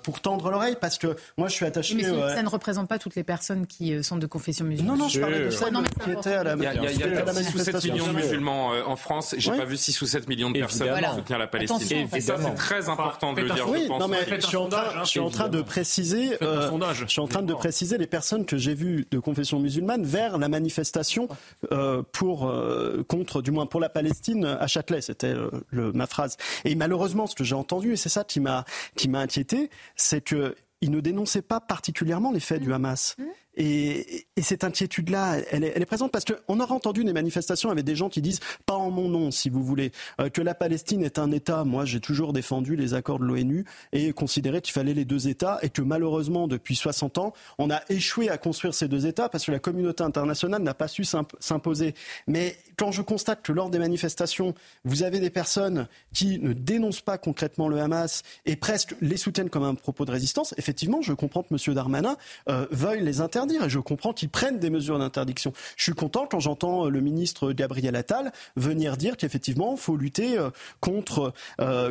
pour 0.03 0.21
tendre 0.21 0.51
l'oreille 0.51 0.77
parce 0.79 0.99
que 0.99 1.17
moi 1.39 1.49
je 1.49 1.55
suis 1.55 1.65
attaché. 1.65 1.95
Mais 1.95 2.03
ça 2.05 2.43
ne 2.43 2.49
représente 2.49 2.89
pas 2.89 2.99
toutes 2.99 3.15
les 3.15 3.25
personnes 3.25 3.67
qui 3.67 4.05
sont 4.05 4.19
de 4.19 4.27
confession 4.27 4.67
musulmane. 4.67 4.99
Non, 4.99 5.05
non, 5.05 5.09
je 5.09 5.19
parlais 5.19 5.47
de 5.47 5.51
celles 5.51 5.75
qui 6.05 6.11
étaient 6.11 6.35
à 6.35 6.45
la 6.45 6.55
Il 6.55 6.63
y 6.63 6.67
a, 6.67 6.75
il 6.75 6.83
y 6.83 6.87
a, 6.87 7.33
6 7.33 7.55
ou 7.55 7.59
7 7.59 7.85
millions 7.85 8.07
de 8.09 8.13
musulmans 8.13 8.69
en 8.87 8.97
France. 8.97 9.35
J'ai 9.39 9.51
pas 9.51 9.65
vu 9.65 9.79
6 9.79 10.03
ou 10.03 10.07
7 10.07 10.29
millions 10.29 10.51
de 10.51 10.59
personnes 10.59 10.89
soutenir 11.17 11.39
la 11.39 11.47
Palestine. 11.47 12.09
et 12.15 12.21
ça, 12.21 12.37
c'est 12.39 12.55
très 12.55 12.89
important 12.89 13.33
de 13.33 13.41
le 13.41 13.51
dire. 13.51 13.69
Oui, 13.69 13.89
non, 13.89 14.09
mais 14.09 14.19
je 14.29 14.47
suis 14.47 14.57
en 14.57 14.69
train, 14.69 15.05
je 15.05 15.09
suis 15.09 15.21
en 15.21 15.31
train 15.31 15.49
de 15.49 15.63
préciser. 15.63 16.37
Je 16.41 17.07
suis 17.07 17.21
en 17.21 17.29
train 17.29 17.43
de 17.43 17.55
préciser 17.55 17.97
les 17.97 18.07
personnes 18.07 18.45
que 18.45 18.59
j'ai 18.59 18.75
vues 18.75 19.07
de 19.11 19.19
confession 19.19 19.59
musulmane 19.59 20.05
vers 20.05 20.37
la 20.37 20.49
manifestation 20.49 21.29
euh, 21.73 22.03
pour, 22.13 22.49
euh, 22.49 23.05
contre, 23.09 23.43
du 23.43 23.51
moins 23.51 23.67
pour 23.67 23.81
la 23.81 23.89
Palestine 23.89 24.45
à 24.45 24.67
Châtelet. 24.67 25.01
C'était 25.01 25.35
euh, 25.35 25.51
ma 25.73 26.07
phrase. 26.07 26.37
Et 26.65 26.75
malheureusement, 26.75 27.27
ce 27.27 27.35
que 27.35 27.45
j'ai 27.45 27.55
entendu, 27.55 27.93
et 27.93 27.97
c'est 27.97 28.09
ça 28.09 28.25
qui 28.25 28.41
m'a 28.41 28.65
qui 28.97 29.09
m'a 29.09 29.21
inquiété, 29.21 29.71
c'est 29.97 30.21
que 30.21 30.55
il 30.81 30.91
ne 30.91 31.01
dénonçait 31.01 31.43
pas 31.43 31.61
particulièrement 31.61 32.31
les 32.31 32.41
faits 32.41 32.61
du 32.61 32.73
Hamas. 32.73 33.17
Mmh. 33.57 33.61
Et, 33.61 34.27
cette 34.43 34.65
inquiétude-là, 34.65 35.39
elle, 35.51 35.65
est, 35.65 35.87
présente 35.87 36.13
parce 36.13 36.25
qu'on 36.25 36.61
aura 36.61 36.75
entendu 36.75 37.03
des 37.05 37.13
manifestations 37.13 37.71
avec 37.71 37.85
des 37.85 37.97
gens 37.97 38.09
qui 38.09 38.21
disent, 38.21 38.41
pas 38.67 38.75
en 38.75 38.91
mon 38.91 39.09
nom, 39.09 39.31
si 39.31 39.49
vous 39.49 39.63
voulez, 39.63 39.93
euh, 40.21 40.29
que 40.29 40.43
la 40.43 40.55
Palestine 40.55 41.03
est 41.03 41.19
un 41.19 41.31
État. 41.31 41.65
Moi, 41.65 41.85
j'ai 41.85 42.01
toujours 42.01 42.33
défendu 42.33 42.77
les 42.77 42.95
accords 42.95 43.21
de 43.21 43.25
l'ONU 43.25 43.65
et 43.93 44.13
considéré 44.13 44.61
qu'il 44.61 44.73
fallait 44.73 44.93
les 44.93 45.05
deux 45.05 45.29
États 45.29 45.59
et 45.63 45.71
que 45.71 45.81
malheureusement, 45.83 46.47
depuis 46.49 46.77
60 46.77 47.19
ans, 47.19 47.33
on 47.59 47.71
a 47.71 47.81
échoué 47.89 48.29
à 48.29 48.37
construire 48.37 48.75
ces 48.75 48.89
deux 48.89 49.07
États 49.07 49.29
parce 49.29 49.47
que 49.47 49.53
la 49.53 49.61
communauté 49.61 50.03
internationale 50.03 50.63
n'a 50.63 50.75
pas 50.75 50.89
su 50.89 51.05
s'imposer. 51.05 51.95
Mais 52.27 52.59
quand 52.77 52.93
je 52.93 53.03
constate 53.03 53.43
que 53.43 53.53
lors 53.53 53.71
des 53.71 53.79
manifestations, 53.79 54.55
vous 54.85 55.05
avez 55.05 55.21
des 55.21 55.31
personnes 55.31 55.87
qui 56.13 56.39
ne 56.39 56.53
dénoncent 56.53 57.01
pas 57.01 57.19
concrètement 57.19 57.69
le 57.69 57.81
Hamas 57.81 58.25
et 58.47 58.57
presque 58.57 58.95
les 59.01 59.17
soutiennent 59.17 59.51
comme 59.51 59.65
un 59.65 59.75
propos 59.75 60.05
de 60.05 60.11
résistance, 60.11 60.55
effectivement, 60.59 61.01
je 61.01 61.13
comprends 61.13 61.43
que 61.43 61.55
M. 61.55 61.75
Darmanin 61.75 62.17
euh, 62.49 62.67
veuille 62.71 63.03
les 63.03 63.21
interdire 63.21 63.44
et 63.51 63.69
je 63.69 63.79
comprends 63.79 64.13
qu'ils 64.13 64.29
prennent 64.29 64.59
des 64.59 64.71
mesures 64.71 64.99
d'interdiction. 64.99 65.53
Je 65.77 65.85
suis 65.85 65.93
content 65.93 66.27
quand 66.31 66.41
j'entends 66.41 66.87
euh, 66.87 66.89
le 66.91 67.01
ministre 67.01 67.53
Gabriel 67.53 67.97
Attal 67.97 68.33
venir 68.57 68.97
dire 68.97 69.17
qu'effectivement, 69.17 69.75
il 69.77 69.81
faut 69.81 69.97
lutter 69.97 70.39
euh, 70.39 70.51
contre 70.81 71.33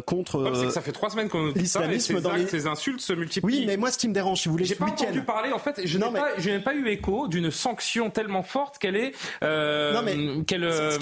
contre. 0.05 0.71
ça 0.71 0.81
fait 0.81 0.91
trois 0.91 1.09
semaines 1.09 1.29
qu'on 1.29 1.51
dans 1.51 2.35
les... 2.35 2.47
ces 2.47 2.67
insultes 2.67 3.01
se 3.01 3.13
multiplient. 3.13 3.59
Oui, 3.59 3.63
mais 3.65 3.77
moi, 3.77 3.91
ce 3.91 3.97
qui 3.97 4.07
me 4.07 4.13
dérange, 4.13 4.41
si 4.41 4.47
vous 4.47 4.53
voulez, 4.53 4.65
j'ai 4.65 4.75
pas 4.75 4.85
entendu 4.85 5.21
parler. 5.21 5.51
En 5.51 5.59
fait, 5.59 5.81
je 5.83 5.97
n'ai 5.97 6.59
pas, 6.59 6.71
pas, 6.71 6.75
eu 6.75 6.87
écho 6.87 7.27
d'une 7.27 7.51
sanction 7.51 8.09
tellement 8.09 8.43
forte 8.43 8.77
qu'elle 8.77 8.95
est 8.95 9.13
qu'elle 9.41 10.63
euh, 10.63 10.97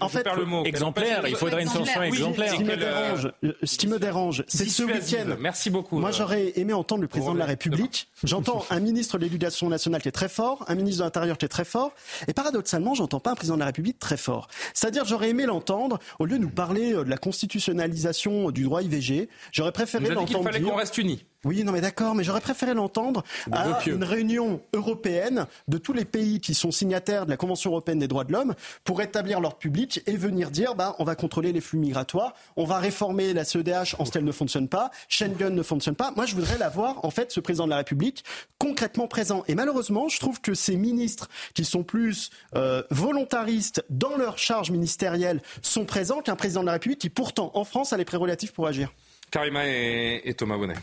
en 0.00 0.08
fait, 0.08 0.26
le 0.36 0.44
mot. 0.44 0.64
Exemplaire, 0.64 1.26
il 1.26 1.36
faudrait 1.36 1.62
une 1.62 1.68
sanction 1.68 2.02
exemplaire. 2.02 2.50
Ce 2.52 2.56
qui 2.56 2.64
me 2.64 2.76
dérange, 2.76 3.32
euh, 3.44 3.52
ce 3.62 3.78
qui 3.78 3.86
me 3.88 3.98
dérange, 3.98 4.44
c'est 4.48 4.68
ce 4.68 4.82
week-end. 4.82 5.36
Merci 5.40 5.70
beaucoup. 5.70 5.98
Moi, 5.98 6.10
j'aurais 6.10 6.52
aimé 6.56 6.72
entendre 6.72 7.02
le 7.02 7.08
président 7.08 7.34
de 7.34 7.38
la 7.38 7.46
République. 7.46 8.08
J'entends 8.24 8.64
un 8.70 8.80
ministre 8.80 9.18
de 9.18 9.24
l'Éducation 9.24 9.68
nationale 9.76 10.02
qui 10.02 10.08
est 10.08 10.12
très 10.12 10.28
fort, 10.28 10.64
un 10.68 10.74
ministre 10.74 11.00
de 11.00 11.04
l'Intérieur 11.04 11.38
qui 11.38 11.44
est 11.44 11.48
très 11.48 11.64
fort, 11.64 11.92
et 12.28 12.32
paradoxalement, 12.32 12.94
j'entends 12.94 13.20
pas 13.20 13.32
un 13.32 13.34
président 13.34 13.56
de 13.56 13.60
la 13.60 13.66
République 13.66 13.98
très 13.98 14.16
fort. 14.16 14.48
C'est-à-dire, 14.74 15.04
j'aurais 15.04 15.30
aimé 15.30 15.46
l'entendre 15.46 15.98
au 16.18 16.24
lieu 16.24 16.38
de 16.38 16.42
nous 16.42 16.50
parler 16.50 16.94
euh, 16.94 17.04
de 17.04 17.10
la 17.10 17.18
constitutionnalisation 17.18 18.50
du 18.50 18.64
droit 18.64 18.82
IVG. 18.82 19.28
J'aurais 19.52 19.72
préféré 19.72 20.08
l'entendre 20.08 20.26
dire. 20.26 20.38
Il 20.40 20.52
fallait 20.52 20.60
qu'on 20.64 20.76
reste 20.76 20.98
unis. 20.98 21.24
Oui, 21.46 21.62
non, 21.62 21.70
mais 21.70 21.80
d'accord, 21.80 22.16
mais 22.16 22.24
j'aurais 22.24 22.40
préféré 22.40 22.74
l'entendre 22.74 23.22
à 23.52 23.78
une 23.86 24.02
réunion 24.02 24.60
européenne 24.72 25.46
de 25.68 25.78
tous 25.78 25.92
les 25.92 26.04
pays 26.04 26.40
qui 26.40 26.54
sont 26.54 26.72
signataires 26.72 27.24
de 27.24 27.30
la 27.30 27.36
Convention 27.36 27.70
européenne 27.70 28.00
des 28.00 28.08
droits 28.08 28.24
de 28.24 28.32
l'homme 28.32 28.56
pour 28.82 29.00
établir 29.00 29.38
leur 29.38 29.56
public 29.56 30.02
et 30.06 30.16
venir 30.16 30.50
dire, 30.50 30.74
bah, 30.74 30.96
on 30.98 31.04
va 31.04 31.14
contrôler 31.14 31.52
les 31.52 31.60
flux 31.60 31.78
migratoires, 31.78 32.34
on 32.56 32.64
va 32.64 32.78
réformer 32.78 33.32
la 33.32 33.44
CEDH 33.44 33.94
en 34.00 34.04
ce 34.04 34.10
qu'elle 34.10 34.24
ne 34.24 34.32
fonctionne 34.32 34.66
pas, 34.66 34.90
Schengen 35.08 35.54
ne 35.54 35.62
fonctionne 35.62 35.94
pas. 35.94 36.10
Moi, 36.16 36.26
je 36.26 36.34
voudrais 36.34 36.58
l'avoir, 36.58 37.04
en 37.04 37.10
fait, 37.12 37.30
ce 37.30 37.38
président 37.38 37.66
de 37.66 37.70
la 37.70 37.76
République 37.76 38.24
concrètement 38.58 39.06
présent. 39.06 39.44
Et 39.46 39.54
malheureusement, 39.54 40.08
je 40.08 40.18
trouve 40.18 40.40
que 40.40 40.52
ces 40.52 40.74
ministres 40.74 41.28
qui 41.54 41.64
sont 41.64 41.84
plus 41.84 42.30
euh, 42.56 42.82
volontaristes 42.90 43.84
dans 43.88 44.16
leur 44.16 44.36
charge 44.36 44.72
ministérielle 44.72 45.40
sont 45.62 45.84
présents 45.84 46.22
qu'un 46.22 46.34
président 46.34 46.62
de 46.62 46.66
la 46.66 46.72
République 46.72 46.98
qui, 46.98 47.10
pourtant, 47.10 47.52
en 47.54 47.62
France, 47.62 47.92
a 47.92 47.96
les 47.96 48.04
prérogatives 48.04 48.52
pour 48.52 48.66
agir. 48.66 48.92
Karima 49.30 49.62
et 49.66 50.34
Thomas 50.36 50.56
Bonnet. 50.56 50.74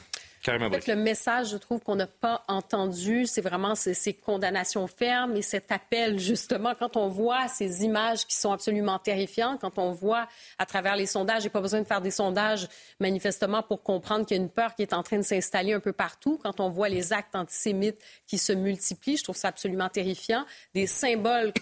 Le 0.48 0.96
message, 0.96 1.52
je 1.52 1.58
trouve 1.58 1.80
qu'on 1.82 1.96
n'a 1.96 2.08
pas 2.08 2.44
entendu, 2.48 3.26
c'est 3.26 3.42
vraiment 3.42 3.76
ces, 3.76 4.14
condamnations 4.14 4.88
fermes 4.88 5.38
et 5.38 5.42
cet 5.42 5.72
appel, 5.72 6.20
justement, 6.20 6.74
quand 6.78 6.98
on 6.98 7.08
voit 7.08 7.48
ces 7.48 7.84
images 7.84 8.26
qui 8.26 8.36
sont 8.36 8.52
absolument 8.52 9.00
terrifiantes, 9.00 9.62
quand 9.62 9.78
on 9.78 9.92
voit 9.92 10.28
à 10.58 10.66
travers 10.66 10.96
les 10.96 11.06
sondages, 11.06 11.44
j'ai 11.44 11.50
pas 11.50 11.62
besoin 11.62 11.82
de 11.82 11.88
faire 11.88 12.02
des 12.02 12.12
sondages 12.12 12.68
manifestement 13.00 13.64
pour 13.64 13.84
comprendre 13.84 14.26
qu'il 14.26 14.38
y 14.38 14.40
a 14.40 14.44
une 14.44 14.50
peur 14.50 14.76
qui 14.76 14.82
est 14.82 14.94
en 14.94 15.04
train 15.04 15.18
de 15.18 15.24
s'installer 15.24 15.74
un 15.74 15.80
peu 15.80 15.94
partout, 15.94 16.40
quand 16.44 16.60
on 16.60 16.70
voit 16.70 16.90
les 16.90 17.14
actes 17.14 17.36
antisémites 17.36 18.02
qui 18.28 18.38
se 18.38 18.54
multiplient, 18.54 19.18
je 19.18 19.24
trouve 19.24 19.38
ça 19.38 19.48
absolument 19.50 19.90
terrifiant. 19.90 20.46
Des 20.74 20.88
symboles 20.88 21.54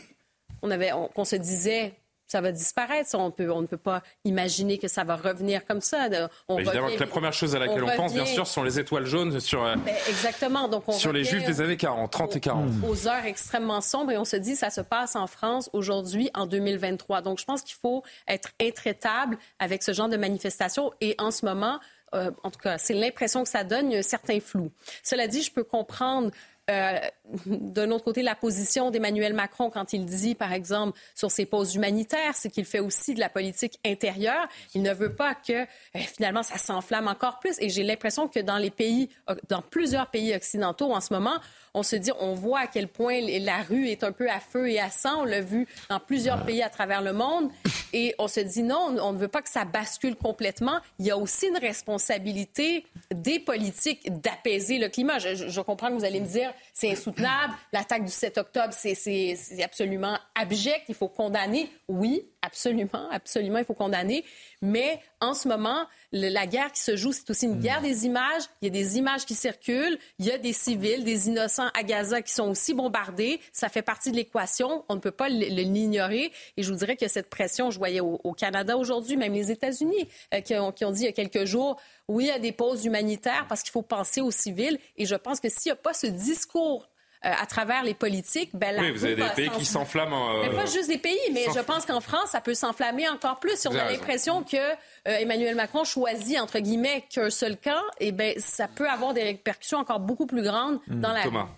qu'on 0.62 0.72
avait, 0.72 0.92
qu'on 1.14 1.26
se 1.26 1.36
disait 1.36 1.94
ça 2.32 2.40
va 2.40 2.52
disparaître. 2.54 3.10
On, 3.14 3.30
peut, 3.30 3.52
on 3.52 3.62
ne 3.62 3.68
peut 3.68 3.78
pas 3.78 4.02
imaginer 4.24 4.78
que 4.78 4.88
ça 4.88 5.04
va 5.04 5.18
revenir 5.18 5.66
comme 5.66 5.82
ça. 5.82 6.08
On 6.48 6.58
Évidemment 6.58 6.88
que 6.88 7.00
la 7.00 7.08
première 7.08 7.34
chose 7.34 7.56
à 7.56 7.60
laquelle 7.60 7.84
on, 7.84 7.96
pense, 7.96 8.14
bien 8.14 8.26
sûr, 8.26 8.48
sont 8.48 8.64
les 8.64 8.80
étoiles 8.80 9.06
jaunes 9.06 9.40
sur, 9.42 9.64
euh, 9.64 9.76
ben, 9.76 9.94
exactement. 10.08 10.70
Donc 10.70 10.84
on 10.88 10.94
sur 10.94 11.12
les 11.12 11.26
juifs 11.26 11.46
des 11.46 11.60
années 11.60 11.76
40, 11.76 12.10
30 12.10 12.36
et 12.38 12.40
40. 12.40 12.70
Aux 12.88 13.08
heures 13.08 13.26
extrêmement 13.26 13.82
sombres. 13.82 14.12
Et 14.12 14.18
on 14.18 14.26
se 14.26 14.38
dit, 14.38 14.56
ça 14.56 14.70
se 14.70 14.80
passe 14.80 15.18
en 15.18 15.28
France 15.28 15.70
aujourd'hui, 15.74 16.30
en 16.34 16.46
2023. 16.46 17.22
Donc 17.22 17.40
je 17.40 17.46
pense 17.46 17.62
qu'il 17.64 17.76
faut 17.76 18.02
être 18.30 18.50
intraitable 18.62 19.38
avec 19.60 19.84
ce 19.84 19.92
genre 19.92 20.10
de 20.10 20.18
manifestation. 20.18 20.94
Et 21.02 21.16
en 21.18 21.32
ce 21.32 21.46
moment, 21.46 21.80
euh, 22.16 22.32
en 22.44 22.50
tout 22.52 22.60
cas, 22.60 22.78
c'est 22.78 22.94
l'impression 22.94 23.44
que 23.44 23.50
ça 23.50 23.66
donne, 23.66 23.88
il 23.88 23.94
y 23.94 23.96
a 23.98 24.00
un 24.00 24.04
certain 24.04 24.40
flou. 24.40 24.72
Cela 25.04 25.28
dit, 25.28 25.42
je 25.42 25.52
peux 25.52 25.66
comprendre 25.66 26.32
euh, 26.70 27.00
d'un 27.46 27.92
autre 27.92 28.04
côté, 28.04 28.22
la 28.22 28.36
position 28.36 28.92
d'Emmanuel 28.92 29.34
Macron 29.34 29.70
quand 29.70 29.94
il 29.94 30.06
dit, 30.06 30.36
par 30.36 30.54
exemple, 30.54 31.00
sur 31.16 31.32
ses 31.32 31.46
pauses 31.46 31.76
humanitaires, 31.76 32.34
c'est 32.36 32.50
qu'il 32.50 32.66
fait 32.66 32.80
aussi 32.80 33.14
de 33.14 33.20
la 33.20 33.30
politique 33.30 33.80
intérieure. 33.86 34.48
Il 34.76 34.82
ne 34.82 34.94
veut 34.94 35.16
pas 35.16 35.36
que 35.36 35.54
euh, 35.54 35.66
finalement 35.96 36.44
ça 36.44 36.58
s'enflamme 36.58 37.08
encore 37.08 37.40
plus. 37.40 37.56
Et 37.60 37.70
j'ai 37.70 37.84
l'impression 37.84 38.28
que 38.28 38.40
dans 38.40 38.58
les 38.58 38.72
pays, 38.72 39.10
dans 39.50 39.62
plusieurs 39.62 40.08
pays 40.08 40.36
occidentaux 40.36 40.94
en 40.94 41.02
ce 41.02 41.14
moment, 41.14 41.40
on 41.74 41.84
se 41.84 41.96
dit, 41.96 42.12
on 42.20 42.34
voit 42.34 42.60
à 42.60 42.68
quel 42.68 42.88
point 42.88 43.20
la 43.22 43.64
rue 43.64 43.88
est 43.88 44.04
un 44.04 44.12
peu 44.12 44.30
à 44.30 44.40
feu 44.40 44.70
et 44.70 44.80
à 44.80 44.90
sang. 44.90 45.22
On 45.22 45.26
l'a 45.26 45.42
vu 45.42 45.68
dans 45.90 46.00
plusieurs 46.00 46.46
pays 46.46 46.62
à 46.62 46.70
travers 46.70 47.02
le 47.02 47.14
monde. 47.14 47.50
Et 47.94 48.14
on 48.20 48.28
se 48.28 48.40
dit, 48.40 48.64
non, 48.64 48.96
on 49.02 49.14
ne 49.14 49.18
veut 49.18 49.28
pas 49.28 49.42
que 49.42 49.50
ça 49.50 49.66
bascule 49.66 50.16
complètement. 50.16 50.80
Il 51.00 51.06
y 51.06 51.12
a 51.12 51.18
aussi 51.18 51.48
une 51.48 51.58
responsabilité 51.58 52.86
des 53.14 53.40
politiques 53.40 54.22
d'apaiser 54.22 54.80
le 54.80 54.90
climat. 54.90 55.20
Je, 55.20 55.62
comprends 55.62 55.90
que 55.90 55.94
vous 55.94 56.06
allez 56.06 56.20
me 56.20 56.28
dire, 56.28 56.54
c'est 56.82 56.92
insoutenable. 56.94 57.54
L'attaque 57.74 58.06
du 58.06 58.12
7 58.12 58.40
octobre, 58.40 58.74
c'est 58.74 59.64
absolument 59.64 60.18
abject. 60.34 60.86
Il 60.90 60.96
faut 60.96 61.10
condamner. 61.10 61.70
Oui, 61.88 62.26
absolument, 62.42 63.08
absolument, 63.12 63.60
il 63.60 63.66
faut 63.66 63.76
condamner. 63.76 64.26
Mais 64.64 65.00
en 65.20 65.36
ce 65.36 65.48
moment, 65.48 65.86
la 66.12 66.48
guerre 66.48 66.72
qui 66.72 66.82
se 66.82 66.96
joue, 66.96 67.12
c'est 67.12 67.30
aussi 67.30 67.46
une 67.46 67.60
guerre 67.60 67.82
mm. 67.82 67.84
des 67.84 68.06
images. 68.08 68.44
Il 68.62 68.66
y 68.66 68.68
a 68.68 68.72
des 68.72 68.98
images 68.98 69.26
qui 69.26 69.36
circulent. 69.36 70.00
Il 70.18 70.26
y 70.26 70.32
a 70.32 70.40
des 70.40 70.54
civils, 70.54 71.04
des 71.04 71.28
innocents 71.28 71.70
à 71.76 71.84
Gaza 71.84 72.24
qui 72.24 72.34
sont 72.34 72.50
aussi 72.50 72.74
bombardés. 72.74 73.40
Ça 73.54 73.70
fait 73.70 73.84
partie 73.84 74.10
de 74.10 74.16
l'équation. 74.16 74.84
On 74.90 74.96
ne 74.96 75.00
peut 75.00 75.12
pas 75.12 75.30
l'ignorer. 75.30 76.32
Et 76.58 76.64
je 76.64 76.72
vous 76.72 76.80
dirais 76.80 76.96
que 76.96 77.08
cette 77.08 77.30
pression, 77.30 77.70
je 77.70 77.78
voyais 77.78 78.00
au, 78.00 78.34
Canada 78.34 78.76
aujourd'hui, 78.76 79.18
même 79.18 79.34
les 79.34 79.52
États-Unis, 79.52 80.08
euh, 80.34 80.42
qui, 80.42 80.56
ont, 80.56 80.72
qui 80.72 80.84
ont 80.84 80.92
dit 80.92 81.02
il 81.02 81.06
y 81.06 81.10
a 81.10 81.12
quelques 81.12 81.46
jours, 81.46 81.80
oui, 82.08 82.26
il 82.26 82.28
y 82.28 82.32
a 82.32 82.40
des 82.40 82.52
pauses 82.52 82.86
humanitaires 82.86 83.46
parce 83.48 83.62
qu'il 83.62 83.72
faut 83.72 83.82
penser 83.82 84.22
aux 84.22 84.32
civils. 84.32 84.80
Et 84.98 85.06
je 85.06 85.16
pense 85.16 85.40
que 85.40 85.50
s'il 85.50 85.72
n'y 85.72 85.74
a 85.74 85.82
pas 85.82 85.94
ce 85.94 86.08
discours 86.08 86.88
euh, 87.24 87.32
à 87.40 87.46
travers 87.46 87.84
les 87.84 87.94
politiques, 87.94 88.50
ben, 88.54 88.76
oui, 88.80 88.92
vous 88.92 89.06
avez 89.06 89.16
des 89.16 89.30
pays 89.36 89.50
qui 89.52 89.66
s'enflamment. 89.66 90.42
Mais 90.42 90.50
pas 90.50 90.66
juste 90.66 90.88
des 90.88 90.98
pays, 90.98 91.20
mais 91.32 91.46
je 91.54 91.60
pense 91.60 91.86
qu'en 91.86 92.02
France, 92.02 92.30
ça 92.32 92.42
peut 92.42 92.56
s'enflammer 92.56 93.08
encore 93.08 93.40
plus. 93.40 93.58
Si 93.58 93.68
on 93.68 93.76
a 93.76 93.92
l'impression 93.92 94.44
que 94.44 94.58
euh, 94.58 94.74
Emmanuel 95.06 95.56
Macron 95.56 95.84
choisit 95.84 96.40
entre 96.40 96.60
guillemets 96.60 97.06
qu'un 97.10 97.30
seul 97.30 97.58
camp, 97.58 97.82
et 98.00 98.08
eh 98.08 98.12
ben 98.12 98.34
ça 98.38 98.68
peut 98.68 98.90
avoir 98.90 99.14
des 99.14 99.24
répercussions 99.24 99.78
encore 99.78 100.00
beaucoup 100.00 100.26
plus 100.26 100.42
grandes 100.42 100.80
hmm. 100.88 101.02
dans 101.02 101.14
la. 101.14 101.24
Thomas. 101.24 101.50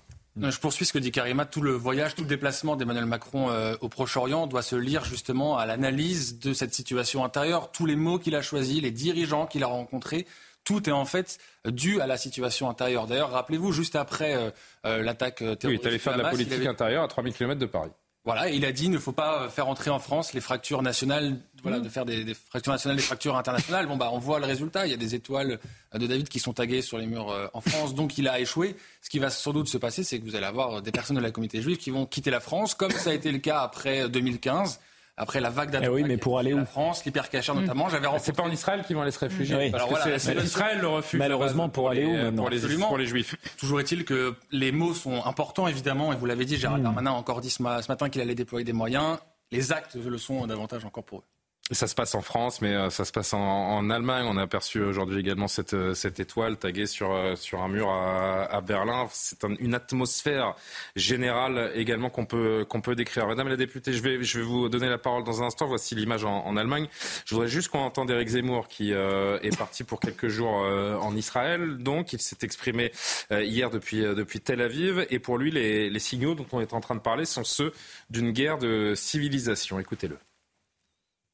Je 0.42 0.60
poursuis 0.60 0.86
ce 0.86 0.94
que 0.94 1.00
dit 1.00 1.12
Karima. 1.12 1.46
Tout 1.46 1.62
le 1.62 1.74
voyage, 1.74 2.16
tout 2.16 2.24
le 2.24 2.28
déplacement 2.28 2.76
d'Emmanuel 2.76 3.06
Macron 3.06 3.52
euh, 3.52 3.76
au 3.82 3.90
Proche-Orient 3.90 4.48
doit 4.48 4.64
se 4.64 4.76
lire 4.76 5.06
justement 5.06 5.58
à 5.58 5.66
l'analyse 5.66 6.40
de 6.40 6.54
cette 6.54 6.74
situation 6.74 7.24
intérieure. 7.24 7.72
Tous 7.72 7.86
les 7.86 7.96
mots 7.96 8.18
qu'il 8.18 8.36
a 8.36 8.42
choisis, 8.42 8.82
les 8.82 8.92
dirigeants 8.92 9.46
qu'il 9.46 9.64
a 9.64 9.68
rencontrés, 9.68 10.26
tout 10.64 10.90
est 10.90 10.94
en 10.94 11.06
fait 11.06 11.38
dû 11.66 12.02
à 12.02 12.08
la 12.08 12.18
situation 12.18 12.70
intérieure. 12.70 13.06
D'ailleurs, 13.06 13.32
rappelez-vous, 13.32 13.72
juste 13.72 13.96
après 13.96 14.36
euh, 14.36 14.50
euh, 14.86 15.04
l'attaque 15.04 15.38
terroriste. 15.38 15.66
Oui, 15.66 15.80
il 15.82 15.88
allait 15.88 16.00
faire 16.00 16.18
de 16.18 16.22
la 16.22 16.30
politique 16.30 16.66
intérieure 16.66 17.04
à 17.04 17.08
3000 17.08 17.34
km 17.34 17.60
de 17.60 17.66
Paris. 17.68 17.92
Voilà, 18.26 18.50
il 18.50 18.64
a 18.64 18.72
dit 18.72 18.86
il 18.86 18.92
ne 18.92 19.00
faut 19.00 19.12
pas 19.12 19.50
faire 19.50 19.68
entrer 19.68 19.90
en 19.90 20.00
France 20.00 20.34
les 20.34 20.40
fractures 20.40 20.82
nationales, 20.82 21.40
voilà, 21.62 21.80
de 21.80 21.90
faire 21.90 22.06
des, 22.06 22.34
fractures 22.34 22.72
nationales, 22.72 22.96
des 22.96 23.04
fractures 23.04 23.36
internationales. 23.36 23.86
Bon, 23.86 23.98
bah, 23.98 24.12
on 24.14 24.18
voit 24.18 24.40
le 24.40 24.46
résultat. 24.46 24.88
Il 24.88 24.92
y 24.92 24.94
a 24.94 24.98
des 24.98 25.14
étoiles 25.14 25.60
de 25.94 26.08
David 26.08 26.30
qui 26.30 26.40
sont 26.40 26.54
taguées 26.54 26.82
sur 26.82 26.98
les 26.98 27.06
murs 27.06 27.32
euh, 27.32 27.48
en 27.54 27.60
France, 27.60 27.94
donc 27.94 28.18
il 28.18 28.30
a 28.30 28.40
échoué. 28.40 28.78
Ce 29.02 29.10
qui 29.10 29.20
va 29.20 29.30
sans 29.30 29.52
doute 29.52 29.68
se 29.68 29.78
passer, 29.78 30.06
c'est 30.06 30.20
que 30.20 30.24
vous 30.24 30.36
allez 30.36 30.46
avoir 30.46 30.82
des 30.82 30.92
personnes 30.92 31.18
de 31.18 31.22
la 31.22 31.32
communauté 31.32 31.62
juive 31.62 31.78
qui 31.78 31.90
vont 31.90 32.06
quitter 32.06 32.32
la 32.32 32.40
France, 32.40 32.76
comme 32.76 32.92
ça 32.92 33.10
a 33.10 33.14
été 33.14 33.30
le 33.32 33.40
cas 33.40 33.60
après 33.60 34.08
2015 34.08 34.80
après 35.18 35.40
la 35.40 35.50
vague 35.50 35.70
d'attaques. 35.70 35.90
Eh 35.92 35.94
oui, 35.94 36.04
mais 36.04 36.18
pour 36.18 36.40
aller 36.40 36.54
où 36.54 36.58
La 36.58 36.66
France, 36.66 37.06
l'hypercachère 37.06 37.56
notamment. 37.56 37.90
J'avais 37.90 38.08
C'est 38.20 38.36
pas 38.36 38.44
en 38.44 38.52
Israël 38.52 38.84
qu'ils 38.86 38.96
vont 38.96 39.02
aller 39.02 39.12
se 39.12 39.20
réfugier. 39.20 39.56
Oui. 39.56 39.72
Alors 39.74 39.90
voilà, 39.90 40.18
c'est 40.20 40.36
Israël 40.36 40.80
le 40.80 40.88
refuge. 40.88 41.20
Malheureusement, 41.20 41.70
pour, 41.70 41.90
aller 41.90 42.06
où 42.06 42.36
pour 42.36 42.50
les, 42.50 42.60
pour 42.78 42.98
les 42.98 43.06
Juifs. 43.06 43.36
Toujours 43.58 43.80
est-il 43.80 44.06
que 44.06 44.36
les 44.52 44.72
mots 44.72 44.94
sont 44.94 45.24
importants, 45.26 45.68
évidemment, 45.68 46.14
et 46.14 46.16
vous 46.16 46.26
l'avez 46.26 46.46
dit, 46.46 46.58
Gérald 46.58 46.82
hmm. 46.82 46.86
Darmanin 46.86 47.12
a 47.12 47.14
encore 47.14 47.42
dit 47.42 47.50
ce 47.50 47.62
matin 47.62 48.10
qu'il 48.10 48.22
allait 48.22 48.36
déployer 48.36 48.66
des 48.66 48.74
moyens. 48.74 49.18
Les 49.52 49.72
actes 49.72 49.96
le 49.96 50.18
sont 50.18 50.48
davantage 50.48 50.84
encore 50.86 51.04
pour 51.04 51.20
eux. 51.20 51.24
Ça 51.72 51.88
se 51.88 51.96
passe 51.96 52.14
en 52.14 52.22
France, 52.22 52.60
mais 52.62 52.76
euh, 52.76 52.90
ça 52.90 53.06
se 53.06 53.14
passe 53.14 53.34
en, 53.34 53.90
Allemagne. 53.90 54.26
On 54.28 54.36
a 54.36 54.42
aperçu 54.42 54.82
aujourd'hui 54.82 55.22
également 55.22 55.48
cette, 55.48 55.74
euh, 55.74 55.94
cette 55.94 56.20
étoile 56.20 56.58
taguée 56.58 56.88
sur, 56.88 57.14
euh, 57.14 57.38
sur 57.38 57.64
un 57.64 57.70
mur 57.70 57.90
à, 57.90 58.60
Berlin. 58.60 59.08
C'est 59.14 59.46
une 59.46 59.74
atmosphère 59.74 60.56
générale 60.98 61.72
également 61.74 62.10
qu'on 62.10 62.26
peut, 62.26 62.66
qu'on 62.68 62.82
peut 62.82 62.96
décrire. 62.96 63.28
Madame 63.28 63.48
la 63.48 63.56
députée, 63.56 63.94
je 63.94 64.04
vais, 64.04 64.22
je 64.22 64.40
vais 64.40 64.46
vous 64.46 64.68
donner 64.68 64.90
la 64.90 64.98
parole 64.98 65.24
dans 65.24 65.42
un 65.42 65.46
instant. 65.46 65.66
Voici 65.66 65.96
l'image 65.96 66.26
en, 66.26 66.58
Allemagne. 66.58 66.90
Je 67.26 67.34
voudrais 67.34 67.48
juste 67.48 67.70
qu'on 67.70 67.80
entende 67.80 68.12
Eric 68.12 68.28
Zemmour 68.28 68.68
qui 68.68 68.92
est 68.92 69.58
parti 69.58 69.86
pour 69.86 70.02
quelques 70.02 70.28
jours 70.28 70.52
en 70.52 71.16
Israël. 71.16 71.78
Donc, 71.78 72.14
il 72.14 72.22
s'est 72.22 72.38
exprimé 72.42 72.92
hier 73.32 73.70
depuis, 73.70 74.02
depuis 74.02 74.42
Tel 74.42 74.62
Aviv. 74.62 75.06
Et 75.10 75.20
pour 75.20 75.38
lui, 75.38 75.50
les, 75.50 75.90
les 75.90 76.00
signaux 76.00 76.36
dont 76.36 76.46
on 76.52 76.62
est 76.62 76.74
en 76.74 76.82
train 76.82 76.96
de 76.96 77.02
parler 77.02 77.26
sont 77.26 77.44
ceux 77.44 77.74
d'une 78.10 78.32
guerre 78.32 78.58
de 78.58 78.94
civilisation. 78.96 79.80
Écoutez-le. 79.80 80.18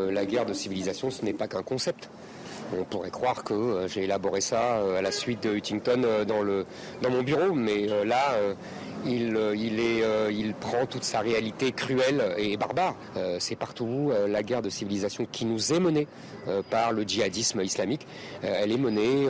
Euh, 0.02 0.14
la 0.14 0.26
guerre 0.26 0.46
de 0.46 0.54
civilisation, 0.54 1.12
ce 1.12 1.26
n'est 1.26 1.34
pas 1.34 1.50
qu'un 1.50 1.62
concept. 1.62 2.10
On 2.80 2.86
pourrait 2.86 3.12
croire 3.12 3.44
que 3.44 3.54
euh, 3.54 3.88
j'ai 3.90 4.06
élaboré 4.06 4.40
ça 4.40 4.78
euh, 4.78 4.98
à 4.98 5.02
la 5.02 5.12
suite 5.12 5.44
de 5.44 5.50
Huntington 5.50 6.24
dans, 6.26 6.42
le, 6.42 6.66
dans 7.02 7.10
mon 7.10 7.22
bureau, 7.22 7.54
mais 7.54 7.86
là, 8.06 8.38
il, 9.06 9.38
il, 9.56 9.82
il, 10.32 10.54
prend 10.54 10.86
toute 10.86 11.04
sa 11.04 11.20
réalité 11.20 11.74
cruelle 11.74 12.34
et 12.38 12.56
barbare. 12.56 12.96
C'est 13.40 13.58
partout 13.58 14.14
la 14.28 14.42
guerre 14.42 14.62
de 14.62 14.70
civilisation 14.70 15.28
qui 15.30 15.46
nous 15.46 15.74
est 15.74 15.80
menée 15.82 16.08
par 16.70 16.94
le 16.94 17.04
djihadisme 17.04 17.62
islamique. 17.62 18.08
Elle 18.42 18.72
est 18.72 18.78
menée 18.78 19.28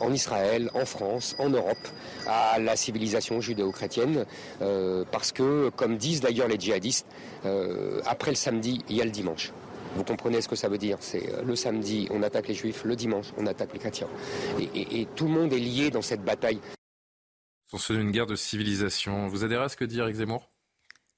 en 0.00 0.12
Israël, 0.12 0.70
en 0.74 0.86
France, 0.86 1.36
en 1.38 1.50
Europe, 1.50 1.88
à 2.26 2.58
la 2.58 2.76
civilisation 2.76 3.40
judéo-chrétienne, 3.40 4.24
parce 5.10 5.32
que, 5.32 5.70
comme 5.70 5.96
disent 5.96 6.20
d'ailleurs 6.20 6.48
les 6.48 6.58
djihadistes, 6.58 7.06
après 8.06 8.30
le 8.30 8.36
samedi, 8.36 8.82
il 8.88 8.96
y 8.96 9.02
a 9.02 9.04
le 9.04 9.10
dimanche. 9.10 9.52
Vous 9.98 10.04
comprenez 10.04 10.40
ce 10.40 10.46
que 10.46 10.54
ça 10.54 10.68
veut 10.68 10.78
dire 10.78 10.98
C'est 11.00 11.28
euh, 11.28 11.42
le 11.42 11.56
samedi, 11.56 12.06
on 12.12 12.22
attaque 12.22 12.46
les 12.46 12.54
juifs, 12.54 12.84
le 12.84 12.94
dimanche, 12.94 13.32
on 13.36 13.46
attaque 13.46 13.72
les 13.72 13.80
chrétiens. 13.80 14.06
Et, 14.60 15.08
tout 15.16 15.24
le 15.24 15.32
monde 15.32 15.52
est 15.52 15.58
lié 15.58 15.90
dans 15.90 16.02
cette 16.02 16.22
bataille. 16.22 16.60
C'est 17.76 17.94
une 17.94 18.12
guerre 18.12 18.28
de 18.28 18.36
civilisation. 18.36 19.26
Vous 19.26 19.42
adhérez 19.42 19.64
à 19.64 19.68
ce 19.68 19.76
que 19.76 19.84
dit 19.84 19.98
Eric 19.98 20.14
Zemmour? 20.14 20.52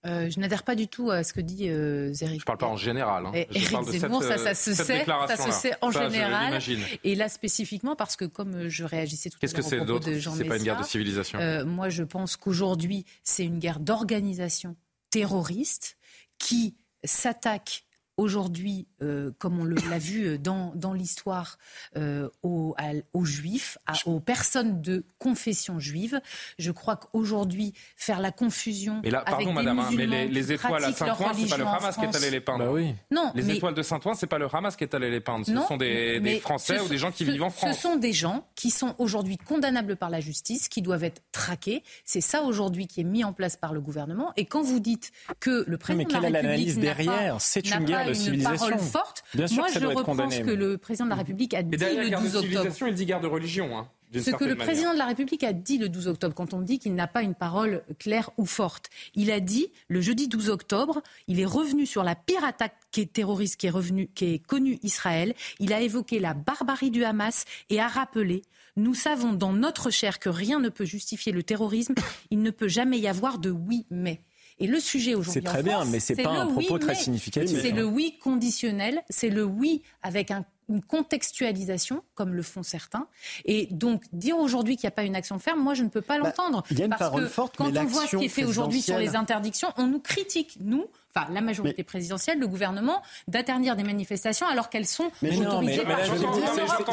Euh, 0.07 0.31
je 0.31 0.41
n'adhère 0.41 0.63
pas 0.63 0.77
du 0.77 0.89
tout 0.89 1.11
à 1.11 1.23
ce 1.23 1.35
que 1.35 1.43
dit 1.43 1.69
euh, 1.69 2.15
Je 2.15 2.25
ne 2.25 2.41
parle 2.41 2.57
pas 2.57 2.69
en 2.69 2.79
général. 2.79 3.27
Hein. 3.27 3.33
Eric 3.35 3.83
Zemmour, 3.91 4.23
ça, 4.23 4.39
ça, 4.39 4.55
se 4.55 4.73
sait, 4.73 5.05
ça 5.05 5.37
se 5.37 5.51
sait 5.51 5.75
en 5.83 5.91
général. 5.91 6.59
Et 7.05 7.15
là 7.15 7.29
spécifiquement, 7.29 7.97
parce 7.97 8.17
que 8.17 8.25
comme 8.25 8.69
je 8.69 8.85
réagissais 8.85 9.29
tout 9.29 9.39
à 9.43 9.47
l'heure 9.47 9.67
au 9.67 9.85
propos 9.85 9.99
de 9.99 10.19
Jean 10.19 10.35
C'est 10.35 10.45
pas 10.45 10.57
une 10.57 10.65
guerre 10.65 10.81
de 10.81 10.87
civilisation? 10.87 11.39
Euh, 11.39 11.67
moi, 11.67 11.91
je 11.91 12.03
pense 12.03 12.39
qu'aujourd'hui, 12.39 13.05
c'est 13.25 13.45
une 13.45 13.59
guerre 13.59 13.79
d'organisation 13.79 14.75
terroriste 15.11 15.99
qui 16.39 16.75
s'attaque 17.05 17.85
aujourd'hui, 18.21 18.87
euh, 19.03 19.31
comme 19.39 19.59
on 19.59 19.65
l'a 19.65 19.99
vu 19.99 20.27
euh, 20.27 20.39
dans, 20.39 20.73
dans 20.75 20.93
l'histoire, 20.93 21.59
euh, 21.97 22.29
aux, 22.43 22.77
aux, 23.15 23.25
juifs, 23.25 23.79
aux 24.05 24.21
personnes 24.21 24.83
de 24.83 25.05
confession 25.19 25.81
juive. 25.81 26.21
Je 26.59 26.71
crois 26.71 26.97
qu'aujourd'hui, 26.97 27.73
faire 27.97 28.21
la 28.21 28.31
confusion. 28.31 29.01
Mais 29.03 29.11
là, 29.11 29.23
pardon, 29.25 29.55
madame, 29.55 29.79
hein, 29.79 29.89
mais 29.97 30.07
les, 30.07 30.53
étoiles 30.53 30.85
à 30.85 30.93
Saint-Ouen, 30.93 31.33
c'est 31.35 31.49
pas 31.49 31.57
le 31.57 31.67
Hamas 31.67 31.97
qui 31.97 32.05
est 32.05 32.17
allé 32.17 32.31
les 32.31 32.41
peindre. 32.41 32.65
Bah 32.67 32.71
oui. 32.73 32.95
Non, 33.11 33.33
les 33.35 33.51
étoiles 33.51 33.75
de 33.75 33.83
Saint-Ouen, 33.83 34.15
c'est 34.15 34.27
pas 34.27 34.39
le 34.39 34.55
Hamas 34.55 34.77
qui 34.77 34.85
est 34.85 34.95
allé 34.95 35.11
les 35.11 35.21
peindre. 35.21 35.47
Ce 35.47 35.57
sont 35.67 35.79
des, 35.79 36.21
des 36.21 36.41
Français 36.41 36.79
ou 36.81 36.89
des 36.89 36.99
gens 36.99 37.11
qui 37.11 37.25
vivent 37.25 37.43
en 37.43 37.51
France. 37.51 37.75
Ce 37.75 37.81
sont 37.81 37.97
des 37.97 38.13
gens 38.13 38.47
qui 38.55 38.71
sont 38.71 38.95
aujourd'hui 38.99 39.39
condamnables 39.39 39.97
par 39.97 40.11
la 40.11 40.21
justice, 40.21 40.69
qui 40.69 40.83
doivent 40.83 41.05
être 41.05 41.23
traqués. 41.33 41.83
C'est 42.05 42.21
ça 42.21 42.43
aujourd'hui 42.43 42.87
qui 42.87 43.01
est 43.01 43.05
mis 43.05 43.25
en 43.25 43.33
place 43.33 43.57
par 43.57 43.73
le 43.73 43.81
gouvernement. 43.81 44.33
Et 44.37 44.45
quand 44.45 44.63
vous 44.63 44.81
dites 44.81 45.11
que 45.39 45.65
le 45.67 45.79
président 45.79 46.21
mais 46.21 46.29
de 46.29 46.33
la 46.35 46.41
République 46.41 46.81
derrière? 46.81 47.41
C'est 47.41 47.71
une 47.71 47.85
guerre 47.87 48.10
une 48.15 48.43
parole 48.43 48.79
forte. 48.79 49.25
Moi, 49.35 49.67
je 49.73 49.87
reprends 49.87 50.31
ce 50.31 50.41
que 50.41 50.51
le 50.51 50.79
président 50.79 51.05
de 51.07 51.11
la 51.11 51.17
République 51.17 51.55
a 51.55 51.63
dit 51.63 51.77
le 51.77 52.11
12 52.11 52.37
octobre. 52.37 52.89
Il 52.89 52.95
dit 52.95 53.07
guerre 53.07 53.21
de 53.21 53.27
religion. 53.27 53.77
Hein, 53.77 53.89
ce 54.13 54.31
que 54.31 54.45
le 54.45 54.57
président 54.57 54.93
de 54.93 54.99
la 54.99 55.07
République 55.07 55.45
a 55.45 55.53
dit 55.53 55.79
le 55.79 55.89
12 55.89 56.09
octobre, 56.09 56.35
quand 56.35 56.53
on 56.53 56.61
dit 56.61 56.79
qu'il 56.79 56.95
n'a 56.95 57.07
pas 57.07 57.23
une 57.23 57.35
parole 57.35 57.83
claire 57.99 58.31
ou 58.39 58.47
forte, 58.47 58.91
il 59.15 59.31
a 59.31 59.41
dit 59.41 59.69
le 59.89 60.01
jeudi 60.01 60.27
12 60.27 60.51
octobre, 60.51 61.03
il 61.29 61.39
est 61.39 61.47
revenu 61.47 61.87
sur 61.87 62.03
la 62.03 62.17
pire 62.17 62.45
attaque 62.45 62.75
qui 62.91 63.03
est 63.03 63.13
terroriste 63.13 63.57
qui 63.57 63.69
est 63.69 63.71
revenu, 63.71 64.09
qui 64.15 64.35
est 64.35 64.39
connue 64.39 64.79
Israël. 64.83 65.35
Il 65.61 65.73
a 65.73 65.81
évoqué 65.81 66.19
la 66.19 66.35
barbarie 66.35 66.91
du 66.91 67.05
Hamas 67.05 67.45
et 67.69 67.81
a 67.81 67.89
rappelé 67.89 68.43
nous 68.77 68.95
savons 68.95 69.33
dans 69.33 69.53
notre 69.53 69.91
chair 69.91 70.19
que 70.19 70.29
rien 70.29 70.59
ne 70.61 70.69
peut 70.69 70.85
justifier 70.85 71.33
le 71.33 71.43
terrorisme. 71.43 71.95
Il 72.31 72.41
ne 72.41 72.51
peut 72.51 72.69
jamais 72.69 72.99
y 72.99 73.09
avoir 73.09 73.39
de 73.39 73.51
oui 73.51 73.85
mais. 73.91 74.21
Et 74.61 74.67
le 74.67 74.79
sujet 74.79 75.15
aujourd'hui. 75.15 75.43
C'est 75.43 75.49
très 75.49 75.63
bien, 75.63 75.85
mais 75.87 76.01
c'est 76.01 76.23
pas 76.23 76.31
un 76.31 76.47
propos 76.47 76.79
très 76.79 76.95
significatif. 76.95 77.61
C'est 77.61 77.73
le 77.73 77.85
oui 77.85 78.19
conditionnel, 78.23 79.03
c'est 79.09 79.31
le 79.31 79.45
oui 79.45 79.83
avec 80.03 80.31
une 80.69 80.83
contextualisation, 80.83 82.03
comme 82.15 82.35
le 82.35 82.43
font 82.43 82.63
certains. 82.63 83.09
Et 83.45 83.69
donc, 83.71 84.05
dire 84.13 84.39
aujourd'hui 84.39 84.77
qu'il 84.77 84.87
n'y 84.87 84.93
a 84.93 84.97
pas 84.97 85.03
une 85.03 85.17
action 85.17 85.39
ferme, 85.39 85.61
moi, 85.61 85.75
je 85.75 85.83
ne 85.83 85.89
peux 85.89 86.03
pas 86.03 86.19
bah, 86.19 86.27
l'entendre. 86.27 86.63
il 86.71 86.79
y 86.79 86.83
a 86.83 86.85
une 86.85 86.95
parole 86.95 87.27
forte, 87.27 87.57
quand 87.57 87.75
on 87.75 87.85
voit 87.87 88.07
ce 88.07 88.17
qui 88.17 88.27
est 88.27 88.29
fait 88.29 88.45
aujourd'hui 88.45 88.83
sur 88.83 88.99
les 88.99 89.17
interdictions, 89.17 89.73
on 89.79 89.87
nous 89.87 90.01
critique, 90.01 90.59
nous, 90.61 90.87
enfin 91.15 91.33
la 91.33 91.41
majorité 91.41 91.83
présidentielle, 91.83 92.39
le 92.39 92.47
gouvernement, 92.47 93.03
d'interdire 93.29 93.77
des 93.77 93.83
manifestations 93.83 94.47
alors 94.47 94.71
qu'elles 94.71 94.87
sont 94.87 95.11
mais 95.23 95.37
autorisées 95.39 95.83
par 95.83 96.01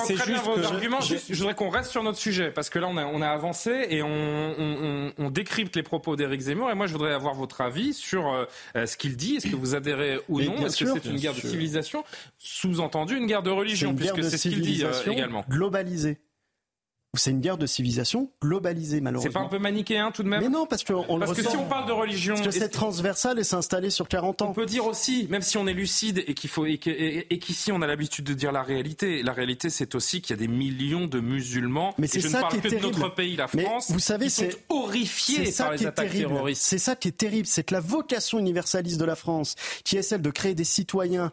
C'est 0.06 0.16
juste 0.16 0.44
vos 0.44 0.64
arguments. 0.64 1.02
Je, 1.02 1.36
voudrais 1.36 1.56
qu'on 1.56 1.70
reste 1.70 1.92
sur 1.92 2.04
notre 2.04 2.18
sujet 2.18 2.52
parce 2.52 2.70
que 2.70 2.80
là 2.80 2.88
on 2.88 2.98
a, 2.98 3.06
on 3.06 3.22
a 3.22 3.28
avancé 3.28 3.88
et 3.90 4.02
on, 4.02 4.08
on, 4.10 5.14
on 5.18 5.30
décrypte 5.30 5.76
les 5.76 5.84
propos 5.84 6.16
d'Éric 6.16 6.42
Zemmour 6.42 6.70
et 6.70 6.76
moi 6.76 6.88
je 6.88 6.94
voudrais 6.94 7.14
avoir 7.14 7.34
votre 7.34 7.62
avis 7.62 7.94
sur 7.94 8.28
euh, 8.28 8.46
ce 8.86 8.98
qu'il 8.98 9.16
dit. 9.16 9.36
Est-ce 9.38 9.48
que 9.48 9.56
vous 9.56 9.76
adhérez 9.76 10.20
ou 10.28 10.42
non 10.42 10.66
Est-ce 10.66 10.84
que 10.84 10.94
c'est 10.94 11.06
une 11.06 11.18
guerre 11.18 11.34
de 11.34 11.42
civilisation 11.42 12.04
Sous-entendu 12.38 13.18
une 13.18 13.28
guerre 13.28 13.44
de 13.44 13.52
religion 13.52 13.96
puisque 13.96 14.24
c'est 14.24 14.38
ce 14.38 14.50
qu'il 14.50 14.62
dit 14.62 14.84
euh, 14.84 15.12
également. 15.12 15.46
Globalisée 15.50 16.18
c'est 17.20 17.32
une 17.32 17.42
guerre 17.42 17.58
de 17.58 17.66
civilisation 17.66 18.30
globalisée, 18.42 19.02
malheureusement. 19.02 19.32
C'est 19.32 19.40
pas 19.40 19.46
un 19.46 19.50
peu 19.50 19.60
manichéen 19.60 20.12
tout 20.12 20.24
de 20.24 20.28
même 20.28 20.42
Mais 20.42 20.50
non, 20.50 20.66
parce 20.66 20.84
que 20.84 20.94
on 20.94 21.20
parce 21.20 21.34
que 21.34 21.42
si 21.42 21.58
on 21.58 21.66
parle 21.66 21.88
de 21.88 21.92
religion, 21.92 22.36
parce 22.36 22.48
que 22.48 22.52
c'est 22.52 22.70
transversal 22.70 23.40
et 23.40 23.44
c'est 23.44 23.56
installé 23.56 23.90
sur 23.90 24.08
40 24.08 24.42
ans. 24.42 24.50
On 24.50 24.54
peut 24.54 24.66
dire 24.66 24.86
aussi, 24.86 25.28
même 25.30 25.42
si 25.42 25.58
on 25.58 25.68
est 25.68 25.74
lucide 25.74 26.24
et 26.28 26.34
qu'il 26.34 26.50
faut 26.50 26.66
et 26.66 26.78
qu'ici 26.78 27.72
on 27.72 27.82
a 27.82 27.88
l'habitude 27.88 28.26
de 28.26 28.34
dire 28.34 28.52
la 28.52 28.64
réalité, 28.64 29.24
la 29.24 29.34
réalité 29.34 29.70
c'est 29.70 29.96
aussi 29.96 30.22
qu'il 30.22 30.36
y 30.36 30.40
a 30.40 30.42
des 30.42 30.48
millions 30.48 31.08
de 31.08 31.20
musulmans. 31.20 31.94
Mais 31.98 32.08
c'est 32.08 32.22
ça 32.22 32.44
qui 32.50 32.58
est 32.58 32.62
terrible. 32.62 33.00
Notre 33.00 33.16
pays, 33.16 33.36
la 33.36 33.48
France, 33.48 33.92
vous 33.92 34.00
savez, 34.00 34.30
c'est 34.30 34.66
horrifié 34.70 35.52
par 35.52 35.72
les 35.72 35.86
attaques 35.86 36.12
terroristes. 36.12 36.62
C'est 36.64 36.78
ça 36.78 36.96
qui 36.96 37.10
est 37.10 37.18
terrible, 37.18 37.48
c'est 37.48 37.64
que 37.64 37.74
la 37.74 37.80
vocation 37.80 38.40
universaliste 38.40 39.00
de 39.00 39.06
la 39.06 39.16
France, 39.16 39.56
qui 39.84 39.98
est 39.98 40.02
celle 40.02 40.22
de 40.22 40.32
créer 40.32 40.56
des 40.56 40.64
citoyens 40.64 41.32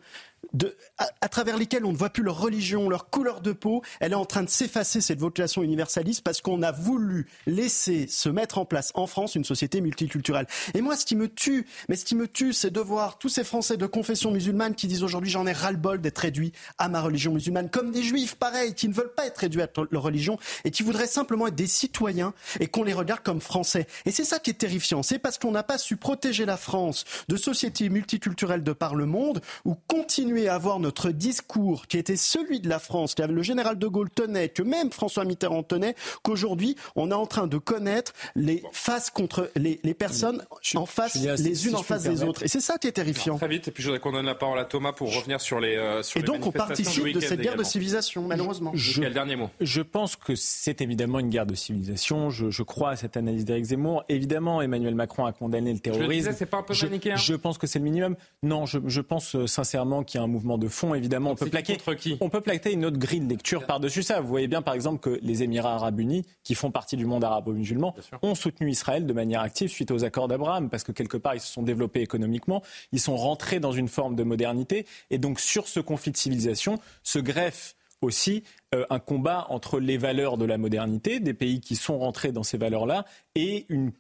à, 0.99 1.29
travers 1.29 1.57
lesquels 1.57 1.85
on 1.85 1.93
ne 1.93 1.97
voit 1.97 2.11
plus 2.11 2.23
leur 2.23 2.39
religion, 2.41 2.89
leur 2.89 3.11
couleur 3.11 3.41
de 3.41 3.53
peau, 3.53 3.83
elle 4.01 4.13
est 4.13 4.17
en 4.17 4.25
train 4.25 4.43
de 4.43 4.49
s'effacer, 4.49 5.01
cette 5.01 5.21
vocation 5.21 5.63
universaliste, 5.63 6.23
parce 6.23 6.41
qu'on 6.41 6.63
a 6.63 6.73
voulu 6.73 7.27
laisser 7.47 8.07
se 8.07 8.29
mettre 8.29 8.59
en 8.59 8.65
place 8.65 8.93
en 8.95 9.07
France 9.07 9.35
une 9.35 9.45
société 9.45 9.81
multiculturelle. 9.81 10.47
Et 10.75 10.81
moi, 10.81 10.97
ce 10.97 11.07
qui 11.07 11.17
me 11.17 11.29
tue, 11.29 11.67
mais 11.89 11.97
ce 11.97 12.05
qui 12.05 12.15
me 12.15 12.29
tue, 12.29 12.53
c'est 12.53 12.71
de 12.71 12.81
voir 12.81 13.19
tous 13.19 13.29
ces 13.29 13.45
Français 13.45 13.77
de 13.77 13.87
confession 13.87 14.31
musulmane 14.31 14.75
qui 14.75 14.87
disent 14.87 15.03
aujourd'hui 15.03 15.31
j'en 15.31 15.47
ai 15.47 15.53
ras-le-bol 15.53 16.01
d'être 16.01 16.19
réduit 16.19 16.53
à 16.79 16.89
ma 16.89 17.01
religion 17.01 17.33
musulmane, 17.33 17.71
comme 17.71 17.91
des 17.91 18.03
juifs, 18.03 18.37
pareil, 18.37 18.75
qui 18.75 18.89
ne 18.89 18.95
veulent 18.95 19.15
pas 19.15 19.27
être 19.27 19.39
réduits 19.39 19.63
à 19.63 19.69
leur 19.91 20.03
religion 20.03 20.39
et 20.65 20.71
qui 20.71 20.83
voudraient 20.83 21.07
simplement 21.07 21.47
être 21.47 21.55
des 21.55 21.67
citoyens 21.67 22.35
et 22.61 22.67
qu'on 22.67 22.83
les 22.83 22.93
regarde 22.93 23.23
comme 23.23 23.41
français. 23.41 23.87
Et 24.07 24.11
c'est 24.11 24.25
ça 24.25 24.39
qui 24.39 24.51
est 24.51 24.55
terrifiant. 24.55 25.03
C'est 25.03 25.19
parce 25.19 25.39
qu'on 25.39 25.51
n'a 25.51 25.63
pas 25.63 25.79
su 25.79 25.97
protéger 25.97 26.45
la 26.45 26.57
France 26.57 27.05
de 27.29 27.37
sociétés 27.37 27.89
multiculturelles 27.89 28.63
de 28.63 28.73
par 28.73 28.95
le 28.95 29.07
monde 29.07 29.41
ou 29.65 29.75
continuer 29.87 30.34
à 30.49 30.55
avoir 30.55 30.79
notre 30.81 31.11
discours 31.11 31.87
qui 31.87 31.99
était 31.99 32.17
celui 32.17 32.61
de 32.61 32.69
la 32.69 32.79
France, 32.79 33.15
que 33.15 33.23
le 33.23 33.43
général 33.43 33.79
de 33.79 33.87
Gaulle 33.87 34.11
tenait, 34.11 34.49
que 34.49 34.63
même 34.63 34.91
François 34.91 35.25
Mitterrand 35.25 35.63
tenait, 35.63 35.95
qu'aujourd'hui 36.23 36.77
on 36.97 37.11
est 37.11 37.15
en 37.15 37.27
train 37.27 37.47
de 37.47 37.59
connaître 37.59 38.13
les 38.35 38.63
faces 38.73 39.11
contre 39.11 39.51
les, 39.57 39.77
personnes 39.95 40.45
en 40.75 40.87
face, 40.87 41.15
les 41.15 41.67
unes 41.67 41.77
en 41.77 41.83
face 41.83 42.03
des 42.03 42.23
autres. 42.23 42.43
Et 42.43 42.49
c'est 42.49 42.61
ça 42.61 42.79
qui 42.79 42.89
est 42.89 42.93
terrifiant. 42.93 43.37
très 43.37 43.49
vite, 43.49 43.69
et 43.69 43.71
puis 43.71 43.83
je 43.83 43.89
voudrais 43.89 44.01
qu'on 44.01 44.13
donne 44.13 44.27
la 44.27 44.35
parole 44.35 44.59
à 44.59 44.65
Thomas 44.65 44.93
pour 44.93 45.15
revenir 45.15 45.41
sur 45.41 45.61
les 45.61 45.77
euh, 45.77 46.03
sur 46.03 46.21
Et 46.21 46.23
donc 46.23 46.47
on 46.47 46.53
participe 46.53 47.13
de 47.13 47.21
cette 47.21 47.41
guerre 47.41 47.57
de 47.57 47.65
civilisation, 47.65 48.23
malheureusement. 48.23 48.73
Je, 48.75 49.03
le 49.03 49.11
dernier 49.11 49.37
mot 49.37 49.51
Je 49.61 49.83
pense 49.83 50.17
que 50.17 50.35
c'est 50.35 50.81
évidemment 50.81 51.21
une 51.21 51.31
guerre 51.31 51.47
de 51.47 51.55
civilisation. 51.55 52.31
Je, 52.31 52.63
crois 52.63 52.91
à 52.91 52.97
cette 52.97 53.17
analyse 53.17 53.45
d'Éric 53.45 53.67
Zemmour. 53.67 54.05
Évidemment, 54.09 54.63
Emmanuel 54.63 54.95
Macron 54.95 55.27
a 55.27 55.33
condamné 55.33 55.73
le 55.73 55.79
terrorisme. 55.79 56.33
Je, 56.39 56.45
pas 56.45 56.59
un 56.59 56.63
peu 56.63 56.75
je 56.75 57.35
pense 57.35 57.59
que 57.59 57.67
c'est 57.67 57.79
le 57.79 57.85
minimum. 57.85 58.17
Non, 58.43 58.67
je, 58.67 59.01
pense 59.01 59.37
euh, 59.37 59.47
sincèrement 59.47 60.03
qu'il 60.03 60.19
y 60.19 60.23
a 60.23 60.24
un 60.25 60.29
mouvement 60.29 60.59
de 60.59 60.69
fond, 60.69 60.95
évidemment. 60.95 61.31
on 61.31 61.35
peut, 61.35 61.47
plaquer, 61.47 61.79
on 62.21 62.29
peut 62.29 62.41
plaquer 62.41 62.73
une 62.73 62.85
autre 62.85 62.99
grille 62.99 63.21
de 63.21 63.29
lecture 63.29 63.67
par-dessus 63.67 64.03
ça. 64.03 64.21
Vous 64.21 64.29
voyez 64.29 64.49
bien, 64.49 64.63
par 64.63 64.75
exemple, 64.75 65.01
que 65.01 65.19
les 65.23 65.43
Émirats 65.43 65.75
arabes 65.75 66.01
unis, 66.01 66.25
qui 66.43 66.55
font 66.55 66.71
partie 66.71 66.97
du 66.97 67.07
monde 67.07 67.25
arabo-musulman, 67.25 67.95
ont 68.23 68.35
soutenu 68.35 68.71
Israël 68.71 69.07
de 69.07 69.13
manière 69.13 69.41
active 69.41 69.71
suite 69.71 69.91
aux 69.91 70.05
accords 70.05 70.29
d'Abraham, 70.29 70.69
parce 70.71 70.85
que 70.85 70.93
quelque 70.93 71.17
part, 71.17 71.35
ils 71.35 71.41
se 71.41 71.53
sont 71.53 71.63
développés 71.63 72.01
économiquement, 72.01 72.63
ils 72.93 73.01
sont 73.01 73.17
rentrés 73.17 73.61
dans 73.61 73.73
une 73.73 73.89
forme 73.89 74.17
de 74.17 74.23
modernité. 74.23 74.87
Et 75.11 75.19
donc, 75.19 75.41
sur 75.41 75.69
ce 75.69 75.81
conflit 75.81 76.13
de 76.13 76.17
civilisation, 76.17 76.79
se 77.03 77.19
greffe 77.19 77.75
aussi 78.05 78.45
euh, 78.75 78.85
un 78.91 78.99
combat 78.99 79.47
entre 79.49 79.81
les 79.81 79.99
valeurs 79.99 80.39
de 80.39 80.45
la 80.45 80.59
modernité, 80.59 81.21
des 81.21 81.35
pays 81.35 81.61
qui 81.61 81.77
sont 81.77 81.99
rentrés 81.99 82.33
dans 82.33 82.43
ces 82.43 82.59
valeurs-là, 82.59 83.05
et 83.35 83.67
une, 83.69 83.93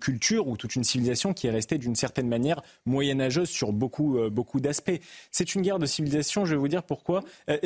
culture 0.00 0.46
ou 0.46 0.56
toute 0.56 0.76
une 0.76 0.84
civilisation 0.84 1.32
qui 1.32 1.46
est 1.46 1.50
restée 1.50 1.78
d'une 1.78 1.96
certaine 1.96 2.28
manière 2.28 2.62
moyenâgeuse 2.84 3.48
sur 3.48 3.72
beaucoup, 3.72 4.18
euh, 4.18 4.30
beaucoup 4.30 4.60
d'aspects. 4.60 5.00
C'est 5.30 5.54
une 5.54 5.62
guerre 5.62 5.78
de 5.78 5.86
civilisation, 5.86 6.44
je 6.44 6.52
vais 6.52 6.60
vous 6.60 6.68
dire 6.68 6.82
pourquoi. 6.82 7.24
Euh, 7.50 7.58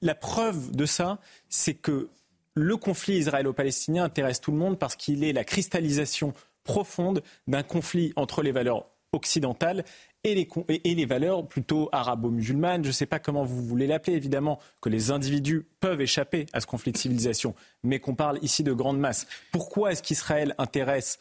la 0.00 0.14
preuve 0.14 0.74
de 0.74 0.86
ça, 0.86 1.18
c'est 1.48 1.74
que 1.74 2.08
le 2.54 2.76
conflit 2.76 3.18
israélo-palestinien 3.18 4.04
intéresse 4.04 4.40
tout 4.40 4.52
le 4.52 4.58
monde 4.58 4.78
parce 4.78 4.96
qu'il 4.96 5.24
est 5.24 5.32
la 5.32 5.44
cristallisation 5.44 6.32
profonde 6.64 7.22
d'un 7.46 7.62
conflit 7.62 8.12
entre 8.16 8.42
les 8.42 8.52
valeurs 8.52 8.86
occidentales 9.12 9.84
et 10.22 10.34
les, 10.34 11.04
valeurs 11.06 11.46
plutôt 11.46 11.88
arabo-musulmanes, 11.92 12.84
je 12.84 12.88
ne 12.88 12.92
sais 12.92 13.06
pas 13.06 13.18
comment 13.18 13.44
vous 13.44 13.62
voulez 13.62 13.86
l'appeler, 13.86 14.16
évidemment, 14.16 14.58
que 14.82 14.90
les 14.90 15.10
individus 15.10 15.66
peuvent 15.80 16.02
échapper 16.02 16.46
à 16.52 16.60
ce 16.60 16.66
conflit 16.66 16.92
de 16.92 16.98
civilisation, 16.98 17.54
mais 17.82 18.00
qu'on 18.00 18.14
parle 18.14 18.38
ici 18.42 18.62
de 18.62 18.72
grande 18.72 18.98
masse. 18.98 19.26
Pourquoi 19.50 19.92
est-ce 19.92 20.02
qu'Israël 20.02 20.54
intéresse 20.58 21.18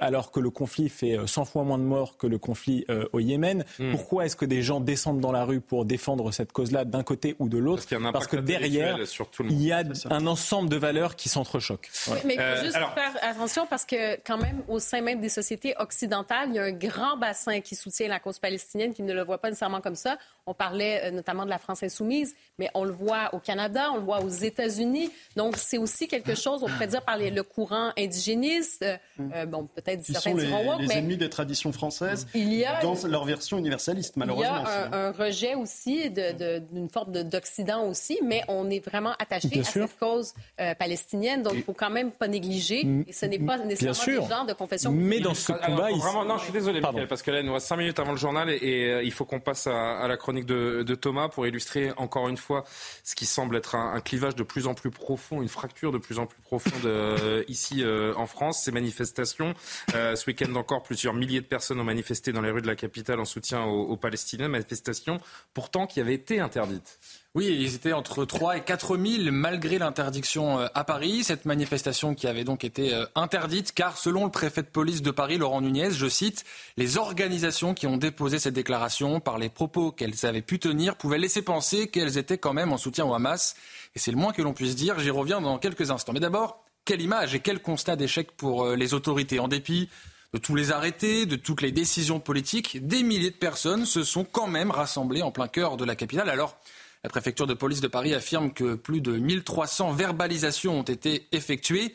alors 0.00 0.30
que 0.30 0.40
le 0.40 0.50
conflit 0.50 0.88
fait 0.88 1.18
100 1.26 1.42
euh, 1.42 1.44
fois 1.44 1.64
moins 1.64 1.78
de 1.78 1.84
morts 1.84 2.16
que 2.16 2.26
le 2.26 2.38
conflit 2.38 2.86
au 3.12 3.20
Yémen. 3.20 3.64
Hmm. 3.78 3.92
Pourquoi 3.92 4.26
est-ce 4.26 4.36
que 4.36 4.44
des 4.44 4.62
gens 4.62 4.80
descendent 4.80 5.20
dans 5.20 5.32
la 5.32 5.44
rue 5.44 5.60
pour 5.60 5.84
défendre 5.84 6.32
cette 6.32 6.52
cause-là 6.52 6.84
d'un 6.84 7.02
côté 7.02 7.36
ou 7.38 7.48
de 7.48 7.58
l'autre? 7.58 7.84
Parce, 8.12 8.26
que 8.26 8.36
derrière, 8.36 8.98
il 9.40 9.62
y 9.62 9.72
a 9.72 9.82
un 10.10 10.26
ensemble 10.26 10.68
de 10.68 10.76
valeurs 10.76 11.16
qui 11.16 11.28
s'entrechoquent. 11.28 11.90
mais 12.24 12.34
il 12.34 12.40
faut 12.40 12.64
juste 12.64 12.76
faire 12.76 13.16
attention 13.22 13.66
parce 13.68 13.84
que 13.84 14.16
quand 14.26 14.38
même, 14.38 14.62
au 14.68 14.78
sein 14.78 15.00
même 15.00 15.20
des 15.20 15.28
sociétés 15.28 15.74
occidentales, 15.78 16.48
il 16.50 16.56
y 16.56 16.58
a 16.58 16.64
un 16.64 16.72
grand 16.72 17.16
bassin 17.16 17.60
qui 17.60 17.74
soutient 17.74 18.08
la 18.08 18.20
cause 18.20 18.38
palestinienne, 18.38 18.94
qui 18.94 19.02
ne 19.02 19.12
le 19.12 19.22
voit 19.22 19.38
pas 19.38 19.48
nécessairement 19.48 19.80
comme 19.80 19.94
ça. 19.94 20.18
On 20.50 20.54
parlait 20.54 21.12
notamment 21.12 21.44
de 21.44 21.50
la 21.50 21.58
France 21.58 21.84
insoumise, 21.84 22.34
mais 22.58 22.68
on 22.74 22.82
le 22.82 22.90
voit 22.90 23.32
au 23.34 23.38
Canada, 23.38 23.90
on 23.92 23.98
le 23.98 24.02
voit 24.02 24.20
aux 24.20 24.28
États-Unis. 24.28 25.08
Donc, 25.36 25.56
c'est 25.56 25.78
aussi 25.78 26.08
quelque 26.08 26.34
chose, 26.34 26.64
on 26.64 26.66
pourrait 26.66 26.88
dire, 26.88 27.02
par 27.02 27.18
le 27.18 27.42
courant 27.42 27.92
indigéniste. 27.96 28.84
Hmm. 29.16 29.30
Euh, 29.32 29.46
bon, 29.46 29.68
peut-être 29.72 30.04
certains 30.04 30.32
sont 30.32 30.36
les, 30.36 30.86
les 30.86 30.92
ennemis 30.92 31.16
des 31.16 31.30
traditions 31.30 31.70
françaises 31.70 32.26
il 32.34 32.52
y 32.52 32.64
a, 32.64 32.80
dans 32.82 32.96
leur 33.06 33.24
version 33.24 33.58
universaliste, 33.58 34.16
malheureusement. 34.16 34.64
Il 34.64 34.66
y 34.66 34.72
a 34.72 34.86
un, 34.86 35.08
un 35.08 35.12
rejet 35.12 35.54
aussi 35.54 36.10
d'une 36.10 36.88
forme 36.88 37.12
d'Occident 37.12 37.86
aussi, 37.86 38.18
mais 38.24 38.42
on 38.48 38.68
est 38.70 38.84
vraiment 38.84 39.12
attaché 39.18 39.60
à 39.60 39.64
cette 39.64 39.98
cause 39.98 40.34
euh, 40.60 40.74
palestinienne, 40.74 41.42
donc 41.42 41.54
il 41.54 41.58
ne 41.58 41.62
faut 41.62 41.72
quand 41.72 41.90
même 41.90 42.10
pas 42.10 42.28
négliger. 42.28 42.86
Et 43.06 43.12
ce 43.12 43.26
n'est 43.26 43.38
pas 43.38 43.58
nécessairement 43.58 44.22
des 44.22 44.28
gens 44.28 44.44
de 44.44 44.52
confession. 44.52 44.92
Mais 44.92 45.20
dans 45.20 45.34
ce 45.34 45.52
combat, 45.52 45.88
vraiment, 45.90 46.24
non, 46.24 46.38
je 46.38 46.44
suis 46.44 46.52
désolé, 46.52 46.80
Michael, 46.80 47.08
parce 47.08 47.22
que 47.22 47.30
là, 47.30 47.40
il 47.40 47.46
nous 47.46 47.54
reste 47.54 47.66
5 47.66 47.76
minutes 47.76 47.98
avant 47.98 48.12
le 48.12 48.18
journal 48.18 48.50
et, 48.50 48.90
euh, 48.90 49.02
il 49.02 49.12
faut 49.12 49.24
qu'on 49.24 49.40
passe 49.40 49.66
à, 49.66 50.06
la 50.06 50.16
chronique 50.16 50.39
de, 50.44 50.94
Thomas 50.94 51.28
pour 51.28 51.46
illustrer 51.46 51.92
encore 51.96 52.28
une 52.28 52.36
fois 52.36 52.64
ce 53.04 53.14
qui 53.14 53.26
semble 53.26 53.56
être 53.56 53.74
un, 53.74 54.00
clivage 54.00 54.34
de 54.34 54.42
plus 54.42 54.66
en 54.66 54.74
plus 54.74 54.90
profond, 54.90 55.42
une 55.42 55.48
fracture 55.48 55.92
de 55.92 55.98
plus 55.98 56.18
en 56.18 56.26
plus 56.26 56.40
profonde 56.40 57.44
ici 57.48 57.84
en 58.16 58.26
France. 58.26 58.62
Ces 58.64 58.72
manifestations 58.72 59.54
euh, 59.94 60.16
ce 60.16 60.26
week-end 60.26 60.54
encore, 60.54 60.82
plusieurs 60.82 61.14
milliers 61.14 61.40
de 61.40 61.46
personnes 61.46 61.80
ont 61.80 61.84
manifesté 61.84 62.32
dans 62.32 62.40
les 62.40 62.50
rues 62.50 62.62
de 62.62 62.66
la 62.66 62.76
capitale 62.76 63.20
en 63.20 63.24
soutien 63.24 63.64
aux, 63.64 63.96
Palestiniens. 63.96 64.48
Manifestation 64.48 65.20
pourtant 65.54 65.86
qui 65.86 66.00
avait 66.00 66.14
été 66.14 66.40
interdite. 66.40 66.98
Oui, 67.36 67.46
ils 67.46 67.76
étaient 67.76 67.92
entre 67.92 68.24
3 68.24 68.56
et 68.56 68.60
4 68.62 68.96
000 68.96 69.30
malgré 69.30 69.78
l'interdiction 69.78 70.58
euh, 70.58 70.66
à 70.74 70.82
Paris. 70.82 71.22
Cette 71.22 71.44
manifestation 71.44 72.16
qui 72.16 72.26
avait 72.26 72.42
donc 72.42 72.64
été 72.64 72.92
euh, 72.92 73.06
interdite 73.14 73.70
car 73.72 73.98
selon 73.98 74.24
le 74.24 74.32
préfet 74.32 74.62
de 74.62 74.66
police 74.66 75.00
de 75.00 75.12
Paris, 75.12 75.38
Laurent 75.38 75.60
Nunez, 75.60 75.92
je 75.92 76.08
cite, 76.08 76.44
les 76.76 76.98
organisations 76.98 77.72
qui 77.72 77.86
ont 77.86 77.98
déposé 77.98 78.40
cette 78.40 78.54
déclaration 78.54 79.20
par 79.20 79.38
les 79.38 79.48
propos 79.48 79.92
qu'elles 79.92 80.26
avaient 80.26 80.42
pu 80.42 80.58
tenir 80.58 80.96
pouvaient 80.96 81.18
laisser 81.18 81.42
penser 81.42 81.86
qu'elles 81.86 82.18
étaient 82.18 82.36
quand 82.36 82.52
même 82.52 82.72
en 82.72 82.78
soutien 82.78 83.04
au 83.04 83.14
Hamas. 83.14 83.54
Et 83.94 84.00
c'est 84.00 84.10
le 84.10 84.16
moins 84.16 84.32
que 84.32 84.42
l'on 84.42 84.52
puisse 84.52 84.74
dire. 84.74 84.98
J'y 84.98 85.10
reviens 85.10 85.40
dans 85.40 85.56
quelques 85.58 85.92
instants. 85.92 86.12
Mais 86.12 86.18
d'abord, 86.18 86.64
quelle 86.84 87.00
image 87.00 87.36
et 87.36 87.38
quel 87.38 87.62
constat 87.62 87.94
d'échec 87.94 88.32
pour 88.32 88.64
euh, 88.64 88.74
les 88.74 88.92
autorités? 88.92 89.38
En 89.38 89.46
dépit 89.46 89.88
de 90.34 90.38
tous 90.38 90.56
les 90.56 90.72
arrêtés, 90.72 91.26
de 91.26 91.36
toutes 91.36 91.62
les 91.62 91.70
décisions 91.70 92.18
politiques, 92.18 92.84
des 92.84 93.04
milliers 93.04 93.30
de 93.30 93.36
personnes 93.36 93.86
se 93.86 94.02
sont 94.02 94.24
quand 94.24 94.48
même 94.48 94.72
rassemblées 94.72 95.22
en 95.22 95.30
plein 95.30 95.46
cœur 95.46 95.76
de 95.76 95.84
la 95.84 95.94
capitale. 95.94 96.28
Alors, 96.28 96.58
la 97.02 97.10
préfecture 97.10 97.46
de 97.46 97.54
police 97.54 97.80
de 97.80 97.88
Paris 97.88 98.14
affirme 98.14 98.52
que 98.52 98.74
plus 98.74 99.00
de 99.00 99.12
1300 99.12 99.92
verbalisations 99.92 100.80
ont 100.80 100.82
été 100.82 101.26
effectuées. 101.32 101.94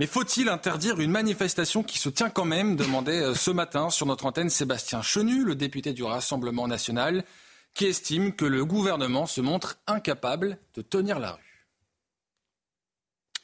Mais 0.00 0.06
faut-il 0.06 0.48
interdire 0.48 1.00
une 1.00 1.10
manifestation 1.10 1.82
qui 1.82 1.98
se 1.98 2.08
tient 2.08 2.30
quand 2.30 2.44
même 2.44 2.76
demandait 2.76 3.22
euh, 3.22 3.34
ce 3.34 3.50
matin 3.50 3.88
sur 3.88 4.06
notre 4.06 4.26
antenne 4.26 4.50
Sébastien 4.50 5.00
Chenu, 5.00 5.44
le 5.44 5.54
député 5.54 5.92
du 5.92 6.04
Rassemblement 6.04 6.68
national, 6.68 7.24
qui 7.72 7.86
estime 7.86 8.34
que 8.34 8.44
le 8.44 8.64
gouvernement 8.64 9.26
se 9.26 9.40
montre 9.40 9.78
incapable 9.86 10.58
de 10.74 10.82
tenir 10.82 11.18
la 11.18 11.32
rue. 11.32 11.45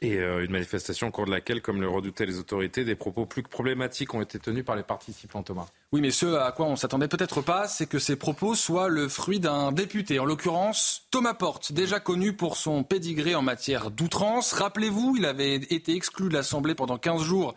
Et 0.02 0.18
euh, 0.18 0.44
une 0.44 0.50
manifestation 0.50 1.06
au 1.06 1.10
cours 1.12 1.26
de 1.26 1.30
laquelle, 1.30 1.62
comme 1.62 1.80
le 1.80 1.88
redoutaient 1.88 2.26
les 2.26 2.40
autorités, 2.40 2.84
des 2.84 2.96
propos 2.96 3.24
plus 3.24 3.44
que 3.44 3.48
problématiques 3.48 4.12
ont 4.14 4.20
été 4.20 4.40
tenus 4.40 4.64
par 4.64 4.74
les 4.74 4.82
participants, 4.82 5.44
Thomas. 5.44 5.66
Oui, 5.92 6.00
mais 6.00 6.10
ce 6.10 6.26
à 6.26 6.50
quoi 6.50 6.66
on 6.66 6.74
s'attendait 6.74 7.06
peut-être 7.06 7.40
pas, 7.40 7.68
c'est 7.68 7.86
que 7.86 8.00
ces 8.00 8.16
propos 8.16 8.56
soient 8.56 8.88
le 8.88 9.08
fruit 9.08 9.38
d'un 9.38 9.70
député, 9.70 10.18
en 10.18 10.24
l'occurrence 10.24 11.06
Thomas 11.12 11.34
Porte, 11.34 11.70
déjà 11.70 12.00
connu 12.00 12.32
pour 12.32 12.56
son 12.56 12.82
pédigré 12.82 13.36
en 13.36 13.42
matière 13.42 13.92
d'outrance. 13.92 14.52
Rappelez-vous, 14.54 15.14
il 15.18 15.24
avait 15.24 15.54
été 15.54 15.94
exclu 15.94 16.28
de 16.28 16.34
l'Assemblée 16.34 16.74
pendant 16.74 16.98
15 16.98 17.22
jours 17.22 17.54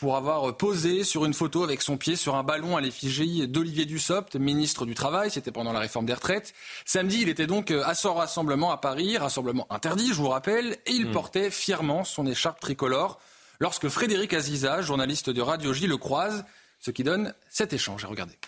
pour 0.00 0.16
avoir 0.16 0.56
posé 0.56 1.04
sur 1.04 1.26
une 1.26 1.34
photo 1.34 1.62
avec 1.62 1.82
son 1.82 1.98
pied 1.98 2.16
sur 2.16 2.34
un 2.34 2.42
ballon 2.42 2.78
à 2.78 2.80
l'effigie 2.80 3.46
d'Olivier 3.46 3.84
Dussopt, 3.84 4.34
ministre 4.34 4.86
du 4.86 4.94
Travail. 4.94 5.30
C'était 5.30 5.52
pendant 5.52 5.74
la 5.74 5.78
réforme 5.78 6.06
des 6.06 6.14
retraites. 6.14 6.54
Samedi, 6.86 7.18
il 7.20 7.28
était 7.28 7.46
donc 7.46 7.70
à 7.70 7.94
son 7.94 8.14
rassemblement 8.14 8.72
à 8.72 8.78
Paris, 8.78 9.18
rassemblement 9.18 9.66
interdit, 9.68 10.08
je 10.08 10.14
vous 10.14 10.28
rappelle, 10.28 10.78
et 10.86 10.92
il 10.92 11.08
hmm. 11.08 11.12
portait 11.12 11.50
fièrement 11.50 12.04
son 12.04 12.26
écharpe 12.26 12.60
tricolore 12.60 13.20
lorsque 13.60 13.88
Frédéric 13.88 14.32
Aziza, 14.32 14.80
journaliste 14.80 15.28
de 15.28 15.42
Radio 15.42 15.74
J, 15.74 15.86
le 15.86 15.98
croise, 15.98 16.46
ce 16.80 16.90
qui 16.90 17.04
donne 17.04 17.34
cet 17.50 17.74
échange. 17.74 18.06
Regardez. 18.06 18.38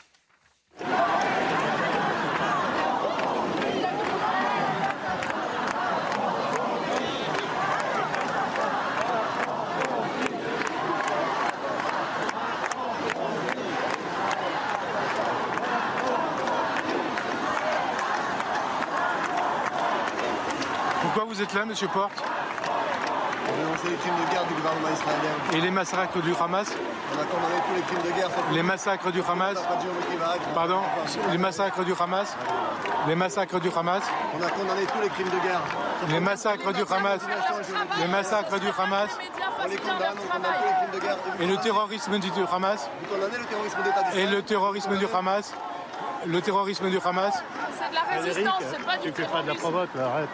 vous 21.33 21.41
êtes 21.53 21.59
là, 21.59 21.65
monsieur 21.67 21.89
Porte 21.89 22.13
On 23.49 23.57
dénoncer 23.57 23.91
les 23.91 23.97
crimes 23.97 24.15
de 24.15 24.33
guerre 24.33 24.47
du 24.47 24.55
gouvernement 24.55 24.89
israélien. 24.89 25.59
Et 25.59 25.61
les 25.61 25.71
massacres 25.71 26.23
du 26.23 26.33
Hamas 26.41 26.69
On 27.13 27.21
a 27.21 27.25
condamné 27.25 27.61
tous 27.69 27.75
les 27.75 27.83
crimes 27.83 28.11
de 28.11 28.17
guerre. 28.17 28.29
Les 28.53 28.63
massacres 28.63 29.13
du 29.13 29.21
Hamas 29.21 29.59
Pardon 30.55 30.81
Les 31.31 31.39
massacres 31.39 31.85
du 31.85 31.93
Hamas 31.99 32.37
Les 33.07 33.15
massacres 33.15 33.61
du 33.61 33.69
Hamas 33.77 34.03
On 34.39 34.43
a 34.43 34.49
condamné 34.49 34.83
tous 34.87 35.03
les 35.03 35.09
crimes 35.11 35.29
de 35.29 35.47
guerre. 35.47 35.61
Les 36.09 36.21
massacres 36.21 36.73
du 36.73 36.83
Hamas 36.91 37.21
Les 38.01 38.09
massacres 38.09 38.59
du 38.59 38.69
Hamas 38.69 39.11
on 39.65 39.69
les 39.69 39.77
condamne, 39.77 40.17
on 40.19 40.33
condamne 40.33 40.53
tous 40.59 40.67
les 40.67 40.73
crimes 40.73 40.91
de 40.93 41.07
guerre. 41.07 41.17
Et 41.41 41.47
le 41.47 41.57
terrorisme 41.59 42.19
du 42.19 42.29
Hamas 42.51 42.91
Vous 43.01 43.15
condamnez 43.15 43.39
le 43.39 43.45
terrorisme 43.45 43.83
d'État 43.83 44.17
Et 44.17 44.27
le 44.27 44.43
terrorisme 44.43 44.97
du 44.97 45.07
Hamas 45.15 45.55
Le 46.27 46.41
terrorisme 46.41 46.91
du 46.91 46.99
Hamas 47.05 47.35
C'est 47.79 47.91
de 47.91 47.95
la 47.95 48.23
résistance, 48.23 48.63
c'est 48.71 48.85
pas 48.85 48.97
du 48.97 49.13
Tu 49.13 49.23
fais 49.23 49.29
pas 49.29 49.43
de 49.43 49.49
la 49.49 49.55
provoque, 49.55 49.91
arrête. 49.97 50.29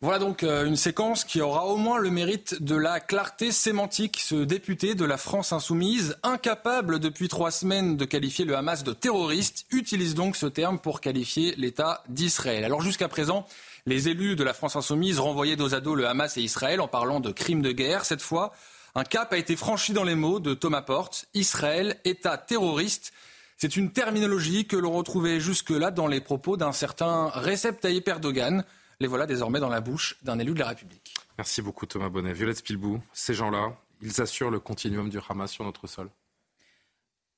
Voilà 0.00 0.20
donc 0.20 0.44
euh, 0.44 0.64
une 0.64 0.76
séquence 0.76 1.24
qui 1.24 1.40
aura 1.40 1.66
au 1.66 1.76
moins 1.76 1.98
le 1.98 2.08
mérite 2.08 2.62
de 2.62 2.76
la 2.76 3.00
clarté 3.00 3.50
sémantique. 3.50 4.20
Ce 4.20 4.36
député 4.36 4.94
de 4.94 5.04
la 5.04 5.16
France 5.16 5.52
insoumise, 5.52 6.16
incapable 6.22 7.00
depuis 7.00 7.26
trois 7.26 7.50
semaines 7.50 7.96
de 7.96 8.04
qualifier 8.04 8.44
le 8.44 8.56
Hamas 8.56 8.84
de 8.84 8.92
terroriste, 8.92 9.66
utilise 9.72 10.14
donc 10.14 10.36
ce 10.36 10.46
terme 10.46 10.78
pour 10.78 11.00
qualifier 11.00 11.52
l'État 11.56 12.04
d'Israël. 12.08 12.64
Alors 12.64 12.80
jusqu'à 12.80 13.08
présent, 13.08 13.44
les 13.86 14.08
élus 14.08 14.36
de 14.36 14.44
la 14.44 14.54
France 14.54 14.76
insoumise 14.76 15.18
renvoyaient 15.18 15.56
dos 15.56 15.74
à 15.74 15.80
dos 15.80 15.96
le 15.96 16.06
Hamas 16.06 16.36
et 16.36 16.42
Israël 16.42 16.80
en 16.80 16.86
parlant 16.86 17.18
de 17.18 17.32
crimes 17.32 17.62
de 17.62 17.72
guerre. 17.72 18.04
Cette 18.04 18.22
fois, 18.22 18.52
un 18.94 19.02
cap 19.02 19.32
a 19.32 19.36
été 19.36 19.56
franchi 19.56 19.92
dans 19.92 20.04
les 20.04 20.14
mots 20.14 20.38
de 20.38 20.54
Thomas 20.54 20.82
Porte. 20.82 21.26
Israël, 21.34 21.96
État 22.04 22.38
terroriste. 22.38 23.12
C'est 23.60 23.76
une 23.76 23.90
terminologie 23.90 24.68
que 24.68 24.76
l'on 24.76 24.92
retrouvait 24.92 25.40
jusque-là 25.40 25.90
dans 25.90 26.06
les 26.06 26.20
propos 26.20 26.56
d'un 26.56 26.70
certain 26.70 27.26
Recep 27.30 27.80
Tayyip 27.80 28.06
Erdogan. 28.06 28.64
Les 29.00 29.08
voilà 29.08 29.26
désormais 29.26 29.58
dans 29.58 29.68
la 29.68 29.80
bouche 29.80 30.16
d'un 30.22 30.38
élu 30.38 30.54
de 30.54 30.60
la 30.60 30.68
République. 30.68 31.12
Merci 31.38 31.60
beaucoup 31.60 31.84
Thomas 31.84 32.08
Bonnet. 32.08 32.32
Violette 32.32 32.58
Spilbou, 32.58 33.00
ces 33.12 33.34
gens-là, 33.34 33.76
ils 34.00 34.20
assurent 34.20 34.52
le 34.52 34.60
continuum 34.60 35.08
du 35.08 35.18
Hamas 35.28 35.50
sur 35.50 35.64
notre 35.64 35.88
sol 35.88 36.08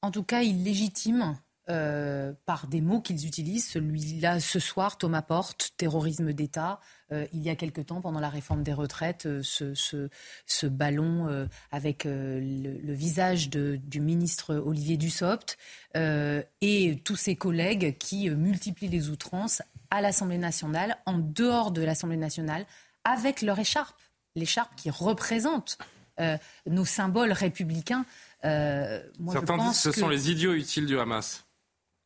En 0.02 0.10
tout 0.10 0.22
cas, 0.22 0.42
ils 0.42 0.62
légitiment 0.62 1.38
euh, 1.70 2.34
par 2.44 2.66
des 2.66 2.82
mots 2.82 3.00
qu'ils 3.00 3.26
utilisent. 3.26 3.68
Celui-là, 3.68 4.40
ce 4.40 4.58
soir, 4.58 4.98
Thomas 4.98 5.22
Porte, 5.22 5.72
terrorisme 5.78 6.34
d'État. 6.34 6.80
Euh, 7.12 7.26
il 7.32 7.42
y 7.42 7.50
a 7.50 7.56
quelque 7.56 7.80
temps, 7.80 8.00
pendant 8.00 8.20
la 8.20 8.28
réforme 8.28 8.62
des 8.62 8.72
retraites, 8.72 9.26
euh, 9.26 9.42
ce, 9.42 10.66
ballon 10.66 11.48
avec 11.72 12.04
le, 12.04 12.92
visage 12.92 13.50
du 13.50 14.00
ministre 14.00 14.54
Olivier 14.56 14.96
Dussopt 14.96 15.58
et 15.94 17.00
tous 17.04 17.16
ses 17.16 17.36
collègues 17.36 17.96
qui 17.98 18.30
multiplient 18.30 18.88
les 18.88 19.08
outrances 19.08 19.62
à 19.90 20.00
l'Assemblée 20.00 20.38
nationale, 20.38 20.98
en 21.06 21.18
dehors 21.18 21.72
de 21.72 21.82
l'Assemblée 21.82 22.16
nationale, 22.16 22.66
avec 23.04 23.42
leur 23.42 23.58
écharpe. 23.58 23.96
L'écharpe 24.36 24.74
qui 24.76 24.90
représente 24.90 25.78
nos 26.66 26.84
symboles 26.84 27.32
républicains. 27.32 28.04
Certains 28.42 29.58
disent 29.58 29.82
que 29.82 29.92
ce 29.92 29.92
sont 29.92 30.08
les 30.08 30.30
idiots 30.30 30.54
utiles 30.54 30.86
du 30.86 30.98
Hamas. 30.98 31.44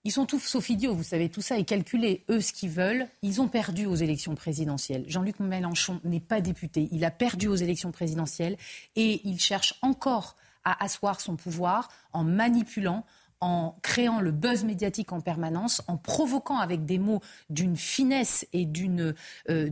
Ils 0.07 0.13
sont 0.13 0.27
tous 0.27 0.41
sauf 0.41 0.69
idiots, 0.69 0.95
vous 0.95 1.03
savez, 1.03 1.31
tout 1.31 1.41
ça 1.41 1.59
est 1.59 1.65
calculé. 1.65 2.25
Eux, 2.29 2.43
ce 2.43 2.53
qu'ils 2.53 2.69
veulent, 2.69 3.09
ils 3.23 3.41
ont 3.41 3.49
perdu 3.49 3.87
aux 3.87 3.95
élections 3.95 4.35
présidentielles. 4.35 5.05
Jean-Luc 5.09 5.41
Mélenchon 5.41 6.01
n'est 6.05 6.21
pas 6.21 6.43
député. 6.43 6.89
Il 6.93 7.07
a 7.07 7.11
perdu 7.11 7.49
aux 7.49 7.55
élections 7.55 7.91
présidentielles 7.91 8.59
et 8.97 9.27
il 9.27 9.41
cherche 9.41 9.75
encore 9.81 10.37
à 10.65 10.85
asseoir 10.85 11.23
son 11.23 11.37
pouvoir 11.37 11.89
en 12.13 12.23
manipulant, 12.23 13.07
en 13.41 13.77
créant 13.83 14.21
le 14.21 14.31
buzz 14.31 14.65
médiatique 14.65 15.13
en 15.13 15.21
permanence, 15.21 15.83
en 15.87 15.97
provoquant 15.97 16.59
avec 16.59 16.85
des 16.85 16.99
mots 16.99 17.21
d'une 17.49 17.77
finesse 17.77 18.47
et 18.53 18.67
d'une 18.67 19.15
euh, 19.49 19.71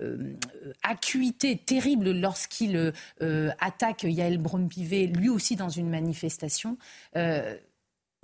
euh, 0.00 0.36
acuité 0.82 1.58
terrible 1.58 2.10
lorsqu'il 2.12 2.92
euh, 3.22 3.50
attaque 3.60 4.04
Yael 4.04 4.38
Braun-Pivet, 4.38 5.06
lui 5.06 5.28
aussi 5.28 5.56
dans 5.56 5.70
une 5.70 5.90
manifestation. 5.90 6.78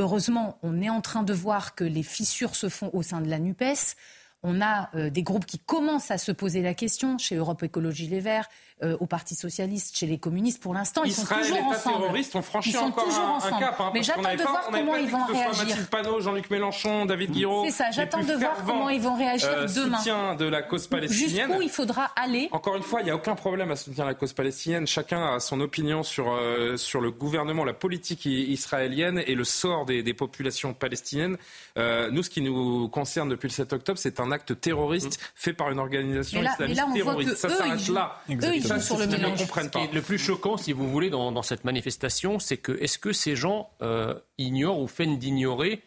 Heureusement, 0.00 0.58
on 0.62 0.80
est 0.80 0.90
en 0.90 1.00
train 1.00 1.24
de 1.24 1.32
voir 1.32 1.74
que 1.74 1.82
les 1.82 2.04
fissures 2.04 2.54
se 2.54 2.68
font 2.68 2.90
au 2.92 3.02
sein 3.02 3.20
de 3.20 3.28
la 3.28 3.40
NUPES. 3.40 3.96
On 4.42 4.60
a 4.60 4.88
euh, 4.94 5.10
des 5.10 5.22
groupes 5.22 5.46
qui 5.46 5.58
commencent 5.58 6.10
à 6.10 6.18
se 6.18 6.30
poser 6.30 6.62
la 6.62 6.74
question 6.74 7.18
chez 7.18 7.34
Europe 7.34 7.62
Écologie 7.62 8.06
Les 8.06 8.20
Verts, 8.20 8.48
euh, 8.84 8.96
au 9.00 9.06
Parti 9.06 9.34
socialiste, 9.34 9.96
chez 9.96 10.06
les 10.06 10.18
communistes. 10.18 10.62
Pour 10.62 10.72
l'instant, 10.72 11.02
ils 11.02 11.12
sont 11.12 11.26
toujours 11.26 11.64
ensemble. 11.64 11.98
terroristes 11.98 12.36
ont 12.36 12.42
franchi 12.42 12.76
encore 12.76 13.08
un, 13.08 13.58
cap. 13.58 13.80
Hein, 13.80 13.90
Mais 13.92 14.04
j'attends 14.04 14.32
de 14.32 14.42
voir 14.42 14.68
comment 14.70 14.94
ils 14.94 15.08
vont 15.08 15.24
réagir. 15.24 15.66
Mathilde 15.66 15.86
Panot, 15.88 16.20
Jean-Luc 16.20 16.48
Mélenchon, 16.48 17.04
David 17.04 17.32
Guiraud. 17.32 17.64
C'est 17.64 17.72
ça. 17.72 17.90
J'attends 17.90 18.22
de 18.22 18.34
voir 18.34 18.56
comment 18.64 18.88
ils 18.88 19.00
vont 19.00 19.16
réagir 19.16 19.48
euh, 19.50 19.66
demain. 19.66 19.98
Soutien 19.98 20.36
de 20.36 20.44
la 20.44 20.62
cause 20.62 20.86
palestinienne. 20.86 21.48
Jusqu'où 21.48 21.62
il 21.62 21.70
faudra 21.70 22.12
aller. 22.14 22.48
Encore 22.52 22.76
une 22.76 22.84
fois, 22.84 23.00
il 23.00 23.04
n'y 23.06 23.10
a 23.10 23.16
aucun 23.16 23.34
problème 23.34 23.72
à 23.72 23.76
soutenir 23.76 24.06
la 24.06 24.14
cause 24.14 24.32
palestinienne. 24.32 24.86
Chacun 24.86 25.34
a 25.34 25.40
son 25.40 25.60
opinion 25.60 26.04
sur 26.04 26.30
euh, 26.30 26.76
sur 26.76 27.00
le 27.00 27.10
gouvernement, 27.10 27.64
la 27.64 27.74
politique 27.74 28.26
israélienne 28.26 29.20
et 29.26 29.34
le 29.34 29.44
sort 29.44 29.86
des, 29.86 30.04
des 30.04 30.14
populations 30.14 30.72
palestiniennes. 30.72 31.36
Euh, 31.78 32.12
nous, 32.12 32.22
ce 32.22 32.30
qui 32.30 32.42
nous 32.42 32.88
concerne 32.88 33.28
depuis 33.28 33.48
le 33.48 33.52
7 33.52 33.72
octobre, 33.72 33.98
c'est 33.98 34.20
un 34.20 34.27
acte 34.30 34.60
terroriste 34.60 35.20
mmh. 35.20 35.24
fait 35.34 35.52
par 35.52 35.70
une 35.70 35.78
organisation 35.78 36.42
islamiste 36.42 36.82
terroriste. 36.94 37.36
Ça 37.36 37.48
s'arrête 37.48 37.88
là. 37.88 38.20
Eux, 38.30 38.54
ils 38.54 38.64
sont 38.64 38.80
sur 38.80 38.98
le 38.98 39.06
mélange. 39.06 39.40
Est 39.42 39.92
le 39.92 40.02
plus 40.02 40.18
choquant, 40.18 40.56
si 40.56 40.72
vous 40.72 40.88
voulez, 40.88 41.10
dans, 41.10 41.42
cette 41.42 41.64
manifestation, 41.64 42.38
c'est 42.38 42.56
que 42.56 42.72
est-ce 42.82 42.98
que 42.98 43.12
ces 43.12 43.36
gens 43.36 43.70
euh, 43.82 44.14
ignorent 44.38 44.80
ou 44.80 44.86
feignent 44.86 45.18
d'ignorer 45.18 45.82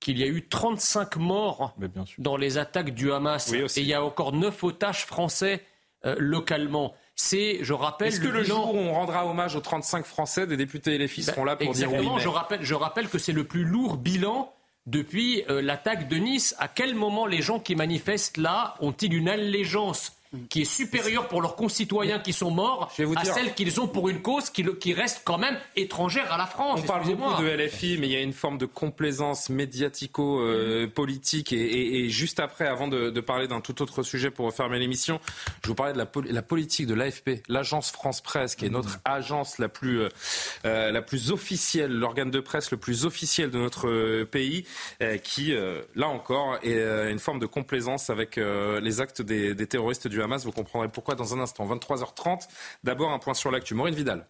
qu'il 0.00 0.18
y 0.18 0.22
a 0.22 0.26
eu 0.26 0.46
35 0.46 1.16
morts 1.16 1.74
dans 2.18 2.36
les 2.36 2.58
attaques 2.58 2.94
du 2.94 3.12
Hamas 3.12 3.52
et 3.52 3.66
il 3.76 3.86
y 3.86 3.94
a 3.94 4.02
encore 4.02 4.32
9 4.32 4.64
otages 4.64 5.06
français 5.06 5.62
euh, 6.04 6.16
localement? 6.18 6.94
C'est, 7.16 7.58
je 7.62 7.72
rappelle. 7.72 8.08
Est-ce 8.08 8.20
que 8.20 8.28
le, 8.28 8.42
jour 8.42 8.74
où 8.74 8.78
on 8.78 8.92
rendra 8.92 9.26
hommage 9.26 9.54
aux 9.54 9.60
35 9.60 10.04
Français, 10.04 10.46
des 10.46 10.56
députés 10.56 10.94
et 10.94 10.98
les 10.98 11.06
fils 11.06 11.26
ben, 11.26 11.32
seront 11.32 11.44
là 11.44 11.56
pour 11.56 11.72
dire 11.72 11.92
oui 11.92 12.08
je 12.18 12.28
rappelle, 12.28 12.62
je 12.62 12.74
rappelle 12.74 13.08
que 13.08 13.18
c'est 13.18 13.32
le 13.32 13.44
plus 13.44 13.64
lourd 13.64 13.96
bilan 13.96 14.52
depuis 14.86 15.44
euh, 15.48 15.62
l'attaque 15.62 16.08
de 16.08 16.16
Nice. 16.16 16.54
À 16.58 16.68
quel 16.68 16.94
moment 16.94 17.26
les 17.26 17.42
gens 17.42 17.60
qui 17.60 17.74
manifestent 17.74 18.36
là 18.36 18.76
ont-ils 18.80 19.14
une 19.14 19.28
allégeance? 19.28 20.13
Qui 20.48 20.62
est 20.62 20.64
supérieure 20.64 21.28
pour 21.28 21.42
leurs 21.42 21.56
concitoyens 21.56 22.18
qui 22.18 22.32
sont 22.32 22.50
morts 22.50 22.90
à 23.16 23.24
celle 23.24 23.54
qu'ils 23.54 23.80
ont 23.80 23.88
pour 23.88 24.08
une 24.08 24.22
cause 24.22 24.50
qui, 24.50 24.64
qui, 24.80 24.94
reste 24.94 25.22
quand 25.24 25.38
même 25.38 25.56
étrangère 25.76 26.32
à 26.32 26.38
la 26.38 26.46
France. 26.46 26.80
On 26.82 26.86
parle 26.86 27.06
beaucoup 27.06 27.42
de 27.42 27.48
LFI, 27.48 27.98
mais 27.98 28.08
il 28.08 28.12
y 28.12 28.16
a 28.16 28.20
une 28.20 28.32
forme 28.32 28.58
de 28.58 28.66
complaisance 28.66 29.48
médiatico-politique. 29.48 31.52
et, 31.52 32.08
juste 32.08 32.40
après, 32.40 32.66
avant 32.66 32.88
de, 32.88 33.20
parler 33.20 33.48
d'un 33.48 33.60
tout 33.60 33.82
autre 33.82 34.02
sujet 34.02 34.30
pour 34.30 34.46
refermer 34.46 34.78
l'émission, 34.78 35.20
je 35.62 35.68
vous 35.68 35.74
parlais 35.74 35.92
de 35.92 35.98
la, 35.98 36.08
la 36.30 36.42
politique 36.42 36.86
de 36.86 36.94
l'AFP, 36.94 37.42
l'agence 37.48 37.90
France 37.90 38.20
Presse, 38.20 38.54
qui 38.54 38.66
est 38.66 38.70
notre 38.70 38.98
agence 39.04 39.58
la 39.58 39.68
plus, 39.68 40.00
euh, 40.00 40.08
euh, 40.64 40.90
la 40.90 41.02
plus 41.02 41.30
officielle, 41.30 41.92
l'organe 41.92 42.30
de 42.30 42.40
presse 42.40 42.70
le 42.70 42.76
plus 42.76 43.04
officiel 43.04 43.50
de 43.50 43.58
notre 43.58 43.88
euh, 43.88 44.24
pays, 44.24 44.64
qui, 45.22 45.54
là 45.94 46.08
encore, 46.08 46.58
est 46.62 47.10
une 47.10 47.18
forme 47.18 47.38
de 47.38 47.46
complaisance 47.46 48.10
avec 48.10 48.36
les 48.36 49.00
actes 49.00 49.22
des, 49.22 49.54
des 49.54 49.66
terroristes 49.66 50.08
du 50.08 50.22
vous 50.44 50.52
comprendrez 50.52 50.88
pourquoi 50.88 51.14
dans 51.14 51.34
un 51.34 51.40
instant. 51.40 51.66
23h30. 51.66 52.48
D'abord, 52.82 53.10
un 53.10 53.18
point 53.18 53.34
sur 53.34 53.50
l'actu. 53.50 53.74
Maureen 53.74 53.94
Vidal. 53.94 54.26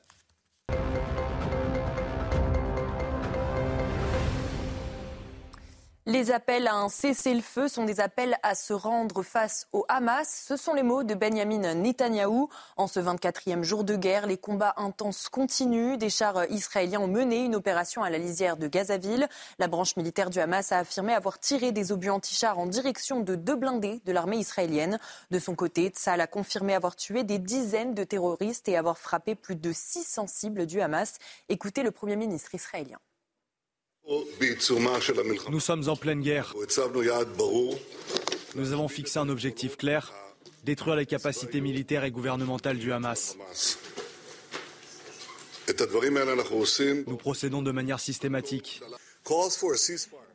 Les 6.06 6.32
appels 6.32 6.66
à 6.66 6.74
un 6.74 6.90
cessez-le-feu 6.90 7.66
sont 7.66 7.86
des 7.86 7.98
appels 7.98 8.36
à 8.42 8.54
se 8.54 8.74
rendre 8.74 9.22
face 9.22 9.68
au 9.72 9.86
Hamas. 9.88 10.44
Ce 10.46 10.54
sont 10.54 10.74
les 10.74 10.82
mots 10.82 11.02
de 11.02 11.14
Benjamin 11.14 11.72
Netanyahou. 11.72 12.50
En 12.76 12.86
ce 12.86 13.00
24e 13.00 13.62
jour 13.62 13.84
de 13.84 13.96
guerre, 13.96 14.26
les 14.26 14.36
combats 14.36 14.74
intenses 14.76 15.30
continuent. 15.30 15.96
Des 15.96 16.10
chars 16.10 16.44
israéliens 16.50 17.00
ont 17.00 17.06
mené 17.06 17.42
une 17.42 17.54
opération 17.54 18.02
à 18.02 18.10
la 18.10 18.18
lisière 18.18 18.58
de 18.58 18.68
Gazaville. 18.68 19.30
La 19.58 19.66
branche 19.66 19.96
militaire 19.96 20.28
du 20.28 20.40
Hamas 20.40 20.72
a 20.72 20.80
affirmé 20.80 21.14
avoir 21.14 21.38
tiré 21.38 21.72
des 21.72 21.90
obus 21.90 22.10
anti-chars 22.10 22.58
en 22.58 22.66
direction 22.66 23.20
de 23.20 23.34
deux 23.34 23.56
blindés 23.56 24.02
de 24.04 24.12
l'armée 24.12 24.36
israélienne. 24.36 24.98
De 25.30 25.38
son 25.38 25.54
côté, 25.54 25.86
Tzal 25.88 26.20
a 26.20 26.26
confirmé 26.26 26.74
avoir 26.74 26.96
tué 26.96 27.24
des 27.24 27.38
dizaines 27.38 27.94
de 27.94 28.04
terroristes 28.04 28.68
et 28.68 28.76
avoir 28.76 28.98
frappé 28.98 29.34
plus 29.34 29.56
de 29.56 29.72
600 29.72 30.26
cibles 30.26 30.66
du 30.66 30.82
Hamas. 30.82 31.14
Écoutez 31.48 31.82
le 31.82 31.92
Premier 31.92 32.16
ministre 32.16 32.54
israélien. 32.54 32.98
Nous 35.50 35.60
sommes 35.60 35.88
en 35.88 35.96
pleine 35.96 36.20
guerre. 36.20 36.54
Nous 38.54 38.72
avons 38.72 38.88
fixé 38.88 39.18
un 39.18 39.28
objectif 39.28 39.76
clair, 39.76 40.12
détruire 40.64 40.96
les 40.96 41.06
capacités 41.06 41.60
militaires 41.60 42.04
et 42.04 42.10
gouvernementales 42.10 42.78
du 42.78 42.92
Hamas. 42.92 43.36
Nous 47.06 47.16
procédons 47.16 47.62
de 47.62 47.72
manière 47.72 48.00
systématique. 48.00 48.82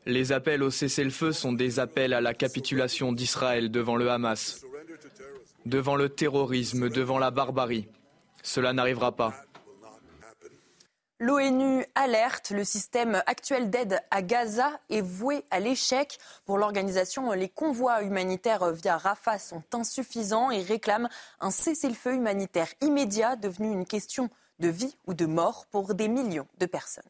Les 0.06 0.32
appels 0.32 0.64
au 0.64 0.72
cessez-le-feu 0.72 1.32
sont 1.32 1.54
des 1.54 1.80
appels 1.80 2.14
à 2.14 2.22
la 2.22 2.34
capitulation 2.34 3.12
d'Israël 3.12 3.70
devant 3.70 3.96
le 3.96 4.10
Hamas, 4.10 4.66
devant 5.66 5.96
le 5.96 6.10
terrorisme, 6.10 6.90
devant 6.90 7.20
la 7.20 7.30
barbarie. 7.30 7.86
Cela 8.42 8.74
n'arrivera 8.74 9.12
pas. 9.12 9.44
L'ONU 11.22 11.86
alerte, 11.96 12.52
le 12.52 12.64
système 12.64 13.22
actuel 13.26 13.70
d'aide 13.70 14.00
à 14.10 14.22
Gaza 14.22 14.72
est 14.90 15.02
voué 15.02 15.44
à 15.52 15.60
l'échec. 15.60 16.18
Pour 16.46 16.58
l'organisation, 16.58 17.34
les 17.34 17.50
convois 17.50 18.04
humanitaires 18.04 18.72
via 18.72 18.98
Rafah 18.98 19.38
sont 19.38 19.64
insuffisants 19.74 20.50
et 20.50 20.62
réclament 20.62 21.10
un 21.42 21.52
cessez-le-feu 21.52 22.14
humanitaire 22.14 22.70
immédiat 22.80 23.36
devenu 23.36 23.70
une 23.70 23.86
question 23.86 24.30
de 24.60 24.70
vie 24.70 24.96
ou 25.08 25.14
de 25.14 25.26
mort 25.26 25.66
pour 25.72 25.94
des 25.94 26.08
millions 26.08 26.48
de 26.58 26.66
personnes. 26.66 27.04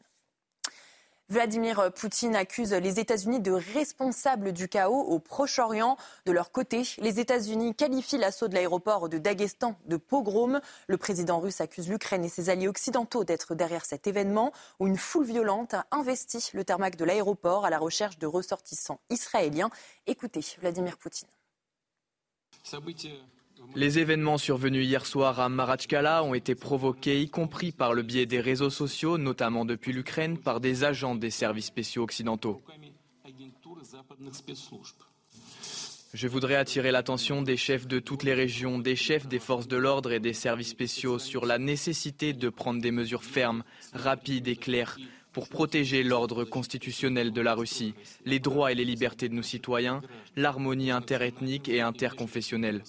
Vladimir 1.30 1.92
Poutine 1.92 2.34
accuse 2.34 2.72
les 2.72 2.98
États-Unis 2.98 3.38
de 3.38 3.52
responsables 3.52 4.52
du 4.52 4.66
chaos 4.66 5.00
au 5.00 5.20
Proche-Orient. 5.20 5.96
De 6.26 6.32
leur 6.32 6.50
côté, 6.50 6.82
les 6.98 7.20
États-Unis 7.20 7.76
qualifient 7.76 8.18
l'assaut 8.18 8.48
de 8.48 8.54
l'aéroport 8.54 9.08
de 9.08 9.16
Daghestan 9.16 9.76
de 9.86 9.96
pogrom. 9.96 10.60
Le 10.88 10.96
président 10.96 11.38
russe 11.38 11.60
accuse 11.60 11.88
l'Ukraine 11.88 12.24
et 12.24 12.28
ses 12.28 12.50
alliés 12.50 12.66
occidentaux 12.66 13.22
d'être 13.22 13.54
derrière 13.54 13.84
cet 13.84 14.08
événement 14.08 14.52
où 14.80 14.88
une 14.88 14.96
foule 14.96 15.24
violente 15.24 15.74
a 15.74 15.86
investi 15.92 16.50
le 16.52 16.64
tarmac 16.64 16.96
de 16.96 17.04
l'aéroport 17.04 17.64
à 17.64 17.70
la 17.70 17.78
recherche 17.78 18.18
de 18.18 18.26
ressortissants 18.26 18.98
israéliens. 19.08 19.70
Écoutez 20.08 20.44
Vladimir 20.60 20.98
Poutine. 20.98 21.28
Les 23.76 23.98
événements 23.98 24.38
survenus 24.38 24.84
hier 24.84 25.06
soir 25.06 25.40
à 25.40 25.48
Marachkala 25.48 26.24
ont 26.24 26.34
été 26.34 26.54
provoqués, 26.54 27.20
y 27.20 27.28
compris 27.28 27.72
par 27.72 27.94
le 27.94 28.02
biais 28.02 28.26
des 28.26 28.40
réseaux 28.40 28.70
sociaux, 28.70 29.16
notamment 29.16 29.64
depuis 29.64 29.92
l'Ukraine, 29.92 30.38
par 30.38 30.60
des 30.60 30.84
agents 30.84 31.14
des 31.14 31.30
services 31.30 31.66
spéciaux 31.66 32.02
occidentaux. 32.02 32.62
Je 36.12 36.26
voudrais 36.26 36.56
attirer 36.56 36.90
l'attention 36.90 37.42
des 37.42 37.56
chefs 37.56 37.86
de 37.86 38.00
toutes 38.00 38.24
les 38.24 38.34
régions, 38.34 38.80
des 38.80 38.96
chefs 38.96 39.28
des 39.28 39.38
forces 39.38 39.68
de 39.68 39.76
l'ordre 39.76 40.10
et 40.10 40.18
des 40.18 40.32
services 40.32 40.70
spéciaux 40.70 41.20
sur 41.20 41.46
la 41.46 41.58
nécessité 41.58 42.32
de 42.32 42.48
prendre 42.48 42.82
des 42.82 42.90
mesures 42.90 43.22
fermes, 43.22 43.62
rapides 43.92 44.48
et 44.48 44.56
claires 44.56 44.98
pour 45.32 45.48
protéger 45.48 46.02
l'ordre 46.02 46.42
constitutionnel 46.44 47.32
de 47.32 47.40
la 47.40 47.54
Russie, 47.54 47.94
les 48.24 48.40
droits 48.40 48.72
et 48.72 48.74
les 48.74 48.84
libertés 48.84 49.28
de 49.28 49.34
nos 49.34 49.42
citoyens, 49.42 50.02
l'harmonie 50.34 50.90
interethnique 50.90 51.68
et 51.68 51.80
interconfessionnelle. 51.80 52.82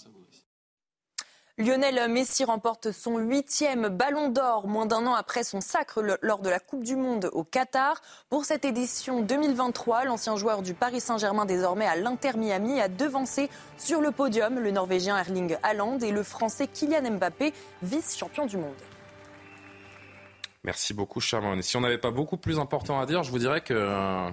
Lionel 1.62 2.10
Messi 2.10 2.44
remporte 2.44 2.92
son 2.92 3.20
huitième 3.20 3.90
ballon 3.90 4.30
d'or, 4.30 4.68
moins 4.68 4.88
d'un 4.88 5.06
an 5.06 5.14
après 5.14 5.44
son 5.44 5.62
sacre 5.62 6.02
lors 6.24 6.40
de 6.40 6.50
la 6.50 6.60
Coupe 6.60 6.84
du 6.84 6.96
Monde 6.96 7.30
au 7.34 7.44
Qatar. 7.44 8.02
Pour 8.30 8.46
cette 8.46 8.66
édition 8.66 9.22
2023, 9.22 10.06
l'ancien 10.06 10.36
joueur 10.36 10.64
du 10.64 10.74
Paris 10.74 11.00
Saint-Germain, 11.00 11.46
désormais 11.46 11.86
à 11.86 11.96
l'Inter 11.96 12.32
Miami, 12.36 12.82
a 12.82 12.88
devancé 12.88 13.48
sur 13.78 14.02
le 14.02 14.10
podium 14.10 14.58
le 14.58 14.72
Norvégien 14.72 15.20
Erling 15.20 15.56
Haaland 15.62 16.00
et 16.00 16.12
le 16.12 16.24
Français 16.24 16.66
Kylian 16.66 17.12
Mbappé, 17.12 17.54
vice-champion 17.84 18.48
du 18.48 18.58
monde. 18.58 18.74
Merci 20.64 20.96
beaucoup, 20.96 21.20
Charmant. 21.20 21.62
Si 21.62 21.78
on 21.78 21.82
n'avait 21.82 22.00
pas 22.00 22.12
beaucoup 22.12 22.38
plus 22.38 22.58
important 22.58 23.00
à 23.00 23.06
dire, 23.06 23.22
je 23.22 23.30
vous 23.30 23.40
dirais 23.40 23.62
que 23.62 23.76
euh, 23.76 24.30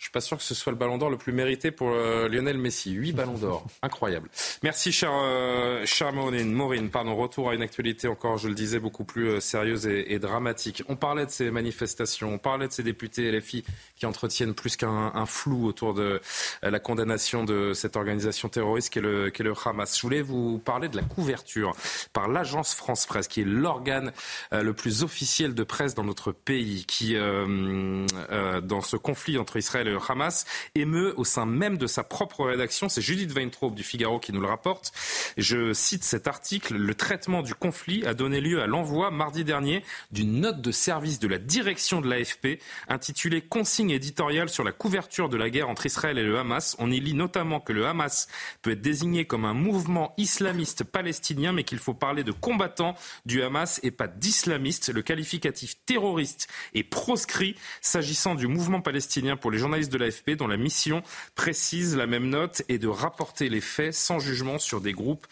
je 0.00 0.06
suis 0.06 0.12
pas 0.12 0.22
sûr 0.22 0.38
que 0.38 0.42
ce 0.42 0.54
soit 0.54 0.72
le 0.72 0.78
ballon 0.78 0.96
d'or 0.96 1.10
le 1.10 1.18
plus 1.18 1.34
mérité 1.34 1.70
pour 1.70 1.90
euh, 1.90 2.26
Lionel 2.26 2.56
Messi. 2.56 2.92
Huit 2.92 3.12
ballons 3.12 3.36
d'or. 3.36 3.66
Incroyable. 3.82 4.30
Merci, 4.62 4.92
cher, 4.92 5.10
euh, 5.12 5.84
cher 5.84 6.14
Maureen. 6.14 6.50
Maureen, 6.50 6.88
pardon. 6.88 7.14
Retour 7.14 7.50
à 7.50 7.54
une 7.54 7.60
actualité 7.60 8.08
encore, 8.08 8.38
je 8.38 8.48
le 8.48 8.54
disais, 8.54 8.78
beaucoup 8.78 9.04
plus 9.04 9.28
euh, 9.28 9.40
sérieuse 9.40 9.86
et, 9.86 10.14
et, 10.14 10.18
dramatique. 10.18 10.82
On 10.88 10.96
parlait 10.96 11.26
de 11.26 11.30
ces 11.30 11.50
manifestations, 11.50 12.32
on 12.32 12.38
parlait 12.38 12.66
de 12.66 12.72
ces 12.72 12.82
députés 12.82 13.30
LFI 13.30 13.62
qui 13.94 14.06
entretiennent 14.06 14.54
plus 14.54 14.78
qu'un 14.78 15.26
flou 15.26 15.66
autour 15.66 15.92
de 15.92 16.22
euh, 16.64 16.70
la 16.70 16.80
condamnation 16.80 17.44
de 17.44 17.74
cette 17.74 17.94
organisation 17.94 18.48
terroriste 18.48 18.94
qu'est 18.94 19.02
le, 19.02 19.28
qu 19.28 19.42
le 19.42 19.52
Hamas. 19.66 19.98
Je 19.98 20.00
voulais 20.00 20.22
vous 20.22 20.60
parler 20.60 20.88
de 20.88 20.96
la 20.96 21.02
couverture 21.02 21.76
par 22.14 22.26
l'agence 22.26 22.74
France 22.74 23.04
Presse, 23.04 23.28
qui 23.28 23.42
est 23.42 23.44
l'organe 23.44 24.12
euh, 24.54 24.62
le 24.62 24.72
plus 24.72 25.02
officiel 25.02 25.54
de 25.54 25.62
presse 25.62 25.94
dans 25.94 26.04
notre 26.04 26.32
pays, 26.32 26.86
qui, 26.86 27.14
dans 27.14 28.80
ce 28.80 28.96
conflit 28.96 29.36
entre 29.36 29.58
Israël 29.58 29.88
et 29.89 29.89
le 29.90 29.98
Hamas 30.08 30.46
émeut 30.74 31.14
au 31.16 31.24
sein 31.24 31.46
même 31.46 31.78
de 31.78 31.86
sa 31.86 32.04
propre 32.04 32.44
rédaction. 32.44 32.88
C'est 32.88 33.02
Judith 33.02 33.32
Weintraub 33.32 33.74
du 33.74 33.82
Figaro 33.82 34.18
qui 34.18 34.32
nous 34.32 34.40
le 34.40 34.46
rapporte. 34.46 34.92
Je 35.36 35.72
cite 35.72 36.04
cet 36.04 36.26
article. 36.26 36.76
Le 36.76 36.94
traitement 36.94 37.42
du 37.42 37.54
conflit 37.54 38.04
a 38.06 38.14
donné 38.14 38.40
lieu 38.40 38.62
à 38.62 38.66
l'envoi 38.66 39.10
mardi 39.10 39.44
dernier 39.44 39.84
d'une 40.10 40.40
note 40.40 40.60
de 40.60 40.72
service 40.72 41.18
de 41.18 41.28
la 41.28 41.38
direction 41.38 42.00
de 42.00 42.08
l'AFP 42.08 42.60
intitulée 42.88 43.40
Consigne 43.40 43.90
éditoriale 43.90 44.48
sur 44.48 44.64
la 44.64 44.72
couverture 44.72 45.28
de 45.28 45.36
la 45.36 45.50
guerre 45.50 45.68
entre 45.68 45.86
Israël 45.86 46.18
et 46.18 46.22
le 46.22 46.38
Hamas. 46.38 46.76
On 46.78 46.90
y 46.90 47.00
lit 47.00 47.14
notamment 47.14 47.60
que 47.60 47.72
le 47.72 47.86
Hamas 47.86 48.28
peut 48.62 48.72
être 48.72 48.80
désigné 48.80 49.24
comme 49.24 49.44
un 49.44 49.54
mouvement 49.54 50.14
islamiste 50.16 50.84
palestinien, 50.84 51.52
mais 51.52 51.64
qu'il 51.64 51.78
faut 51.78 51.94
parler 51.94 52.24
de 52.24 52.32
combattants 52.32 52.94
du 53.26 53.42
Hamas 53.42 53.80
et 53.82 53.90
pas 53.90 54.08
d'islamistes. 54.08 54.92
Le 54.92 55.02
qualificatif 55.02 55.76
terroriste 55.86 56.48
est 56.74 56.82
proscrit 56.82 57.56
s'agissant 57.80 58.34
du 58.34 58.46
mouvement 58.46 58.80
palestinien 58.80 59.36
pour 59.36 59.50
les 59.50 59.58
journalistes 59.58 59.79
de 59.88 59.98
l'AFP 59.98 60.32
dont 60.32 60.46
la 60.46 60.56
mission 60.56 61.02
précise 61.34 61.96
la 61.96 62.06
même 62.06 62.28
note 62.28 62.62
et 62.68 62.78
de 62.78 62.88
rapporter 62.88 63.48
les 63.48 63.60
faits 63.60 63.94
sans 63.94 64.18
jugement 64.18 64.58
sur 64.58 64.80
des 64.80 64.92
groupes 64.92 65.26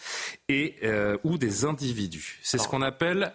et 0.48 0.76
euh, 0.84 1.18
ou 1.24 1.38
des 1.38 1.64
individus. 1.64 2.38
C'est 2.42 2.58
ce 2.58 2.68
qu'on 2.68 2.82
appelle 2.82 3.32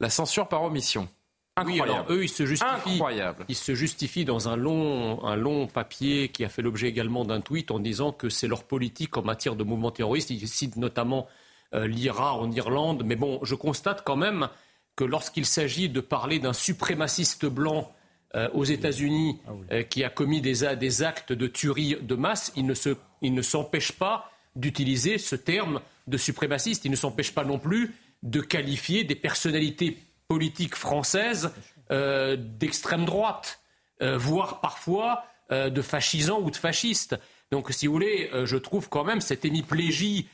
la 0.00 0.10
censure 0.10 0.48
par 0.48 0.62
omission. 0.62 1.08
Incroyable. 1.56 2.06
Oui, 2.08 2.16
eux, 2.16 2.24
ils 2.24 2.28
se 2.28 2.46
justifient. 2.46 2.94
Incroyable. 2.94 3.44
Ils 3.48 3.54
se 3.54 3.74
justifient 3.74 4.24
dans 4.24 4.48
un 4.48 4.56
long, 4.56 5.24
un 5.24 5.36
long 5.36 5.68
papier 5.68 6.28
qui 6.28 6.44
a 6.44 6.48
fait 6.48 6.62
l'objet 6.62 6.88
également 6.88 7.24
d'un 7.24 7.40
tweet 7.40 7.70
en 7.70 7.78
disant 7.78 8.10
que 8.10 8.28
c'est 8.28 8.48
leur 8.48 8.64
politique 8.64 9.16
en 9.16 9.22
matière 9.22 9.54
de 9.54 9.62
mouvement 9.62 9.92
terroriste. 9.92 10.30
Ils 10.30 10.48
citent 10.48 10.76
notamment 10.76 11.28
euh, 11.74 11.86
l'IRA 11.86 12.34
en 12.34 12.50
Irlande. 12.50 13.02
Mais 13.04 13.14
bon, 13.14 13.38
je 13.44 13.54
constate 13.54 14.02
quand 14.04 14.16
même 14.16 14.48
que 14.96 15.04
lorsqu'il 15.04 15.46
s'agit 15.46 15.88
de 15.88 16.00
parler 16.00 16.40
d'un 16.40 16.52
suprémaciste 16.52 17.46
blanc 17.46 17.92
euh, 18.34 18.48
aux 18.52 18.64
États-Unis 18.64 19.38
ah 19.46 19.50
euh, 19.70 19.82
qui 19.84 20.02
a 20.02 20.10
commis 20.10 20.40
des, 20.40 20.64
actes 20.64 21.32
de 21.32 21.46
tuerie 21.46 21.96
de 22.00 22.14
masse, 22.16 22.52
il 22.56 22.66
ne, 22.66 23.42
s'empêche 23.42 23.92
pas 23.92 24.28
d'utiliser 24.56 25.18
ce 25.18 25.36
terme 25.36 25.80
de 26.08 26.16
suprémaciste. 26.16 26.84
Il 26.84 26.90
ne 26.90 26.96
s'empêche 26.96 27.32
pas 27.32 27.44
non 27.44 27.60
plus 27.60 27.94
de 28.24 28.40
qualifier 28.40 29.04
des 29.04 29.14
personnalités 29.14 29.98
politiques 30.26 30.74
françaises 30.74 31.52
euh, 31.92 32.36
d'extrême 32.36 33.04
droite, 33.04 33.60
voire 34.00 34.60
parfois 34.60 35.24
de 35.50 35.80
fascisants 35.80 36.40
ou 36.40 36.50
de 36.50 36.56
fascistes. 36.56 37.16
Donc, 37.52 37.70
si 37.70 37.86
vous 37.86 37.92
voulez, 37.92 38.28
je 38.44 38.56
trouve 38.56 38.88
quand 38.90 39.04
même 39.04 39.20
cette 39.22 39.44
hémiplégie 39.46 40.28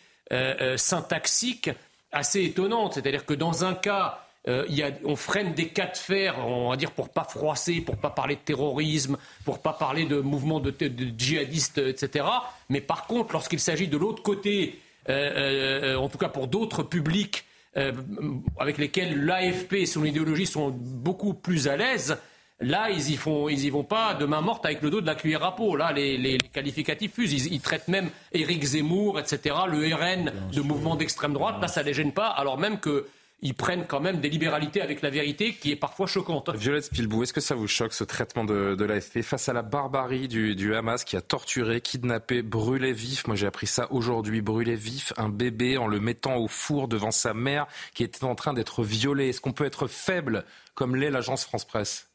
syntaxique 0.77 1.71
assez 2.11 2.43
étonnante. 2.43 2.95
C'est-à-dire 2.95 3.27
que 3.27 3.35
dans 3.35 3.65
un 3.65 3.75
cas, 3.75 4.27
euh, 4.49 4.91
on 5.05 5.17
freine 5.17 5.53
des 5.53 5.69
cas 5.69 5.87
de 5.87 5.97
fer, 5.97 6.39
on 6.39 6.71
va 6.71 6.77
dire, 6.77 6.93
pour 6.93 7.11
pas 7.11 7.25
froisser, 7.25 7.83
pour 7.83 7.99
pas 7.99 8.09
parler 8.09 8.37
de 8.37 8.41
terrorisme, 8.41 9.19
pour 9.45 9.61
pas 9.61 9.75
parler 9.75 10.07
de 10.07 10.21
mouvements 10.21 10.61
de, 10.61 10.75
djihadistes, 11.19 11.79
etc. 11.79 12.25
Mais 12.71 12.81
par 12.81 13.07
contre, 13.07 13.35
lorsqu'il 13.35 13.61
s'agit 13.61 13.89
de 13.89 13.99
l'autre 13.99 14.23
côté, 14.23 14.81
euh, 15.09 15.93
euh, 15.93 15.97
en 15.97 16.09
tout 16.09 16.19
cas 16.19 16.29
pour 16.29 16.47
d'autres 16.49 16.83
publics 16.83 17.45
avec 18.59 18.79
lesquels 18.79 19.25
l'AFP 19.25 19.75
et 19.75 19.87
son 19.87 20.05
idéologie 20.05 20.45
sont 20.45 20.71
beaucoup 20.71 21.35
plus 21.35 21.69
à 21.69 21.77
l'aise, 21.77 22.19
Là, 22.63 22.91
ils 22.91 23.11
y, 23.11 23.17
font, 23.17 23.49
ils 23.49 23.65
y 23.65 23.71
vont 23.71 23.85
pas 23.85 24.13
de 24.13 24.27
main 24.27 24.43
morte 24.43 24.67
avec 24.67 24.83
le 24.83 24.91
dos 24.91 25.01
de 25.01 25.07
la 25.07 25.15
cuillère 25.15 25.43
à 25.45 25.57
peau. 25.57 25.77
Là, 25.77 25.93
les, 25.93 26.37
qualificatifs 26.53 27.15
fusent. 27.15 27.33
Ils, 27.33 27.55
ils, 27.55 27.61
traitent 27.63 27.89
même 27.89 28.11
Éric 28.33 28.63
Zemmour, 28.63 29.19
etc., 29.19 29.57
le 29.67 29.95
RN 29.95 30.31
de 30.53 30.61
mouvement 30.61 30.95
d'extrême 30.95 31.33
droite. 31.33 31.57
Là, 31.63 31.69
ça 31.69 31.83
les 31.83 31.95
gêne 31.95 32.13
pas, 32.13 32.27
alors 32.27 32.59
même 32.59 32.79
que 32.79 33.07
ils 33.43 33.55
prennent 33.55 33.87
quand 33.87 34.01
même 34.01 34.21
des 34.21 34.29
libéralités 34.29 34.83
avec 34.83 35.03
la 35.03 35.11
vérité 35.11 35.55
qui 35.55 35.71
est 35.71 35.77
parfois 35.77 36.07
choquante. 36.07 36.51
Violette 36.55 36.85
Spilbou, 36.85 37.23
est-ce 37.23 37.33
que 37.33 37.41
ça 37.41 37.55
vous 37.55 37.67
choque 37.67 37.93
ce 37.93 38.05
traitement 38.05 38.45
de, 38.45 38.75
de 38.75 38.85
l'AFP 38.85 39.23
face 39.23 39.49
à 39.49 39.53
la 39.53 39.63
barbarie 39.63 40.29
du, 40.29 40.55
du, 40.55 40.75
Hamas 40.75 41.05
qui 41.05 41.17
a 41.17 41.21
torturé, 41.21 41.81
kidnappé, 41.81 42.43
brûlé 42.43 42.93
vif? 42.93 43.27
Moi 43.27 43.37
j'ai 43.37 43.47
appris 43.47 43.67
ça 43.67 43.91
aujourd'hui, 43.91 44.43
brûlé 44.43 44.75
vif 44.75 45.13
un 45.17 45.29
bébé 45.29 45.79
en 45.79 45.87
le 45.87 46.01
mettant 46.01 46.37
au 46.37 46.49
four 46.49 46.89
devant 46.89 47.11
sa 47.11 47.35
mère 47.35 47.67
qui 47.95 48.05
était 48.05 48.25
en 48.25 48.35
train 48.35 48.53
d'être 48.53 48.85
violée. 48.85 49.31
Est-ce 49.31 49.41
qu'on 49.41 49.53
peut 49.53 49.65
être 49.65 49.87
faible 49.87 50.45
comme 50.75 50.97
l'est 50.97 51.11
l'agence 51.11 51.45
France 51.45 51.65
Presse? 51.65 52.11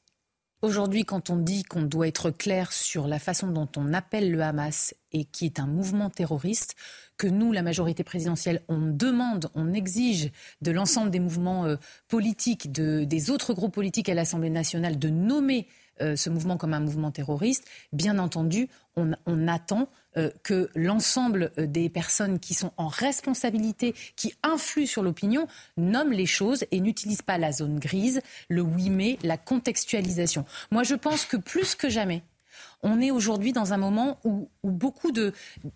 Aujourd'hui, 0.62 1.04
quand 1.04 1.30
on 1.30 1.36
dit 1.36 1.64
qu'on 1.64 1.84
doit 1.84 2.08
être 2.08 2.32
clair 2.32 2.72
sur 2.72 3.08
la 3.08 3.20
façon 3.20 3.48
dont 3.48 3.70
on 3.78 3.94
appelle 3.94 4.32
le 4.32 4.42
Hamas 4.42 4.96
et 5.12 5.26
qui 5.26 5.46
est 5.46 5.60
un 5.60 5.68
mouvement 5.68 6.10
terroriste, 6.10 6.76
que 7.18 7.28
nous, 7.28 7.52
la 7.52 7.62
majorité 7.62 8.04
présidentielle, 8.04 8.62
on 8.68 8.80
demande, 8.80 9.50
on 9.56 9.74
exige 9.74 10.32
de 10.62 10.72
l'ensemble 10.72 11.12
des 11.12 11.20
mouvements 11.20 11.66
euh, 11.66 11.76
politiques, 12.08 12.72
des 12.72 13.30
autres 13.30 13.54
groupes 13.54 13.74
politiques 13.74 14.10
à 14.10 14.14
l'Assemblée 14.14 14.50
nationale 14.50 15.00
de 15.00 15.10
nommer 15.10 15.68
euh, 16.02 16.18
ce 16.18 16.30
mouvement 16.30 16.58
comme 16.58 16.74
un 16.74 16.82
mouvement 16.82 17.12
terroriste, 17.12 17.66
bien 17.94 18.20
entendu, 18.20 18.68
on, 18.98 19.14
attend 19.48 19.88
euh, 20.18 20.30
que 20.44 20.70
l'ensemble 20.76 21.52
des 21.58 21.90
personnes 21.90 22.40
qui 22.40 22.54
sont 22.54 22.72
en 22.76 22.88
responsabilité, 22.88 23.94
qui 24.16 24.34
influent 24.44 24.88
sur 24.88 25.04
l'opinion, 25.04 25.48
nomment 25.78 26.12
les 26.12 26.26
choses 26.26 26.66
et 26.72 26.82
n'utilisent 26.82 27.22
pas 27.22 27.38
la 27.38 27.54
zone 27.54 27.80
grise, 27.80 28.22
le 28.50 28.62
oui 28.62 28.90
mais, 28.90 29.18
la 29.24 29.38
contextualisation. 29.38 30.46
Moi, 30.72 30.84
je 30.84 30.96
pense 30.96 31.26
que 31.26 31.38
plus 31.38 31.76
que 31.76 31.90
jamais, 31.90 32.24
on 32.84 33.02
est 33.02 33.12
aujourd'hui 33.12 33.52
dans 33.52 33.74
un 33.74 33.78
moment 33.78 34.20
où, 34.24 34.50
beaucoup 34.64 35.12
euh, 35.18 35.32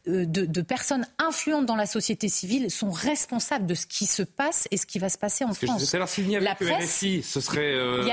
de, 0.05 0.61
personnes 0.61 1.07
influentes 1.17 1.65
dans 1.65 1.75
la 1.75 1.85
société 1.85 2.29
civile 2.29 2.69
sont 2.69 2.91
responsables 2.91 3.65
de 3.65 3.73
ce 3.73 3.85
qui 3.85 4.05
se 4.05 4.23
passe 4.23 4.67
et 4.71 4.77
ce 4.77 4.85
qui 4.85 4.99
va 4.99 5.09
se 5.09 5.17
passer 5.17 5.43
en 5.43 5.53
France. 5.53 5.93
la 5.93 6.55
presse, 6.55 7.05
ce 7.23 7.41
serait 7.41 7.73
euh, 7.73 8.03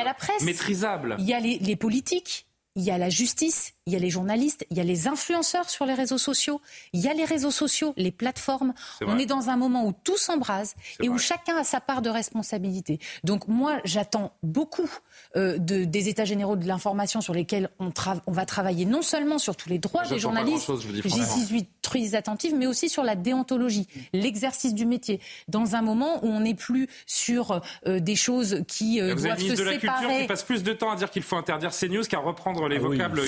maîtrisable. 0.42 1.16
Il 1.18 1.26
y 1.26 1.34
a 1.34 1.40
les 1.40 1.76
politiques, 1.76 2.46
il 2.74 2.82
y 2.82 2.90
a 2.90 2.98
la 2.98 3.10
justice, 3.10 3.75
il 3.86 3.92
y 3.92 3.96
a 3.96 4.00
les 4.00 4.10
journalistes, 4.10 4.66
il 4.70 4.76
y 4.76 4.80
a 4.80 4.84
les 4.84 5.06
influenceurs 5.06 5.70
sur 5.70 5.86
les 5.86 5.94
réseaux 5.94 6.18
sociaux, 6.18 6.60
il 6.92 7.00
y 7.00 7.08
a 7.08 7.14
les 7.14 7.24
réseaux 7.24 7.52
sociaux, 7.52 7.94
les 7.96 8.10
plateformes. 8.10 8.74
on 9.02 9.16
est 9.16 9.26
dans 9.26 9.48
un 9.48 9.56
moment 9.56 9.86
où 9.86 9.92
tout 9.92 10.16
s'embrase 10.16 10.74
et 11.00 11.08
où 11.08 11.18
chacun 11.18 11.56
a 11.56 11.62
sa 11.62 11.80
part 11.80 12.02
de 12.02 12.10
responsabilité. 12.10 12.98
Donc 13.22 13.46
moi, 13.46 13.78
j'attends 13.84 14.32
beaucoup 14.42 14.90
euh, 15.36 15.56
de, 15.58 15.84
des 15.84 16.08
États 16.08 16.24
généraux 16.24 16.56
de 16.56 16.66
l'information 16.66 17.20
sur 17.20 17.32
lesquels 17.32 17.70
on, 17.78 17.92
on, 18.26 18.32
va 18.32 18.44
travailler 18.44 18.86
non 18.86 19.02
seulement 19.02 19.38
sur 19.38 19.54
tous 19.54 19.68
les 19.68 19.78
droits 19.78 20.04
des 20.04 20.18
journalistes, 20.18 20.68
j'y 21.04 21.46
suis 21.46 21.68
très 21.80 22.16
attentive, 22.16 22.56
mais 22.56 22.66
aussi 22.66 22.88
sur 22.88 23.04
la 23.04 23.14
déontologie, 23.14 23.86
l'exercice 24.12 24.74
du 24.74 24.84
métier. 24.84 25.20
Dans 25.46 25.76
un 25.76 25.82
moment 25.82 26.24
où 26.24 26.28
on 26.28 26.40
n'est 26.40 26.54
plus 26.54 26.88
sur 27.06 27.62
euh, 27.86 28.00
des 28.00 28.16
choses 28.16 28.64
qui 28.66 29.00
euh, 29.00 29.14
doivent 29.14 29.38
se 29.38 29.52
de 29.52 29.62
la 29.62 29.72
séparer. 29.72 29.78
Culture 29.78 30.20
qui 30.22 30.26
passe 30.26 30.42
plus 30.42 30.64
de 30.64 30.72
temps 30.72 30.90
à 30.90 30.96
dire 30.96 31.08
qu'il 31.08 31.22
faut 31.22 31.36
interdire 31.36 31.70
CNews 31.70 32.02
qu'à 32.02 32.18
reprendre 32.18 32.66
les 32.68 32.78
ah 32.78 32.80
vocables 32.80 33.20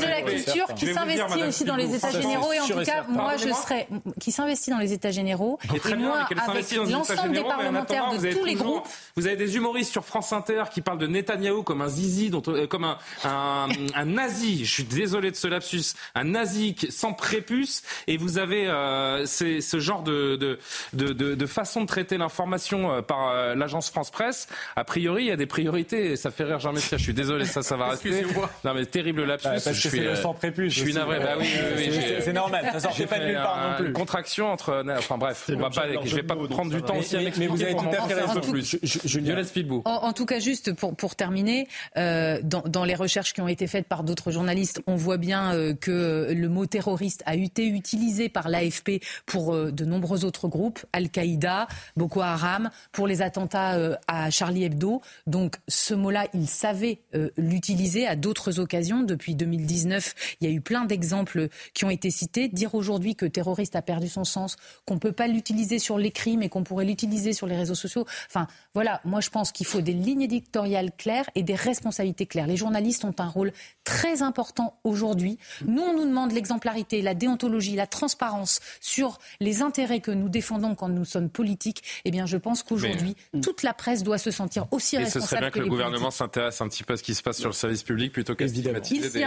de 0.00 0.06
la 0.06 0.22
Culture 0.22 0.66
qui 0.74 0.92
s'investit 0.92 1.42
aussi 1.42 1.64
dans 1.64 1.76
les 1.76 1.94
États 1.94 2.10
généraux. 2.10 2.52
Et 2.52 2.60
en 2.60 2.66
tout 2.66 2.82
cas, 2.84 3.04
moi, 3.08 3.36
je 3.36 3.48
serais. 3.48 3.88
qui 4.20 4.32
s'investit 4.32 4.70
dans 4.70 4.78
les 4.78 4.92
États 4.92 5.10
généraux. 5.10 5.58
Et 5.72 5.94
moi, 5.94 6.26
avec 6.48 6.72
l'ensemble 6.72 7.32
des 7.32 7.42
parlementaires 7.42 8.12
de 8.12 8.32
tous 8.32 8.44
les 8.44 8.54
groupes. 8.54 8.86
Vous 9.16 9.26
avez 9.26 9.36
des 9.36 9.56
humoristes 9.56 9.92
sur 9.92 10.04
France 10.04 10.32
Inter 10.32 10.64
qui 10.72 10.80
parlent 10.80 10.98
de 10.98 11.06
Netanyahou 11.06 11.62
comme 11.62 11.82
un 11.82 11.88
zizi, 11.88 12.30
euh, 12.48 12.66
comme 12.66 12.84
un, 12.84 12.98
un, 13.94 14.04
nazi. 14.04 14.64
Je 14.64 14.70
suis 14.70 14.84
désolé 14.84 15.30
de 15.30 15.36
ce 15.36 15.48
lapsus. 15.48 15.94
Un 16.14 16.24
nazi 16.24 16.74
sans 16.90 17.12
prépuce. 17.12 17.82
Et 18.06 18.16
vous 18.16 18.38
avez 18.38 18.66
euh, 18.68 19.26
ce 19.26 19.78
genre 19.78 20.02
de, 20.02 20.36
de, 20.36 20.58
de, 20.92 21.34
de, 21.34 21.46
façon 21.46 21.82
de 21.82 21.86
traiter 21.86 22.16
l'information 22.16 22.92
euh, 22.92 23.02
par 23.02 23.54
l'agence 23.54 23.90
France 23.90 24.10
Presse. 24.10 24.48
A 24.76 24.84
priori, 24.84 25.24
il 25.24 25.28
y 25.28 25.32
a 25.32 25.36
des 25.36 25.46
priorités. 25.46 26.16
ça 26.16 26.30
fait 26.30 26.44
rire 26.44 26.60
Jean 26.60 26.72
Messia. 26.72 26.98
Je 26.98 27.02
suis 27.02 27.14
désolé, 27.14 27.44
ça, 27.44 27.62
ça 27.62 27.76
va 27.76 27.88
rester. 27.90 28.22
Non, 28.22 28.48
Non 28.64 28.74
mais 28.74 28.86
terrible 28.86 29.24
lapsus. 29.24 29.48
Parce 29.82 29.94
que 29.94 30.02
c'est 30.02 30.08
le 30.08 30.16
sang 30.16 30.34
prépuce. 30.34 30.72
Je 30.72 30.80
suis 30.80 30.94
navré. 30.94 31.18
Bah 31.18 31.34
oui, 31.38 31.46
oui, 31.76 31.88
oui, 31.90 32.14
c'est 32.20 32.32
normal. 32.32 32.68
Ça 32.72 32.80
sortait 32.80 33.06
pas 33.06 33.18
de 33.18 33.26
nulle 33.26 33.34
part 33.34 33.70
non 33.70 33.84
plus. 33.84 33.92
Contraction 33.92 34.52
entre. 34.52 34.84
Enfin 34.98 35.18
bref, 35.18 35.48
on 35.52 35.56
va 35.56 35.70
pas. 35.70 35.86
Je 36.04 36.16
vais 36.16 36.22
pas 36.22 36.36
prendre 36.36 36.70
du 36.70 36.82
temps 36.82 36.96
aussi 36.96 37.16
avec. 37.16 37.36
Mais 37.36 37.46
vous 37.46 37.62
avez 37.62 37.74
tout 37.74 37.88
à 37.88 38.08
fait 38.08 38.14
raison. 38.14 38.40
Plus. 38.40 38.76
Violette 38.82 39.46
Speedbout. 39.46 39.82
En 39.84 40.12
tout 40.12 40.26
cas, 40.26 40.40
juste 40.40 40.72
pour 40.74 41.16
terminer, 41.16 41.68
euh, 41.96 42.40
dans 42.42 42.84
les 42.84 42.94
recherches 42.94 43.32
qui 43.32 43.40
ont 43.40 43.48
été 43.48 43.66
faites 43.66 43.86
par 43.86 44.04
d'autres 44.04 44.30
journalistes, 44.30 44.82
on 44.86 44.96
voit 44.96 45.16
bien 45.16 45.54
euh, 45.54 45.74
que 45.74 46.32
le 46.32 46.48
mot 46.48 46.66
terroriste 46.66 47.22
a 47.26 47.34
été 47.34 47.66
utilisé 47.66 48.28
par 48.28 48.48
l'AFP 48.48 49.02
pour 49.26 49.54
euh, 49.54 49.70
de 49.70 49.84
nombreux 49.84 50.24
autres 50.24 50.48
groupes, 50.48 50.80
Al-Qaïda, 50.92 51.68
Boko 51.96 52.20
Haram, 52.20 52.70
pour 52.92 53.06
les 53.06 53.22
attentats 53.22 53.98
à 54.06 54.30
Charlie 54.30 54.64
Hebdo. 54.64 55.02
Donc 55.26 55.56
ce 55.68 55.94
mot-là, 55.94 56.26
il 56.34 56.46
savait 56.46 57.00
l'utiliser 57.36 58.06
à 58.06 58.16
d'autres 58.16 58.58
occasions. 58.58 59.02
Depuis 59.02 59.34
2019, 59.72 60.14
il 60.40 60.48
y 60.48 60.50
a 60.50 60.54
eu 60.54 60.60
plein 60.60 60.84
d'exemples 60.84 61.48
qui 61.74 61.84
ont 61.84 61.90
été 61.90 62.10
cités. 62.10 62.48
Dire 62.48 62.74
aujourd'hui 62.74 63.16
que 63.16 63.26
terroriste 63.26 63.76
a 63.76 63.82
perdu 63.82 64.08
son 64.08 64.24
sens, 64.24 64.56
qu'on 64.86 64.94
ne 64.94 65.00
peut 65.00 65.12
pas 65.12 65.26
l'utiliser 65.26 65.78
sur 65.78 65.98
les 65.98 66.10
crimes 66.10 66.42
et 66.42 66.48
qu'on 66.48 66.64
pourrait 66.64 66.84
l'utiliser 66.84 67.32
sur 67.32 67.46
les 67.46 67.56
réseaux 67.56 67.74
sociaux. 67.74 68.06
Enfin, 68.28 68.46
voilà, 68.74 69.00
moi 69.04 69.20
je 69.20 69.30
pense 69.30 69.52
qu'il 69.52 69.66
faut 69.66 69.80
des 69.80 69.92
lignes 69.92 70.22
éditoriales 70.22 70.90
claires 70.96 71.28
et 71.34 71.42
des 71.42 71.54
responsabilités 71.54 72.26
claires. 72.26 72.46
Les 72.46 72.56
journalistes 72.56 73.04
ont 73.04 73.14
un 73.18 73.28
rôle 73.28 73.52
très 73.84 74.22
important 74.22 74.78
aujourd'hui. 74.84 75.38
Nous, 75.66 75.82
on 75.82 75.96
nous 75.96 76.04
demande 76.04 76.32
l'exemplarité, 76.32 77.02
la 77.02 77.14
déontologie, 77.14 77.74
la 77.74 77.86
transparence 77.86 78.60
sur 78.80 79.18
les 79.40 79.62
intérêts 79.62 80.00
que 80.00 80.10
nous 80.10 80.28
défendons 80.28 80.74
quand 80.74 80.88
nous 80.88 81.04
sommes 81.04 81.30
politiques. 81.30 81.82
Eh 82.04 82.10
bien, 82.10 82.26
je 82.26 82.36
pense 82.36 82.62
qu'aujourd'hui, 82.62 83.16
toute 83.42 83.62
la 83.62 83.72
presse 83.72 84.02
doit 84.02 84.18
se 84.18 84.30
sentir 84.30 84.66
aussi 84.70 84.96
responsable. 84.96 85.22
Et 85.22 85.26
ce 85.26 85.30
serait 85.30 85.40
bien 85.40 85.50
que, 85.50 85.60
le 85.60 85.68
gouvernement 85.68 86.10
s'intéresse 86.10 86.60
un 86.60 86.68
petit 86.68 86.84
peu 86.84 86.94
à 86.94 86.96
ce 86.96 87.02
qui 87.02 87.14
se 87.14 87.22
passe 87.22 87.38
sur 87.38 87.48
le 87.48 87.54
service 87.54 87.82
public 87.82 88.12
plutôt 88.12 88.34
qu'à 88.34 88.46
Il 88.46 88.50
s'y 88.50 89.24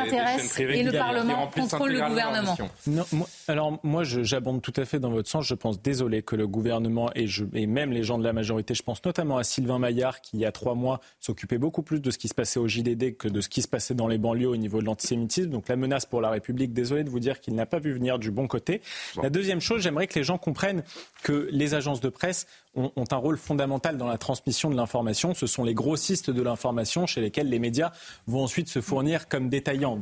et 0.59 0.83
le 0.83 0.91
Parlement 0.91 1.47
contrôle 1.47 1.93
le 1.93 2.07
gouvernement. 2.07 2.57
Non, 2.87 3.05
alors 3.47 3.79
moi, 3.83 4.03
j'abonde 4.03 4.61
tout 4.61 4.73
à 4.75 4.85
fait 4.85 4.99
dans 4.99 5.09
votre 5.09 5.29
sens. 5.29 5.45
Je 5.45 5.55
pense, 5.55 5.81
désolé, 5.81 6.21
que 6.21 6.35
le 6.35 6.47
gouvernement 6.47 7.09
et, 7.15 7.27
je, 7.27 7.45
et 7.53 7.67
même 7.67 7.91
les 7.91 8.03
gens 8.03 8.17
de 8.17 8.23
la 8.23 8.33
majorité, 8.33 8.73
je 8.73 8.83
pense 8.83 9.03
notamment 9.03 9.37
à 9.37 9.43
Sylvain 9.43 9.79
Maillard, 9.79 10.21
qui 10.21 10.35
il 10.35 10.41
y 10.41 10.45
a 10.45 10.51
trois 10.51 10.75
mois 10.75 10.99
s'occupait 11.19 11.57
beaucoup 11.57 11.81
plus 11.81 12.01
de 12.01 12.11
ce 12.11 12.17
qui 12.17 12.27
se 12.27 12.33
passait 12.33 12.59
au 12.59 12.67
JDD 12.67 13.15
que 13.17 13.29
de 13.29 13.39
ce 13.39 13.47
qui 13.47 13.61
se 13.61 13.67
passait 13.67 13.93
dans 13.93 14.07
les 14.07 14.17
banlieues 14.17 14.49
au 14.49 14.57
niveau 14.57 14.81
de 14.81 14.85
l'antisémitisme. 14.85 15.49
Donc 15.49 15.69
la 15.69 15.77
menace 15.77 16.05
pour 16.05 16.19
la 16.19 16.29
République, 16.29 16.73
désolé 16.73 17.05
de 17.05 17.09
vous 17.09 17.21
dire 17.21 17.39
qu'il 17.39 17.55
n'a 17.55 17.65
pas 17.65 17.79
vu 17.79 17.93
venir 17.93 18.19
du 18.19 18.31
bon 18.31 18.47
côté. 18.47 18.81
La 19.23 19.29
deuxième 19.29 19.61
chose, 19.61 19.81
j'aimerais 19.81 20.07
que 20.07 20.19
les 20.19 20.23
gens 20.23 20.37
comprennent 20.37 20.83
que 21.23 21.47
les 21.51 21.73
agences 21.73 22.01
de 22.01 22.09
presse 22.09 22.47
ont, 22.75 22.91
un 23.11 23.15
rôle 23.15 23.37
fondamental 23.37 23.97
dans 23.97 24.07
la 24.07 24.17
transmission 24.17 24.69
de 24.69 24.75
l'information. 24.75 25.33
Ce 25.33 25.47
sont 25.47 25.63
les 25.63 25.73
grossistes 25.73 26.29
de 26.29 26.41
l'information 26.41 27.05
chez 27.05 27.21
lesquels 27.21 27.49
les 27.49 27.59
médias 27.59 27.91
vont 28.27 28.43
ensuite 28.43 28.69
se 28.69 28.81
fournir 28.81 29.27
comme 29.27 29.49
détaillants. 29.49 29.99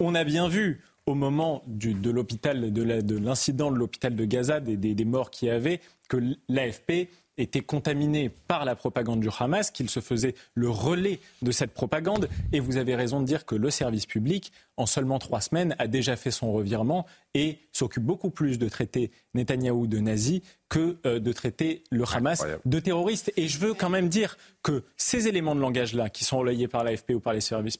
On 0.00 0.14
a 0.14 0.24
bien 0.24 0.48
vu 0.48 0.82
au 1.06 1.14
moment 1.14 1.62
de 1.66 2.10
l'hôpital, 2.10 2.72
de 2.72 3.16
l'incident 3.16 3.70
de 3.70 3.78
l'hôpital 3.78 4.14
de 4.14 4.24
Gaza, 4.24 4.60
des, 4.60 4.76
des, 4.76 4.94
des 4.94 5.04
morts 5.06 5.30
qu'il 5.30 5.48
y 5.48 5.50
avait, 5.50 5.80
que 6.08 6.36
l'AFP 6.48 7.08
était 7.38 7.60
contaminé 7.60 8.28
par 8.28 8.64
la 8.64 8.74
propagande 8.74 9.20
du 9.20 9.28
Hamas, 9.38 9.70
qu'il 9.70 9.88
se 9.88 10.00
faisait 10.00 10.34
le 10.54 10.68
relais 10.68 11.20
de 11.40 11.52
cette 11.52 11.72
propagande. 11.72 12.28
Et 12.52 12.60
vous 12.60 12.76
avez 12.76 12.94
raison 12.94 13.20
de 13.20 13.26
dire 13.26 13.46
que 13.46 13.54
le 13.54 13.70
service 13.70 14.06
public, 14.06 14.52
en 14.76 14.86
seulement 14.86 15.18
trois 15.18 15.40
semaines, 15.40 15.74
a 15.78 15.86
déjà 15.86 16.16
fait 16.16 16.32
son 16.32 16.52
revirement 16.52 17.06
et 17.34 17.60
s'occupe 17.72 18.02
beaucoup 18.02 18.30
plus 18.30 18.58
de 18.58 18.68
traiter 18.68 19.12
Netanyahou 19.34 19.86
de 19.86 19.98
nazi 19.98 20.42
que 20.68 20.98
euh, 21.06 21.20
de 21.20 21.32
traiter 21.32 21.84
le 21.90 22.04
Hamas 22.12 22.44
de 22.64 22.80
terroriste. 22.80 23.32
Et 23.36 23.48
je 23.48 23.58
veux 23.58 23.74
quand 23.74 23.90
même 23.90 24.08
dire 24.08 24.36
que 24.62 24.82
ces 24.96 25.28
éléments 25.28 25.54
de 25.54 25.60
langage-là, 25.60 26.10
qui 26.10 26.24
sont 26.24 26.38
relayés 26.38 26.68
par 26.68 26.82
l'AFP 26.82 27.10
ou 27.10 27.20
par 27.20 27.32
les 27.32 27.40
services, 27.40 27.78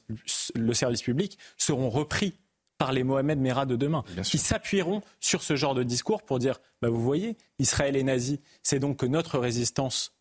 le 0.55 0.73
service 0.73 1.01
public, 1.01 1.37
seront 1.57 1.89
repris 1.89 2.33
par 2.79 2.93
les 2.93 3.03
Mohamed 3.03 3.37
Merah 3.39 3.67
de 3.67 3.75
demain, 3.75 4.03
qui 4.23 4.39
s'appuieront 4.39 5.03
sur 5.19 5.43
ce 5.43 5.55
genre 5.55 5.75
de 5.75 5.83
discours 5.83 6.23
pour 6.23 6.39
dire, 6.39 6.59
bah 6.81 6.89
vous 6.89 7.03
voyez, 7.03 7.37
Israël 7.59 7.95
est 7.95 8.03
nazi, 8.03 8.39
c'est 8.63 8.79
donc 8.79 8.97
que 8.97 9.05
notre 9.05 9.37
résistance, 9.37 10.15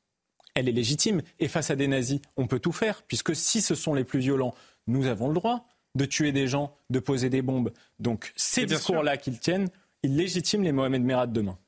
elle 0.54 0.68
est 0.68 0.72
légitime, 0.72 1.22
et 1.38 1.46
face 1.46 1.70
à 1.70 1.76
des 1.76 1.86
nazis, 1.86 2.20
on 2.36 2.48
peut 2.48 2.58
tout 2.58 2.72
faire, 2.72 3.02
puisque 3.04 3.34
si 3.34 3.62
ce 3.62 3.76
sont 3.76 3.94
les 3.94 4.04
plus 4.04 4.18
violents, 4.18 4.54
nous 4.88 5.06
avons 5.06 5.28
le 5.28 5.34
droit 5.34 5.64
de 5.94 6.04
tuer 6.04 6.32
des 6.32 6.48
gens, 6.48 6.76
de 6.90 6.98
poser 6.98 7.30
des 7.30 7.42
bombes. 7.42 7.72
Donc 8.00 8.32
ces 8.34 8.66
discours-là 8.66 9.16
qu'ils 9.16 9.38
tiennent, 9.38 9.70
il 10.04 10.16
légitime 10.16 10.62
les 10.62 10.70
Mohamed 10.70 11.02
Merah 11.02 11.26
de 11.26 11.32
demain. 11.32 11.58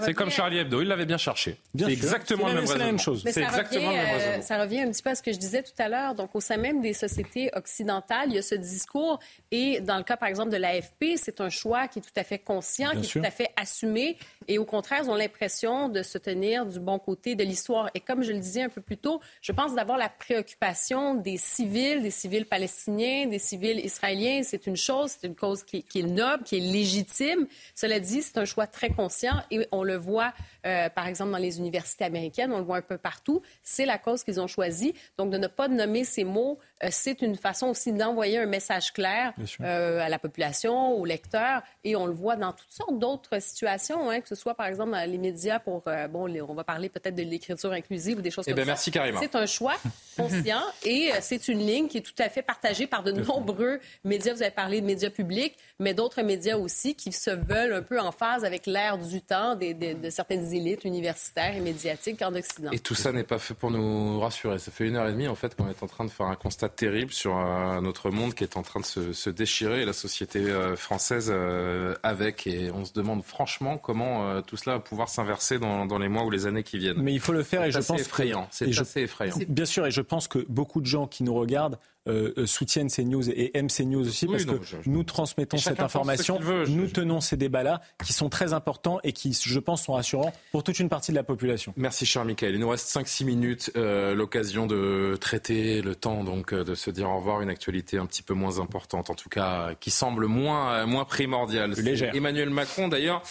c'est 0.00 0.14
comme 0.14 0.30
Charlie 0.30 0.58
Hebdo, 0.58 0.80
il 0.80 0.86
l'avait 0.86 1.06
bien 1.06 1.18
cherché. 1.18 1.56
C'est 1.76 1.90
exactement 1.90 2.46
la 2.46 2.54
même, 2.54 2.98
chose. 3.00 3.24
c'est 3.24 3.42
exactement 3.42 3.90
euh, 3.92 4.40
Ça 4.42 4.60
revient 4.62 4.82
un 4.82 4.90
petit 4.90 5.02
peu 5.02 5.10
à 5.10 5.16
ce 5.16 5.22
que 5.22 5.32
je 5.32 5.38
disais 5.38 5.64
tout 5.64 5.72
à 5.78 5.88
l'heure. 5.88 6.14
Donc, 6.14 6.30
au 6.34 6.40
sein 6.40 6.56
même 6.56 6.80
des 6.80 6.92
sociétés 6.92 7.50
occidentales, 7.54 8.28
il 8.28 8.36
y 8.36 8.38
a 8.38 8.42
ce 8.42 8.54
discours. 8.54 9.18
Et 9.50 9.80
dans 9.80 9.98
le 9.98 10.04
cas, 10.04 10.16
par 10.16 10.28
exemple, 10.28 10.50
de 10.50 10.56
l'AFP, 10.56 11.16
c'est 11.16 11.40
un 11.40 11.50
choix 11.50 11.88
qui 11.88 11.98
est 11.98 12.02
tout 12.02 12.10
à 12.14 12.22
fait 12.22 12.38
conscient, 12.38 12.90
qui 12.92 13.06
est 13.06 13.20
tout 13.20 13.26
à 13.26 13.30
fait 13.32 13.50
assumé. 13.56 14.16
Et 14.46 14.58
au 14.58 14.64
contraire, 14.64 15.00
ils 15.02 15.10
ont 15.10 15.16
l'impression 15.16 15.88
de 15.88 16.04
se 16.04 16.18
tenir 16.18 16.66
du 16.66 16.78
bon 16.78 17.00
côté 17.00 17.34
de 17.34 17.42
l'histoire. 17.42 17.90
Et 17.94 18.00
comme 18.00 18.22
je 18.22 18.30
le 18.30 18.38
disais 18.38 18.62
un 18.62 18.68
peu 18.68 18.80
plus 18.80 18.98
tôt, 18.98 19.20
je 19.42 19.50
pense 19.50 19.74
d'avoir 19.74 19.98
la 19.98 20.08
préoccupation 20.08 21.14
des 21.14 21.38
civils, 21.38 22.02
des 22.02 22.10
civils 22.12 22.46
palestiniens, 22.46 23.26
des 23.26 23.40
civils 23.40 23.84
israéliens. 23.84 24.42
C'est 24.44 24.68
une 24.68 24.76
chose, 24.76 25.16
c'est 25.18 25.26
une 25.26 25.34
cause 25.34 25.64
qui, 25.64 25.82
qui 25.82 26.00
est 26.00 26.04
noble, 26.04 26.44
qui 26.44 26.56
est 26.58 26.60
légitime. 26.60 27.48
Cela 27.80 27.98
dit, 27.98 28.20
c'est 28.20 28.36
un 28.36 28.44
choix 28.44 28.66
très 28.66 28.90
conscient 28.90 29.42
et 29.50 29.66
on 29.72 29.82
le 29.82 29.96
voit, 29.96 30.34
euh, 30.66 30.90
par 30.90 31.06
exemple, 31.06 31.30
dans 31.30 31.38
les 31.38 31.58
universités 31.58 32.04
américaines, 32.04 32.52
on 32.52 32.58
le 32.58 32.64
voit 32.64 32.76
un 32.76 32.82
peu 32.82 32.98
partout. 32.98 33.40
C'est 33.62 33.86
la 33.86 33.96
cause 33.96 34.22
qu'ils 34.22 34.38
ont 34.38 34.46
choisie. 34.46 34.92
Donc, 35.16 35.30
de 35.30 35.38
ne 35.38 35.46
pas 35.46 35.66
nommer 35.66 36.04
ces 36.04 36.24
mots, 36.24 36.58
euh, 36.84 36.88
c'est 36.90 37.22
une 37.22 37.36
façon 37.36 37.68
aussi 37.68 37.94
d'envoyer 37.94 38.36
un 38.36 38.44
message 38.44 38.92
clair 38.92 39.32
euh, 39.62 39.98
à 39.98 40.10
la 40.10 40.18
population, 40.18 40.92
aux 40.92 41.06
lecteurs. 41.06 41.62
Et 41.82 41.96
on 41.96 42.04
le 42.04 42.12
voit 42.12 42.36
dans 42.36 42.52
toutes 42.52 42.70
sortes 42.70 42.98
d'autres 42.98 43.40
situations, 43.40 44.10
hein, 44.10 44.20
que 44.20 44.28
ce 44.28 44.34
soit, 44.34 44.54
par 44.54 44.66
exemple, 44.66 44.90
dans 44.90 45.10
les 45.10 45.16
médias 45.16 45.58
pour, 45.58 45.84
bon, 46.10 46.28
on 46.46 46.54
va 46.54 46.64
parler 46.64 46.90
peut-être 46.90 47.14
de 47.14 47.22
l'écriture 47.22 47.72
inclusive 47.72 48.18
ou 48.18 48.20
des 48.20 48.30
choses 48.30 48.44
eh 48.46 48.50
comme 48.50 48.56
ben, 48.56 48.66
Merci, 48.66 48.90
Karima. 48.90 49.20
C'est 49.20 49.36
un 49.36 49.46
choix 49.46 49.76
conscient 50.18 50.60
et 50.84 51.12
c'est 51.22 51.48
une 51.48 51.60
ligne 51.60 51.88
qui 51.88 51.96
est 51.96 52.02
tout 52.02 52.12
à 52.22 52.28
fait 52.28 52.42
partagée 52.42 52.86
par 52.86 53.02
de 53.02 53.12
nombreux 53.12 53.80
médias. 54.04 54.34
Vous 54.34 54.42
avez 54.42 54.50
parlé 54.50 54.82
de 54.82 54.86
médias 54.86 55.08
publics, 55.08 55.56
mais 55.78 55.94
d'autres 55.94 56.20
médias 56.20 56.58
aussi 56.58 56.94
qui 56.94 57.12
se 57.12 57.30
veulent 57.30 57.69
un 57.72 57.82
peu 57.82 58.00
en 58.00 58.12
phase 58.12 58.44
avec 58.44 58.66
l'ère 58.66 58.98
du 58.98 59.20
temps 59.20 59.56
de 59.56 60.10
certaines 60.10 60.52
élites 60.52 60.84
universitaires 60.84 61.56
et 61.56 61.60
médiatiques 61.60 62.22
en 62.22 62.34
Occident. 62.34 62.70
Et 62.72 62.78
tout 62.78 62.94
ça 62.94 63.12
n'est 63.12 63.24
pas 63.24 63.38
fait 63.38 63.54
pour 63.54 63.70
nous 63.70 64.20
rassurer. 64.20 64.58
Ça 64.58 64.70
fait 64.70 64.86
une 64.86 64.96
heure 64.96 65.08
et 65.08 65.12
demie 65.12 65.28
en 65.28 65.34
fait 65.34 65.54
qu'on 65.54 65.68
est 65.68 65.82
en 65.82 65.86
train 65.86 66.04
de 66.04 66.10
faire 66.10 66.26
un 66.26 66.36
constat 66.36 66.68
terrible 66.68 67.12
sur 67.12 67.36
euh, 67.36 67.80
notre 67.80 68.10
monde 68.10 68.34
qui 68.34 68.44
est 68.44 68.56
en 68.56 68.62
train 68.62 68.80
de 68.80 68.84
se, 68.84 69.30
déchirer 69.30 69.82
et 69.82 69.84
la 69.84 69.92
société 69.92 70.40
euh, 70.40 70.76
française 70.76 71.30
euh, 71.32 71.94
avec. 72.02 72.46
Et 72.46 72.70
on 72.70 72.84
se 72.84 72.92
demande 72.92 73.22
franchement 73.22 73.78
comment 73.78 74.42
tout 74.42 74.56
cela 74.56 74.76
va 74.76 74.80
pouvoir 74.80 75.08
s'inverser 75.08 75.58
dans, 75.58 75.98
les 75.98 76.08
mois 76.08 76.24
ou 76.24 76.30
les 76.30 76.46
années 76.46 76.62
qui 76.62 76.78
viennent. 76.78 77.00
Mais 77.02 77.12
il 77.12 77.20
faut 77.20 77.32
le 77.32 77.42
faire 77.42 77.64
et 77.64 77.70
je 77.70 77.78
pense 77.78 78.00
effrayant. 78.00 78.48
C'est 78.50 78.78
assez 78.78 79.02
effrayant. 79.02 79.36
Bien 79.48 79.64
sûr, 79.64 79.86
et 79.86 79.90
je 79.90 80.00
pense 80.00 80.28
que 80.28 80.38
beaucoup 80.48 80.80
de 80.80 80.86
gens 80.86 81.06
qui 81.06 81.22
nous 81.22 81.34
regardent 81.34 81.78
euh, 82.10 82.34
euh, 82.36 82.46
soutiennent 82.46 82.88
ces 82.88 83.04
news 83.04 83.28
et 83.30 83.56
aiment 83.56 83.68
ces 83.68 83.84
news 83.84 84.06
aussi 84.06 84.26
parce 84.26 84.44
que 84.44 84.58
nous 84.86 85.04
transmettons 85.04 85.56
cette 85.56 85.80
information, 85.80 86.38
nous 86.68 86.88
tenons 86.88 87.20
ces 87.20 87.36
débats-là 87.36 87.80
qui 88.04 88.12
sont 88.12 88.28
très 88.28 88.52
importants 88.52 88.98
et 89.04 89.12
qui, 89.12 89.32
je 89.32 89.58
pense, 89.58 89.84
sont 89.84 89.94
rassurants 89.94 90.32
pour 90.52 90.64
toute 90.64 90.78
une 90.78 90.88
partie 90.88 91.12
de 91.12 91.16
la 91.16 91.22
population. 91.22 91.72
Merci, 91.76 92.06
cher 92.06 92.24
Michael. 92.24 92.54
Il 92.54 92.60
nous 92.60 92.68
reste 92.68 92.88
5-6 92.88 93.24
minutes, 93.24 93.70
euh, 93.76 94.14
l'occasion 94.14 94.66
de 94.66 95.16
traiter 95.20 95.82
le 95.82 95.94
temps 95.94 96.24
donc 96.24 96.54
de 96.54 96.74
se 96.74 96.90
dire 96.90 97.08
au 97.08 97.16
revoir, 97.16 97.40
une 97.40 97.50
actualité 97.50 97.98
un 97.98 98.06
petit 98.06 98.22
peu 98.22 98.34
moins 98.34 98.58
importante, 98.58 99.10
en 99.10 99.14
tout 99.14 99.28
cas 99.28 99.74
qui 99.78 99.90
semble 99.90 100.26
moins, 100.26 100.86
moins 100.86 101.04
primordiale. 101.04 101.74
Emmanuel 102.14 102.50
Macron, 102.50 102.88
d'ailleurs, 102.88 103.22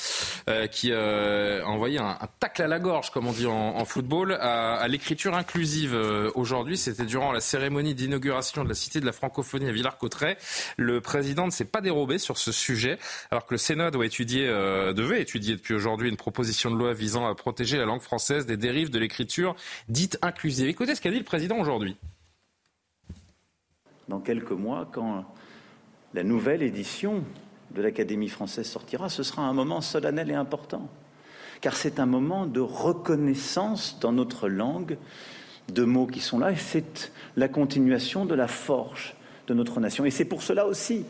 qui 0.72 0.94
a 0.94 1.62
envoyé 1.66 2.00
un, 2.00 2.18
tacle 2.40 2.62
à 2.62 2.68
la 2.68 2.80
gorge, 2.80 3.12
comme 3.12 3.28
on 3.28 3.34
dit 3.34 3.46
en, 3.46 3.86
football, 3.86 4.34
à, 4.34 4.76
à 4.76 4.88
l'écriture 4.88 5.36
inclusive 5.36 5.94
aujourd'hui. 6.36 6.78
C'était 6.78 7.06
durant 7.06 7.32
la 7.32 7.42
cérémonie 7.42 7.96
d'inauguration 7.96 8.64
de 8.64 8.69
la 8.70 8.76
Cité 8.76 9.00
de 9.00 9.06
la 9.06 9.12
Francophonie 9.12 9.68
à 9.68 9.72
Villars-Cotterêts. 9.72 10.38
Le 10.78 11.02
président 11.02 11.46
ne 11.46 11.52
s'est 11.52 11.66
pas 11.66 11.82
dérobé 11.82 12.18
sur 12.18 12.38
ce 12.38 12.52
sujet, 12.52 12.98
alors 13.32 13.46
que 13.46 13.54
le 13.54 13.58
Sénat 13.58 13.92
doit 13.92 14.06
étudier, 14.06 14.48
euh, 14.48 14.94
devait 14.94 15.22
étudier 15.22 15.56
depuis 15.56 15.74
aujourd'hui 15.74 16.10
une 16.10 16.18
proposition 16.18 16.72
de 16.72 16.78
loi 16.78 16.94
visant 16.94 17.28
à 17.28 17.36
protéger 17.36 17.78
la 17.78 17.86
langue 17.86 18.02
française 18.02 18.46
des 18.46 18.58
dérives 18.58 18.90
de 18.90 19.00
l'écriture 19.00 19.56
dite 19.90 20.18
inclusive. 20.22 20.68
Écoutez 20.68 20.96
ce 20.96 21.02
qu'a 21.02 21.12
dit 21.12 21.18
le 21.18 21.24
président 21.24 21.58
aujourd'hui. 21.60 21.98
Dans 24.08 24.20
quelques 24.20 24.52
mois, 24.52 24.90
quand 24.92 25.26
la 26.14 26.24
nouvelle 26.24 26.64
édition 26.64 27.24
de 27.72 27.82
l'Académie 27.82 28.30
française 28.30 28.68
sortira, 28.68 29.10
ce 29.10 29.24
sera 29.24 29.44
un 29.44 29.54
moment 29.54 29.82
solennel 29.82 30.32
et 30.32 30.36
important, 30.36 30.90
car 31.62 31.76
c'est 31.76 32.00
un 32.00 32.06
moment 32.06 32.48
de 32.48 32.60
reconnaissance 32.60 34.00
dans 34.00 34.12
notre 34.12 34.48
langue 34.48 34.98
de 35.72 35.84
mots 35.84 36.08
qui 36.08 36.20
sont 36.20 36.40
là, 36.40 36.52
et 36.52 36.56
c'est 36.56 37.12
la 37.38 37.48
continuation 37.48 38.26
de 38.26 38.36
la 38.36 38.48
forge 38.48 39.16
de 39.48 39.54
notre 39.54 39.80
nation. 39.80 40.06
Et 40.06 40.12
c'est 40.12 40.26
pour 40.26 40.44
cela 40.44 40.66
aussi 40.66 41.06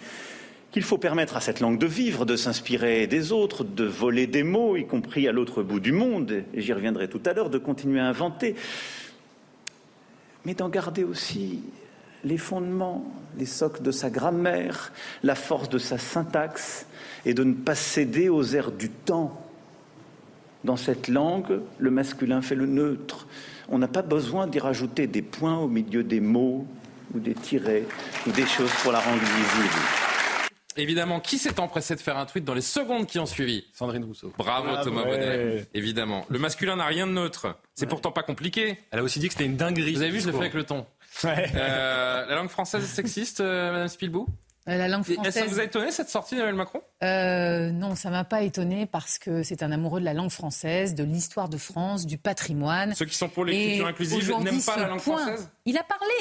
qu'il 0.72 0.84
faut 0.84 0.98
permettre 0.98 1.36
à 1.36 1.42
cette 1.42 1.60
langue 1.60 1.80
de 1.80 1.88
vivre, 1.88 2.26
de 2.26 2.36
s'inspirer 2.36 3.08
des 3.08 3.32
autres, 3.32 3.64
de 3.64 3.86
voler 3.86 4.28
des 4.28 4.44
mots, 4.44 4.78
y 4.78 4.86
compris 4.86 5.28
à 5.28 5.32
l'autre 5.32 5.64
bout 5.64 5.80
du 5.80 5.92
monde, 5.92 6.44
et 6.54 6.62
j'y 6.62 6.74
reviendrai 6.74 7.08
tout 7.08 7.22
à 7.26 7.34
l'heure, 7.34 7.50
de 7.50 7.58
continuer 7.58 8.00
à 8.00 8.06
inventer, 8.06 8.56
mais 10.46 10.54
d'en 10.54 10.70
garder 10.70 11.04
aussi 11.04 11.62
les 12.24 12.38
fondements, 12.38 13.12
les 13.38 13.46
socles 13.46 13.82
de 13.82 13.92
sa 13.92 14.10
grammaire, 14.10 14.92
la 15.24 15.36
force 15.36 15.70
de 15.70 15.78
sa 15.78 15.98
syntaxe, 15.98 16.86
et 17.26 17.34
de 17.34 17.44
ne 17.44 17.54
pas 17.54 17.76
céder 17.76 18.30
aux 18.30 18.44
airs 18.56 18.72
du 18.72 18.90
temps. 18.90 19.42
Dans 20.64 20.78
cette 20.78 21.08
langue, 21.08 21.62
le 21.80 21.92
masculin 21.92 22.42
fait 22.42 22.56
le 22.56 22.66
neutre. 22.66 23.28
On 23.72 23.78
n'a 23.78 23.88
pas 23.88 24.02
besoin 24.02 24.48
d'y 24.48 24.60
rajouter 24.60 25.06
des 25.06 25.22
points 25.22 25.58
au 25.58 25.68
milieu 25.68 26.04
des 26.04 26.20
mots 26.20 26.66
ou 27.14 27.20
des 27.20 27.36
tirets 27.36 27.86
ou 28.26 28.32
des 28.32 28.46
choses 28.46 28.72
pour 28.82 28.92
la 28.92 29.00
rendre 29.00 29.22
visible. 29.22 29.80
Évidemment, 30.76 31.20
qui 31.20 31.38
s'est 31.38 31.60
empressé 31.60 31.96
de 31.96 32.00
faire 32.00 32.18
un 32.18 32.26
tweet 32.26 32.46
dans 32.46 32.54
les 32.54 32.62
secondes 32.62 33.06
qui 33.06 33.20
ont 33.20 33.26
suivi? 33.26 33.66
Sandrine 33.74 34.06
Rousseau. 34.06 34.34
Bravo 34.38 34.84
Thomas 34.84 35.04
Bonnet. 35.04 35.68
Évidemment. 35.74 36.26
Le 36.30 36.40
masculin 36.40 36.78
n'a 36.78 36.86
rien 36.86 37.06
de 37.06 37.12
neutre. 37.12 37.58
C'est 37.76 37.86
pourtant 37.86 38.12
pas 38.12 38.24
compliqué. 38.24 38.80
Elle 38.92 39.00
a 39.00 39.04
aussi 39.04 39.20
dit 39.20 39.28
que 39.28 39.34
c'était 39.34 39.46
une 39.46 39.58
dinguerie. 39.58 39.94
Vous 39.94 40.02
avez 40.02 40.12
vu, 40.12 40.22
je 40.22 40.28
le 40.28 40.32
fais 40.32 40.40
avec 40.40 40.54
le 40.54 40.64
ton. 40.64 40.86
Euh, 41.26 42.26
la 42.26 42.36
langue 42.36 42.50
française 42.50 42.84
est 42.84 42.88
sexiste, 42.88 43.42
euh, 43.42 43.72
Madame 43.72 43.88
Spilbou 43.88 44.28
La 44.78 44.88
langue 44.88 45.02
Est-ce 45.10 45.22
que 45.22 45.32
ça 45.32 45.46
vous 45.46 45.60
a 45.60 45.64
étonné 45.64 45.92
cette 45.92 46.10
sortie 46.10 46.36
d'Emmanuel 46.36 46.56
Macron? 46.56 46.82
Euh, 47.04 47.72
non, 47.72 47.96
ça 47.96 48.10
m'a 48.10 48.24
pas 48.24 48.44
étonné 48.44 48.86
parce 48.86 49.18
que 49.18 49.42
c'est 49.44 49.64
un 49.64 49.72
amoureux 49.72 50.00
de 50.00 50.06
la 50.06 50.14
langue 50.14 50.30
française, 50.30 50.96
de 50.96 51.04
l'histoire 51.04 51.50
de 51.50 51.58
France, 51.58 52.06
du 52.06 52.18
patrimoine. 52.18 52.94
Ceux 52.96 53.06
qui 53.06 53.16
sont 53.16 53.30
pour 53.30 53.46
l'écriture 53.46 53.88
inclusive 53.88 54.32
n'aiment 54.42 54.62
pas 54.62 54.78
la 54.78 54.88
langue 54.88 55.02
point, 55.02 55.18
française? 55.18 55.50
Il 55.66 55.78
a 55.78 55.84
parlé, 55.84 56.14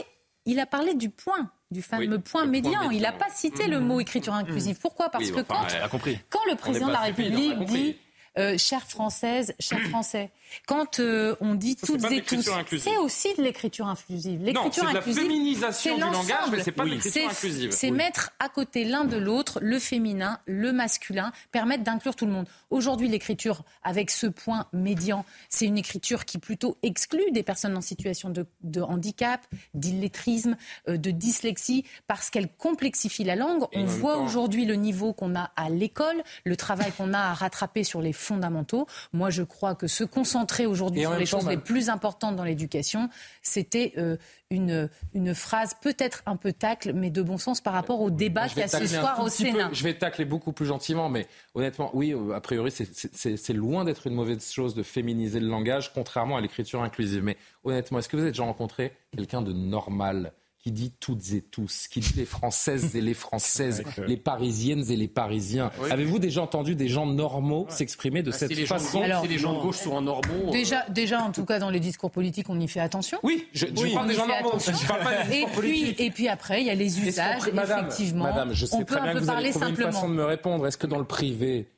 il 0.46 0.58
a 0.60 0.66
parlé 0.66 0.94
du 0.94 1.10
point, 1.10 1.50
du 1.70 1.82
fameux 1.82 2.16
Oui, 2.16 2.22
point 2.22 2.46
médian. 2.46 2.90
Il 2.90 3.02
n'a 3.02 3.12
pas 3.12 3.28
cité 3.34 3.66
le 3.66 3.80
mot 3.80 4.00
écriture 4.00 4.34
inclusive. 4.34 4.78
Pourquoi? 4.80 5.10
Parce 5.10 5.26
Oui, 5.26 5.32
que 5.32 5.40
quand, 5.42 5.66
elle 5.74 5.82
a 5.82 5.88
compris. 5.88 6.18
quand 6.30 6.44
le 6.50 6.56
président 6.56 6.86
de 6.86 6.92
la 6.92 7.00
République 7.00 7.58
dit 7.64 7.96
euh, 8.38 8.56
chère 8.56 8.82
française, 8.82 9.54
cher 9.58 9.80
français, 9.90 10.30
quand 10.66 11.00
euh, 11.00 11.34
on 11.40 11.54
dit 11.54 11.76
Ça, 11.80 11.86
toutes 11.86 12.10
et 12.10 12.22
tous, 12.22 12.48
inclusive. 12.48 12.88
c'est 12.92 12.96
aussi 12.98 13.34
de 13.36 13.42
l'écriture 13.42 13.86
inclusive. 13.88 14.38
Non, 14.40 14.46
L'écriture 14.46 14.72
c'est 14.74 14.80
de 14.88 14.92
la 14.94 14.98
inclusive, 15.00 15.22
féminisation 15.22 15.96
c'est 15.98 16.04
du 16.04 16.12
langage, 16.12 16.50
mais 16.50 16.62
c'est 16.62 16.72
pas 16.72 16.84
de 16.84 16.90
l'écriture 16.90 17.12
C'est- 17.22 17.26
inclusive. 17.26 17.70
C'est 17.72 17.90
Oui. 17.90 17.96
mettre 17.96 18.30
à 18.38 18.48
côté 18.48 18.84
l'un 18.84 19.04
de 19.04 19.16
l'autre 19.16 19.58
le 19.62 19.78
féminin, 19.78 20.38
le 20.46 20.72
masculin, 20.72 21.32
permettre 21.52 21.84
d'inclure 21.84 22.14
tout 22.16 22.26
le 22.26 22.32
monde. 22.32 22.46
Aujourd'hui, 22.70 23.08
l'écriture 23.08 23.62
avec 23.82 24.10
ce 24.10 24.26
point 24.26 24.66
médian, 24.72 25.24
c'est 25.48 25.64
une 25.66 25.78
écriture 25.78 26.24
qui 26.24 26.38
plutôt 26.38 26.76
exclut 26.82 27.30
des 27.32 27.42
personnes 27.42 27.76
en 27.76 27.80
situation 27.80 28.30
de, 28.30 28.46
de 28.62 28.80
handicap, 28.80 29.46
d'illettrisme, 29.74 30.56
euh, 30.88 30.96
de 30.96 31.10
dyslexie, 31.10 31.84
parce 32.06 32.30
qu'elle 32.30 32.48
complexifie 32.48 33.24
la 33.24 33.36
langue. 33.36 33.64
Et 33.72 33.78
On 33.80 33.84
voit 33.86 34.14
temps- 34.14 34.24
aujourd'hui 34.24 34.64
le 34.66 34.74
niveau 34.74 35.12
qu'on 35.12 35.34
a 35.34 35.50
à 35.56 35.70
l'école, 35.70 36.22
le 36.44 36.56
travail 36.56 36.92
qu'on 36.92 37.12
a 37.14 37.18
à 37.20 37.34
rattraper 37.34 37.84
sur 37.84 38.00
les 38.02 38.12
fondamentaux. 38.12 38.86
Moi, 39.12 39.30
je 39.30 39.42
crois 39.42 39.74
que 39.74 39.86
se 39.86 40.04
concentrer 40.04 40.37
aujourd'hui 40.66 41.02
Et 41.02 41.06
en 41.06 41.10
sur 41.10 41.18
les 41.18 41.24
temps, 41.26 41.38
choses 41.40 41.48
les 41.48 41.56
plus 41.56 41.88
importantes 41.88 42.36
dans 42.36 42.44
l'éducation, 42.44 43.08
c'était 43.42 43.92
euh, 43.98 44.16
une, 44.50 44.88
une 45.14 45.34
phrase 45.34 45.74
peut-être 45.80 46.22
un 46.26 46.36
peu 46.36 46.52
tacle, 46.52 46.92
mais 46.92 47.10
de 47.10 47.22
bon 47.22 47.38
sens 47.38 47.60
par 47.60 47.72
rapport 47.72 48.00
au 48.00 48.10
débat 48.10 48.48
qu'il 48.48 48.58
y 48.58 48.62
a 48.62 48.68
ce 48.68 48.86
soir 48.86 49.20
au 49.20 49.24
peu- 49.24 49.30
Sénat. 49.30 49.70
je 49.72 49.84
vais 49.84 49.94
tacler 49.94 50.24
beaucoup 50.24 50.52
plus 50.52 50.66
gentiment, 50.66 51.08
mais 51.08 51.26
honnêtement, 51.54 51.90
oui, 51.94 52.12
euh, 52.12 52.34
a 52.34 52.40
priori, 52.40 52.70
c'est 52.70 53.52
loin 53.52 53.84
d'être 53.84 54.06
une 54.06 54.14
mauvaise 54.14 54.50
chose 54.50 54.74
de 54.74 54.82
féminiser 54.82 55.40
le 55.40 55.48
langage, 55.48 55.92
contrairement 55.92 56.36
à 56.36 56.40
l'écriture 56.40 56.82
inclusive. 56.82 57.22
Mais 57.22 57.36
honnêtement, 57.64 57.98
est-ce 57.98 58.08
que 58.08 58.16
vous 58.16 58.22
avez 58.22 58.32
déjà 58.32 58.44
rencontré 58.44 58.92
quelqu'un 59.14 59.42
de 59.42 59.52
normal? 59.52 60.32
Qui 60.68 60.72
dit 60.72 60.92
toutes 61.00 61.32
et 61.32 61.40
tous, 61.40 61.88
qui 61.88 62.00
dit 62.00 62.12
les 62.16 62.26
Françaises 62.26 62.94
et 62.94 63.00
les 63.00 63.14
Françaises, 63.14 63.82
les 64.06 64.18
Parisiennes 64.18 64.84
et 64.90 64.96
les 64.96 65.08
Parisiens 65.08 65.70
Oui. 65.80 65.90
Avez-vous 65.90 66.18
déjà 66.18 66.42
entendu 66.42 66.74
des 66.74 66.88
gens 66.88 67.06
normaux 67.06 67.64
s'exprimer 67.70 68.22
de 68.22 68.30
Ah, 68.30 68.36
cette 68.36 68.54
si 68.54 68.66
façon 68.66 68.98
gauche- 69.00 69.22
si 69.22 69.28
les 69.28 69.38
gens 69.38 69.54
de 69.54 69.62
gauche 69.62 69.76
sont 69.78 69.92
en 69.92 70.02
normaux. 70.02 70.48
euh, 70.48 70.50
Déjà, 70.52 70.84
déjà, 70.90 71.22
en 71.22 71.32
tout 71.32 71.46
cas, 71.46 71.58
dans 71.58 71.70
les 71.70 71.80
discours 71.80 72.10
politiques, 72.10 72.50
on 72.50 72.60
y 72.60 72.68
fait 72.68 72.80
attention. 72.80 73.18
Oui, 73.22 73.48
je, 73.54 73.64
je 73.74 73.82
Oui, 73.82 73.94
parle 73.94 74.08
des 74.08 74.14
gens 74.14 74.26
normaux. 74.26 74.48
attention. 74.50 74.74
Je 74.74 74.86
parle 74.86 75.02
pas 75.04 75.24
des 75.24 75.36
et 75.38 75.46
puis, 75.58 75.94
et 75.98 76.10
puis 76.10 76.28
après, 76.28 76.60
il 76.60 76.66
y 76.66 76.70
a 76.70 76.74
les 76.74 77.00
usages, 77.00 77.50
Madame, 77.54 77.86
effectivement. 77.86 78.24
Madame, 78.24 78.52
je 78.52 78.66
sais 78.66 78.74
on 78.76 78.80
peut 78.80 78.84
très 78.96 79.00
bien 79.00 79.10
un 79.12 79.14
que 79.14 79.20
vous 79.20 79.26
parler 79.26 79.50
trouver 79.50 79.66
simplement. 79.66 79.88
une 79.88 79.94
façon 79.94 80.08
de 80.10 80.14
me 80.14 80.24
répondre. 80.24 80.66
Est-ce 80.66 80.76
que 80.76 80.86
dans 80.86 80.98
le 80.98 81.04
privé, 81.06 81.70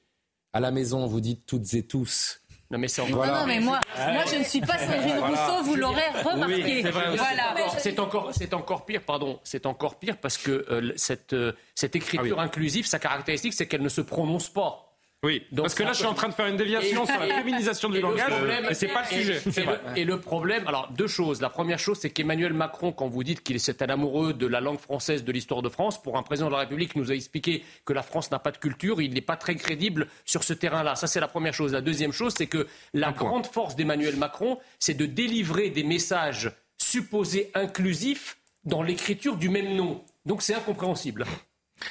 à 0.52 0.58
la 0.58 0.72
maison, 0.72 1.06
vous 1.06 1.20
dites 1.20 1.46
toutes 1.46 1.74
et 1.74 1.84
tous 1.84 2.39
Non, 2.70 2.78
mais 2.78 2.86
c'est 2.86 3.04
Non, 3.08 3.26
non, 3.26 3.46
mais 3.46 3.58
moi, 3.58 3.80
moi, 3.96 4.22
je 4.30 4.36
ne 4.36 4.44
suis 4.44 4.60
pas 4.60 4.78
Sandrine 4.78 5.16
Voilà. 5.18 5.46
Rousseau, 5.46 5.64
vous 5.64 5.74
l'aurez 5.74 6.08
remarqué. 6.24 6.62
Oui, 6.62 6.80
c'est 6.84 6.90
vrai 6.90 7.16
voilà. 7.16 7.54
C'est 7.78 7.98
encore, 7.98 8.30
c'est 8.32 8.54
encore 8.54 8.86
pire, 8.86 9.02
pardon. 9.02 9.40
C'est 9.42 9.66
encore 9.66 9.98
pire 9.98 10.18
parce 10.18 10.38
que 10.38 10.66
euh, 10.70 10.92
cette, 10.96 11.32
euh, 11.32 11.52
cette 11.74 11.96
écriture 11.96 12.38
inclusive, 12.38 12.86
sa 12.86 13.00
caractéristique, 13.00 13.54
c'est 13.54 13.66
qu'elle 13.66 13.82
ne 13.82 13.88
se 13.88 14.00
prononce 14.00 14.48
pas. 14.48 14.89
Oui, 15.22 15.42
Donc, 15.52 15.64
parce 15.64 15.74
que 15.74 15.82
là, 15.82 15.92
je 15.92 15.98
suis 15.98 16.06
en 16.06 16.14
train 16.14 16.28
de 16.30 16.32
faire 16.32 16.46
une 16.46 16.56
déviation 16.56 17.04
Et- 17.04 17.06
sur 17.06 17.20
la 17.20 17.26
et- 17.26 17.32
féminisation 17.32 17.90
du 17.90 17.98
et 17.98 18.00
le 18.00 18.08
langage, 18.08 18.26
problème- 18.30 18.64
et 18.70 18.72
c'est 18.74 18.88
pas 18.88 19.02
le 19.02 19.12
et- 19.14 19.20
sujet. 19.20 19.42
Et, 19.44 19.64
vrai. 19.64 19.80
le, 19.94 19.98
et 19.98 20.04
le 20.06 20.18
problème, 20.18 20.66
alors 20.66 20.90
deux 20.92 21.08
choses. 21.08 21.42
La 21.42 21.50
première 21.50 21.78
chose, 21.78 21.98
c'est 22.00 22.08
qu'Emmanuel 22.08 22.54
Macron, 22.54 22.90
quand 22.90 23.06
vous 23.08 23.22
dites 23.22 23.42
qu'il 23.42 23.56
est 23.56 23.82
un 23.82 23.88
amoureux 23.90 24.32
de 24.32 24.46
la 24.46 24.62
langue 24.62 24.78
française, 24.78 25.22
de 25.22 25.30
l'histoire 25.30 25.60
de 25.60 25.68
France, 25.68 26.02
pour 26.02 26.16
un 26.16 26.22
président 26.22 26.46
de 26.46 26.52
la 26.52 26.60
République 26.60 26.92
qui 26.94 26.98
nous 26.98 27.10
a 27.12 27.14
expliqué 27.14 27.62
que 27.84 27.92
la 27.92 28.02
France 28.02 28.30
n'a 28.30 28.38
pas 28.38 28.50
de 28.50 28.56
culture, 28.56 29.02
il 29.02 29.12
n'est 29.12 29.20
pas 29.20 29.36
très 29.36 29.56
crédible 29.56 30.06
sur 30.24 30.42
ce 30.42 30.54
terrain-là. 30.54 30.96
Ça, 30.96 31.06
c'est 31.06 31.20
la 31.20 31.28
première 31.28 31.52
chose. 31.52 31.72
La 31.74 31.82
deuxième 31.82 32.12
chose, 32.12 32.32
c'est 32.34 32.46
que 32.46 32.66
la 32.94 33.12
grande 33.12 33.46
force 33.46 33.76
d'Emmanuel 33.76 34.16
Macron, 34.16 34.58
c'est 34.78 34.94
de 34.94 35.04
délivrer 35.04 35.68
des 35.68 35.84
messages 35.84 36.50
supposés 36.78 37.50
inclusifs 37.52 38.38
dans 38.64 38.82
l'écriture 38.82 39.36
du 39.36 39.50
même 39.50 39.76
nom. 39.76 40.02
Donc 40.24 40.40
c'est 40.40 40.54
incompréhensible. 40.54 41.26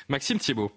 Maxime 0.08 0.40
Thiebaud. 0.40 0.72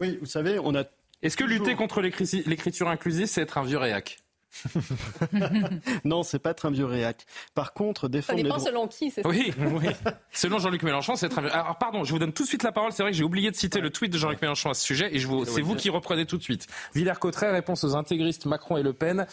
Oui, 0.00 0.18
vous 0.20 0.26
savez, 0.26 0.58
on 0.58 0.74
a. 0.74 0.82
Est-ce 1.22 1.36
que 1.36 1.44
lutter 1.44 1.74
contre 1.74 2.00
l'écri- 2.00 2.44
l'écriture 2.46 2.88
inclusive, 2.88 3.26
c'est 3.26 3.42
être 3.42 3.58
un 3.58 3.64
vieux 3.64 3.78
réac? 3.78 4.18
non, 6.04 6.22
c'est 6.22 6.38
pas 6.38 6.50
être 6.50 6.66
un 6.66 6.70
vieux 6.70 6.84
réac. 6.84 7.26
Par 7.54 7.72
contre, 7.72 8.02
Ça 8.02 8.08
défendre 8.08 8.36
les 8.38 8.42
dépend 8.44 8.58
selon 8.58 8.86
qui, 8.88 9.10
c'est 9.10 9.22
ça? 9.22 9.28
Oui, 9.28 9.52
oui. 9.58 9.88
Selon 10.32 10.58
Jean-Luc 10.58 10.82
Mélenchon, 10.82 11.16
c'est 11.16 11.26
être 11.26 11.38
un 11.38 11.42
vieux. 11.42 11.54
Alors, 11.54 11.76
pardon, 11.78 12.04
je 12.04 12.12
vous 12.12 12.18
donne 12.18 12.32
tout 12.32 12.42
de 12.44 12.48
suite 12.48 12.62
la 12.62 12.72
parole. 12.72 12.92
C'est 12.92 13.02
vrai 13.02 13.12
que 13.12 13.16
j'ai 13.16 13.24
oublié 13.24 13.50
de 13.50 13.56
citer 13.56 13.80
le 13.80 13.90
tweet 13.90 14.12
de 14.12 14.18
Jean-Luc 14.18 14.40
Mélenchon 14.42 14.70
à 14.70 14.74
ce 14.74 14.82
sujet, 14.84 15.14
et 15.14 15.18
je 15.18 15.26
vous, 15.26 15.44
c'est 15.44 15.60
vous 15.60 15.74
qui 15.74 15.90
reprenez 15.90 16.26
tout 16.26 16.38
de 16.38 16.42
suite. 16.42 16.66
Villers-Cotterêts, 16.94 17.52
réponse 17.52 17.84
aux 17.84 17.94
intégristes 17.96 18.46
Macron 18.46 18.76
et 18.76 18.82
Le 18.82 18.92
Pen. 18.92 19.26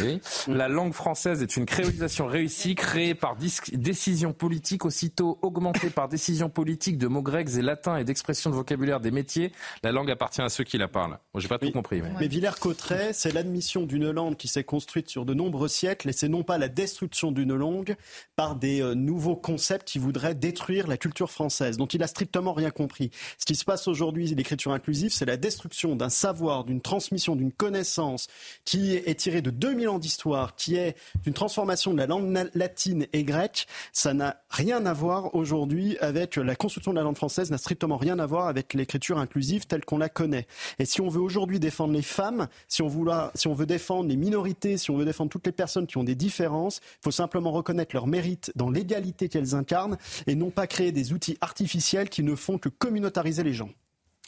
Oui. 0.00 0.20
La 0.48 0.68
langue 0.68 0.92
française 0.92 1.42
est 1.42 1.56
une 1.56 1.66
créolisation 1.66 2.26
réussie, 2.26 2.74
créée 2.74 3.14
par 3.14 3.36
dis- 3.36 3.58
décision 3.72 4.32
politique, 4.32 4.84
aussitôt 4.84 5.38
augmentée 5.42 5.90
par 5.90 6.08
décision 6.08 6.48
politique 6.48 6.98
de 6.98 7.06
mots 7.06 7.22
grecs 7.22 7.48
et 7.56 7.62
latins 7.62 7.96
et 7.96 8.04
d'expressions 8.04 8.50
de 8.50 8.54
vocabulaire 8.54 9.00
des 9.00 9.10
métiers. 9.10 9.52
La 9.82 9.92
langue 9.92 10.10
appartient 10.10 10.42
à 10.42 10.48
ceux 10.48 10.64
qui 10.64 10.78
la 10.78 10.88
parlent. 10.88 11.18
Bon, 11.32 11.40
j'ai 11.40 11.48
pas 11.48 11.58
tout 11.58 11.70
compris. 11.70 12.02
Mais... 12.02 12.10
Mais 12.20 12.28
Villers-Cotterêts, 12.28 13.12
c'est 13.12 13.32
l'admission 13.32 13.82
d'une 13.84 14.10
langue 14.10 14.36
qui 14.36 14.48
s'est 14.56 14.64
construite 14.64 15.10
sur 15.10 15.26
de 15.26 15.34
nombreux 15.34 15.68
siècles 15.68 16.08
et 16.08 16.12
c'est 16.12 16.28
non 16.28 16.42
pas 16.42 16.56
la 16.56 16.68
destruction 16.68 17.30
d'une 17.30 17.54
langue 17.54 17.94
par 18.36 18.56
des 18.56 18.80
euh, 18.80 18.94
nouveaux 18.94 19.36
concepts 19.36 19.86
qui 19.86 19.98
voudraient 19.98 20.34
détruire 20.34 20.86
la 20.86 20.96
culture 20.96 21.30
française, 21.30 21.76
dont 21.76 21.86
il 21.86 22.02
a 22.02 22.06
strictement 22.06 22.54
rien 22.54 22.70
compris. 22.70 23.10
Ce 23.36 23.44
qui 23.44 23.54
se 23.54 23.66
passe 23.66 23.86
aujourd'hui, 23.86 24.26
l'écriture 24.34 24.72
inclusive, 24.72 25.12
c'est 25.12 25.26
la 25.26 25.36
destruction 25.36 25.94
d'un 25.94 26.08
savoir, 26.08 26.64
d'une 26.64 26.80
transmission, 26.80 27.36
d'une 27.36 27.52
connaissance 27.52 28.28
qui 28.64 28.94
est 28.94 29.14
tirée 29.20 29.42
de 29.42 29.50
2000 29.50 29.90
ans 29.90 29.98
d'histoire, 29.98 30.56
qui 30.56 30.76
est 30.76 30.96
d'une 31.22 31.34
transformation 31.34 31.92
de 31.92 31.98
la 31.98 32.06
langue 32.06 32.48
latine 32.54 33.06
et 33.12 33.24
grecque. 33.24 33.66
Ça 33.92 34.14
n'a 34.14 34.40
rien 34.48 34.86
à 34.86 34.94
voir 34.94 35.34
aujourd'hui 35.34 35.98
avec 35.98 36.36
la 36.36 36.56
construction 36.56 36.92
de 36.92 36.96
la 36.96 37.02
langue 37.02 37.16
française, 37.16 37.50
n'a 37.50 37.58
strictement 37.58 37.98
rien 37.98 38.18
à 38.18 38.24
voir 38.24 38.48
avec 38.48 38.72
l'écriture 38.72 39.18
inclusive 39.18 39.66
telle 39.66 39.84
qu'on 39.84 39.98
la 39.98 40.08
connaît. 40.08 40.46
Et 40.78 40.86
si 40.86 41.02
on 41.02 41.08
veut 41.08 41.20
aujourd'hui 41.20 41.60
défendre 41.60 41.92
les 41.92 42.00
femmes, 42.00 42.48
si 42.68 42.80
on, 42.80 42.90
si 43.34 43.48
on 43.48 43.54
veut 43.54 43.66
défendre 43.66 44.08
les 44.08 44.16
minorités, 44.16 44.45
si 44.76 44.90
on 44.90 44.96
veut 44.96 45.04
défendre 45.04 45.30
toutes 45.30 45.46
les 45.46 45.52
personnes 45.52 45.86
qui 45.86 45.96
ont 45.98 46.04
des 46.04 46.14
différences, 46.14 46.80
il 46.82 47.04
faut 47.04 47.10
simplement 47.10 47.52
reconnaître 47.52 47.94
leur 47.94 48.06
mérite 48.06 48.52
dans 48.54 48.70
l'égalité 48.70 49.28
qu'elles 49.28 49.54
incarnent 49.54 49.98
et 50.26 50.34
non 50.34 50.50
pas 50.50 50.66
créer 50.66 50.92
des 50.92 51.12
outils 51.12 51.38
artificiels 51.40 52.08
qui 52.08 52.22
ne 52.22 52.34
font 52.34 52.58
que 52.58 52.68
communautariser 52.68 53.42
les 53.42 53.52
gens. 53.52 53.70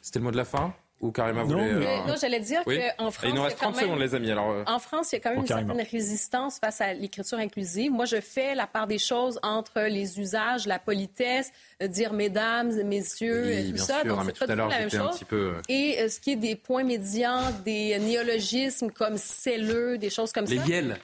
C'était 0.03 0.19
le 0.19 0.24
mot 0.24 0.31
de 0.31 0.36
la 0.36 0.45
fin 0.45 0.74
Ou 1.01 1.12
Karima 1.12 1.45
Non, 1.45 1.47
voulait. 1.59 1.73
mais- 1.75 1.87
euh, 1.87 2.07
Non, 2.09 2.15
j'allais 2.20 2.41
dire 2.41 2.61
oui 2.66 2.81
qu'en 2.99 3.12
France. 3.12 3.25
Et 3.25 3.29
il 3.29 3.35
nous 3.35 3.37
il 3.37 3.39
y 3.39 3.41
a 3.41 3.45
reste 3.45 3.59
quand 3.59 3.66
30 3.66 3.77
même- 3.77 3.85
secondes, 3.85 4.01
les 4.01 4.15
amis. 4.16 4.31
Alors, 4.33 4.51
euh, 4.51 4.65
En 4.66 4.81
France, 4.81 5.12
il 5.12 5.15
y 5.15 5.19
a 5.19 5.20
quand 5.20 5.31
même 5.31 5.39
une 5.41 5.45
carrément. 5.45 5.75
certaine 5.77 5.91
résistance 5.93 6.59
face 6.59 6.81
à 6.81 6.93
l'écriture 6.93 7.39
inclusive. 7.39 7.93
Moi, 7.93 8.05
je 8.05 8.20
fais 8.20 8.57
la 8.57 8.66
part 8.66 8.89
des 8.89 8.99
choses 8.99 9.39
entre 9.45 9.83
les 9.83 10.19
usages, 10.19 10.66
la 10.66 10.81
politesse, 10.81 11.53
euh, 11.83 11.87
dire 11.87 12.12
mesdames, 12.12 12.73
messieurs, 12.83 13.45
Oui, 13.47 13.53
et 13.53 13.65
tout 13.66 13.73
bien 13.75 13.85
ça. 13.85 14.01
sûr, 14.01 14.07
Donc, 14.07 14.19
hein, 14.19 14.23
mais 14.27 14.33
tout 14.33 14.45
à 14.49 14.55
l'heure, 14.57 14.70
j'étais 14.73 14.97
un 14.97 15.07
petit 15.09 15.25
peu, 15.25 15.55
Et 15.69 15.99
euh, 16.01 16.09
ce 16.09 16.19
qui 16.19 16.33
est 16.33 16.37
des 16.37 16.57
points 16.57 16.83
médians, 16.83 17.43
des 17.65 17.97
néologismes 18.01 18.91
comme 18.91 19.19
celleux, 19.19 19.99
des 19.99 20.11
choses 20.11 20.33
comme 20.33 20.47
Les 20.47 20.57
ça. 20.57 20.62
Je, 20.66 20.73
euh, 20.83 20.95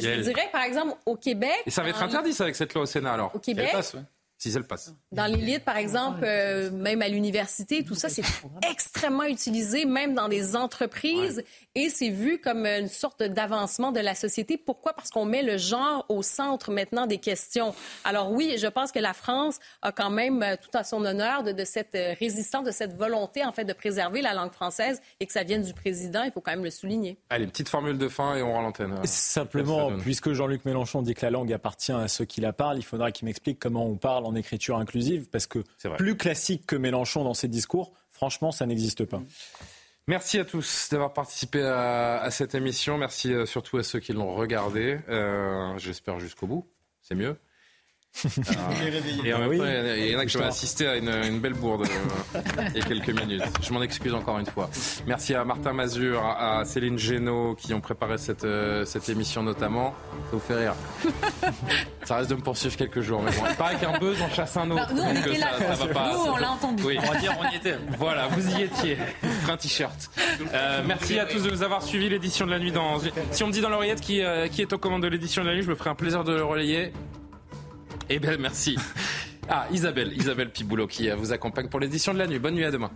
je 0.00 0.04
Yels. 0.08 0.22
dirais, 0.22 0.48
par 0.50 0.62
exemple, 0.64 0.94
au 1.06 1.14
Québec. 1.16 1.62
Et 1.66 1.70
ça 1.70 1.82
va 1.82 1.90
être 1.90 2.02
en- 2.02 2.06
interdit, 2.06 2.32
ça, 2.32 2.42
avec 2.44 2.56
cette 2.56 2.74
loi 2.74 2.82
au 2.82 2.86
Sénat, 2.86 3.12
alors 3.14 3.30
Au 3.34 3.38
Québec? 3.38 3.70
Passe, 3.72 3.94
ouais. 3.94 4.00
Si 4.44 4.54
elle 4.54 4.64
passe. 4.64 4.92
Dans 5.10 5.24
l'élite, 5.24 5.64
par 5.64 5.78
exemple, 5.78 6.20
euh, 6.22 6.70
même 6.70 7.00
à 7.00 7.08
l'université, 7.08 7.82
tout 7.82 7.94
ça, 7.94 8.10
c'est 8.10 8.22
extrêmement 8.70 9.24
utilisé, 9.24 9.86
même 9.86 10.12
dans 10.14 10.28
des 10.28 10.54
entreprises, 10.54 11.42
et 11.74 11.88
c'est 11.88 12.10
vu 12.10 12.38
comme 12.42 12.66
une 12.66 12.88
sorte 12.88 13.22
d'avancement 13.22 13.90
de 13.90 14.00
la 14.00 14.14
société. 14.14 14.58
Pourquoi? 14.58 14.92
Parce 14.92 15.08
qu'on 15.08 15.24
met 15.24 15.42
le 15.42 15.56
genre 15.56 16.04
au 16.10 16.22
centre 16.22 16.70
maintenant 16.70 17.06
des 17.06 17.16
questions. 17.16 17.74
Alors 18.04 18.32
oui, 18.32 18.56
je 18.58 18.66
pense 18.66 18.92
que 18.92 18.98
la 18.98 19.14
France 19.14 19.60
a 19.80 19.92
quand 19.92 20.10
même 20.10 20.44
tout 20.60 20.76
à 20.76 20.84
son 20.84 21.02
honneur 21.06 21.42
de, 21.42 21.52
de 21.52 21.64
cette 21.64 21.94
euh, 21.94 22.12
résistance, 22.20 22.64
de 22.64 22.70
cette 22.70 22.98
volonté, 22.98 23.46
en 23.46 23.52
fait, 23.52 23.64
de 23.64 23.72
préserver 23.72 24.20
la 24.20 24.34
langue 24.34 24.52
française 24.52 25.00
et 25.20 25.26
que 25.26 25.32
ça 25.32 25.42
vienne 25.42 25.62
du 25.62 25.72
président. 25.72 26.22
Il 26.22 26.32
faut 26.32 26.42
quand 26.42 26.52
même 26.52 26.64
le 26.64 26.70
souligner. 26.70 27.16
Allez, 27.30 27.46
petite 27.46 27.70
formule 27.70 27.96
de 27.96 28.08
fin 28.08 28.36
et 28.36 28.42
on 28.42 28.52
rend 28.52 28.60
l'antenne. 28.60 28.94
Simplement, 29.04 29.90
puisque 29.96 30.34
Jean-Luc 30.34 30.66
Mélenchon 30.66 31.00
dit 31.00 31.14
que 31.14 31.24
la 31.24 31.30
langue 31.30 31.50
appartient 31.50 31.92
à 31.92 32.08
ceux 32.08 32.26
qui 32.26 32.42
la 32.42 32.52
parlent, 32.52 32.76
il 32.76 32.84
faudra 32.84 33.10
qu'il 33.10 33.24
m'explique 33.24 33.58
comment 33.58 33.86
on 33.86 33.96
parle 33.96 34.26
en 34.26 34.33
en 34.34 34.36
écriture 34.36 34.78
inclusive, 34.78 35.28
parce 35.30 35.46
que 35.46 35.60
plus 35.96 36.16
classique 36.16 36.66
que 36.66 36.76
Mélenchon 36.76 37.24
dans 37.24 37.34
ses 37.34 37.48
discours, 37.48 37.92
franchement, 38.10 38.52
ça 38.52 38.66
n'existe 38.66 39.04
pas. 39.04 39.22
Merci 40.06 40.38
à 40.38 40.44
tous 40.44 40.88
d'avoir 40.90 41.14
participé 41.14 41.62
à, 41.62 42.28
cette 42.30 42.54
émission. 42.54 42.98
Merci 42.98 43.32
euh, 43.32 43.46
surtout 43.46 43.78
à 43.78 43.82
ceux 43.82 44.00
qui 44.00 44.12
l'ont 44.12 44.34
regardé. 44.34 44.98
Euh, 45.08 45.78
j'espère 45.78 46.20
jusqu'au 46.20 46.46
bout. 46.46 46.68
C'est 47.00 47.14
mieux. 47.14 47.36
Et 49.24 49.34
en 49.34 49.38
même 49.40 49.58
temps, 49.58 49.64
il 49.66 50.10
y 50.10 50.16
en 50.16 50.18
a 50.20 50.26
qui 50.26 50.36
ont 50.36 50.44
assisté 50.44 50.86
à 50.86 50.96
une, 50.96 51.40
belle 51.40 51.54
bourde 51.54 51.82
euh, 51.82 52.40
il 52.74 52.80
y 52.80 52.82
a 52.82 52.86
quelques 52.86 53.10
minutes. 53.10 53.42
Je 53.60 53.72
m'en 53.72 53.82
excuse 53.82 54.14
encore 54.14 54.38
une 54.38 54.46
fois. 54.46 54.70
Merci 55.06 55.34
à 55.34 55.44
Martin 55.44 55.72
Mazur, 55.72 56.24
à 56.24 56.64
Céline 56.64 56.96
Génaud 56.96 57.56
qui 57.56 57.74
ont 57.74 57.80
préparé 57.80 58.16
cette, 58.18 58.44
euh, 58.44 58.84
cette 58.84 59.08
émission 59.08 59.42
notamment. 59.42 59.94
Ça 60.10 60.30
vous 60.32 60.38
fait 60.38 60.54
rire. 60.54 60.74
ça 62.04 62.16
reste 62.16 62.30
de 62.30 62.36
me 62.36 62.40
poursuivre 62.40 62.76
quelques 62.76 63.00
jours. 63.00 63.20
Mais 63.22 63.32
bon, 63.32 63.42
il 63.50 63.56
paraît 63.56 63.76
qu'un 63.76 63.98
buzz 63.98 64.22
en 64.22 64.30
chasse 64.30 64.56
un 64.56 64.70
autre. 64.70 64.94
nous, 64.94 65.02
on 65.02 65.14
était 65.14 65.38
là. 65.38 65.48
Ça, 65.58 65.84
va 65.84 65.92
pas, 65.92 66.12
nous, 66.12 66.32
on 66.32 66.36
l'a 66.36 66.52
entendu. 66.52 66.84
On 66.84 67.12
va 67.12 67.18
dire, 67.18 67.36
on 67.38 67.52
y 67.52 67.56
était. 67.56 67.76
Voilà, 67.98 68.28
vous 68.28 68.56
y 68.56 68.62
étiez. 68.62 68.96
un 69.48 69.56
t-shirt. 69.56 70.10
Euh, 70.52 70.82
merci 70.86 71.18
à 71.18 71.26
tous 71.26 71.42
de 71.42 71.50
nous 71.50 71.62
avoir 71.62 71.82
suivi 71.82 72.08
l'édition 72.08 72.46
de 72.46 72.52
la 72.52 72.58
nuit. 72.58 72.72
Dans... 72.72 73.00
Si 73.32 73.42
on 73.42 73.48
me 73.48 73.52
dit 73.52 73.60
dans 73.60 73.68
l'oreillette 73.68 74.00
qui, 74.00 74.22
qui 74.52 74.62
est 74.62 74.72
aux 74.72 74.78
commandes 74.78 75.02
de 75.02 75.08
l'édition 75.08 75.42
de 75.42 75.48
la 75.48 75.54
nuit, 75.54 75.62
je 75.62 75.70
me 75.70 75.74
ferai 75.74 75.90
un 75.90 75.94
plaisir 75.94 76.22
de 76.22 76.32
le 76.32 76.44
relayer. 76.44 76.92
Eh 78.08 78.18
bien, 78.18 78.36
merci. 78.38 78.76
Ah, 79.48 79.66
Isabelle, 79.72 80.12
Isabelle 80.16 80.50
Piboulot 80.50 80.86
qui 80.86 81.08
vous 81.10 81.32
accompagne 81.32 81.68
pour 81.68 81.80
l'édition 81.80 82.12
de 82.14 82.18
la 82.18 82.26
nuit. 82.26 82.38
Bonne 82.38 82.54
nuit 82.54 82.64
à 82.64 82.70
demain. 82.70 82.90